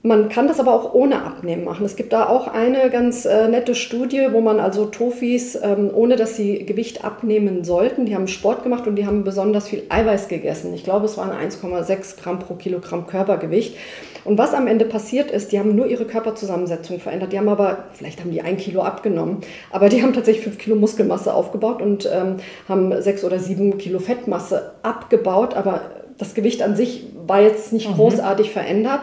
Man 0.04 0.30
kann 0.30 0.48
das 0.48 0.60
aber 0.60 0.74
auch 0.74 0.96
ohne 0.96 1.24
Abnehmen 1.24 1.64
machen. 1.64 1.86
Es 1.86 1.96
gibt 1.96 2.12
da 2.12 2.28
auch 2.28 2.48
eine 2.48 2.90
ganz 2.90 3.26
äh, 3.26 3.48
nette 3.48 3.76
Studie, 3.76 4.30
wo 4.32 4.42
man 4.42 4.60
also 4.60 4.86
Tofis, 4.86 5.56
ähm, 5.62 5.92
ohne 5.94 6.16
dass 6.16 6.36
sie 6.36 6.66
Gewicht 6.66 7.06
abnehmen 7.06 7.64
sollten, 7.64 8.08
die 8.08 8.16
haben 8.16 8.28
Sport 8.28 8.64
gemacht 8.64 8.88
und 8.88 8.96
die 8.96 9.06
haben 9.06 9.24
besonders 9.24 9.68
viel 9.68 9.84
Eiweiß 9.90 10.28
gegessen. 10.28 10.74
Ich 10.74 10.84
glaube, 10.84 11.06
es 11.06 11.18
waren 11.18 11.30
1,6 11.30 12.20
Gramm 12.20 12.40
pro 12.40 12.56
Kilogramm 12.56 13.06
Körpergewicht. 13.06 13.78
Und 14.24 14.38
was 14.38 14.54
am 14.54 14.68
Ende 14.68 14.86
passiert 14.86 15.32
ist, 15.32 15.52
die 15.52 15.60
haben 15.60 15.76
nur 15.76 15.88
ihre 15.88 16.06
Körperzusammensetzung 16.06 17.00
verändert. 17.00 17.34
Die 17.34 17.38
haben 17.38 17.50
aber, 17.50 17.86
vielleicht 17.94 18.20
haben 18.20 18.32
die 18.32 18.42
ein 18.42 18.58
Kilo 18.58 18.82
abgenommen, 18.82 19.38
aber 19.72 19.90
die 19.90 20.02
haben 20.04 20.14
tatsächlich 20.14 20.44
fünf 20.44 20.58
Kilo 20.58 20.76
Muskelmasse 20.76 21.34
aufgebaut 21.34 21.82
und 21.82 22.10
ähm, 22.12 22.38
haben 22.68 23.02
sechs 23.02 23.24
oder 23.24 23.40
sieben 23.40 23.78
Kilo 23.78 24.00
Fettmasse 24.00 24.74
abgebaut. 24.84 25.56
Aber 25.56 25.82
das 26.18 26.34
Gewicht 26.34 26.62
an 26.62 26.76
sich 26.76 27.06
war 27.26 27.42
jetzt 27.42 27.74
nicht 27.74 27.90
mhm. 27.90 27.96
großartig 27.96 28.52
verändert. 28.52 29.02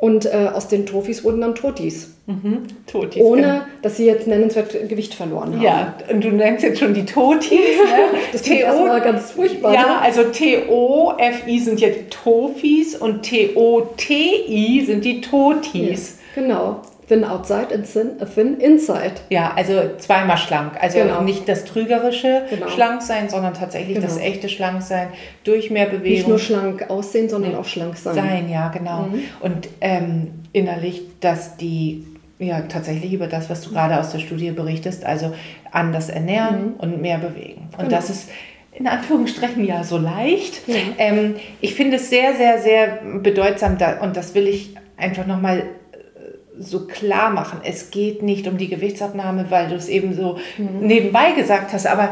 Und 0.00 0.26
äh, 0.26 0.50
aus 0.54 0.68
den 0.68 0.86
Tofis 0.86 1.24
wurden 1.24 1.40
dann 1.40 1.56
Totis. 1.56 2.14
Mhm. 2.26 2.68
Totis. 2.86 3.20
Ohne, 3.20 3.42
genau. 3.42 3.60
dass 3.82 3.96
sie 3.96 4.06
jetzt 4.06 4.28
nennenswert 4.28 4.88
Gewicht 4.88 5.12
verloren 5.12 5.54
haben. 5.54 5.60
Ja, 5.60 5.94
und 6.08 6.22
du 6.22 6.30
nennst 6.30 6.62
jetzt 6.62 6.78
schon 6.78 6.94
die 6.94 7.04
Totis. 7.04 7.50
Ne? 7.50 8.18
das 8.32 8.42
klingt 8.42 8.60
erstmal 8.60 9.00
ganz 9.00 9.32
furchtbar. 9.32 9.74
Ja, 9.74 9.82
ne? 9.82 10.00
also 10.00 10.22
T-O-F-I 10.22 11.58
sind 11.58 11.80
ja 11.80 11.88
Tofis 12.10 12.94
und 12.94 13.22
T-O-T-I 13.22 14.84
sind 14.86 15.04
die 15.04 15.20
Totis. 15.20 16.18
Ja, 16.36 16.42
genau. 16.42 16.80
Thin 17.08 17.24
outside 17.24 17.68
and 17.72 17.90
thin, 17.90 18.10
thin 18.34 18.60
inside. 18.60 19.14
Ja, 19.30 19.52
also 19.56 19.72
zweimal 19.96 20.36
schlank. 20.36 20.72
Also 20.78 20.98
genau. 20.98 21.22
nicht 21.22 21.48
das 21.48 21.64
trügerische 21.64 22.42
genau. 22.50 22.68
Schlanksein, 22.68 23.30
sondern 23.30 23.54
tatsächlich 23.54 23.94
genau. 23.94 24.06
das 24.06 24.18
echte 24.18 24.50
Schlanksein 24.50 25.08
durch 25.42 25.70
mehr 25.70 25.86
Bewegung. 25.86 26.10
Nicht 26.10 26.28
nur 26.28 26.38
schlank 26.38 26.90
aussehen, 26.90 27.30
sondern 27.30 27.54
auch 27.54 27.64
schlank 27.64 27.96
sein. 27.96 28.14
Sein, 28.14 28.50
ja, 28.50 28.68
genau. 28.68 29.04
Mhm. 29.04 29.22
Und 29.40 29.68
ähm, 29.80 30.32
innerlich, 30.52 31.02
dass 31.20 31.56
die 31.56 32.04
ja 32.38 32.60
tatsächlich 32.62 33.12
über 33.12 33.26
das, 33.26 33.48
was 33.48 33.62
du 33.62 33.70
gerade 33.70 33.98
aus 33.98 34.10
der 34.10 34.18
Studie 34.18 34.50
berichtest, 34.50 35.04
also 35.04 35.32
anders 35.72 36.10
ernähren 36.10 36.74
mhm. 36.74 36.74
und 36.78 37.00
mehr 37.00 37.18
bewegen. 37.18 37.68
Und 37.72 37.84
genau. 37.84 37.96
das 37.96 38.10
ist 38.10 38.28
in 38.72 38.86
Anführungsstrichen 38.86 39.64
ja 39.64 39.82
so 39.82 39.98
leicht. 39.98 40.68
Ja. 40.68 40.76
Ähm, 40.98 41.36
ich 41.60 41.74
finde 41.74 41.96
es 41.96 42.10
sehr, 42.10 42.34
sehr, 42.34 42.60
sehr 42.60 42.98
bedeutsam 43.22 43.78
da, 43.78 43.98
und 44.00 44.16
das 44.16 44.34
will 44.34 44.46
ich 44.46 44.76
einfach 44.96 45.26
nochmal 45.26 45.64
so 46.58 46.86
klar 46.86 47.30
machen. 47.30 47.60
Es 47.62 47.90
geht 47.90 48.22
nicht 48.22 48.46
um 48.46 48.58
die 48.58 48.68
Gewichtsabnahme, 48.68 49.46
weil 49.50 49.68
du 49.68 49.74
es 49.74 49.88
eben 49.88 50.14
so 50.14 50.38
mhm. 50.56 50.86
nebenbei 50.86 51.32
gesagt 51.32 51.72
hast, 51.72 51.86
aber 51.86 52.10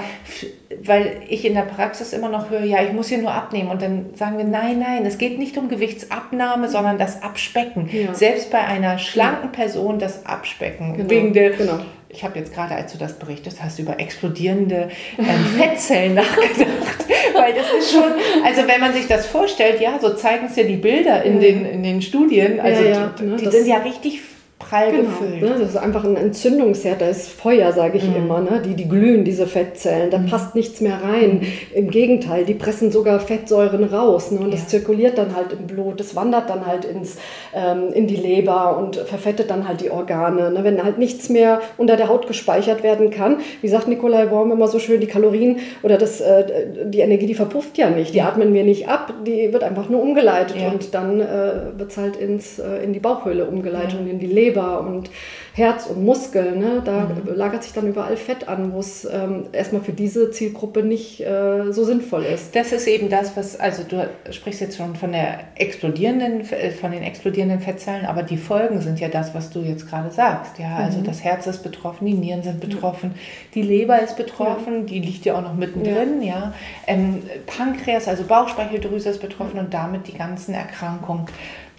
weil 0.83 1.21
ich 1.29 1.45
in 1.45 1.55
der 1.55 1.63
Praxis 1.63 2.13
immer 2.13 2.29
noch 2.29 2.51
höre, 2.51 2.65
ja, 2.65 2.83
ich 2.83 2.93
muss 2.93 3.09
hier 3.09 3.19
nur 3.19 3.33
abnehmen 3.33 3.71
und 3.71 3.83
dann 3.83 4.07
sagen 4.15 4.39
wir, 4.39 4.45
nein, 4.45 4.79
nein, 4.79 5.07
es 5.07 5.19
geht 5.19 5.39
nicht 5.39 5.57
um 5.59 5.69
Gewichtsabnahme, 5.69 6.69
sondern 6.69 6.99
das 6.99 7.23
Abspecken. 7.23 7.89
Ja. 7.93 8.15
Selbst 8.15 8.51
bei 8.51 8.61
einer 8.61 8.99
schlanken 8.99 9.53
Person 9.53 9.99
das 9.99 10.27
Abspecken. 10.27 10.97
Genau. 10.97 11.11
Wegen 11.11 11.33
der, 11.33 11.51
genau. 11.51 11.79
Ich 12.09 12.25
habe 12.25 12.39
jetzt 12.39 12.55
gerade, 12.55 12.75
als 12.75 12.93
du 12.93 12.99
das 12.99 13.19
berichtest 13.19 13.63
hast, 13.63 13.79
über 13.79 14.01
explodierende 14.01 14.89
ähm, 15.19 15.27
Fettzellen 15.59 16.15
nachgedacht. 16.15 17.07
Weil 17.35 17.53
das 17.55 17.67
ist 17.79 17.93
schon, 17.93 18.13
also 18.45 18.67
wenn 18.67 18.81
man 18.81 18.93
sich 18.93 19.07
das 19.07 19.27
vorstellt, 19.27 19.81
ja, 19.81 19.99
so 20.01 20.15
zeigen 20.15 20.47
es 20.47 20.57
ja 20.57 20.65
die 20.65 20.77
Bilder 20.77 21.23
in, 21.23 21.41
den, 21.41 21.65
in 21.65 21.83
den 21.83 22.01
Studien, 22.03 22.61
also 22.61 22.83
ja, 22.83 22.91
ja, 22.91 23.15
die, 23.19 23.25
ne, 23.25 23.37
die 23.37 23.51
sind 23.51 23.67
ja 23.67 23.79
richtig 23.79 24.21
prall 24.69 24.91
genau, 24.91 25.05
gefüllt. 25.05 25.43
Ne? 25.43 25.57
Das 25.59 25.71
ist 25.71 25.77
einfach 25.77 26.05
ein 26.05 26.17
Entzündungsherd, 26.17 27.01
da 27.01 27.09
ist 27.09 27.29
Feuer, 27.29 27.73
sage 27.73 27.99
ich 27.99 28.09
mhm. 28.09 28.17
immer. 28.17 28.41
Ne? 28.41 28.63
Die, 28.65 28.75
die 28.75 28.89
glühen, 28.89 29.25
diese 29.25 29.47
Fettzellen, 29.47 30.11
da 30.11 30.19
mhm. 30.19 30.27
passt 30.27 30.55
nichts 30.55 30.81
mehr 30.81 31.01
rein. 31.03 31.43
Im 31.75 31.91
Gegenteil, 31.91 32.45
die 32.45 32.55
pressen 32.55 32.91
sogar 32.91 33.21
Fettsäuren 33.21 33.85
raus. 33.85 34.31
Ne? 34.31 34.41
Und 34.41 34.51
ja. 34.51 34.57
das 34.57 34.69
zirkuliert 34.69 35.19
dann 35.19 35.35
halt 35.35 35.53
im 35.53 35.67
Blut, 35.67 36.01
das 36.01 36.17
wandert 36.17 36.51
dann 36.51 36.67
halt 36.67 36.85
ins, 36.85 37.17
ähm, 37.55 37.93
in 37.93 38.07
die 38.07 38.17
Leber 38.17 38.79
und 38.79 38.97
verfettet 38.97 39.51
dann 39.51 39.69
halt 39.69 39.81
die 39.81 39.91
Organe. 39.91 40.51
Ne? 40.51 40.65
Wenn 40.65 40.83
halt 40.83 40.99
nichts 40.99 41.29
mehr 41.29 41.61
unter 41.77 41.97
der 41.97 42.09
Haut 42.09 42.27
gespeichert 42.27 42.83
werden 42.83 43.11
kann, 43.11 43.39
wie 43.61 43.69
sagt 43.69 43.89
Nikolai 43.89 44.31
Worm 44.31 44.53
immer 44.53 44.69
so 44.69 44.79
schön, 44.79 45.01
die 45.01 45.07
Kalorien 45.07 45.59
oder 45.83 45.99
das, 45.99 46.21
äh, 46.21 46.67
die 46.87 47.01
Energie, 47.01 47.27
die 47.27 47.35
verpufft 47.35 47.79
ja 47.79 47.91
nicht, 47.91 48.15
die 48.15 48.23
atmen 48.23 48.53
wir 48.53 48.65
nicht 48.65 48.89
ab, 48.89 49.13
die 49.27 49.53
wird 49.53 49.63
einfach 49.63 49.89
nur 49.89 50.03
umgeleitet 50.03 50.57
ja. 50.61 50.71
und 50.71 50.95
dann 50.95 51.21
äh, 51.21 51.79
wird 51.79 51.91
es 51.91 51.97
halt 51.97 52.17
ins, 52.17 52.59
äh, 52.59 52.83
in 52.85 52.93
die 52.93 53.01
Bauchhöhle 53.01 53.45
umgeleitet 53.45 53.95
ja. 53.95 53.99
und 54.01 54.09
in 54.09 54.19
die 54.19 54.27
Leber 54.27 54.56
und 54.63 55.11
Herz 55.55 55.87
und 55.87 56.05
Muskeln. 56.05 56.59
Ne? 56.59 56.83
Da 56.85 57.09
mhm. 57.09 57.35
lagert 57.35 57.65
sich 57.65 57.73
dann 57.73 57.89
überall 57.89 58.17
Fett 58.17 58.47
an, 58.47 58.73
wo 58.73 58.81
es 58.81 59.07
ähm, 59.11 59.47
erstmal 59.53 59.81
für 59.81 59.93
diese 59.93 60.31
Zielgruppe 60.31 60.83
nicht 60.83 61.21
äh, 61.21 61.73
so 61.73 61.85
sinnvoll 61.85 62.25
ist. 62.25 62.55
Das 62.55 62.73
ist 62.73 62.87
eben 62.87 63.09
das, 63.09 63.37
was, 63.37 63.59
also 63.59 63.83
du 63.83 64.09
sprichst 64.31 64.61
jetzt 64.61 64.77
schon 64.77 64.97
von 64.97 65.13
der 65.13 65.41
explodierenden, 65.55 66.41
äh, 66.53 66.71
von 66.73 66.93
den 66.93 67.03
explodierenden 67.03 67.61
Fettzellen, 67.61 68.05
aber 68.05 68.23
die 68.23 68.37
Folgen 68.37 68.83
sind 68.83 69.01
ja 69.01 69.09
das, 69.09 69.35
was 69.35 69.51
du 69.51 69.61
jetzt 69.61 69.89
gerade 69.89 70.11
sagst. 70.11 70.59
Ja, 70.59 70.77
also 70.77 70.99
mhm. 70.99 71.05
das 71.05 71.25
Herz 71.25 71.47
ist 71.47 71.63
betroffen, 71.63 72.07
die 72.07 72.15
Nieren 72.15 72.43
sind 72.43 72.61
betroffen, 72.61 73.15
die 73.55 73.63
Leber 73.63 74.03
ist 74.03 74.17
betroffen, 74.17 74.81
ja. 74.81 74.85
die 74.85 75.01
liegt 75.01 75.25
ja 75.25 75.39
auch 75.39 75.43
noch 75.43 75.55
mittendrin. 75.55 76.21
Ja. 76.21 76.27
ja. 76.27 76.55
Ähm, 76.87 77.23
Pankreas, 77.47 78.09
also 78.09 78.25
Bauchspeicheldrüse 78.25 79.09
ist 79.09 79.21
betroffen 79.21 79.59
und 79.59 79.73
damit 79.73 80.07
die 80.07 80.15
ganzen 80.15 80.55
Erkrankungen. 80.55 81.27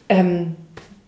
Ähm, 0.10 0.56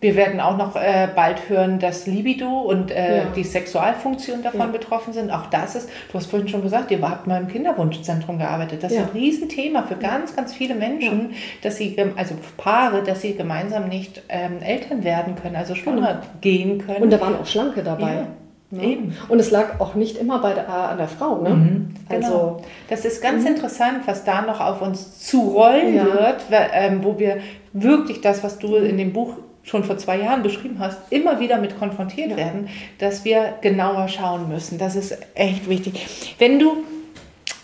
wir 0.00 0.16
werden 0.16 0.40
auch 0.40 0.56
noch 0.56 0.76
äh, 0.76 1.08
bald 1.14 1.48
hören, 1.50 1.78
dass 1.78 2.06
Libido 2.06 2.48
und 2.48 2.90
äh, 2.90 3.18
ja. 3.18 3.24
die 3.36 3.44
Sexualfunktion 3.44 4.42
davon 4.42 4.60
ja. 4.60 4.66
betroffen 4.66 5.12
sind. 5.12 5.30
Auch 5.30 5.46
das 5.46 5.74
ist, 5.74 5.90
du 6.10 6.14
hast 6.14 6.30
vorhin 6.30 6.48
schon 6.48 6.62
gesagt, 6.62 6.90
ihr 6.90 7.02
habt 7.02 7.26
mal 7.26 7.40
im 7.40 7.48
Kinderwunschzentrum 7.48 8.38
gearbeitet. 8.38 8.82
Das 8.82 8.92
ja. 8.92 9.02
ist 9.02 9.08
ein 9.08 9.12
Riesenthema 9.12 9.82
für 9.82 9.96
ganz, 9.96 10.34
ganz 10.34 10.54
viele 10.54 10.74
Menschen, 10.74 11.34
dass 11.62 11.76
sie, 11.76 11.96
also 12.16 12.34
Paare, 12.56 13.02
dass 13.02 13.20
sie 13.20 13.34
gemeinsam 13.34 13.88
nicht 13.88 14.22
ähm, 14.30 14.62
Eltern 14.62 15.04
werden 15.04 15.34
können, 15.36 15.56
also 15.56 15.74
schwanger 15.74 16.14
genau. 16.14 16.26
gehen 16.40 16.78
können. 16.78 17.02
Und 17.02 17.12
da 17.12 17.20
waren 17.20 17.36
auch 17.36 17.46
Schlanke 17.46 17.82
dabei. 17.82 18.26
Ne? 18.70 18.84
Eben. 18.84 19.16
Und 19.28 19.38
es 19.38 19.50
lag 19.50 19.80
auch 19.80 19.96
nicht 19.96 20.16
immer 20.16 20.38
bei 20.38 20.54
der, 20.54 20.64
äh, 20.64 20.70
an 20.70 20.96
der 20.96 21.08
Frau. 21.08 21.42
Ne? 21.42 21.50
Mhm, 21.50 21.94
genau. 22.08 22.26
Also, 22.26 22.62
das 22.88 23.04
ist 23.04 23.20
ganz 23.20 23.42
mhm. 23.42 23.48
interessant, 23.48 24.02
was 24.06 24.24
da 24.24 24.42
noch 24.42 24.60
auf 24.60 24.80
uns 24.80 25.18
zurollen 25.18 25.94
ja. 25.94 26.06
wird, 26.06 26.44
ähm, 26.72 27.04
wo 27.04 27.18
wir 27.18 27.38
wirklich 27.72 28.20
das, 28.20 28.42
was 28.42 28.58
du 28.58 28.76
in 28.76 28.96
dem 28.96 29.12
Buch 29.12 29.36
schon 29.62 29.84
vor 29.84 29.98
zwei 29.98 30.18
Jahren 30.18 30.42
beschrieben 30.42 30.78
hast, 30.78 30.98
immer 31.10 31.40
wieder 31.40 31.58
mit 31.58 31.78
konfrontiert 31.78 32.30
ja. 32.30 32.36
werden, 32.36 32.68
dass 32.98 33.24
wir 33.24 33.54
genauer 33.60 34.08
schauen 34.08 34.48
müssen. 34.48 34.78
Das 34.78 34.96
ist 34.96 35.16
echt 35.34 35.68
wichtig. 35.68 36.34
Wenn 36.38 36.58
du, 36.58 36.78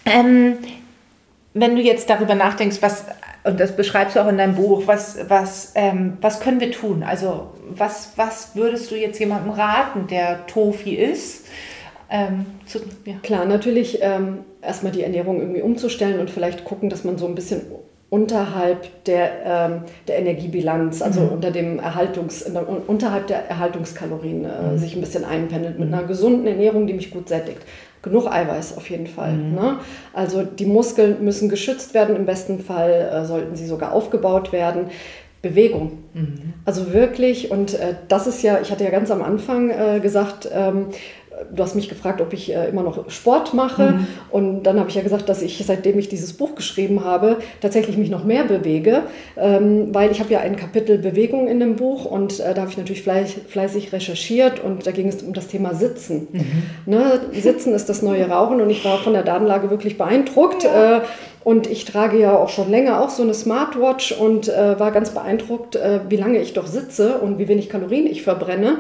ähm, 0.05 0.59
wenn 1.55 1.75
du 1.75 1.83
jetzt 1.83 2.11
darüber 2.11 2.35
nachdenkst, 2.35 2.79
was, 2.81 3.07
und 3.45 3.59
das 3.59 3.77
beschreibst 3.77 4.17
du 4.17 4.21
auch 4.21 4.29
in 4.29 4.39
deinem 4.39 4.57
Buch, 4.57 4.83
was, 4.87 5.19
was, 5.29 5.73
ähm, 5.75 6.19
was 6.21 6.41
können 6.41 6.61
wir 6.61 6.71
tun? 6.71 7.03
Also 7.03 7.53
was, 7.69 8.13
was 8.17 8.55
würdest 8.55 8.91
du 8.91 8.97
jetzt 8.97 9.19
jemandem 9.19 9.53
raten, 9.53 10.07
der 10.07 10.47
Tofi 10.47 10.95
ist? 10.95 11.47
Ähm, 12.09 12.47
zu, 12.67 12.81
ja. 13.05 13.17
Klar, 13.23 13.47
natürlich 13.47 13.99
ähm, 14.01 14.45
erstmal 14.63 14.93
die 14.93 15.03
Ernährung 15.03 15.41
irgendwie 15.41 15.63
umzustellen 15.63 16.21
und 16.21 16.31
vielleicht 16.31 16.65
gucken, 16.65 16.89
dass 16.89 17.03
man 17.03 17.19
so 17.19 17.27
ein 17.27 17.35
bisschen 17.35 17.63
unterhalb 18.09 19.05
der, 19.05 19.31
ähm, 19.45 19.83
der 20.07 20.19
Energiebilanz, 20.19 21.03
also 21.03 21.23
mhm. 21.23 21.29
unter 21.31 21.51
dem 21.51 21.79
Erhaltungs, 21.79 22.49
unterhalb 22.87 23.27
der 23.27 23.49
Erhaltungskalorien 23.49 24.45
äh, 24.45 24.73
mhm. 24.73 24.79
sich 24.79 24.95
ein 24.95 25.01
bisschen 25.01 25.25
einpendelt 25.25 25.79
mit 25.79 25.93
einer 25.93 26.05
gesunden 26.05 26.47
Ernährung, 26.47 26.87
die 26.87 26.95
mich 26.95 27.11
gut 27.11 27.29
sättigt. 27.29 27.59
Genug 28.03 28.29
Eiweiß 28.29 28.77
auf 28.77 28.89
jeden 28.91 29.09
Fall. 29.09 29.33
Mhm. 29.33 29.55
Ne? 29.55 29.79
Also 30.13 30.45
die 30.45 30.67
Muskeln 30.67 31.25
müssen 31.25 31.49
geschützt 31.49 31.95
werden, 31.95 32.15
im 32.15 32.27
besten 32.27 32.61
Fall 32.61 33.11
äh, 33.13 33.25
sollten 33.25 33.57
sie 33.57 33.67
sogar 33.67 33.93
aufgebaut 33.93 34.53
werden. 34.53 34.91
Bewegung. 35.43 35.99
Mhm. 36.15 36.55
Also 36.65 36.93
wirklich, 36.93 37.51
und 37.51 37.75
äh, 37.75 37.95
das 38.09 38.27
ist 38.27 38.43
ja, 38.43 38.59
ich 38.61 38.71
hatte 38.71 38.85
ja 38.85 38.91
ganz 38.91 39.11
am 39.11 39.23
Anfang 39.23 39.71
äh, 39.71 40.01
gesagt, 40.01 40.49
ähm, 40.53 40.87
du 41.53 41.63
hast 41.63 41.75
mich 41.75 41.89
gefragt, 41.89 42.21
ob 42.21 42.33
ich 42.33 42.55
äh, 42.55 42.69
immer 42.69 42.83
noch 42.83 43.11
Sport 43.11 43.55
mache. 43.55 43.93
Mhm. 43.93 44.07
Und 44.31 44.63
dann 44.65 44.79
habe 44.79 44.89
ich 44.89 44.95
ja 44.95 45.03
gesagt, 45.03 45.29
dass 45.29 45.43
ich, 45.43 45.63
seitdem 45.67 45.99
ich 45.99 46.09
dieses 46.09 46.33
Buch 46.33 46.55
geschrieben 46.55 47.05
habe, 47.05 47.39
tatsächlich 47.61 47.97
mich 47.97 48.11
noch 48.11 48.25
mehr 48.25 48.45
bewege, 48.45 49.03
ähm, 49.37 49.95
weil 49.95 50.11
ich 50.11 50.21
habe 50.21 50.33
ja 50.33 50.41
ein 50.41 50.57
Kapitel 50.57 50.99
Bewegung 50.99 51.49
in 51.49 51.61
dem 51.61 51.77
Buch 51.77 52.05
und 52.05 52.41
äh, 52.41 52.55
da 52.55 52.63
habe 52.63 52.71
ich 52.71 52.79
natürlich 52.79 53.03
fleiß, 53.03 53.35
fleißig 53.49 53.93
recherchiert 53.93 54.63
und 54.63 54.87
da 54.87 54.91
ging 54.93 55.09
es 55.09 55.23
um 55.23 55.35
das 55.35 55.49
Thema 55.49 55.75
Sitzen. 55.75 56.29
Mhm. 56.33 56.63
Ne? 56.87 57.21
Sitzen 57.33 57.75
ist 57.75 57.89
das 57.89 58.03
neue 58.03 58.29
Rauchen 58.29 58.61
und 58.61 58.71
ich 58.71 58.85
war 58.85 58.99
von 58.99 59.13
der 59.13 59.23
Datenlage 59.23 59.71
wirklich 59.71 59.99
beeindruckt. 59.99 60.65
Ja. 60.65 60.99
Äh, 60.99 61.01
und 61.45 61.69
ich 61.69 61.85
trage 61.85 62.19
ja 62.19 62.37
auch 62.37 62.49
schon 62.49 62.73
länger 62.73 63.01
auch 63.01 63.11
so 63.11 63.23
eine 63.23 63.33
Smartwatch 63.33 64.11
und 64.11 64.49
war 64.49 64.91
ganz 64.91 65.11
beeindruckt, 65.11 65.79
wie 66.09 66.17
lange 66.17 66.41
ich 66.41 66.55
doch 66.55 66.67
sitze 66.67 67.19
und 67.19 67.39
wie 67.39 67.47
wenig 67.47 67.69
Kalorien 67.69 68.09
ich 68.09 68.25
verbrenne. 68.25 68.79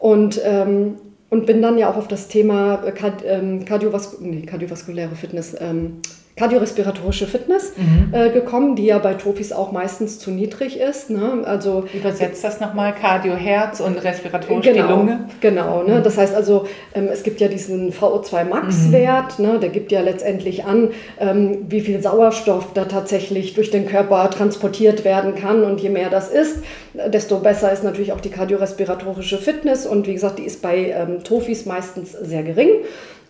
Und 0.00 0.40
ähm, 0.44 0.96
und 1.30 1.46
bin 1.46 1.62
dann 1.62 1.78
ja 1.78 1.90
auch 1.90 1.96
auf 1.96 2.08
das 2.08 2.28
Thema 2.28 2.82
äh, 2.84 2.92
ähm, 3.24 3.64
kardiovaskuläre 3.64 5.14
Fitness 5.14 5.56
ähm, 5.58 6.02
kardiorespiratorische 6.36 7.26
Fitness 7.26 7.72
mhm. 7.76 8.14
äh, 8.14 8.30
gekommen, 8.30 8.74
die 8.74 8.86
ja 8.86 8.98
bei 8.98 9.14
Tofis 9.14 9.52
auch 9.52 9.72
meistens 9.72 10.18
zu 10.18 10.30
niedrig 10.30 10.78
ist. 10.80 11.10
Ne? 11.10 11.42
Also, 11.44 11.84
Übersetzt 11.92 12.42
das 12.42 12.60
nochmal, 12.60 12.94
Cardio 12.94 13.34
Herz 13.34 13.80
und 13.80 14.02
respiratorisch 14.02 14.64
genau, 14.64 14.86
die 14.86 14.92
Lunge. 14.92 15.24
Genau, 15.40 15.82
ne? 15.82 15.98
Mhm. 15.98 16.02
das 16.02 16.16
heißt 16.16 16.34
also, 16.34 16.66
ähm, 16.94 17.08
es 17.12 17.22
gibt 17.24 17.40
ja 17.40 17.48
diesen 17.48 17.92
VO2 17.92 18.44
Max-Wert, 18.44 19.38
mhm. 19.38 19.46
ne? 19.46 19.58
der 19.58 19.68
gibt 19.68 19.92
ja 19.92 20.00
letztendlich 20.00 20.64
an, 20.64 20.90
ähm, 21.18 21.66
wie 21.68 21.80
viel 21.80 22.00
Sauerstoff 22.00 22.72
da 22.72 22.86
tatsächlich 22.86 23.54
durch 23.54 23.70
den 23.70 23.86
Körper 23.86 24.30
transportiert 24.30 25.04
werden 25.04 25.34
kann 25.34 25.62
und 25.62 25.80
je 25.80 25.90
mehr 25.90 26.10
das 26.10 26.30
ist, 26.30 26.58
desto 26.94 27.38
besser 27.38 27.70
ist 27.72 27.84
natürlich 27.84 28.12
auch 28.12 28.20
die 28.20 28.30
kardiorespiratorische 28.30 29.38
Fitness 29.38 29.86
und 29.86 30.06
wie 30.06 30.14
gesagt, 30.14 30.38
die 30.38 30.44
ist 30.44 30.62
bei 30.62 30.90
ähm, 30.90 31.22
Tofis 31.22 31.66
meistens 31.66 32.12
sehr 32.12 32.42
gering. 32.42 32.70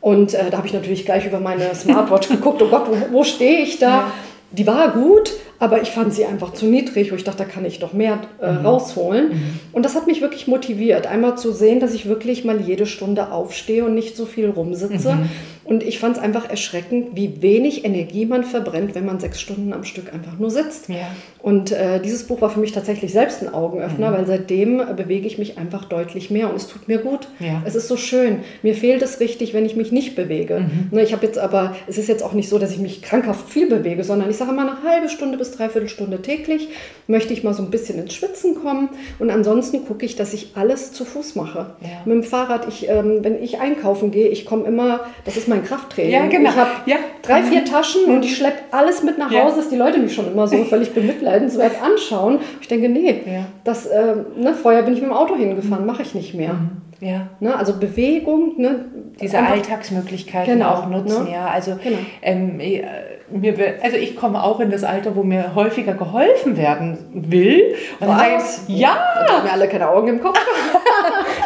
Und 0.00 0.34
äh, 0.34 0.50
da 0.50 0.58
habe 0.58 0.66
ich 0.66 0.72
natürlich 0.72 1.04
gleich 1.04 1.26
über 1.26 1.40
meine 1.40 1.74
Smartwatch 1.74 2.28
geguckt, 2.28 2.62
oh 2.62 2.68
Gott, 2.68 2.86
wo, 2.88 2.96
wo 3.12 3.24
stehe 3.24 3.60
ich 3.60 3.78
da? 3.78 3.88
Ja. 3.88 4.12
Die 4.52 4.66
war 4.66 4.90
gut, 4.90 5.32
aber 5.60 5.80
ich 5.80 5.90
fand 5.90 6.12
sie 6.12 6.24
einfach 6.24 6.54
zu 6.54 6.66
niedrig, 6.66 7.12
wo 7.12 7.16
ich 7.16 7.22
dachte, 7.22 7.38
da 7.38 7.44
kann 7.44 7.64
ich 7.64 7.78
doch 7.78 7.92
mehr 7.92 8.18
äh, 8.40 8.50
mhm. 8.50 8.66
rausholen. 8.66 9.28
Mhm. 9.28 9.60
Und 9.72 9.84
das 9.84 9.94
hat 9.94 10.06
mich 10.06 10.22
wirklich 10.22 10.48
motiviert, 10.48 11.06
einmal 11.06 11.36
zu 11.38 11.52
sehen, 11.52 11.78
dass 11.80 11.94
ich 11.94 12.06
wirklich 12.06 12.44
mal 12.44 12.60
jede 12.60 12.86
Stunde 12.86 13.30
aufstehe 13.30 13.84
und 13.84 13.94
nicht 13.94 14.16
so 14.16 14.26
viel 14.26 14.48
rumsitze. 14.50 15.14
Mhm. 15.14 15.28
Und 15.70 15.84
ich 15.84 16.00
fand 16.00 16.16
es 16.16 16.22
einfach 16.22 16.50
erschreckend, 16.50 17.10
wie 17.14 17.42
wenig 17.42 17.84
Energie 17.84 18.26
man 18.26 18.42
verbrennt, 18.42 18.96
wenn 18.96 19.06
man 19.06 19.20
sechs 19.20 19.40
Stunden 19.40 19.72
am 19.72 19.84
Stück 19.84 20.12
einfach 20.12 20.36
nur 20.36 20.50
sitzt. 20.50 20.88
Ja. 20.88 20.96
Und 21.42 21.70
äh, 21.70 22.00
dieses 22.00 22.26
Buch 22.26 22.40
war 22.40 22.50
für 22.50 22.58
mich 22.58 22.72
tatsächlich 22.72 23.12
selbst 23.12 23.40
ein 23.40 23.54
Augenöffner, 23.54 24.10
mhm. 24.10 24.14
weil 24.14 24.26
seitdem 24.26 24.80
äh, 24.80 24.92
bewege 24.96 25.28
ich 25.28 25.38
mich 25.38 25.58
einfach 25.58 25.84
deutlich 25.84 26.28
mehr 26.28 26.50
und 26.50 26.56
es 26.56 26.66
tut 26.66 26.88
mir 26.88 26.98
gut. 26.98 27.28
Ja. 27.38 27.62
Es 27.64 27.76
ist 27.76 27.86
so 27.86 27.96
schön. 27.96 28.40
Mir 28.64 28.74
fehlt 28.74 29.00
es 29.00 29.20
richtig, 29.20 29.54
wenn 29.54 29.64
ich 29.64 29.76
mich 29.76 29.92
nicht 29.92 30.16
bewege. 30.16 30.58
Mhm. 30.58 30.88
Ne, 30.90 31.04
ich 31.04 31.12
habe 31.12 31.24
jetzt 31.24 31.38
aber, 31.38 31.76
es 31.86 31.98
ist 31.98 32.08
jetzt 32.08 32.24
auch 32.24 32.32
nicht 32.32 32.48
so, 32.48 32.58
dass 32.58 32.72
ich 32.72 32.78
mich 32.78 33.00
krankhaft 33.00 33.48
viel 33.48 33.68
bewege, 33.68 34.02
sondern 34.02 34.28
ich 34.28 34.38
sage 34.38 34.50
mal 34.50 34.68
eine 34.68 34.82
halbe 34.82 35.08
Stunde 35.08 35.38
bis 35.38 35.52
dreiviertel 35.52 35.88
Stunde 35.88 36.20
täglich 36.20 36.68
möchte 37.10 37.32
ich 37.32 37.44
mal 37.44 37.54
so 37.54 37.62
ein 37.62 37.70
bisschen 37.70 37.98
ins 37.98 38.14
Schwitzen 38.14 38.54
kommen 38.54 38.88
und 39.18 39.30
ansonsten 39.30 39.84
gucke 39.84 40.06
ich, 40.06 40.16
dass 40.16 40.32
ich 40.32 40.52
alles 40.54 40.92
zu 40.92 41.04
Fuß 41.04 41.34
mache. 41.34 41.74
Ja. 41.80 41.88
Mit 42.04 42.14
dem 42.14 42.22
Fahrrad, 42.22 42.68
ich, 42.68 42.88
ähm, 42.88 43.18
wenn 43.22 43.42
ich 43.42 43.60
einkaufen 43.60 44.10
gehe, 44.10 44.28
ich 44.28 44.46
komme 44.46 44.64
immer, 44.66 45.00
das 45.24 45.36
ist 45.36 45.48
mein 45.48 45.59
mein 45.60 45.68
Krafttraining. 45.68 46.12
Ja, 46.12 46.26
genau. 46.26 46.50
Ich 46.50 46.56
habe 46.56 46.70
ja. 46.86 46.96
drei, 47.22 47.42
vier 47.42 47.64
Taschen 47.64 48.04
und 48.06 48.24
ich 48.24 48.36
schleppe 48.36 48.58
alles 48.70 49.02
mit 49.02 49.18
nach 49.18 49.30
Hause, 49.32 49.56
dass 49.56 49.68
die 49.68 49.76
Leute 49.76 49.98
mich 49.98 50.14
schon 50.14 50.30
immer 50.30 50.48
so 50.48 50.64
völlig 50.64 50.92
bemitleidenswert 50.92 51.82
anschauen. 51.82 52.38
Ich 52.60 52.68
denke, 52.68 52.88
nee, 52.88 53.22
das, 53.64 53.86
äh, 53.86 54.14
ne, 54.36 54.54
vorher 54.54 54.82
bin 54.82 54.94
ich 54.94 55.00
mit 55.00 55.10
dem 55.10 55.16
Auto 55.16 55.36
hingefahren, 55.36 55.86
mache 55.86 56.02
ich 56.02 56.14
nicht 56.14 56.34
mehr. 56.34 56.54
Mhm. 56.54 56.70
Ja. 57.00 57.28
Ne, 57.40 57.56
also 57.56 57.78
Bewegung. 57.78 58.54
Ne, 58.58 58.84
Diese 59.20 59.38
einfach, 59.38 59.52
Alltagsmöglichkeiten 59.52 60.54
genau, 60.54 60.70
auch 60.70 60.88
nutzen, 60.88 61.24
ne? 61.24 61.32
ja. 61.32 61.46
Also, 61.46 61.78
genau. 61.82 61.98
ähm, 62.20 62.60
äh, 62.60 62.82
mir, 63.30 63.54
also 63.82 63.96
ich 63.96 64.16
komme 64.16 64.42
auch 64.42 64.60
in 64.60 64.70
das 64.70 64.84
Alter, 64.84 65.14
wo 65.16 65.22
mir 65.22 65.54
häufiger 65.54 65.94
geholfen 65.94 66.56
werden 66.56 66.98
will. 67.12 67.74
Und 68.00 68.08
Was? 68.08 68.66
dann 68.66 68.76
ja! 68.76 68.98
Da 69.26 69.34
haben 69.34 69.44
wir 69.44 69.52
alle 69.52 69.68
keine 69.68 69.88
Augen 69.88 70.08
im 70.08 70.20
Kopf. 70.20 70.38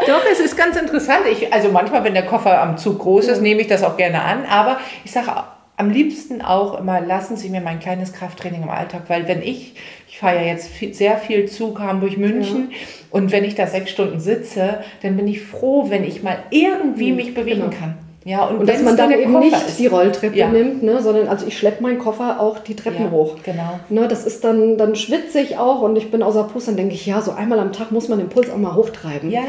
Doch, 0.07 0.23
es 0.31 0.41
ist 0.41 0.57
ganz 0.57 0.77
interessant. 0.77 1.23
Ich, 1.31 1.53
also 1.53 1.71
manchmal, 1.71 2.05
wenn 2.05 2.15
der 2.15 2.27
Koffer 2.27 2.61
am 2.61 2.77
Zug 2.77 2.99
groß 2.99 3.29
ist, 3.29 3.41
nehme 3.41 3.61
ich 3.61 3.67
das 3.67 3.83
auch 3.83 3.97
gerne 3.97 4.23
an. 4.23 4.45
Aber 4.47 4.79
ich 5.05 5.13
sage 5.13 5.31
am 5.77 5.91
liebsten 5.91 6.41
auch 6.41 6.79
immer, 6.79 7.01
lassen 7.01 7.37
Sie 7.37 7.49
mir 7.49 7.61
mein 7.61 7.81
kleines 7.81 8.13
Krafttraining 8.13 8.63
im 8.63 8.71
Alltag, 8.71 9.03
weil 9.09 9.27
wenn 9.27 9.43
ich, 9.43 9.75
ich 10.09 10.19
fahre 10.19 10.37
ja 10.37 10.43
jetzt 10.43 10.69
viel, 10.69 10.95
sehr 10.95 11.19
viel 11.19 11.47
Zug 11.47 11.81
Hamburg-München 11.81 12.71
ja. 12.71 12.77
und 13.11 13.33
wenn 13.33 13.45
ich 13.45 13.55
da 13.57 13.67
sechs 13.67 13.91
Stunden 13.91 14.21
sitze, 14.21 14.85
dann 15.03 15.17
bin 15.17 15.27
ich 15.27 15.43
froh, 15.43 15.91
wenn 15.91 16.05
ich 16.05 16.23
mal 16.23 16.39
irgendwie 16.51 17.11
mhm, 17.11 17.17
mich 17.17 17.35
bewegen 17.35 17.63
genau. 17.63 17.77
kann. 17.77 17.99
Ja, 18.27 18.47
und, 18.47 18.61
und 18.61 18.69
dass 18.69 18.81
man 18.83 18.97
dann 18.97 19.11
eben 19.11 19.35
Koffer 19.35 19.45
nicht 19.45 19.67
ist. 19.67 19.79
die 19.79 19.87
Rolltreppe 19.87 20.39
ja. 20.39 20.49
nimmt, 20.49 20.83
ne, 20.83 21.03
sondern 21.03 21.29
also 21.29 21.47
ich 21.47 21.59
schleppe 21.59 21.83
meinen 21.83 21.99
Koffer 21.99 22.41
auch 22.41 22.59
die 22.59 22.75
Treppen 22.75 23.05
ja, 23.05 23.11
hoch. 23.11 23.37
Genau. 23.45 23.81
Ne, 23.91 24.09
das 24.09 24.25
ist 24.25 24.45
dann, 24.45 24.79
dann 24.79 24.97
schwitze 24.97 25.41
ich 25.41 25.59
auch 25.59 25.83
und 25.83 25.97
ich 25.97 26.11
bin 26.11 26.23
außer 26.23 26.45
Puss, 26.45 26.65
dann 26.65 26.77
denke 26.77 26.95
ich, 26.95 27.05
ja, 27.05 27.21
so 27.21 27.33
einmal 27.33 27.59
am 27.59 27.73
Tag 27.73 27.93
muss 27.93 28.09
man 28.09 28.19
den 28.19 28.31
Puls 28.31 28.49
auch 28.51 28.57
mal 28.57 28.75
hochtreiben. 28.75 29.31
Ja. 29.31 29.43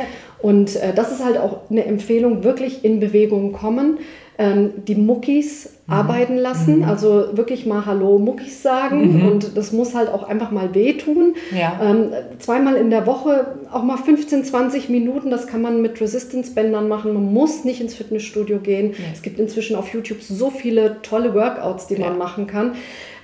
Und 0.46 0.76
äh, 0.76 0.93
das 0.93 1.12
ist 1.12 1.26
halt 1.26 1.39
auch 1.39 1.72
eine 1.72 1.86
Empfehlung, 1.86 2.43
wirklich 2.43 2.86
in 2.86 3.00
Bewegung 3.00 3.52
kommen 3.52 3.98
ähm, 4.38 4.86
die 4.86 4.96
Muckis 4.96 5.70
mhm. 5.88 5.93
arbeiten 5.93 6.38
lassen, 6.38 6.80
mhm. 6.80 6.84
also 6.84 7.38
wirklich 7.38 7.66
mal 7.66 7.86
Hallo 7.86 8.20
Muckis 8.20 8.62
sagen 8.62 9.20
mhm. 9.20 9.28
und 9.28 9.58
das 9.58 9.72
muss 9.72 9.96
halt 9.96 10.10
auch 10.10 10.24
einfach 10.24 10.52
mal 10.52 10.74
wehtun. 10.76 11.36
Ja. 11.58 11.80
Ähm, 11.82 12.10
zweimal 12.39 12.76
in 12.76 12.89
der 12.89 13.06
Woche, 13.06 13.56
auch 13.72 13.84
mal 13.84 13.98
15, 13.98 14.43
20 14.43 14.89
Minuten, 14.89 15.30
das 15.30 15.48
kann 15.48 15.62
man 15.62 15.82
mit 15.82 16.02
Resistance-Bändern 16.02 16.88
machen. 16.88 17.14
Man 17.14 17.34
muss 17.34 17.64
nicht 17.64 17.80
ins 17.80 17.96
Fitnessstudio 17.96 18.60
gehen. 18.60 18.91
Ja. 18.91 18.98
Es 19.14 19.22
gibt 19.22 19.39
inzwischen 19.39 19.76
auf 19.76 19.93
YouTube 19.93 20.22
so 20.22 20.50
viele 20.50 21.02
tolle 21.02 21.34
Workouts, 21.34 21.88
die 21.88 21.96
man 21.96 22.18
machen 22.18 22.48
kann. 22.48 22.74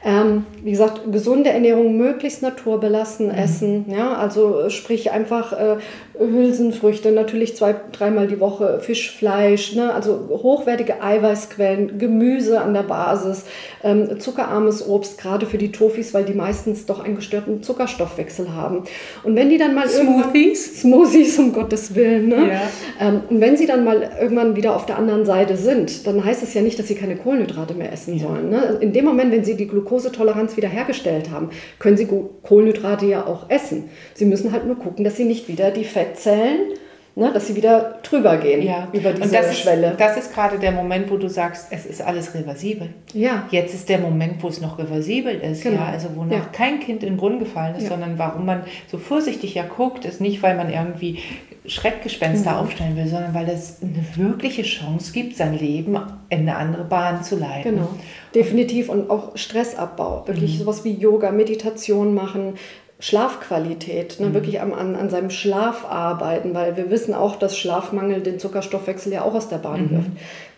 Ähm, 0.03 0.45
wie 0.63 0.71
gesagt, 0.71 1.11
gesunde 1.11 1.51
Ernährung, 1.51 1.95
möglichst 1.95 2.41
naturbelassen 2.41 3.27
mhm. 3.27 3.33
essen. 3.33 3.85
Ja, 3.89 4.13
also 4.13 4.69
sprich 4.69 5.11
einfach 5.11 5.53
äh, 5.53 5.77
Hülsenfrüchte, 6.19 7.11
natürlich 7.11 7.55
zwei, 7.55 7.75
dreimal 7.91 8.27
die 8.27 8.39
Woche 8.39 8.79
Fisch, 8.79 9.15
Fleisch, 9.15 9.75
ne? 9.75 9.93
also 9.93 10.27
hochwertige 10.29 11.01
Eiweißquellen, 11.01 11.97
Gemüse 11.97 12.61
an 12.61 12.73
der 12.73 12.83
Basis, 12.83 13.45
ähm, 13.83 14.19
zuckerarmes 14.19 14.87
Obst, 14.87 15.17
gerade 15.19 15.45
für 15.45 15.57
die 15.57 15.71
Tofis, 15.71 16.13
weil 16.13 16.25
die 16.25 16.33
meistens 16.33 16.85
doch 16.85 17.03
einen 17.03 17.15
gestörten 17.15 17.63
Zuckerstoffwechsel 17.63 18.53
haben. 18.53 18.83
Und 19.23 19.35
wenn 19.35 19.49
die 19.49 19.57
dann 19.57 19.73
mal 19.73 19.87
Smoothies? 19.87 20.81
Smoothies, 20.81 21.39
um 21.39 21.53
Gottes 21.53 21.95
Willen. 21.95 22.27
Ne? 22.27 22.49
Ja. 22.51 23.07
Ähm, 23.07 23.21
und 23.29 23.41
wenn 23.41 23.57
sie 23.57 23.65
dann 23.65 23.83
mal 23.83 24.11
irgendwann 24.19 24.55
wieder 24.55 24.75
auf 24.75 24.85
der 24.85 24.97
anderen 24.97 25.25
Seite 25.25 25.57
sind, 25.57 26.05
dann 26.07 26.23
heißt 26.23 26.43
es 26.43 26.53
ja 26.53 26.61
nicht, 26.61 26.77
dass 26.77 26.87
sie 26.87 26.95
keine 26.95 27.15
Kohlenhydrate 27.15 27.73
mehr 27.73 27.91
essen 27.91 28.17
ja. 28.17 28.27
sollen. 28.27 28.49
Ne? 28.49 28.77
In 28.81 28.93
dem 28.93 29.05
Moment, 29.05 29.31
wenn 29.31 29.43
sie 29.43 29.55
die 29.55 29.67
Glukosetoleranz 29.67 30.57
wieder 30.57 30.69
hergestellt 30.69 31.29
haben, 31.31 31.49
können 31.79 31.97
sie 31.97 32.07
Kohlenhydrate 32.43 33.05
ja 33.05 33.25
auch 33.25 33.49
essen. 33.49 33.89
Sie 34.13 34.25
müssen 34.25 34.51
halt 34.51 34.65
nur 34.67 34.77
gucken, 34.77 35.03
dass 35.03 35.15
sie 35.15 35.25
nicht 35.25 35.47
wieder 35.47 35.71
die 35.71 35.85
Fett 35.85 36.10
Fettzellen, 36.11 36.73
ne, 37.15 37.31
dass 37.33 37.47
sie 37.47 37.55
wieder 37.55 37.99
drüber 38.03 38.37
gehen 38.37 38.61
ja. 38.63 38.87
über 38.91 39.13
diese 39.13 39.25
Und 39.25 39.33
das 39.33 39.57
Schwelle. 39.57 39.91
Ist, 39.91 39.99
das 39.99 40.17
ist 40.17 40.33
gerade 40.33 40.59
der 40.59 40.71
Moment, 40.71 41.09
wo 41.09 41.17
du 41.17 41.29
sagst, 41.29 41.67
es 41.71 41.85
ist 41.85 42.01
alles 42.01 42.33
reversibel. 42.33 42.89
Ja. 43.13 43.47
Jetzt 43.51 43.73
ist 43.73 43.89
der 43.89 43.99
Moment, 43.99 44.41
wo 44.41 44.47
es 44.47 44.61
noch 44.61 44.77
reversibel 44.77 45.35
ist. 45.35 45.63
Genau. 45.63 45.81
Ja, 45.81 45.87
also 45.87 46.09
wo 46.15 46.23
noch 46.23 46.31
ja. 46.31 46.45
kein 46.51 46.79
Kind 46.79 47.03
in 47.03 47.11
den 47.11 47.17
Brunnen 47.17 47.39
gefallen 47.39 47.75
ist, 47.75 47.83
ja. 47.83 47.89
sondern 47.89 48.17
warum 48.17 48.45
man 48.45 48.63
so 48.87 48.97
vorsichtig 48.97 49.53
ja 49.55 49.63
guckt, 49.63 50.05
ist 50.05 50.21
nicht, 50.21 50.41
weil 50.43 50.55
man 50.55 50.71
irgendwie 50.71 51.19
Schreckgespenster 51.65 52.53
mhm. 52.53 52.57
aufstellen 52.57 52.95
will, 52.97 53.07
sondern 53.07 53.35
weil 53.35 53.47
es 53.47 53.77
eine 53.83 54.03
wirkliche 54.15 54.63
Chance 54.63 55.13
gibt, 55.13 55.37
sein 55.37 55.57
Leben 55.57 55.95
in 56.29 56.39
eine 56.39 56.55
andere 56.55 56.83
Bahn 56.83 57.23
zu 57.23 57.37
leiten. 57.37 57.75
Genau, 57.75 57.89
definitiv. 58.33 58.89
Und 58.89 59.11
auch 59.11 59.37
Stressabbau. 59.37 60.23
Wirklich 60.25 60.55
mhm. 60.55 60.59
sowas 60.59 60.83
wie 60.83 60.93
Yoga, 60.93 61.31
Meditation 61.31 62.15
machen, 62.15 62.55
Schlafqualität, 63.01 64.19
ne, 64.19 64.27
mhm. 64.27 64.33
wirklich 64.35 64.61
an, 64.61 64.73
an, 64.73 64.95
an 64.95 65.09
seinem 65.09 65.31
Schlaf 65.31 65.85
arbeiten, 65.89 66.53
weil 66.53 66.77
wir 66.77 66.91
wissen 66.91 67.15
auch, 67.15 67.35
dass 67.35 67.57
Schlafmangel 67.57 68.21
den 68.21 68.37
Zuckerstoffwechsel 68.37 69.11
ja 69.11 69.23
auch 69.23 69.33
aus 69.33 69.49
der 69.49 69.57
Bahn 69.57 69.85
mhm. 69.85 69.89
wirft. 69.89 70.09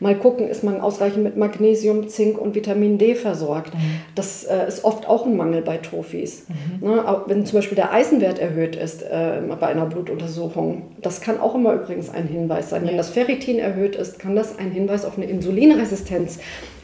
Mal 0.02 0.16
gucken, 0.16 0.50
ist 0.50 0.62
man 0.62 0.82
ausreichend 0.82 1.24
mit 1.24 1.38
Magnesium, 1.38 2.10
Zink 2.10 2.38
und 2.38 2.54
Vitamin 2.54 2.98
D 2.98 3.16
versorgt. 3.16 3.74
Mhm. 3.74 4.02
Das 4.14 4.44
äh, 4.44 4.68
ist 4.68 4.84
oft 4.84 5.08
auch 5.08 5.26
ein 5.26 5.38
Mangel 5.38 5.62
bei 5.62 5.78
Tofis. 5.78 6.46
Mhm. 6.50 6.86
Ne, 6.86 7.22
wenn 7.28 7.46
zum 7.46 7.60
Beispiel 7.60 7.78
der 7.78 7.94
Eisenwert 7.94 8.40
erhöht 8.40 8.76
ist 8.76 9.04
äh, 9.04 9.42
bei 9.58 9.68
einer 9.68 9.86
Blutuntersuchung, 9.86 10.92
das 11.02 11.22
kann 11.22 11.40
auch 11.40 11.56
immer 11.56 11.74
übrigens 11.74 12.10
ein 12.10 12.28
Hinweis 12.28 12.70
sein. 12.70 12.84
Ja. 12.84 12.90
Wenn 12.90 12.98
das 12.98 13.10
Ferritin 13.10 13.58
erhöht 13.58 13.96
ist, 13.96 14.20
kann 14.20 14.36
das 14.36 14.60
ein 14.60 14.70
Hinweis 14.70 15.06
auf 15.06 15.16
eine 15.16 15.28
Insulinresistenz 15.28 16.40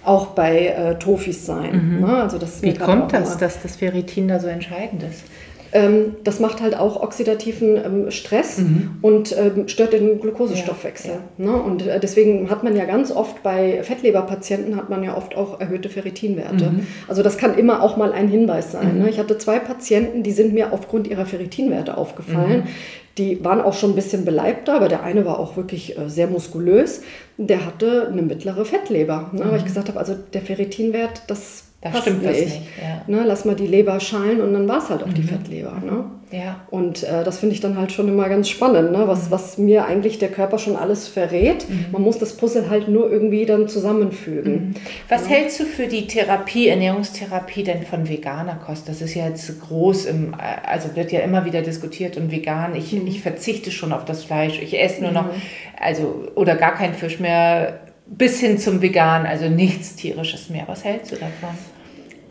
auch 0.06 0.28
bei 0.28 0.68
äh, 0.68 0.96
Tofis 0.98 1.46
sein. 1.46 1.96
Mhm. 1.96 2.00
Ne? 2.00 2.24
Also 2.24 2.38
das 2.38 2.62
Wie 2.62 2.74
kommt 2.74 3.12
das, 3.12 3.38
dass 3.38 3.62
das 3.62 3.76
Ferritin 3.76 4.30
da 4.30 4.40
so 4.40 4.48
entscheidend 4.48 5.04
ist? 5.04 5.24
Ähm, 5.72 6.16
das 6.24 6.40
macht 6.40 6.62
halt 6.62 6.76
auch 6.76 7.02
oxidativen 7.02 7.78
ähm, 7.78 8.12
Stress 8.12 8.58
mhm. 8.58 8.98
und 9.02 9.36
ähm, 9.38 9.68
stört 9.68 9.94
den 9.94 10.20
Glukosestoffwechsel. 10.20 11.12
Ja, 11.12 11.46
ja. 11.46 11.52
Ne? 11.52 11.62
Und 11.62 11.86
äh, 11.86 12.00
deswegen 12.00 12.50
hat 12.50 12.64
man 12.64 12.76
ja 12.76 12.86
ganz 12.86 13.12
oft 13.12 13.44
bei 13.44 13.84
Fettleberpatienten 13.84 14.76
hat 14.76 14.90
man 14.90 15.04
ja 15.04 15.16
oft 15.16 15.36
auch 15.36 15.60
erhöhte 15.60 15.90
Ferritinwerte. 15.90 16.72
Mhm. 16.72 16.88
Also 17.08 17.22
das 17.22 17.38
kann 17.38 17.58
immer 17.58 17.84
auch 17.84 17.98
mal 17.98 18.14
ein 18.14 18.28
Hinweis 18.28 18.72
sein. 18.72 18.96
Mhm. 18.96 19.04
Ne? 19.04 19.10
Ich 19.10 19.20
hatte 19.20 19.38
zwei 19.38 19.60
Patienten, 19.60 20.24
die 20.24 20.32
sind 20.32 20.54
mir 20.54 20.74
aufgrund 20.74 21.08
ihrer 21.08 21.26
Ferritinwerte 21.26 21.98
aufgefallen. 21.98 22.62
Mhm. 22.62 22.68
Die 23.18 23.44
waren 23.44 23.62
auch 23.62 23.74
schon 23.74 23.92
ein 23.92 23.96
bisschen 23.96 24.26
beleibter, 24.26 24.76
aber 24.76 24.88
der 24.88 25.04
eine 25.04 25.26
war 25.26 25.40
auch 25.40 25.58
wirklich 25.58 25.98
äh, 25.98 26.10
sehr 26.10 26.28
muskulös. 26.28 27.02
Der 27.38 27.66
hatte 27.66 28.08
eine 28.12 28.22
mittlere 28.22 28.66
Fettleber. 28.66 29.30
Ne? 29.34 29.46
Mhm. 29.46 29.52
Weil 29.52 29.58
ich 29.58 29.66
gesagt 29.66 29.90
habe, 29.90 30.00
also 30.00 30.16
der 30.34 30.42
Ferritinwert, 30.42 31.24
das 31.28 31.66
das 31.82 31.94
Passt 31.94 32.04
stimmt 32.04 32.24
nicht. 32.24 32.42
nicht 32.42 32.62
ja. 32.82 33.02
ne, 33.08 33.24
lass 33.26 33.46
mal 33.46 33.56
die 33.56 33.68
Leber 33.68 34.02
schallen 34.02 34.42
und 34.42 34.52
dann 34.52 34.68
war 34.68 34.80
es 34.80 34.90
halt 34.90 35.02
auch 35.02 35.08
mhm. 35.08 35.14
die 35.14 35.24
Fettleber. 35.24 35.82
Ne? 35.84 36.04
Ja. 36.30 36.60
Und 36.70 37.04
äh, 37.04 37.24
das 37.24 37.40
finde 37.40 37.56
ich 37.56 37.62
dann 37.62 37.78
halt 37.78 37.94
schon 37.94 38.10
immer 38.10 38.28
ganz 38.28 38.50
spannend, 38.50 38.92
ne? 38.92 39.08
was, 39.08 39.28
mhm. 39.28 39.32
was 39.32 39.58
mir 39.58 39.86
eigentlich 39.86 40.20
der 40.20 40.28
Körper 40.28 40.60
schon 40.60 40.76
alles 40.76 41.08
verrät. 41.08 41.68
Mhm. 41.70 41.86
Man 41.94 42.02
muss 42.02 42.20
das 42.20 42.36
Puzzle 42.36 42.70
halt 42.70 42.90
nur 42.90 43.10
irgendwie 43.10 43.46
dann 43.46 43.70
zusammenfügen. 43.70 44.54
Mhm. 44.54 44.74
Was 45.08 45.24
ja. 45.24 45.36
hältst 45.36 45.62
du 45.62 45.64
für 45.64 45.88
die 45.88 46.06
Therapie, 46.06 46.68
Ernährungstherapie 46.68 47.64
denn 47.64 47.84
von 47.84 48.10
veganer 48.10 48.56
Kost? 48.56 48.90
Das 48.90 49.02
ist 49.02 49.14
ja 49.14 49.30
jetzt 49.30 49.62
groß, 49.62 50.06
im, 50.06 50.36
also 50.38 50.98
wird 50.98 51.14
ja 51.14 51.22
immer 51.22 51.46
wieder 51.46 51.62
diskutiert 51.62 52.18
und 52.18 52.30
vegan. 52.30 52.76
Ich, 52.76 52.92
mhm. 52.92 53.08
ich 53.08 53.22
verzichte 53.22 53.72
schon 53.72 53.94
auf 53.94 54.04
das 54.04 54.26
Fleisch. 54.26 54.62
Ich 54.62 54.78
esse 54.78 55.02
nur 55.02 55.14
noch, 55.14 55.28
mhm. 55.28 55.42
also 55.80 56.26
oder 56.36 56.56
gar 56.56 56.76
kein 56.76 56.94
Fisch 56.94 57.22
mehr 57.22 57.80
bis 58.10 58.40
hin 58.40 58.58
zum 58.58 58.82
Vegan, 58.82 59.26
also 59.26 59.50
nichts 59.50 59.96
tierisches 59.96 60.50
mehr. 60.50 60.68
Was 60.68 60.84
hältst 60.84 61.12
du 61.12 61.16
davon? 61.16 61.58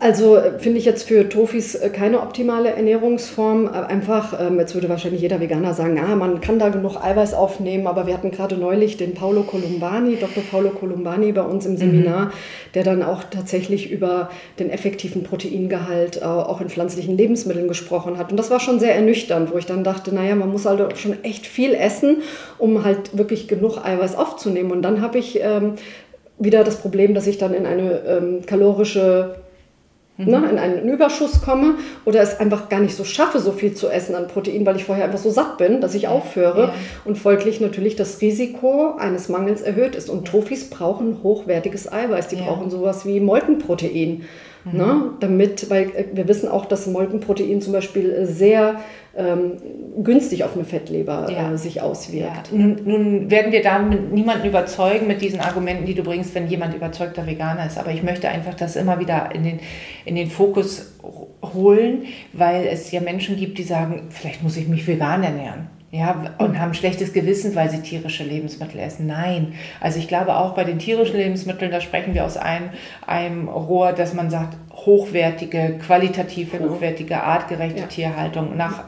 Also 0.01 0.37
äh, 0.37 0.57
finde 0.59 0.79
ich 0.79 0.85
jetzt 0.85 1.03
für 1.03 1.27
Tofis 1.27 1.75
äh, 1.75 1.89
keine 1.89 2.21
optimale 2.21 2.69
Ernährungsform. 2.69 3.65
Äh, 3.65 3.71
einfach, 3.71 4.39
ähm, 4.39 4.57
jetzt 4.57 4.73
würde 4.73 4.87
wahrscheinlich 4.87 5.21
jeder 5.21 5.41
Veganer 5.41 5.73
sagen, 5.73 5.99
ah, 5.99 6.15
man 6.15 6.39
kann 6.39 6.57
da 6.57 6.69
genug 6.69 6.95
Eiweiß 7.03 7.33
aufnehmen, 7.33 7.85
aber 7.85 8.07
wir 8.07 8.13
hatten 8.13 8.31
gerade 8.31 8.55
neulich 8.55 8.95
den 8.95 9.13
Paolo 9.13 9.43
Columbani, 9.43 10.15
Dr. 10.15 10.41
Paolo 10.49 10.69
Columbani 10.69 11.33
bei 11.33 11.41
uns 11.41 11.65
im 11.65 11.73
mhm. 11.73 11.77
Seminar, 11.77 12.25
mhm. 12.25 12.31
der 12.75 12.83
dann 12.83 13.03
auch 13.03 13.25
tatsächlich 13.25 13.91
über 13.91 14.29
den 14.57 14.69
effektiven 14.69 15.23
Proteingehalt 15.23 16.23
auch 16.23 16.61
in 16.61 16.69
pflanzlichen 16.69 17.17
Lebensmitteln 17.17 17.67
gesprochen 17.67 18.17
hat. 18.17 18.31
Und 18.31 18.37
das 18.37 18.49
war 18.49 18.59
schon 18.59 18.79
sehr 18.79 18.95
ernüchternd, 18.95 19.51
wo 19.51 19.57
ich 19.57 19.65
dann 19.65 19.83
dachte, 19.83 20.15
naja, 20.15 20.35
man 20.35 20.49
muss 20.49 20.65
halt 20.65 20.97
schon 20.97 21.23
echt 21.23 21.45
viel 21.45 21.73
essen, 21.73 22.17
um 22.57 22.83
halt 22.85 23.17
wirklich 23.17 23.47
genug 23.47 23.77
Eiweiß 23.83 24.15
aufzunehmen. 24.15 24.71
Und 24.71 24.81
dann 24.81 25.01
habe 25.01 25.17
ich 25.17 25.39
ähm, 25.41 25.73
wieder 26.37 26.63
das 26.63 26.77
Problem, 26.77 27.13
dass 27.13 27.27
ich 27.27 27.37
dann 27.37 27.53
in 27.53 27.65
eine 27.65 28.01
ähm, 28.07 28.45
kalorische 28.45 29.35
mhm. 30.19 30.31
ne, 30.31 30.49
in 30.51 30.59
einen 30.59 30.87
Überschuss 30.87 31.41
komme 31.41 31.75
oder 32.05 32.21
es 32.21 32.39
einfach 32.39 32.69
gar 32.69 32.79
nicht 32.79 32.95
so 32.95 33.03
schaffe, 33.03 33.39
so 33.39 33.51
viel 33.51 33.73
zu 33.73 33.89
essen 33.89 34.15
an 34.15 34.27
Protein, 34.27 34.65
weil 34.65 34.75
ich 34.75 34.85
vorher 34.85 35.05
einfach 35.05 35.19
so 35.19 35.31
satt 35.31 35.57
bin, 35.57 35.81
dass 35.81 35.95
ich 35.95 36.07
aufhöre 36.07 36.61
ja. 36.61 36.73
und 37.05 37.17
folglich 37.17 37.59
natürlich 37.59 37.95
das 37.95 38.21
Risiko 38.21 38.95
eines 38.97 39.29
Mangels 39.29 39.61
erhöht 39.61 39.95
ist. 39.95 40.09
Und 40.09 40.27
Tofis 40.27 40.69
brauchen 40.69 41.23
hochwertiges 41.23 41.91
Eiweiß, 41.91 42.27
die 42.27 42.35
ja. 42.35 42.43
brauchen 42.43 42.69
sowas 42.69 43.05
wie 43.05 43.19
Molkenprotein. 43.19 44.23
Mhm. 44.65 44.77
Ne, 44.77 45.01
damit, 45.21 45.69
weil 45.69 45.83
äh, 45.95 46.05
wir 46.11 46.27
wissen 46.27 46.49
auch, 46.49 46.65
dass 46.65 46.85
Molkenprotein 46.85 47.61
zum 47.61 47.71
Beispiel 47.71 48.25
sehr 48.25 48.81
ähm, 49.19 50.03
günstig 50.03 50.43
auf 50.43 50.55
eine 50.55 50.63
Fettleber 50.63 51.27
äh, 51.29 51.33
ja. 51.33 51.51
äh, 51.51 51.57
sich 51.57 51.81
auswirkt. 51.81 52.51
Ja. 52.51 52.57
Nun, 52.57 52.77
nun, 52.85 53.31
werden 53.31 53.51
wir 53.51 53.61
damit 53.61 54.13
niemanden 54.13 54.47
überzeugen 54.47 55.07
mit 55.07 55.21
diesen 55.21 55.41
Argumenten, 55.41 55.85
die 55.85 55.93
du 55.93 56.03
bringst, 56.03 56.33
wenn 56.35 56.47
jemand 56.47 56.73
überzeugter 56.73 57.27
Veganer 57.27 57.65
ist. 57.65 57.77
Aber 57.77 57.91
ich 57.91 58.01
möchte 58.01 58.29
einfach 58.29 58.53
das 58.53 58.75
immer 58.75 58.99
wieder 58.99 59.29
in 59.33 59.43
den, 59.43 59.59
in 60.05 60.15
den 60.15 60.29
Fokus 60.29 60.93
holen, 61.53 62.05
weil 62.33 62.65
es 62.65 62.91
ja 62.91 63.01
Menschen 63.01 63.35
gibt, 63.35 63.57
die 63.57 63.63
sagen, 63.63 64.07
vielleicht 64.09 64.41
muss 64.41 64.55
ich 64.57 64.67
mich 64.67 64.87
vegan 64.87 65.23
ernähren. 65.23 65.67
Ja, 65.91 66.35
und 66.37 66.59
haben 66.59 66.75
schlechtes 66.75 67.13
Gewissen, 67.13 67.55
weil 67.55 67.71
sie 67.71 67.81
tierische 67.81 68.23
Lebensmittel 68.23 68.79
essen. 68.79 69.07
Nein. 69.07 69.53
Also 69.81 69.97
ich 69.97 70.07
glaube 70.07 70.37
auch 70.37 70.53
bei 70.53 70.63
den 70.63 70.77
tierischen 70.77 71.17
Lebensmitteln, 71.17 71.71
da 71.71 71.81
sprechen 71.81 72.13
wir 72.13 72.25
aus 72.25 72.37
einem, 72.37 72.69
einem 73.07 73.47
Rohr, 73.47 73.93
dass 73.93 74.13
man 74.13 74.29
sagt, 74.29 74.55
hochwertige, 74.85 75.79
qualitativ 75.85 76.51
genau. 76.51 76.71
hochwertige, 76.71 77.21
artgerechte 77.21 77.81
ja. 77.81 77.87
Tierhaltung, 77.87 78.55
nach, 78.55 78.83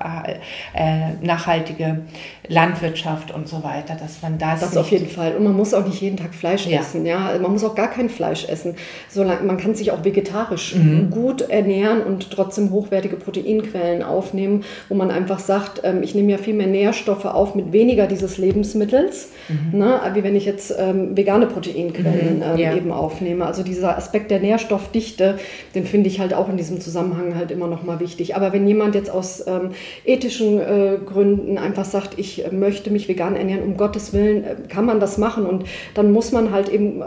äh, 0.74 1.14
nachhaltige 1.22 2.02
Landwirtschaft 2.48 3.32
und 3.32 3.48
so 3.48 3.64
weiter, 3.64 3.96
dass 3.96 4.22
man 4.22 4.38
das. 4.38 4.60
Das 4.60 4.78
auf 4.78 4.92
jeden 4.92 5.08
Fall. 5.08 5.36
Und 5.36 5.44
man 5.44 5.56
muss 5.56 5.74
auch 5.74 5.86
nicht 5.86 6.02
jeden 6.02 6.18
Tag 6.18 6.34
Fleisch 6.34 6.68
ja. 6.68 6.82
essen. 6.82 7.06
Ja? 7.06 7.32
Man 7.42 7.52
muss 7.52 7.64
auch 7.64 7.76
gar 7.76 7.90
kein 7.90 8.10
Fleisch 8.10 8.48
essen. 8.48 8.76
Solange, 9.10 9.44
man 9.44 9.58
kann 9.58 9.74
sich 9.74 9.92
auch 9.92 10.04
vegetarisch 10.04 10.76
mhm. 10.76 11.10
gut 11.12 11.42
ernähren 11.42 12.02
und 12.04 12.32
trotzdem 12.32 12.72
hochwertige 12.72 13.16
Proteinquellen 13.16 14.04
aufnehmen, 14.04 14.64
wo 14.90 14.96
man 14.96 15.12
einfach 15.12 15.40
sagt, 15.40 15.82
ähm, 15.84 16.04
ich 16.04 16.14
nehme 16.14 16.32
ja 16.32 16.38
viel 16.38 16.54
mehr 16.54 16.68
Nährstoffe 16.68 17.26
auf 17.26 17.56
mit 17.56 17.72
weniger 17.72 18.08
dieses 18.08 18.38
Lebensmittels, 18.38 19.30
mhm. 19.48 19.80
ne? 19.80 20.02
wie 20.14 20.24
wenn 20.24 20.36
ich 20.36 20.46
jetzt 20.46 20.74
ähm, 20.78 21.16
vegane 21.16 21.48
Proteinquellen 21.48 22.38
mhm. 22.38 22.44
ähm, 22.44 22.58
ja. 22.58 22.76
eben 22.76 22.92
aufnehme. 22.92 23.46
Also 23.46 23.64
dieser 23.64 23.98
Aspekt 23.98 24.30
der 24.30 24.40
Nährstoffdichte, 24.40 25.38
den 25.74 25.81
den 25.82 25.88
finde 25.88 26.10
ich 26.10 26.20
halt 26.20 26.34
auch 26.34 26.48
in 26.48 26.58
diesem 26.58 26.80
Zusammenhang 26.80 27.36
halt 27.36 27.52
immer 27.52 27.68
noch 27.68 27.84
mal 27.84 28.00
wichtig. 28.00 28.36
Aber 28.36 28.54
wenn 28.54 28.68
jemand 28.68 28.94
jetzt 28.94 29.10
aus 29.10 29.46
ähm, 29.48 29.72
ethischen 30.06 30.60
äh, 30.60 30.98
Gründen 31.04 31.58
einfach 31.58 31.86
sagt, 31.86 32.20
ich 32.20 32.46
äh, 32.46 32.52
möchte 32.52 32.92
mich 32.92 33.08
vegan 33.08 33.36
ernähren, 33.36 33.64
um 33.64 33.78
Gottes 33.78 34.14
Willen, 34.14 34.44
äh, 34.44 34.56
kann 34.68 34.86
man 34.86 35.00
das 35.00 35.18
machen 35.18 35.46
und 35.46 35.66
dann 35.96 36.12
muss 36.12 36.32
man 36.32 36.52
halt 36.52 36.70
eben 36.70 37.02
äh, 37.02 37.06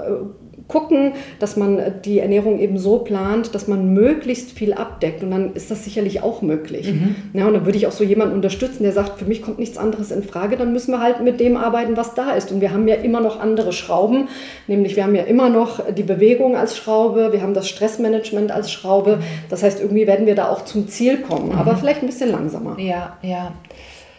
gucken, 0.66 1.12
dass 1.38 1.56
man 1.56 1.80
die 2.04 2.20
Ernährung 2.20 2.58
eben 2.58 2.78
so 2.78 2.98
plant, 2.98 3.54
dass 3.54 3.68
man 3.68 3.92
möglichst 3.92 4.52
viel 4.52 4.72
abdeckt. 4.72 5.22
Und 5.22 5.30
dann 5.30 5.52
ist 5.52 5.70
das 5.70 5.84
sicherlich 5.84 6.22
auch 6.22 6.40
möglich. 6.40 6.92
Mhm. 6.92 7.16
Ja, 7.34 7.46
und 7.46 7.54
dann 7.54 7.66
würde 7.66 7.76
ich 7.76 7.86
auch 7.86 7.92
so 7.92 8.02
jemanden 8.02 8.34
unterstützen, 8.34 8.82
der 8.82 8.92
sagt, 8.92 9.18
für 9.18 9.26
mich 9.26 9.42
kommt 9.42 9.58
nichts 9.58 9.76
anderes 9.76 10.10
in 10.10 10.22
Frage. 10.22 10.56
Dann 10.56 10.72
müssen 10.72 10.92
wir 10.92 11.00
halt 11.00 11.22
mit 11.22 11.38
dem 11.38 11.56
arbeiten, 11.56 11.96
was 11.96 12.14
da 12.14 12.32
ist. 12.32 12.50
Und 12.50 12.60
wir 12.60 12.72
haben 12.72 12.88
ja 12.88 12.94
immer 12.94 13.20
noch 13.20 13.38
andere 13.38 13.72
Schrauben. 13.72 14.28
Nämlich 14.66 14.96
wir 14.96 15.04
haben 15.04 15.14
ja 15.14 15.24
immer 15.24 15.50
noch 15.50 15.92
die 15.92 16.02
Bewegung 16.02 16.56
als 16.56 16.76
Schraube, 16.76 17.32
wir 17.32 17.42
haben 17.42 17.54
das 17.54 17.68
Stressmanagement 17.68 18.50
als 18.50 18.72
Schraube. 18.72 19.18
Das 19.50 19.62
heißt, 19.62 19.80
irgendwie 19.80 20.06
werden 20.06 20.26
wir 20.26 20.34
da 20.34 20.48
auch 20.48 20.64
zum 20.64 20.88
Ziel 20.88 21.18
kommen. 21.18 21.50
Mhm. 21.50 21.58
Aber 21.58 21.76
vielleicht 21.76 22.02
ein 22.02 22.06
bisschen 22.06 22.30
langsamer. 22.30 22.78
Ja, 22.78 23.18
ja. 23.22 23.52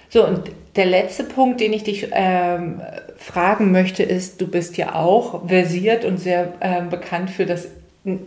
So, 0.09 0.25
und 0.25 0.41
der 0.75 0.85
letzte 0.85 1.23
Punkt, 1.23 1.59
den 1.59 1.73
ich 1.73 1.83
dich 1.83 2.07
ähm, 2.11 2.81
fragen 3.25 3.71
möchte, 3.71 4.03
ist, 4.03 4.39
du 4.39 4.47
bist 4.47 4.77
ja 4.77 4.93
auch 4.93 5.47
versiert 5.47 6.05
und 6.05 6.19
sehr 6.19 6.53
äh, 6.59 6.81
bekannt 6.83 7.31
für 7.31 7.47
das 7.47 7.67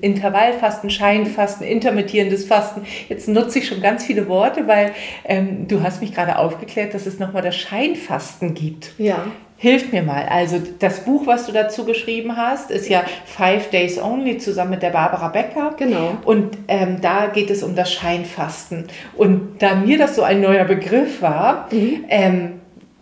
Intervallfasten, 0.00 0.90
Scheinfasten, 0.90 1.64
intermittierendes 1.64 2.46
Fasten. 2.46 2.82
Jetzt 3.08 3.28
nutze 3.28 3.60
ich 3.60 3.68
schon 3.68 3.80
ganz 3.80 4.04
viele 4.04 4.26
Worte, 4.26 4.66
weil 4.66 4.90
ähm, 5.24 5.68
du 5.68 5.84
hast 5.84 6.00
mich 6.00 6.12
gerade 6.12 6.36
aufgeklärt, 6.36 6.94
dass 6.94 7.06
es 7.06 7.20
nochmal 7.20 7.42
das 7.42 7.54
Scheinfasten 7.54 8.54
gibt. 8.54 8.90
Ja. 8.98 9.26
Hilf 9.56 9.92
mir 9.92 10.02
mal. 10.02 10.26
Also 10.28 10.60
das 10.80 11.04
Buch, 11.04 11.28
was 11.28 11.46
du 11.46 11.52
dazu 11.52 11.84
geschrieben 11.84 12.36
hast, 12.36 12.72
ist 12.72 12.88
ja 12.88 13.04
Five 13.24 13.70
Days 13.70 14.02
Only 14.02 14.38
zusammen 14.38 14.70
mit 14.70 14.82
der 14.82 14.90
Barbara 14.90 15.28
Becker. 15.28 15.74
Genau. 15.78 16.16
Und 16.24 16.58
ähm, 16.66 17.00
da 17.00 17.26
geht 17.26 17.50
es 17.50 17.62
um 17.62 17.76
das 17.76 17.92
Scheinfasten. 17.92 18.88
Und 19.16 19.58
da 19.60 19.76
mir 19.76 19.96
das 19.98 20.16
so 20.16 20.22
ein 20.24 20.40
neuer 20.40 20.64
Begriff 20.64 21.22
war, 21.22 21.68
mhm. 21.70 22.04
ähm, 22.08 22.57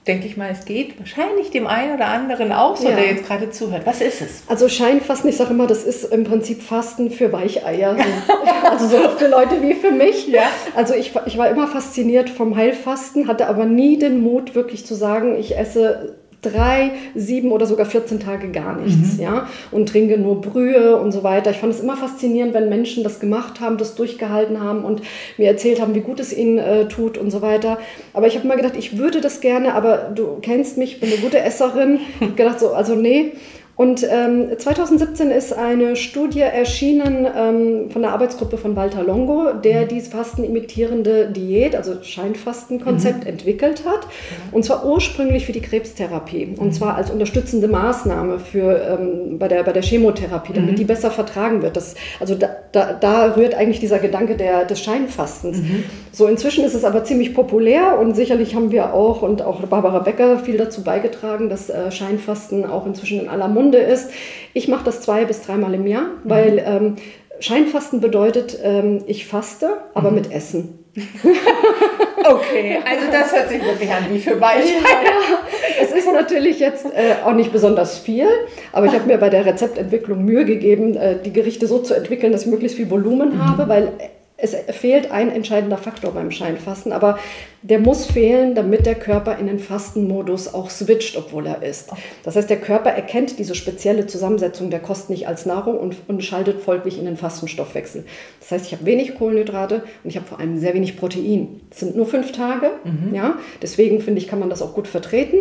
denke 0.06 0.26
ich 0.26 0.36
mal, 0.36 0.50
es 0.50 0.64
geht 0.64 0.98
wahrscheinlich 0.98 1.50
dem 1.50 1.66
einen 1.66 1.94
oder 1.94 2.06
anderen 2.06 2.52
auch 2.52 2.76
so, 2.76 2.88
ja. 2.88 2.94
der 2.94 3.06
jetzt 3.06 3.26
gerade 3.26 3.50
zuhört. 3.50 3.86
Was 3.86 4.00
ist 4.00 4.20
es? 4.20 4.42
Also 4.46 4.68
Scheinfasten, 4.68 5.28
ich 5.28 5.36
sage 5.36 5.50
immer, 5.50 5.66
das 5.66 5.82
ist 5.82 6.04
im 6.04 6.24
Prinzip 6.24 6.62
Fasten 6.62 7.10
für 7.10 7.32
Weicheier. 7.32 7.96
also 8.70 8.86
so 8.86 9.08
für 9.10 9.26
Leute 9.26 9.62
wie 9.62 9.74
für 9.74 9.90
mich. 9.90 10.28
Ja. 10.28 10.44
Also 10.76 10.94
ich, 10.94 11.12
ich 11.26 11.38
war 11.38 11.48
immer 11.48 11.66
fasziniert 11.66 12.30
vom 12.30 12.56
Heilfasten, 12.56 13.26
hatte 13.26 13.48
aber 13.48 13.64
nie 13.64 13.98
den 13.98 14.22
Mut, 14.22 14.54
wirklich 14.54 14.86
zu 14.86 14.94
sagen, 14.94 15.36
ich 15.38 15.58
esse 15.58 16.16
drei, 16.42 16.92
sieben 17.14 17.52
oder 17.52 17.66
sogar 17.66 17.86
14 17.86 18.20
Tage 18.20 18.50
gar 18.50 18.76
nichts, 18.76 19.16
mhm. 19.16 19.22
ja, 19.22 19.48
und 19.70 19.88
trinke 19.88 20.18
nur 20.18 20.40
Brühe 20.40 20.96
und 20.96 21.12
so 21.12 21.22
weiter. 21.22 21.50
Ich 21.50 21.58
fand 21.58 21.72
es 21.72 21.80
immer 21.80 21.96
faszinierend, 21.96 22.54
wenn 22.54 22.68
Menschen 22.68 23.02
das 23.02 23.20
gemacht 23.20 23.60
haben, 23.60 23.78
das 23.78 23.94
durchgehalten 23.94 24.60
haben 24.60 24.84
und 24.84 25.02
mir 25.38 25.48
erzählt 25.48 25.80
haben, 25.80 25.94
wie 25.94 26.00
gut 26.00 26.20
es 26.20 26.36
ihnen 26.36 26.58
äh, 26.58 26.88
tut 26.88 27.18
und 27.18 27.30
so 27.30 27.42
weiter. 27.42 27.78
Aber 28.12 28.26
ich 28.26 28.34
habe 28.34 28.44
immer 28.44 28.56
gedacht, 28.56 28.74
ich 28.76 28.98
würde 28.98 29.20
das 29.20 29.40
gerne, 29.40 29.74
aber 29.74 30.12
du 30.14 30.38
kennst 30.40 30.78
mich, 30.78 30.94
ich 30.94 31.00
bin 31.00 31.10
eine 31.10 31.20
gute 31.20 31.40
Esserin. 31.40 32.00
Ich 32.20 32.26
habe 32.26 32.32
gedacht 32.32 32.60
so, 32.60 32.72
also 32.72 32.94
nee. 32.94 33.32
Und 33.76 34.06
ähm, 34.10 34.48
2017 34.56 35.30
ist 35.30 35.52
eine 35.52 35.96
Studie 35.96 36.40
erschienen 36.40 37.26
ähm, 37.36 37.90
von 37.90 38.00
der 38.00 38.12
Arbeitsgruppe 38.12 38.56
von 38.56 38.74
Walter 38.74 39.04
Longo, 39.04 39.52
der 39.52 39.82
mhm. 39.82 39.88
dieses 39.88 40.08
fastenimittierende 40.08 41.26
Diät, 41.26 41.76
also 41.76 42.02
Scheinfastenkonzept, 42.02 43.24
mhm. 43.24 43.30
entwickelt 43.30 43.84
hat. 43.84 44.08
Und 44.50 44.64
zwar 44.64 44.86
ursprünglich 44.86 45.44
für 45.44 45.52
die 45.52 45.60
Krebstherapie. 45.60 46.54
Und 46.56 46.68
mhm. 46.68 46.72
zwar 46.72 46.94
als 46.94 47.10
unterstützende 47.10 47.68
Maßnahme 47.68 48.38
für, 48.38 48.98
ähm, 48.98 49.38
bei, 49.38 49.48
der, 49.48 49.62
bei 49.62 49.72
der 49.72 49.82
Chemotherapie, 49.82 50.54
damit 50.54 50.72
mhm. 50.72 50.76
die 50.76 50.84
besser 50.84 51.10
vertragen 51.10 51.60
wird. 51.60 51.76
Das, 51.76 51.96
also 52.18 52.34
da, 52.34 52.48
da, 52.72 52.94
da, 52.94 53.34
rührt 53.34 53.54
eigentlich 53.54 53.80
dieser 53.80 53.98
Gedanke 53.98 54.38
der, 54.38 54.64
des 54.64 54.80
Scheinfastens. 54.80 55.58
Mhm. 55.58 55.84
So, 56.12 56.26
inzwischen 56.28 56.64
ist 56.64 56.72
es 56.72 56.84
aber 56.84 57.04
ziemlich 57.04 57.34
populär 57.34 57.98
und 58.00 58.16
sicherlich 58.16 58.54
haben 58.54 58.70
wir 58.70 58.94
auch 58.94 59.20
und 59.20 59.42
auch 59.42 59.60
Barbara 59.60 59.98
Becker 59.98 60.38
viel 60.38 60.56
dazu 60.56 60.82
beigetragen, 60.82 61.50
dass 61.50 61.68
äh, 61.68 61.90
Scheinfasten 61.90 62.64
auch 62.64 62.86
inzwischen 62.86 63.20
in 63.20 63.28
aller 63.28 63.48
Munde 63.48 63.65
Munde 63.66 63.78
ist. 63.78 64.10
Ich 64.54 64.68
mache 64.68 64.84
das 64.84 65.00
zwei 65.00 65.24
bis 65.24 65.42
dreimal 65.42 65.74
im 65.74 65.86
Jahr, 65.86 66.06
weil 66.24 66.52
mhm. 66.52 66.58
ähm, 66.64 66.96
Scheinfasten 67.40 68.00
bedeutet, 68.00 68.58
ähm, 68.62 69.02
ich 69.06 69.26
faste, 69.26 69.78
aber 69.92 70.10
mhm. 70.10 70.16
mit 70.16 70.32
Essen. 70.32 70.78
okay, 72.24 72.78
also 72.82 73.12
das 73.12 73.30
hört 73.30 73.50
sich 73.50 73.62
wirklich 73.62 73.90
an 73.90 74.04
wie 74.10 74.18
für. 74.18 74.30
Ja, 74.30 74.54
ja. 74.58 75.42
Es 75.78 75.92
ist 75.92 76.10
natürlich 76.10 76.58
jetzt 76.58 76.86
äh, 76.86 77.16
auch 77.22 77.34
nicht 77.34 77.52
besonders 77.52 77.98
viel, 77.98 78.28
aber 78.72 78.86
ich 78.86 78.92
habe 78.92 79.04
mir 79.04 79.18
bei 79.18 79.28
der 79.28 79.44
Rezeptentwicklung 79.44 80.24
Mühe 80.24 80.46
gegeben, 80.46 80.96
äh, 80.96 81.16
die 81.22 81.34
Gerichte 81.34 81.66
so 81.66 81.80
zu 81.80 81.92
entwickeln, 81.92 82.32
dass 82.32 82.42
ich 82.42 82.50
möglichst 82.50 82.78
viel 82.78 82.88
Volumen 82.88 83.34
mhm. 83.34 83.46
habe, 83.46 83.68
weil 83.68 83.92
es 84.38 84.54
fehlt 84.54 85.10
ein 85.10 85.30
entscheidender 85.30 85.78
Faktor 85.78 86.12
beim 86.12 86.30
Scheinfasten, 86.30 86.92
aber 86.92 87.18
der 87.62 87.78
muss 87.78 88.04
fehlen, 88.04 88.54
damit 88.54 88.84
der 88.84 88.94
Körper 88.94 89.38
in 89.38 89.46
den 89.46 89.58
Fastenmodus 89.58 90.52
auch 90.52 90.68
switcht, 90.68 91.16
obwohl 91.16 91.46
er 91.46 91.62
isst. 91.62 91.90
Das 92.22 92.36
heißt, 92.36 92.50
der 92.50 92.60
Körper 92.60 92.90
erkennt 92.90 93.38
diese 93.38 93.54
spezielle 93.54 94.06
Zusammensetzung 94.06 94.68
der 94.68 94.80
Kost 94.80 95.08
nicht 95.08 95.26
als 95.26 95.46
Nahrung 95.46 95.78
und, 95.78 95.96
und 96.06 96.22
schaltet 96.22 96.60
folglich 96.60 96.98
in 96.98 97.06
den 97.06 97.16
Fastenstoffwechsel. 97.16 98.04
Das 98.40 98.50
heißt, 98.50 98.66
ich 98.66 98.72
habe 98.72 98.84
wenig 98.84 99.14
Kohlenhydrate 99.14 99.82
und 100.04 100.10
ich 100.10 100.16
habe 100.16 100.26
vor 100.26 100.38
allem 100.38 100.58
sehr 100.58 100.74
wenig 100.74 100.98
Protein. 100.98 101.60
Es 101.70 101.80
sind 101.80 101.96
nur 101.96 102.06
fünf 102.06 102.32
Tage, 102.32 102.72
mhm. 102.84 103.14
ja. 103.14 103.38
Deswegen 103.62 104.00
finde 104.00 104.20
ich, 104.20 104.28
kann 104.28 104.38
man 104.38 104.50
das 104.50 104.60
auch 104.60 104.74
gut 104.74 104.86
vertreten. 104.86 105.38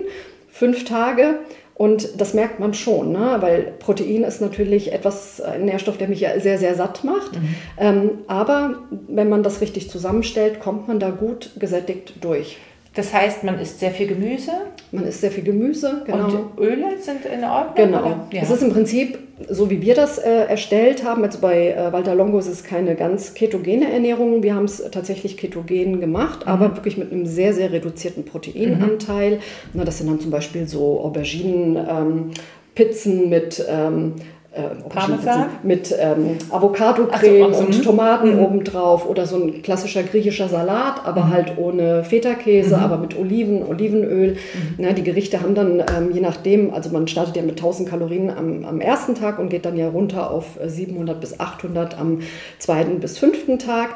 Fünf 0.49 0.85
Tage 0.85 1.39
und 1.76 2.21
das 2.21 2.34
merkt 2.34 2.59
man 2.59 2.73
schon, 2.73 3.11
ne? 3.11 3.38
weil 3.41 3.73
Protein 3.80 4.23
ist 4.23 4.39
natürlich 4.39 4.93
etwas, 4.93 5.41
ein 5.41 5.65
Nährstoff, 5.65 5.97
der 5.97 6.07
mich 6.07 6.21
ja 6.21 6.39
sehr, 6.39 6.57
sehr 6.57 6.73
satt 6.73 7.03
macht. 7.03 7.34
Mhm. 7.34 7.55
Ähm, 7.78 8.09
aber 8.28 8.76
wenn 9.09 9.28
man 9.28 9.43
das 9.43 9.59
richtig 9.59 9.89
zusammenstellt, 9.89 10.61
kommt 10.61 10.88
man 10.88 10.99
da 10.99 11.09
gut 11.09 11.51
gesättigt 11.59 12.13
durch. 12.21 12.57
Das 12.95 13.13
heißt, 13.13 13.43
man 13.43 13.59
isst 13.59 13.79
sehr 13.79 13.91
viel 13.91 14.07
Gemüse. 14.07 14.51
Man 14.91 15.05
isst 15.05 15.19
sehr 15.19 15.31
viel 15.31 15.43
Gemüse, 15.43 16.01
genau. 16.05 16.27
Und 16.27 16.59
Öle 16.59 16.97
sind 16.97 17.25
in 17.25 17.43
Ordnung? 17.43 17.75
Genau. 17.75 18.05
Ja. 18.31 18.41
Es 18.41 18.49
ist 18.49 18.63
im 18.63 18.71
Prinzip, 18.71 19.19
so 19.49 19.69
wie 19.69 19.81
wir 19.81 19.95
das 19.95 20.17
äh, 20.17 20.45
erstellt 20.45 21.03
haben, 21.03 21.23
also 21.23 21.39
bei 21.39 21.71
äh, 21.71 21.91
Walter 21.91 22.15
Longo 22.15 22.39
ist 22.39 22.47
es 22.47 22.63
keine 22.63 22.95
ganz 22.95 23.33
ketogene 23.33 23.91
Ernährung. 23.91 24.43
Wir 24.43 24.55
haben 24.55 24.63
es 24.63 24.81
tatsächlich 24.91 25.35
ketogen 25.35 25.99
gemacht, 25.99 26.45
mhm. 26.45 26.51
aber 26.51 26.75
wirklich 26.77 26.97
mit 26.97 27.11
einem 27.11 27.25
sehr, 27.25 27.53
sehr 27.53 27.73
reduzierten 27.73 28.23
Proteinanteil. 28.23 29.31
Mhm. 29.35 29.39
Na, 29.73 29.83
das 29.83 29.97
sind 29.97 30.09
dann 30.09 30.21
zum 30.21 30.31
Beispiel 30.31 30.65
so 30.65 31.01
Auberginen, 31.01 31.75
ähm, 31.75 32.31
Pizzen 32.75 33.29
mit 33.29 33.65
ähm, 33.69 34.13
äh, 34.55 34.89
Parmesan? 34.89 35.47
mit 35.63 35.93
ähm, 35.99 36.37
Avocado-Creme 36.49 37.53
so, 37.53 37.59
und 37.59 37.77
mhm. 37.77 37.83
Tomaten 37.83 38.35
mhm. 38.35 38.43
obendrauf 38.43 39.07
oder 39.07 39.25
so 39.25 39.35
ein 39.35 39.61
klassischer 39.61 40.03
griechischer 40.03 40.47
Salat, 40.47 41.05
aber 41.05 41.25
mhm. 41.25 41.29
halt 41.31 41.57
ohne 41.57 42.03
Feta-Käse, 42.03 42.77
mhm. 42.77 42.83
aber 42.83 42.97
mit 42.97 43.17
Oliven, 43.17 43.63
Olivenöl. 43.63 44.37
Mhm. 44.77 44.83
Ja, 44.83 44.93
die 44.93 45.03
Gerichte 45.03 45.41
haben 45.41 45.55
dann, 45.55 45.79
ähm, 45.79 46.11
je 46.13 46.21
nachdem, 46.21 46.73
also 46.73 46.89
man 46.89 47.07
startet 47.07 47.35
ja 47.35 47.41
mit 47.41 47.57
1000 47.57 47.89
Kalorien 47.89 48.29
am, 48.29 48.65
am 48.65 48.81
ersten 48.81 49.15
Tag 49.15 49.39
und 49.39 49.49
geht 49.49 49.65
dann 49.65 49.77
ja 49.77 49.89
runter 49.89 50.31
auf 50.31 50.57
700 50.65 51.19
bis 51.19 51.39
800 51.39 51.99
am 51.99 52.19
zweiten 52.59 52.99
bis 52.99 53.17
fünften 53.17 53.59
Tag. 53.59 53.89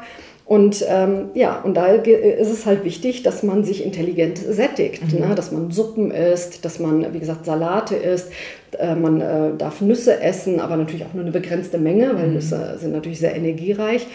Und 0.50 0.84
ähm, 0.88 1.28
ja, 1.34 1.60
und 1.60 1.74
da 1.74 1.86
ist 1.86 2.50
es 2.50 2.66
halt 2.66 2.82
wichtig, 2.82 3.22
dass 3.22 3.44
man 3.44 3.62
sich 3.62 3.84
intelligent 3.84 4.36
sättigt, 4.36 5.12
mhm. 5.12 5.20
ne? 5.20 5.34
dass 5.36 5.52
man 5.52 5.70
Suppen 5.70 6.10
isst, 6.10 6.64
dass 6.64 6.80
man, 6.80 7.14
wie 7.14 7.20
gesagt, 7.20 7.44
Salate 7.44 7.94
isst, 7.94 8.32
äh, 8.76 8.96
man 8.96 9.20
äh, 9.20 9.50
darf 9.56 9.80
Nüsse 9.80 10.20
essen, 10.20 10.58
aber 10.58 10.76
natürlich 10.76 11.04
auch 11.04 11.14
nur 11.14 11.22
eine 11.22 11.30
begrenzte 11.30 11.78
Menge, 11.78 12.16
weil 12.16 12.26
mhm. 12.26 12.34
Nüsse 12.34 12.78
sind 12.80 12.90
natürlich 12.90 13.20
sehr 13.20 13.36
energiereich. 13.36 14.08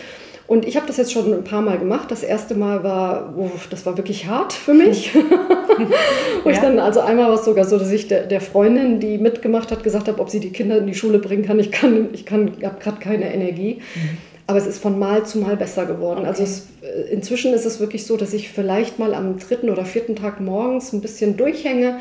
Und 0.45 0.67
ich 0.67 0.75
habe 0.75 0.85
das 0.85 0.97
jetzt 0.97 1.13
schon 1.13 1.33
ein 1.33 1.45
paar 1.45 1.61
Mal 1.61 1.77
gemacht. 1.77 2.11
Das 2.11 2.21
erste 2.21 2.53
Mal 2.53 2.83
war, 2.83 3.33
oh, 3.37 3.49
das 3.69 3.85
war 3.85 3.95
wirklich 3.95 4.27
hart 4.27 4.51
für 4.51 4.73
mich. 4.73 5.15
Wo 6.43 6.49
ja. 6.49 6.53
ich 6.53 6.59
dann, 6.59 6.79
also 6.79 6.99
einmal 6.99 7.29
war 7.29 7.35
es 7.35 7.45
sogar 7.45 7.63
so, 7.63 7.79
dass 7.79 7.91
ich 7.93 8.09
der, 8.09 8.23
der 8.23 8.41
Freundin, 8.41 8.99
die 8.99 9.19
mitgemacht 9.19 9.71
hat, 9.71 9.85
gesagt 9.85 10.09
habe, 10.09 10.19
ob 10.19 10.29
sie 10.29 10.41
die 10.41 10.51
Kinder 10.51 10.79
in 10.79 10.85
die 10.85 10.95
Schule 10.95 11.19
bringen 11.19 11.45
kann. 11.45 11.59
Ich 11.59 11.71
kann, 11.71 12.09
ich 12.11 12.25
kann, 12.25 12.51
habe 12.61 12.77
gerade 12.81 12.99
keine 12.99 13.33
Energie. 13.33 13.79
Mhm. 13.95 14.34
Aber 14.47 14.57
es 14.59 14.67
ist 14.67 14.81
von 14.81 14.99
Mal 14.99 15.25
zu 15.25 15.39
Mal 15.39 15.57
besser 15.57 15.85
geworden. 15.85 16.19
Okay. 16.19 16.27
Also 16.27 16.43
es, 16.43 16.67
äh, 16.81 17.11
inzwischen 17.11 17.53
ist 17.53 17.65
es 17.65 17.79
wirklich 17.79 18.05
so, 18.05 18.17
dass 18.17 18.33
ich 18.33 18.49
vielleicht 18.49 18.99
mal 18.99 19.13
am 19.13 19.39
dritten 19.39 19.69
oder 19.69 19.85
vierten 19.85 20.15
Tag 20.15 20.39
morgens 20.39 20.93
ein 20.93 21.01
bisschen 21.01 21.37
durchhänge 21.37 21.99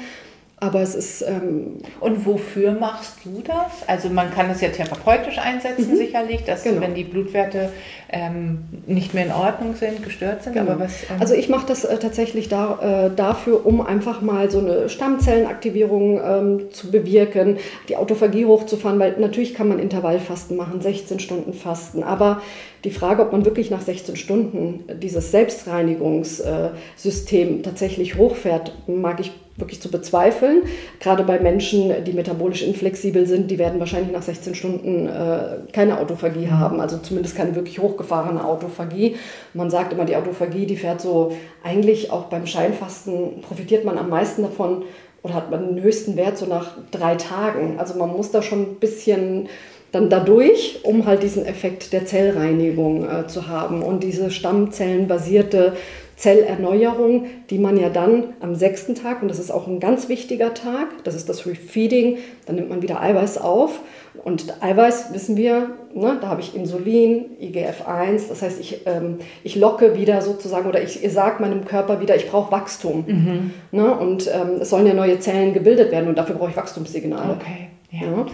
aber 0.64 0.80
es 0.80 0.95
ist. 0.95 1.22
Ähm 1.22 1.78
und 2.00 2.26
wofür 2.26 2.72
machst 2.72 3.16
du 3.24 3.42
das? 3.42 3.86
Also 3.86 4.08
man 4.08 4.32
kann 4.32 4.50
es 4.50 4.61
ja 4.61 4.68
therapeutisch 4.68 5.38
einsetzen, 5.38 5.92
mhm. 5.92 5.96
sicherlich, 5.96 6.45
dass 6.45 6.64
genau. 6.64 6.80
wenn 6.80 6.95
die 6.95 7.04
Blutwerte 7.04 7.70
ähm, 8.08 8.64
nicht 8.86 9.14
mehr 9.14 9.26
in 9.26 9.32
Ordnung 9.32 9.74
sind, 9.74 10.03
gestört 10.03 10.42
sind. 10.42 10.54
Genau. 10.54 10.78
Was, 10.78 11.03
ähm 11.11 11.16
also 11.20 11.34
ich 11.34 11.49
mache 11.49 11.66
das 11.66 11.84
äh, 11.84 11.99
tatsächlich 11.99 12.49
da, 12.49 13.07
äh, 13.07 13.14
dafür, 13.14 13.66
um 13.66 13.80
einfach 13.80 14.20
mal 14.20 14.50
so 14.50 14.58
eine 14.58 14.88
Stammzellenaktivierung 14.88 16.20
ähm, 16.24 16.70
zu 16.70 16.91
bewirken, 16.91 17.58
die 17.88 17.96
Autophagie 17.96 18.46
hochzufahren, 18.46 18.99
weil 18.99 19.16
natürlich 19.18 19.54
kann 19.54 19.68
man 19.68 19.78
Intervallfasten 19.78 20.57
machen, 20.57 20.80
16 20.80 21.18
Stunden 21.20 21.53
Fasten, 21.53 22.03
aber 22.03 22.41
Die 22.85 22.91
Frage, 22.91 23.23
ob 23.23 23.33
man 23.33 23.47
wirklich 23.47 23.71
nach 23.71 23.81
16 23.81 24.17
Stunden 24.17 24.85
dieses 25.03 25.31
Selbstreinigungssystem 25.31 27.63
tatsächlich 27.63 28.17
hochfährt, 28.17 28.75
mag 28.87 29.21
ich 29.21 29.33
wirklich 29.57 29.81
zu 29.81 29.91
bezweifeln. 29.91 30.65
Gerade 31.01 31.23
bei 31.23 31.39
Menschen, 31.39 32.05
die 32.05 32.13
metabolisch 32.13 32.63
inflexibel 32.63 33.27
sind, 33.27 33.51
die 33.51 33.59
werden 33.59 33.81
wahrscheinlich 33.81 34.13
nach 34.13 34.23
16 34.23 34.55
Stunden 34.55 35.07
äh, 35.07 35.59
keine 35.73 36.01
Autophagie 36.01 36.47
mhm. 36.47 36.59
haben, 36.59 36.81
also 36.81 36.99
zumindest 36.99 37.37
keine 37.37 37.55
wirklich 37.55 37.79
hochgefahrene 37.79 38.45
Autophagie. 38.45 39.17
Man 39.55 39.71
sagt 39.71 39.93
immer, 39.93 40.05
die 40.05 40.17
Autophagie, 40.17 40.67
die 40.67 40.77
fährt 40.77 41.01
so, 41.01 41.37
eigentlich 41.63 42.11
auch 42.11 42.25
beim 42.25 42.47
Scheinfasten 42.47 43.43
profitiert 43.43 43.85
man 43.85 43.97
am 43.97 44.09
meisten 44.09 44.43
davon 44.43 44.83
oder 45.23 45.35
hat 45.35 45.51
man 45.51 45.77
den 45.77 45.83
höchsten 45.83 46.17
Wert 46.17 46.37
so 46.37 46.47
nach 46.47 46.73
drei 46.91 47.15
Tagen. 47.15 47.79
Also 47.79 47.99
man 47.99 48.11
muss 48.11 48.31
da 48.31 48.43
schon 48.43 48.61
ein 48.61 48.75
bisschen 48.75 49.49
dann 49.95 50.11
dadurch, 50.11 50.80
um 50.83 51.07
halt 51.07 51.22
diesen 51.22 51.46
Effekt 51.46 51.92
der 51.92 52.04
Zellreinigung 52.04 53.08
äh, 53.08 53.26
zu 53.26 53.49
haben 53.49 53.83
und 53.83 54.03
diese 54.03 54.30
stammzellenbasierte 54.30 55.75
Zellerneuerung, 56.16 57.26
die 57.50 57.58
man 57.58 57.76
ja 57.76 57.88
dann 57.88 58.34
am 58.41 58.54
sechsten 58.54 58.95
Tag, 58.95 59.22
und 59.22 59.29
das 59.29 59.38
ist 59.38 59.50
auch 59.50 59.66
ein 59.66 59.80
ganz 59.80 60.08
wichtiger 60.08 60.54
Tag, 60.54 60.88
das 61.04 61.14
ist 61.14 61.29
das 61.29 61.46
Refeeding, 61.46 62.18
dann 62.46 62.57
nimmt 62.57 62.71
man 62.71 62.83
wieder 62.83 63.00
Eiweiß 63.00 63.38
auf. 63.38 63.80
Und 64.22 64.62
Eiweiß 64.62 65.12
wissen 65.12 65.37
wir, 65.37 65.71
ne, 65.92 66.18
da 66.21 66.29
habe 66.29 66.41
ich 66.41 66.54
Insulin, 66.54 67.26
IGF-1, 67.41 68.29
das 68.29 68.42
heißt, 68.42 68.61
ich, 68.61 68.87
ähm, 68.87 69.18
ich 69.42 69.57
locke 69.57 69.99
wieder 69.99 70.22
sozusagen 70.22 70.68
oder 70.68 70.83
ich, 70.83 71.03
ich 71.03 71.12
sage 71.12 71.42
meinem 71.42 71.64
Körper 71.64 72.00
wieder, 72.00 72.14
ich 72.14 72.30
brauche 72.30 72.53
Wachstum. 72.53 73.04
Mhm. 73.07 73.50
Ne, 73.72 73.92
und 73.92 74.29
ähm, 74.29 74.61
es 74.61 74.71
sollen 74.71 74.87
ja 74.87 74.95
neue 74.95 75.18
Zellen 75.18 75.53
gebildet 75.53 75.91
werden 75.91 76.08
und 76.08 76.16
dafür 76.16 76.37
brauche 76.37 76.50
ich 76.50 76.57
Wachstumssignale. 76.57 77.33
Okay, 77.33 77.68
ja. 77.91 78.07
ja. 78.07 78.26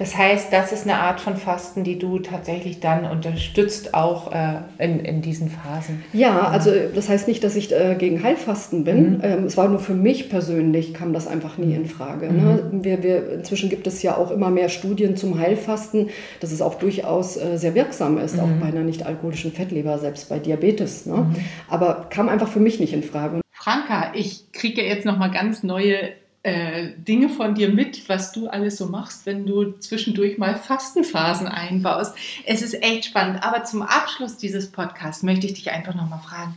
Das 0.00 0.16
heißt, 0.16 0.50
das 0.50 0.72
ist 0.72 0.84
eine 0.84 0.96
Art 0.96 1.20
von 1.20 1.36
Fasten, 1.36 1.84
die 1.84 1.98
du 1.98 2.20
tatsächlich 2.20 2.80
dann 2.80 3.04
unterstützt, 3.04 3.92
auch 3.92 4.32
äh, 4.32 4.60
in, 4.78 5.00
in 5.00 5.20
diesen 5.20 5.50
Phasen. 5.50 6.02
Ja, 6.14 6.48
also 6.48 6.70
das 6.94 7.10
heißt 7.10 7.28
nicht, 7.28 7.44
dass 7.44 7.54
ich 7.54 7.70
äh, 7.70 7.96
gegen 7.98 8.22
Heilfasten 8.22 8.84
bin. 8.84 9.18
Mhm. 9.18 9.20
Ähm, 9.22 9.44
es 9.44 9.58
war 9.58 9.68
nur 9.68 9.78
für 9.78 9.92
mich 9.92 10.30
persönlich, 10.30 10.94
kam 10.94 11.12
das 11.12 11.26
einfach 11.26 11.58
nie 11.58 11.74
in 11.74 11.84
Frage. 11.84 12.30
Mhm. 12.30 12.36
Ne? 12.38 12.62
Wir, 12.72 13.02
wir, 13.02 13.30
inzwischen 13.30 13.68
gibt 13.68 13.86
es 13.86 14.02
ja 14.02 14.16
auch 14.16 14.30
immer 14.30 14.48
mehr 14.48 14.70
Studien 14.70 15.18
zum 15.18 15.38
Heilfasten, 15.38 16.08
dass 16.40 16.50
es 16.50 16.62
auch 16.62 16.76
durchaus 16.76 17.36
äh, 17.36 17.58
sehr 17.58 17.74
wirksam 17.74 18.16
ist, 18.16 18.36
mhm. 18.36 18.40
auch 18.40 18.50
bei 18.58 18.68
einer 18.68 18.84
nicht-alkoholischen 18.84 19.52
Fettleber, 19.52 19.98
selbst 19.98 20.30
bei 20.30 20.38
Diabetes. 20.38 21.04
Ne? 21.04 21.16
Mhm. 21.16 21.36
Aber 21.68 22.06
kam 22.08 22.30
einfach 22.30 22.48
für 22.48 22.60
mich 22.60 22.80
nicht 22.80 22.94
in 22.94 23.02
Frage. 23.02 23.42
Franka, 23.50 24.12
ich 24.14 24.50
kriege 24.52 24.82
jetzt 24.82 25.04
nochmal 25.04 25.30
ganz 25.30 25.62
neue 25.62 26.12
äh, 26.42 26.92
Dinge 26.96 27.28
von 27.28 27.54
dir 27.54 27.68
mit, 27.68 28.08
was 28.08 28.32
du 28.32 28.48
alles 28.48 28.78
so 28.78 28.86
machst, 28.86 29.26
wenn 29.26 29.44
du 29.44 29.72
zwischendurch 29.78 30.38
mal 30.38 30.56
Fastenphasen 30.56 31.46
einbaust. 31.46 32.14
Es 32.46 32.62
ist 32.62 32.82
echt 32.82 33.06
spannend. 33.06 33.42
Aber 33.42 33.64
zum 33.64 33.82
Abschluss 33.82 34.36
dieses 34.36 34.72
Podcasts 34.72 35.22
möchte 35.22 35.46
ich 35.46 35.54
dich 35.54 35.70
einfach 35.70 35.94
nochmal 35.94 36.20
fragen. 36.20 36.56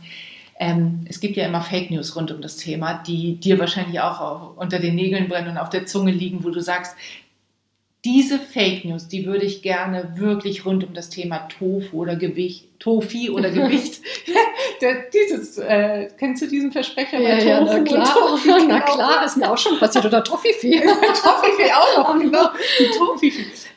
Ähm, 0.58 1.04
es 1.08 1.20
gibt 1.20 1.36
ja 1.36 1.46
immer 1.46 1.60
Fake 1.60 1.90
News 1.90 2.16
rund 2.16 2.30
um 2.30 2.40
das 2.40 2.56
Thema, 2.56 3.02
die 3.06 3.36
dir 3.36 3.58
wahrscheinlich 3.58 4.00
auch 4.00 4.56
unter 4.56 4.78
den 4.78 4.94
Nägeln 4.94 5.28
brennen 5.28 5.50
und 5.50 5.58
auf 5.58 5.68
der 5.68 5.84
Zunge 5.84 6.12
liegen, 6.12 6.44
wo 6.44 6.50
du 6.50 6.60
sagst, 6.60 6.96
diese 8.04 8.38
Fake 8.38 8.84
News, 8.84 9.08
die 9.08 9.24
würde 9.24 9.46
ich 9.46 9.62
gerne 9.62 10.12
wirklich 10.16 10.66
rund 10.66 10.84
um 10.84 10.92
das 10.92 11.08
Thema 11.08 11.48
Tofu 11.48 12.02
oder 12.02 12.16
Gewicht, 12.16 12.68
Tofi 12.78 13.30
oder 13.30 13.50
Gewicht. 13.52 14.02
dieses, 15.12 15.58
äh, 15.58 16.08
kennst 16.18 16.42
du 16.42 16.46
diesen 16.46 16.70
Versprecher 16.70 17.18
ja, 17.18 17.36
bei 17.36 17.42
ja, 17.42 17.58
Tofu? 17.60 17.72
Na 17.72 17.82
klar, 17.82 18.14
Tofi, 18.14 18.48
na 18.68 18.78
genau. 18.78 18.94
klar, 18.94 19.24
ist 19.24 19.36
mir 19.36 19.50
auch 19.50 19.58
schon 19.58 19.78
passiert. 19.78 20.04
Oder 20.04 20.22
Tofifi. 20.24 20.80
Tofifi 20.80 21.70
auch 21.72 21.98
noch, 21.98 22.18
genau. 22.18 22.50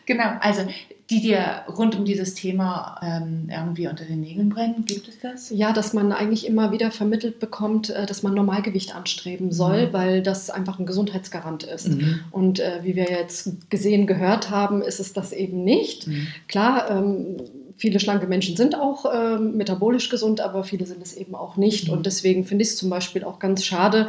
Genau, 0.05 0.31
also 0.41 0.67
die 1.09 1.21
dir 1.21 1.61
rund 1.69 1.95
um 1.95 2.03
dieses 2.03 2.33
Thema 2.33 2.99
ähm, 3.01 3.47
irgendwie 3.49 3.87
unter 3.87 4.03
den 4.03 4.19
Nägeln 4.19 4.49
brennen? 4.49 4.83
Gibt 4.85 5.07
es 5.07 5.19
das? 5.19 5.49
Ja, 5.49 5.71
dass 5.71 5.93
man 5.93 6.11
eigentlich 6.11 6.45
immer 6.45 6.73
wieder 6.73 6.91
vermittelt 6.91 7.39
bekommt, 7.39 7.89
äh, 7.89 8.05
dass 8.05 8.23
man 8.23 8.33
Normalgewicht 8.33 8.93
anstreben 8.93 9.51
soll, 9.51 9.87
mhm. 9.87 9.93
weil 9.93 10.21
das 10.21 10.49
einfach 10.49 10.79
ein 10.79 10.85
Gesundheitsgarant 10.85 11.63
ist. 11.63 11.89
Mhm. 11.89 12.19
Und 12.31 12.59
äh, 12.59 12.79
wie 12.83 12.95
wir 12.95 13.09
jetzt 13.09 13.69
gesehen, 13.69 14.05
gehört 14.05 14.49
haben, 14.49 14.81
ist 14.81 14.99
es 14.99 15.13
das 15.13 15.31
eben 15.31 15.63
nicht. 15.63 16.07
Mhm. 16.07 16.27
Klar, 16.49 16.91
ähm, 16.91 17.37
viele 17.77 17.99
schlanke 17.99 18.27
Menschen 18.27 18.57
sind 18.57 18.75
auch 18.75 19.05
äh, 19.05 19.37
metabolisch 19.37 20.09
gesund, 20.09 20.41
aber 20.41 20.63
viele 20.63 20.85
sind 20.85 21.01
es 21.01 21.15
eben 21.15 21.35
auch 21.35 21.55
nicht. 21.55 21.87
Mhm. 21.87 21.93
Und 21.93 22.05
deswegen 22.05 22.43
finde 22.43 22.63
ich 22.63 22.69
es 22.69 22.77
zum 22.77 22.89
Beispiel 22.89 23.23
auch 23.23 23.39
ganz 23.39 23.63
schade, 23.63 24.07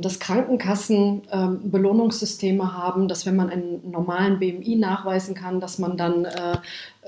dass 0.00 0.18
Krankenkassen 0.18 1.22
ähm, 1.32 1.70
Belohnungssysteme 1.70 2.76
haben, 2.76 3.08
dass 3.08 3.26
wenn 3.26 3.36
man 3.36 3.50
einen 3.50 3.90
normalen 3.90 4.38
BMI 4.38 4.76
nachweisen 4.76 5.34
kann, 5.34 5.60
dass 5.60 5.78
man 5.78 5.96
dann 5.96 6.24
äh, 6.24 6.58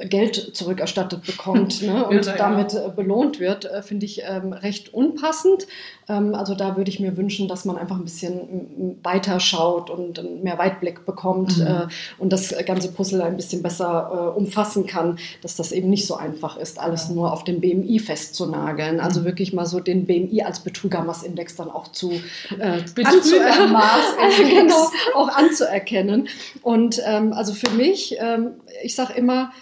Geld 0.09 0.57
zurückerstattet 0.57 1.25
bekommt 1.25 1.83
ne, 1.87 2.05
und 2.07 2.27
ja, 2.27 2.37
damit 2.37 2.73
ja. 2.73 2.87
Äh, 2.87 2.91
belohnt 2.91 3.39
wird, 3.39 3.65
äh, 3.65 3.81
finde 3.81 4.07
ich 4.07 4.23
ähm, 4.27 4.53
recht 4.53 4.93
unpassend. 4.93 5.69
Ähm, 6.09 6.35
also 6.35 6.57
da 6.57 6.77
würde 6.77 6.91
ich 6.91 6.99
mir 6.99 7.17
wünschen, 7.17 7.47
dass 7.47 7.65
man 7.65 7.79
einfach 7.79 7.97
ein 7.97 8.05
bisschen 8.05 8.99
weiter 9.05 9.39
schaut 9.39 9.91
und 9.91 10.43
mehr 10.43 10.59
Weitblick 10.59 11.07
bekommt 11.07 11.59
mhm. 11.59 11.67
äh, 11.67 11.87
und 12.19 12.33
das 12.33 12.53
ganze 12.67 12.91
Puzzle 12.91 13.23
ein 13.23 13.37
bisschen 13.37 13.63
besser 13.63 14.33
äh, 14.35 14.37
umfassen 14.39 14.87
kann, 14.87 15.19
dass 15.43 15.55
das 15.55 15.71
eben 15.71 15.91
nicht 15.91 16.09
so 16.09 16.17
einfach 16.17 16.57
ist, 16.57 16.81
alles 16.81 17.09
ja. 17.09 17.15
nur 17.15 17.33
auf 17.33 17.45
dem 17.45 17.61
BMI 17.61 18.01
festzunageln. 18.01 18.99
Also 18.99 19.21
mhm. 19.21 19.27
wirklich 19.27 19.53
mal 19.53 19.67
so 19.67 19.79
den 19.79 20.07
BMI 20.07 20.43
als 20.43 20.59
Betrügermassindex 20.61 21.55
dann 21.55 21.71
auch 21.71 21.93
zu 21.93 22.13
äh, 22.61 22.85
anzuerkennen, 23.05 23.73
genau, 24.69 24.91
auch 25.15 25.29
anzuerkennen. 25.29 26.29
Und 26.63 27.01
ähm, 27.05 27.33
also 27.33 27.55
für 27.55 27.71
mich, 27.71 28.17
ähm, 28.19 28.61
ich 28.83 28.95
sage 28.95 29.15
immer, 29.15 29.53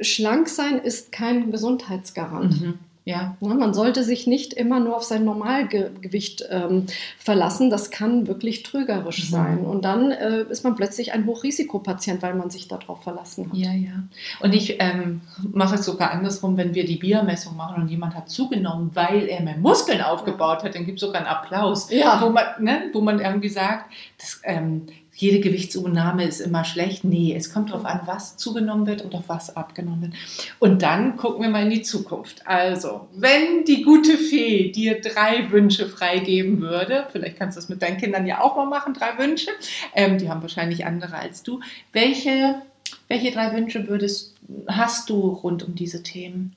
schlank 0.00 0.48
sein 0.48 0.78
ist 0.78 1.12
kein 1.12 1.50
Gesundheitsgarant. 1.50 2.60
Mhm. 2.60 2.78
Ja. 3.06 3.36
ja. 3.40 3.54
man 3.54 3.72
sollte 3.72 4.02
sich 4.02 4.26
nicht 4.26 4.52
immer 4.52 4.80
nur 4.80 4.96
auf 4.96 5.04
sein 5.04 5.24
Normalgewicht 5.24 6.44
ähm, 6.50 6.86
verlassen. 7.18 7.70
Das 7.70 7.90
kann 7.90 8.26
wirklich 8.26 8.64
trügerisch 8.64 9.24
mhm. 9.24 9.32
sein. 9.32 9.58
Und 9.60 9.84
dann 9.84 10.10
äh, 10.10 10.42
ist 10.50 10.64
man 10.64 10.74
plötzlich 10.74 11.12
ein 11.12 11.24
Hochrisikopatient, 11.24 12.20
weil 12.20 12.34
man 12.34 12.50
sich 12.50 12.66
darauf 12.66 13.04
verlassen 13.04 13.46
hat. 13.50 13.56
Ja, 13.56 13.72
ja. 13.72 14.02
Und 14.40 14.52
ich 14.52 14.76
ähm, 14.80 15.20
mache 15.52 15.76
es 15.76 15.84
sogar 15.84 16.10
andersrum, 16.10 16.56
wenn 16.56 16.74
wir 16.74 16.84
die 16.84 16.96
Biermessung 16.96 17.56
machen 17.56 17.80
und 17.80 17.88
jemand 17.88 18.16
hat 18.16 18.28
zugenommen, 18.28 18.90
weil 18.94 19.28
er 19.28 19.40
mehr 19.40 19.56
Muskeln 19.56 20.02
aufgebaut 20.02 20.64
hat, 20.64 20.74
dann 20.74 20.84
gibt 20.84 21.00
es 21.00 21.06
sogar 21.06 21.22
einen 21.22 21.30
Applaus, 21.30 21.88
ja. 21.90 22.20
wo, 22.20 22.30
man, 22.30 22.44
ne, 22.58 22.90
wo 22.92 23.00
man 23.00 23.20
irgendwie 23.20 23.48
sagt, 23.48 23.92
das, 24.18 24.40
ähm, 24.42 24.88
jede 25.16 25.40
Gewichtszunahme 25.40 26.24
ist 26.24 26.40
immer 26.40 26.64
schlecht. 26.64 27.02
Nee, 27.02 27.34
es 27.34 27.52
kommt 27.52 27.70
darauf 27.70 27.86
an, 27.86 28.02
was 28.04 28.36
zugenommen 28.36 28.86
wird 28.86 29.02
und 29.02 29.14
auf 29.14 29.28
was 29.28 29.56
abgenommen 29.56 30.02
wird. 30.02 30.12
Und 30.58 30.82
dann 30.82 31.16
gucken 31.16 31.42
wir 31.42 31.48
mal 31.48 31.62
in 31.62 31.70
die 31.70 31.82
Zukunft. 31.82 32.46
Also, 32.46 33.08
wenn 33.14 33.64
die 33.64 33.82
gute 33.82 34.18
Fee 34.18 34.70
dir 34.70 35.00
drei 35.00 35.50
Wünsche 35.50 35.88
freigeben 35.88 36.60
würde, 36.60 37.06
vielleicht 37.10 37.38
kannst 37.38 37.56
du 37.56 37.60
das 37.60 37.70
mit 37.70 37.80
deinen 37.80 37.96
Kindern 37.96 38.26
ja 38.26 38.42
auch 38.42 38.56
mal 38.56 38.66
machen, 38.66 38.92
drei 38.92 39.16
Wünsche. 39.18 39.50
Ähm, 39.94 40.18
die 40.18 40.28
haben 40.28 40.42
wahrscheinlich 40.42 40.84
andere 40.84 41.16
als 41.16 41.42
du. 41.42 41.60
Welche, 41.92 42.60
welche 43.08 43.30
drei 43.30 43.54
Wünsche 43.54 43.88
würdest, 43.88 44.34
hast 44.68 45.08
du 45.08 45.28
rund 45.28 45.62
um 45.62 45.74
diese 45.74 46.02
Themen? 46.02 46.54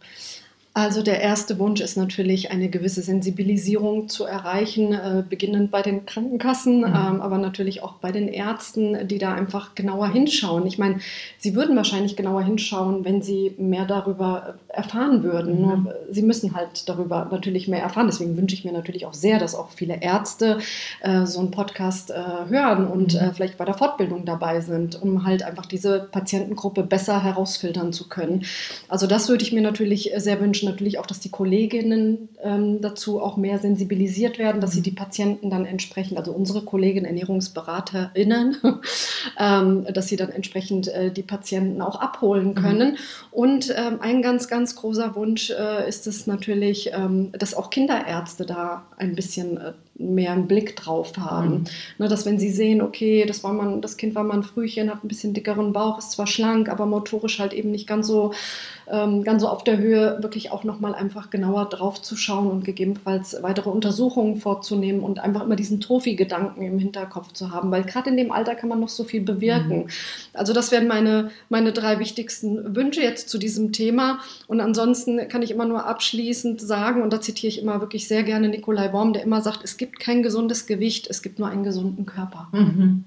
Also 0.76 1.02
der 1.02 1.20
erste 1.20 1.58
Wunsch 1.58 1.82
ist 1.82 1.98
natürlich 1.98 2.52
eine 2.52 2.70
gewisse 2.70 3.02
Sensibilisierung 3.02 4.08
zu 4.08 4.26
erreichen, 4.26 4.94
äh, 4.94 5.24
beginnend 5.28 5.72
bei 5.72 5.82
den 5.82 6.06
Krankenkassen, 6.06 6.82
mhm. 6.82 6.86
ähm, 6.86 7.22
aber 7.22 7.40
natürlich 7.40 7.82
auch 7.82 7.94
bei 7.94 8.12
den 8.12 8.28
Ärzten, 8.28 9.08
die 9.08 9.18
da 9.18 9.34
einfach 9.34 9.74
genauer 9.74 10.10
hinschauen. 10.10 10.68
Ich 10.68 10.78
meine, 10.78 11.00
sie 11.40 11.56
würden 11.56 11.76
wahrscheinlich 11.76 12.16
genauer 12.16 12.44
hinschauen, 12.44 13.04
wenn 13.04 13.24
sie 13.24 13.56
mehr 13.58 13.86
darüber 13.86 14.56
erfahren 14.68 15.24
würden. 15.24 15.62
Mhm. 15.62 15.90
sie 16.12 16.22
müssen 16.22 16.54
halt 16.56 16.88
darüber 16.88 17.28
natürlich 17.32 17.68
mehr 17.68 17.82
erfahren. 17.82 18.06
Deswegen 18.06 18.38
wünsche 18.38 18.56
ich 18.56 18.64
mir 18.64 18.72
natürlich 18.72 19.08
auch 19.08 19.16
sehr, 19.16 19.40
dass 19.40 19.56
auch 19.56 19.72
viele 19.72 20.02
Ärzte 20.02 20.60
äh, 21.02 21.26
so 21.26 21.40
einen 21.40 21.50
Podcast 21.50 22.12
äh, 22.12 22.16
hören 22.48 22.86
und 22.86 23.16
mhm. 23.16 23.20
Äh, 23.20 23.34
vielleicht 23.34 23.58
bei 23.58 23.66
der 23.66 23.74
Fortbildung 23.74 24.24
dabei 24.24 24.62
sind, 24.62 25.02
um 25.02 25.26
halt 25.26 25.42
einfach 25.42 25.66
diese 25.66 26.08
Patientengruppe 26.12 26.84
besser 26.84 27.24
herausfiltern 27.24 27.92
zu 27.92 28.08
können. 28.08 28.46
Also 28.88 29.08
das 29.08 29.28
würde 29.30 29.44
ich 29.44 29.52
mir 29.52 29.62
natürlich 29.62 30.12
sehr 30.16 30.40
wünschen 30.40 30.59
natürlich 30.64 31.00
auch, 31.00 31.06
dass 31.06 31.20
die 31.20 31.30
Kolleginnen 31.30 32.30
ähm, 32.42 32.82
dazu 32.82 33.22
auch 33.22 33.38
mehr 33.38 33.60
sensibilisiert 33.60 34.38
werden, 34.40 34.62
dass 34.62 34.72
sie 34.72 34.80
mhm. 34.80 34.84
die 34.84 34.92
Patienten 34.92 35.50
dann 35.50 35.66
entsprechend, 35.66 36.18
also 36.18 36.32
unsere 36.32 36.62
Kolleginnen, 36.62 37.06
ErnährungsberaterInnen, 37.06 38.58
ähm, 39.40 39.88
dass 39.94 40.08
sie 40.08 40.16
dann 40.16 40.30
entsprechend 40.30 40.88
äh, 40.88 41.12
die 41.12 41.24
Patienten 41.24 41.82
auch 41.82 42.00
abholen 42.00 42.50
mhm. 42.50 42.56
können. 42.56 42.92
Mhm. 42.92 42.98
Und 43.32 43.76
ähm, 43.78 44.00
ein 44.02 44.22
ganz, 44.22 44.48
ganz 44.48 44.76
großer 44.76 45.16
Wunsch 45.16 45.50
äh, 45.50 45.88
ist 45.88 46.08
es 46.08 46.28
natürlich, 46.28 46.92
ähm, 46.94 47.32
dass 47.34 47.54
auch 47.54 47.70
Kinderärzte 47.70 48.46
da 48.46 48.86
ein 48.98 49.16
bisschen 49.16 49.58
äh, 49.58 49.74
mehr 50.00 50.32
einen 50.32 50.48
Blick 50.48 50.76
drauf 50.78 51.12
haben. 51.18 51.50
Mhm. 51.50 51.64
Ne, 52.00 52.08
dass 52.08 52.26
wenn 52.26 52.40
sie 52.40 52.52
sehen, 52.52 52.82
okay, 52.82 53.26
das 53.26 53.44
war 53.44 53.54
man, 53.54 53.82
das 53.82 53.98
Kind 53.98 54.16
war 54.16 54.24
mal 54.24 54.36
ein 54.36 54.44
Frühchen, 54.44 54.90
hat 54.90 55.04
ein 55.04 55.10
bisschen 55.10 55.34
dickeren 55.34 55.74
Bauch, 55.74 56.00
ist 56.00 56.12
zwar 56.12 56.28
schlank, 56.28 56.70
aber 56.70 56.86
motorisch 56.86 57.40
halt 57.40 57.54
eben 57.54 57.72
nicht 57.72 57.88
ganz 57.88 58.08
so 58.08 58.32
ähm, 58.90 59.24
ganz 59.24 59.42
so 59.42 59.50
auf 59.50 59.64
der 59.64 59.78
Höhe, 59.78 60.18
wirklich 60.22 60.49
auch 60.52 60.64
nochmal 60.64 60.96
einfach 60.96 61.30
genauer 61.30 61.66
drauf 61.66 62.02
zu 62.02 62.16
schauen 62.16 62.48
und 62.48 62.66
gegebenenfalls 62.66 63.38
weitere 63.42 63.70
Untersuchungen 63.70 64.38
vorzunehmen 64.38 65.02
und 65.02 65.20
einfach 65.20 65.44
immer 65.44 65.56
diesen 65.56 65.80
Trophy-Gedanken 65.80 66.62
im 66.62 66.80
Hinterkopf 66.80 67.34
zu 67.34 67.52
haben, 67.52 67.72
weil 67.72 67.84
gerade 67.84 68.10
in 68.10 68.18
dem 68.18 68.32
Alter 68.32 68.56
kann 68.56 68.70
man 68.70 68.80
noch 68.80 68.90
so 68.90 69.04
viel 69.04 69.22
bewirken. 69.22 69.84
Mhm. 69.84 69.90
Also 70.34 70.54
das 70.54 70.72
wären 70.72 70.88
meine, 70.88 71.32
meine 71.50 71.72
drei 71.72 72.00
wichtigsten 72.00 72.76
Wünsche 72.76 73.02
jetzt 73.02 73.30
zu 73.30 73.38
diesem 73.38 73.72
Thema. 73.72 74.20
Und 74.48 74.62
ansonsten 74.62 75.28
kann 75.28 75.42
ich 75.42 75.52
immer 75.52 75.66
nur 75.66 75.86
abschließend 75.86 76.62
sagen, 76.62 77.02
und 77.02 77.14
da 77.14 77.22
zitiere 77.22 77.50
ich 77.50 77.62
immer 77.62 77.82
wirklich 77.82 78.08
sehr 78.08 78.24
gerne 78.24 78.50
Nikolai 78.50 78.90
Baum, 78.90 79.14
der 79.14 79.24
immer 79.24 79.42
sagt, 79.42 79.64
es 79.64 79.78
gibt 79.78 80.00
kein 80.00 80.24
gesundes 80.24 80.66
Gewicht, 80.66 81.08
es 81.10 81.22
gibt 81.22 81.40
nur 81.40 81.48
einen 81.48 81.64
gesunden 81.64 82.06
Körper. 82.06 82.48
Mhm. 82.52 83.06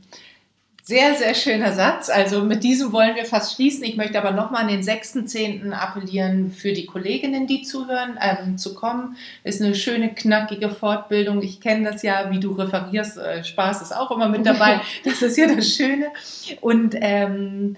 Sehr, 0.84 1.14
sehr 1.14 1.34
schöner 1.34 1.74
Satz. 1.74 2.10
Also 2.10 2.42
mit 2.42 2.64
diesem 2.64 2.92
wollen 2.92 3.14
wir 3.14 3.24
fast 3.24 3.54
schließen. 3.54 3.84
Ich 3.84 3.96
möchte 3.96 4.18
aber 4.18 4.32
nochmal 4.32 4.62
an 4.62 4.68
den 4.68 4.82
6.10. 4.82 5.70
appellieren, 5.70 6.50
für 6.50 6.72
die 6.72 6.86
Kolleginnen, 6.86 7.46
die 7.46 7.62
zuhören, 7.62 8.18
ähm, 8.20 8.58
zu 8.58 8.74
kommen. 8.74 9.16
Ist 9.44 9.62
eine 9.62 9.76
schöne, 9.76 10.12
knackige 10.12 10.70
Fortbildung. 10.70 11.40
Ich 11.40 11.60
kenne 11.60 11.88
das 11.88 12.02
ja, 12.02 12.32
wie 12.32 12.40
du 12.40 12.50
referierst. 12.50 13.16
Äh, 13.16 13.44
Spaß 13.44 13.80
ist 13.80 13.94
auch 13.94 14.10
immer 14.10 14.28
mit 14.28 14.44
dabei. 14.44 14.80
Das 15.04 15.22
ist 15.22 15.36
ja 15.36 15.46
das 15.46 15.68
Schöne. 15.68 16.08
Und 16.60 16.96
ähm, 16.98 17.76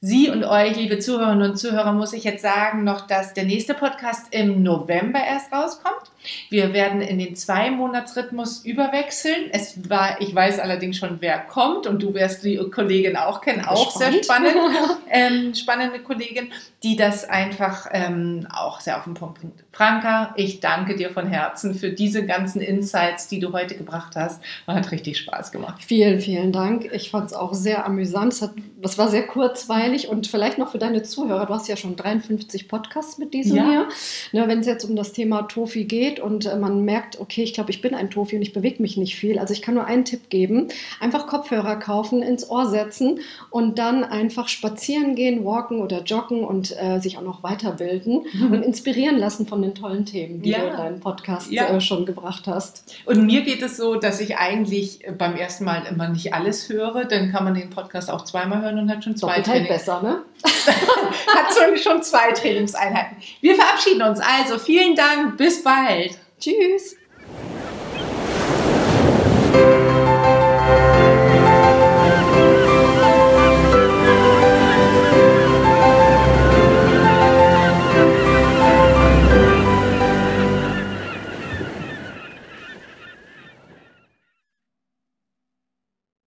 Sie 0.00 0.30
und 0.30 0.44
euch, 0.44 0.76
liebe 0.76 1.00
Zuhörerinnen 1.00 1.50
und 1.50 1.56
Zuhörer, 1.56 1.92
muss 1.92 2.12
ich 2.12 2.22
jetzt 2.22 2.42
sagen 2.42 2.84
noch, 2.84 3.08
dass 3.08 3.34
der 3.34 3.44
nächste 3.44 3.74
Podcast 3.74 4.32
im 4.32 4.62
November 4.62 5.18
erst 5.18 5.52
rauskommt. 5.52 6.12
Wir 6.50 6.72
werden 6.72 7.00
in 7.00 7.18
den 7.18 7.36
zwei 7.36 7.70
Monatsrhythmus 7.70 8.64
überwechseln. 8.64 9.50
Es 9.52 9.88
war, 9.88 10.20
ich 10.20 10.34
weiß 10.34 10.58
allerdings 10.58 10.96
schon, 10.96 11.20
wer 11.20 11.38
kommt 11.38 11.86
und 11.86 12.02
du 12.02 12.14
wirst 12.14 12.44
die 12.44 12.56
Kollegin 12.70 13.16
auch 13.16 13.40
kennen, 13.40 13.64
auch 13.64 13.92
Spannend. 13.92 14.24
sehr 14.24 14.24
spannend, 14.24 14.56
ähm, 15.10 15.54
spannende 15.54 16.00
Kollegin, 16.00 16.52
die 16.82 16.96
das 16.96 17.28
einfach 17.28 17.86
ähm, 17.92 18.46
auch 18.52 18.80
sehr 18.80 18.98
auf 18.98 19.04
den 19.04 19.14
Punkt 19.14 19.40
bringt. 19.40 19.64
Franka, 19.78 20.34
ich 20.34 20.58
danke 20.58 20.96
dir 20.96 21.10
von 21.10 21.28
Herzen 21.28 21.72
für 21.72 21.90
diese 21.90 22.26
ganzen 22.26 22.60
Insights, 22.60 23.28
die 23.28 23.38
du 23.38 23.52
heute 23.52 23.76
gebracht 23.76 24.16
hast. 24.16 24.42
Und 24.66 24.74
hat 24.74 24.90
richtig 24.90 25.18
Spaß 25.18 25.52
gemacht. 25.52 25.84
Vielen, 25.84 26.18
vielen 26.18 26.50
Dank. 26.50 26.90
Ich 26.92 27.12
fand 27.12 27.26
es 27.26 27.32
auch 27.32 27.54
sehr 27.54 27.86
amüsant. 27.86 28.32
Es 28.32 28.42
hat, 28.42 28.50
das 28.82 28.98
war 28.98 29.06
sehr 29.06 29.24
kurzweilig 29.24 30.08
und 30.08 30.26
vielleicht 30.26 30.58
noch 30.58 30.72
für 30.72 30.78
deine 30.78 31.04
Zuhörer. 31.04 31.46
Du 31.46 31.54
hast 31.54 31.68
ja 31.68 31.76
schon 31.76 31.94
53 31.94 32.66
Podcasts 32.66 33.18
mit 33.18 33.32
diesem 33.32 33.56
ja. 33.56 33.68
hier. 33.68 33.88
Ne, 34.32 34.48
Wenn 34.48 34.58
es 34.58 34.66
jetzt 34.66 34.84
um 34.84 34.96
das 34.96 35.12
Thema 35.12 35.42
Tofi 35.42 35.84
geht, 35.84 36.18
und 36.18 36.46
äh, 36.46 36.56
man 36.56 36.84
merkt, 36.84 37.20
okay, 37.20 37.44
ich 37.44 37.54
glaube, 37.54 37.70
ich 37.70 37.80
bin 37.80 37.94
ein 37.94 38.10
Tofi 38.10 38.34
und 38.34 38.42
ich 38.42 38.52
bewege 38.52 38.82
mich 38.82 38.96
nicht 38.96 39.14
viel. 39.14 39.38
Also 39.38 39.52
ich 39.52 39.62
kann 39.62 39.74
nur 39.74 39.84
einen 39.84 40.04
Tipp 40.04 40.28
geben. 40.28 40.66
Einfach 40.98 41.28
Kopfhörer 41.28 41.76
kaufen, 41.76 42.24
ins 42.24 42.50
Ohr 42.50 42.66
setzen 42.66 43.20
und 43.50 43.78
dann 43.78 44.02
einfach 44.02 44.48
spazieren 44.48 45.14
gehen, 45.14 45.44
walken 45.44 45.78
oder 45.78 46.02
joggen 46.02 46.42
und 46.42 46.76
äh, 46.82 46.98
sich 46.98 47.16
auch 47.16 47.22
noch 47.22 47.44
weiterbilden 47.44 48.24
mhm. 48.32 48.52
und 48.52 48.62
inspirieren 48.64 49.18
lassen 49.18 49.46
von 49.46 49.62
den 49.62 49.67
tollen 49.74 50.04
Themen, 50.04 50.42
die 50.42 50.50
ja. 50.50 50.60
du 50.60 50.66
in 50.66 50.76
deinem 50.76 51.00
Podcast 51.00 51.50
ja. 51.50 51.68
äh, 51.68 51.80
schon 51.80 52.06
gebracht 52.06 52.46
hast. 52.46 52.96
Und 53.04 53.24
mir 53.26 53.42
geht 53.42 53.62
es 53.62 53.76
so, 53.76 53.96
dass 53.96 54.20
ich 54.20 54.36
eigentlich 54.36 55.00
beim 55.16 55.36
ersten 55.36 55.64
Mal 55.64 55.84
immer 55.90 56.08
nicht 56.08 56.34
alles 56.34 56.68
höre. 56.68 57.04
Dann 57.04 57.32
kann 57.32 57.44
man 57.44 57.54
den 57.54 57.70
Podcast 57.70 58.10
auch 58.10 58.24
zweimal 58.24 58.62
hören 58.62 58.78
und 58.78 58.90
hat 58.90 59.04
schon 59.04 59.16
zwei 59.16 59.36
Doppelt 59.36 59.48
halt 59.48 59.68
besser, 59.68 60.02
ne? 60.02 60.22
hat 60.44 61.78
schon 61.82 62.02
zwei 62.02 62.32
Trainingseinheiten. 62.32 63.16
Wir 63.40 63.54
verabschieden 63.54 64.02
uns 64.02 64.20
also. 64.20 64.58
Vielen 64.58 64.94
Dank. 64.94 65.36
Bis 65.36 65.62
bald. 65.62 66.18
Tschüss. 66.38 66.96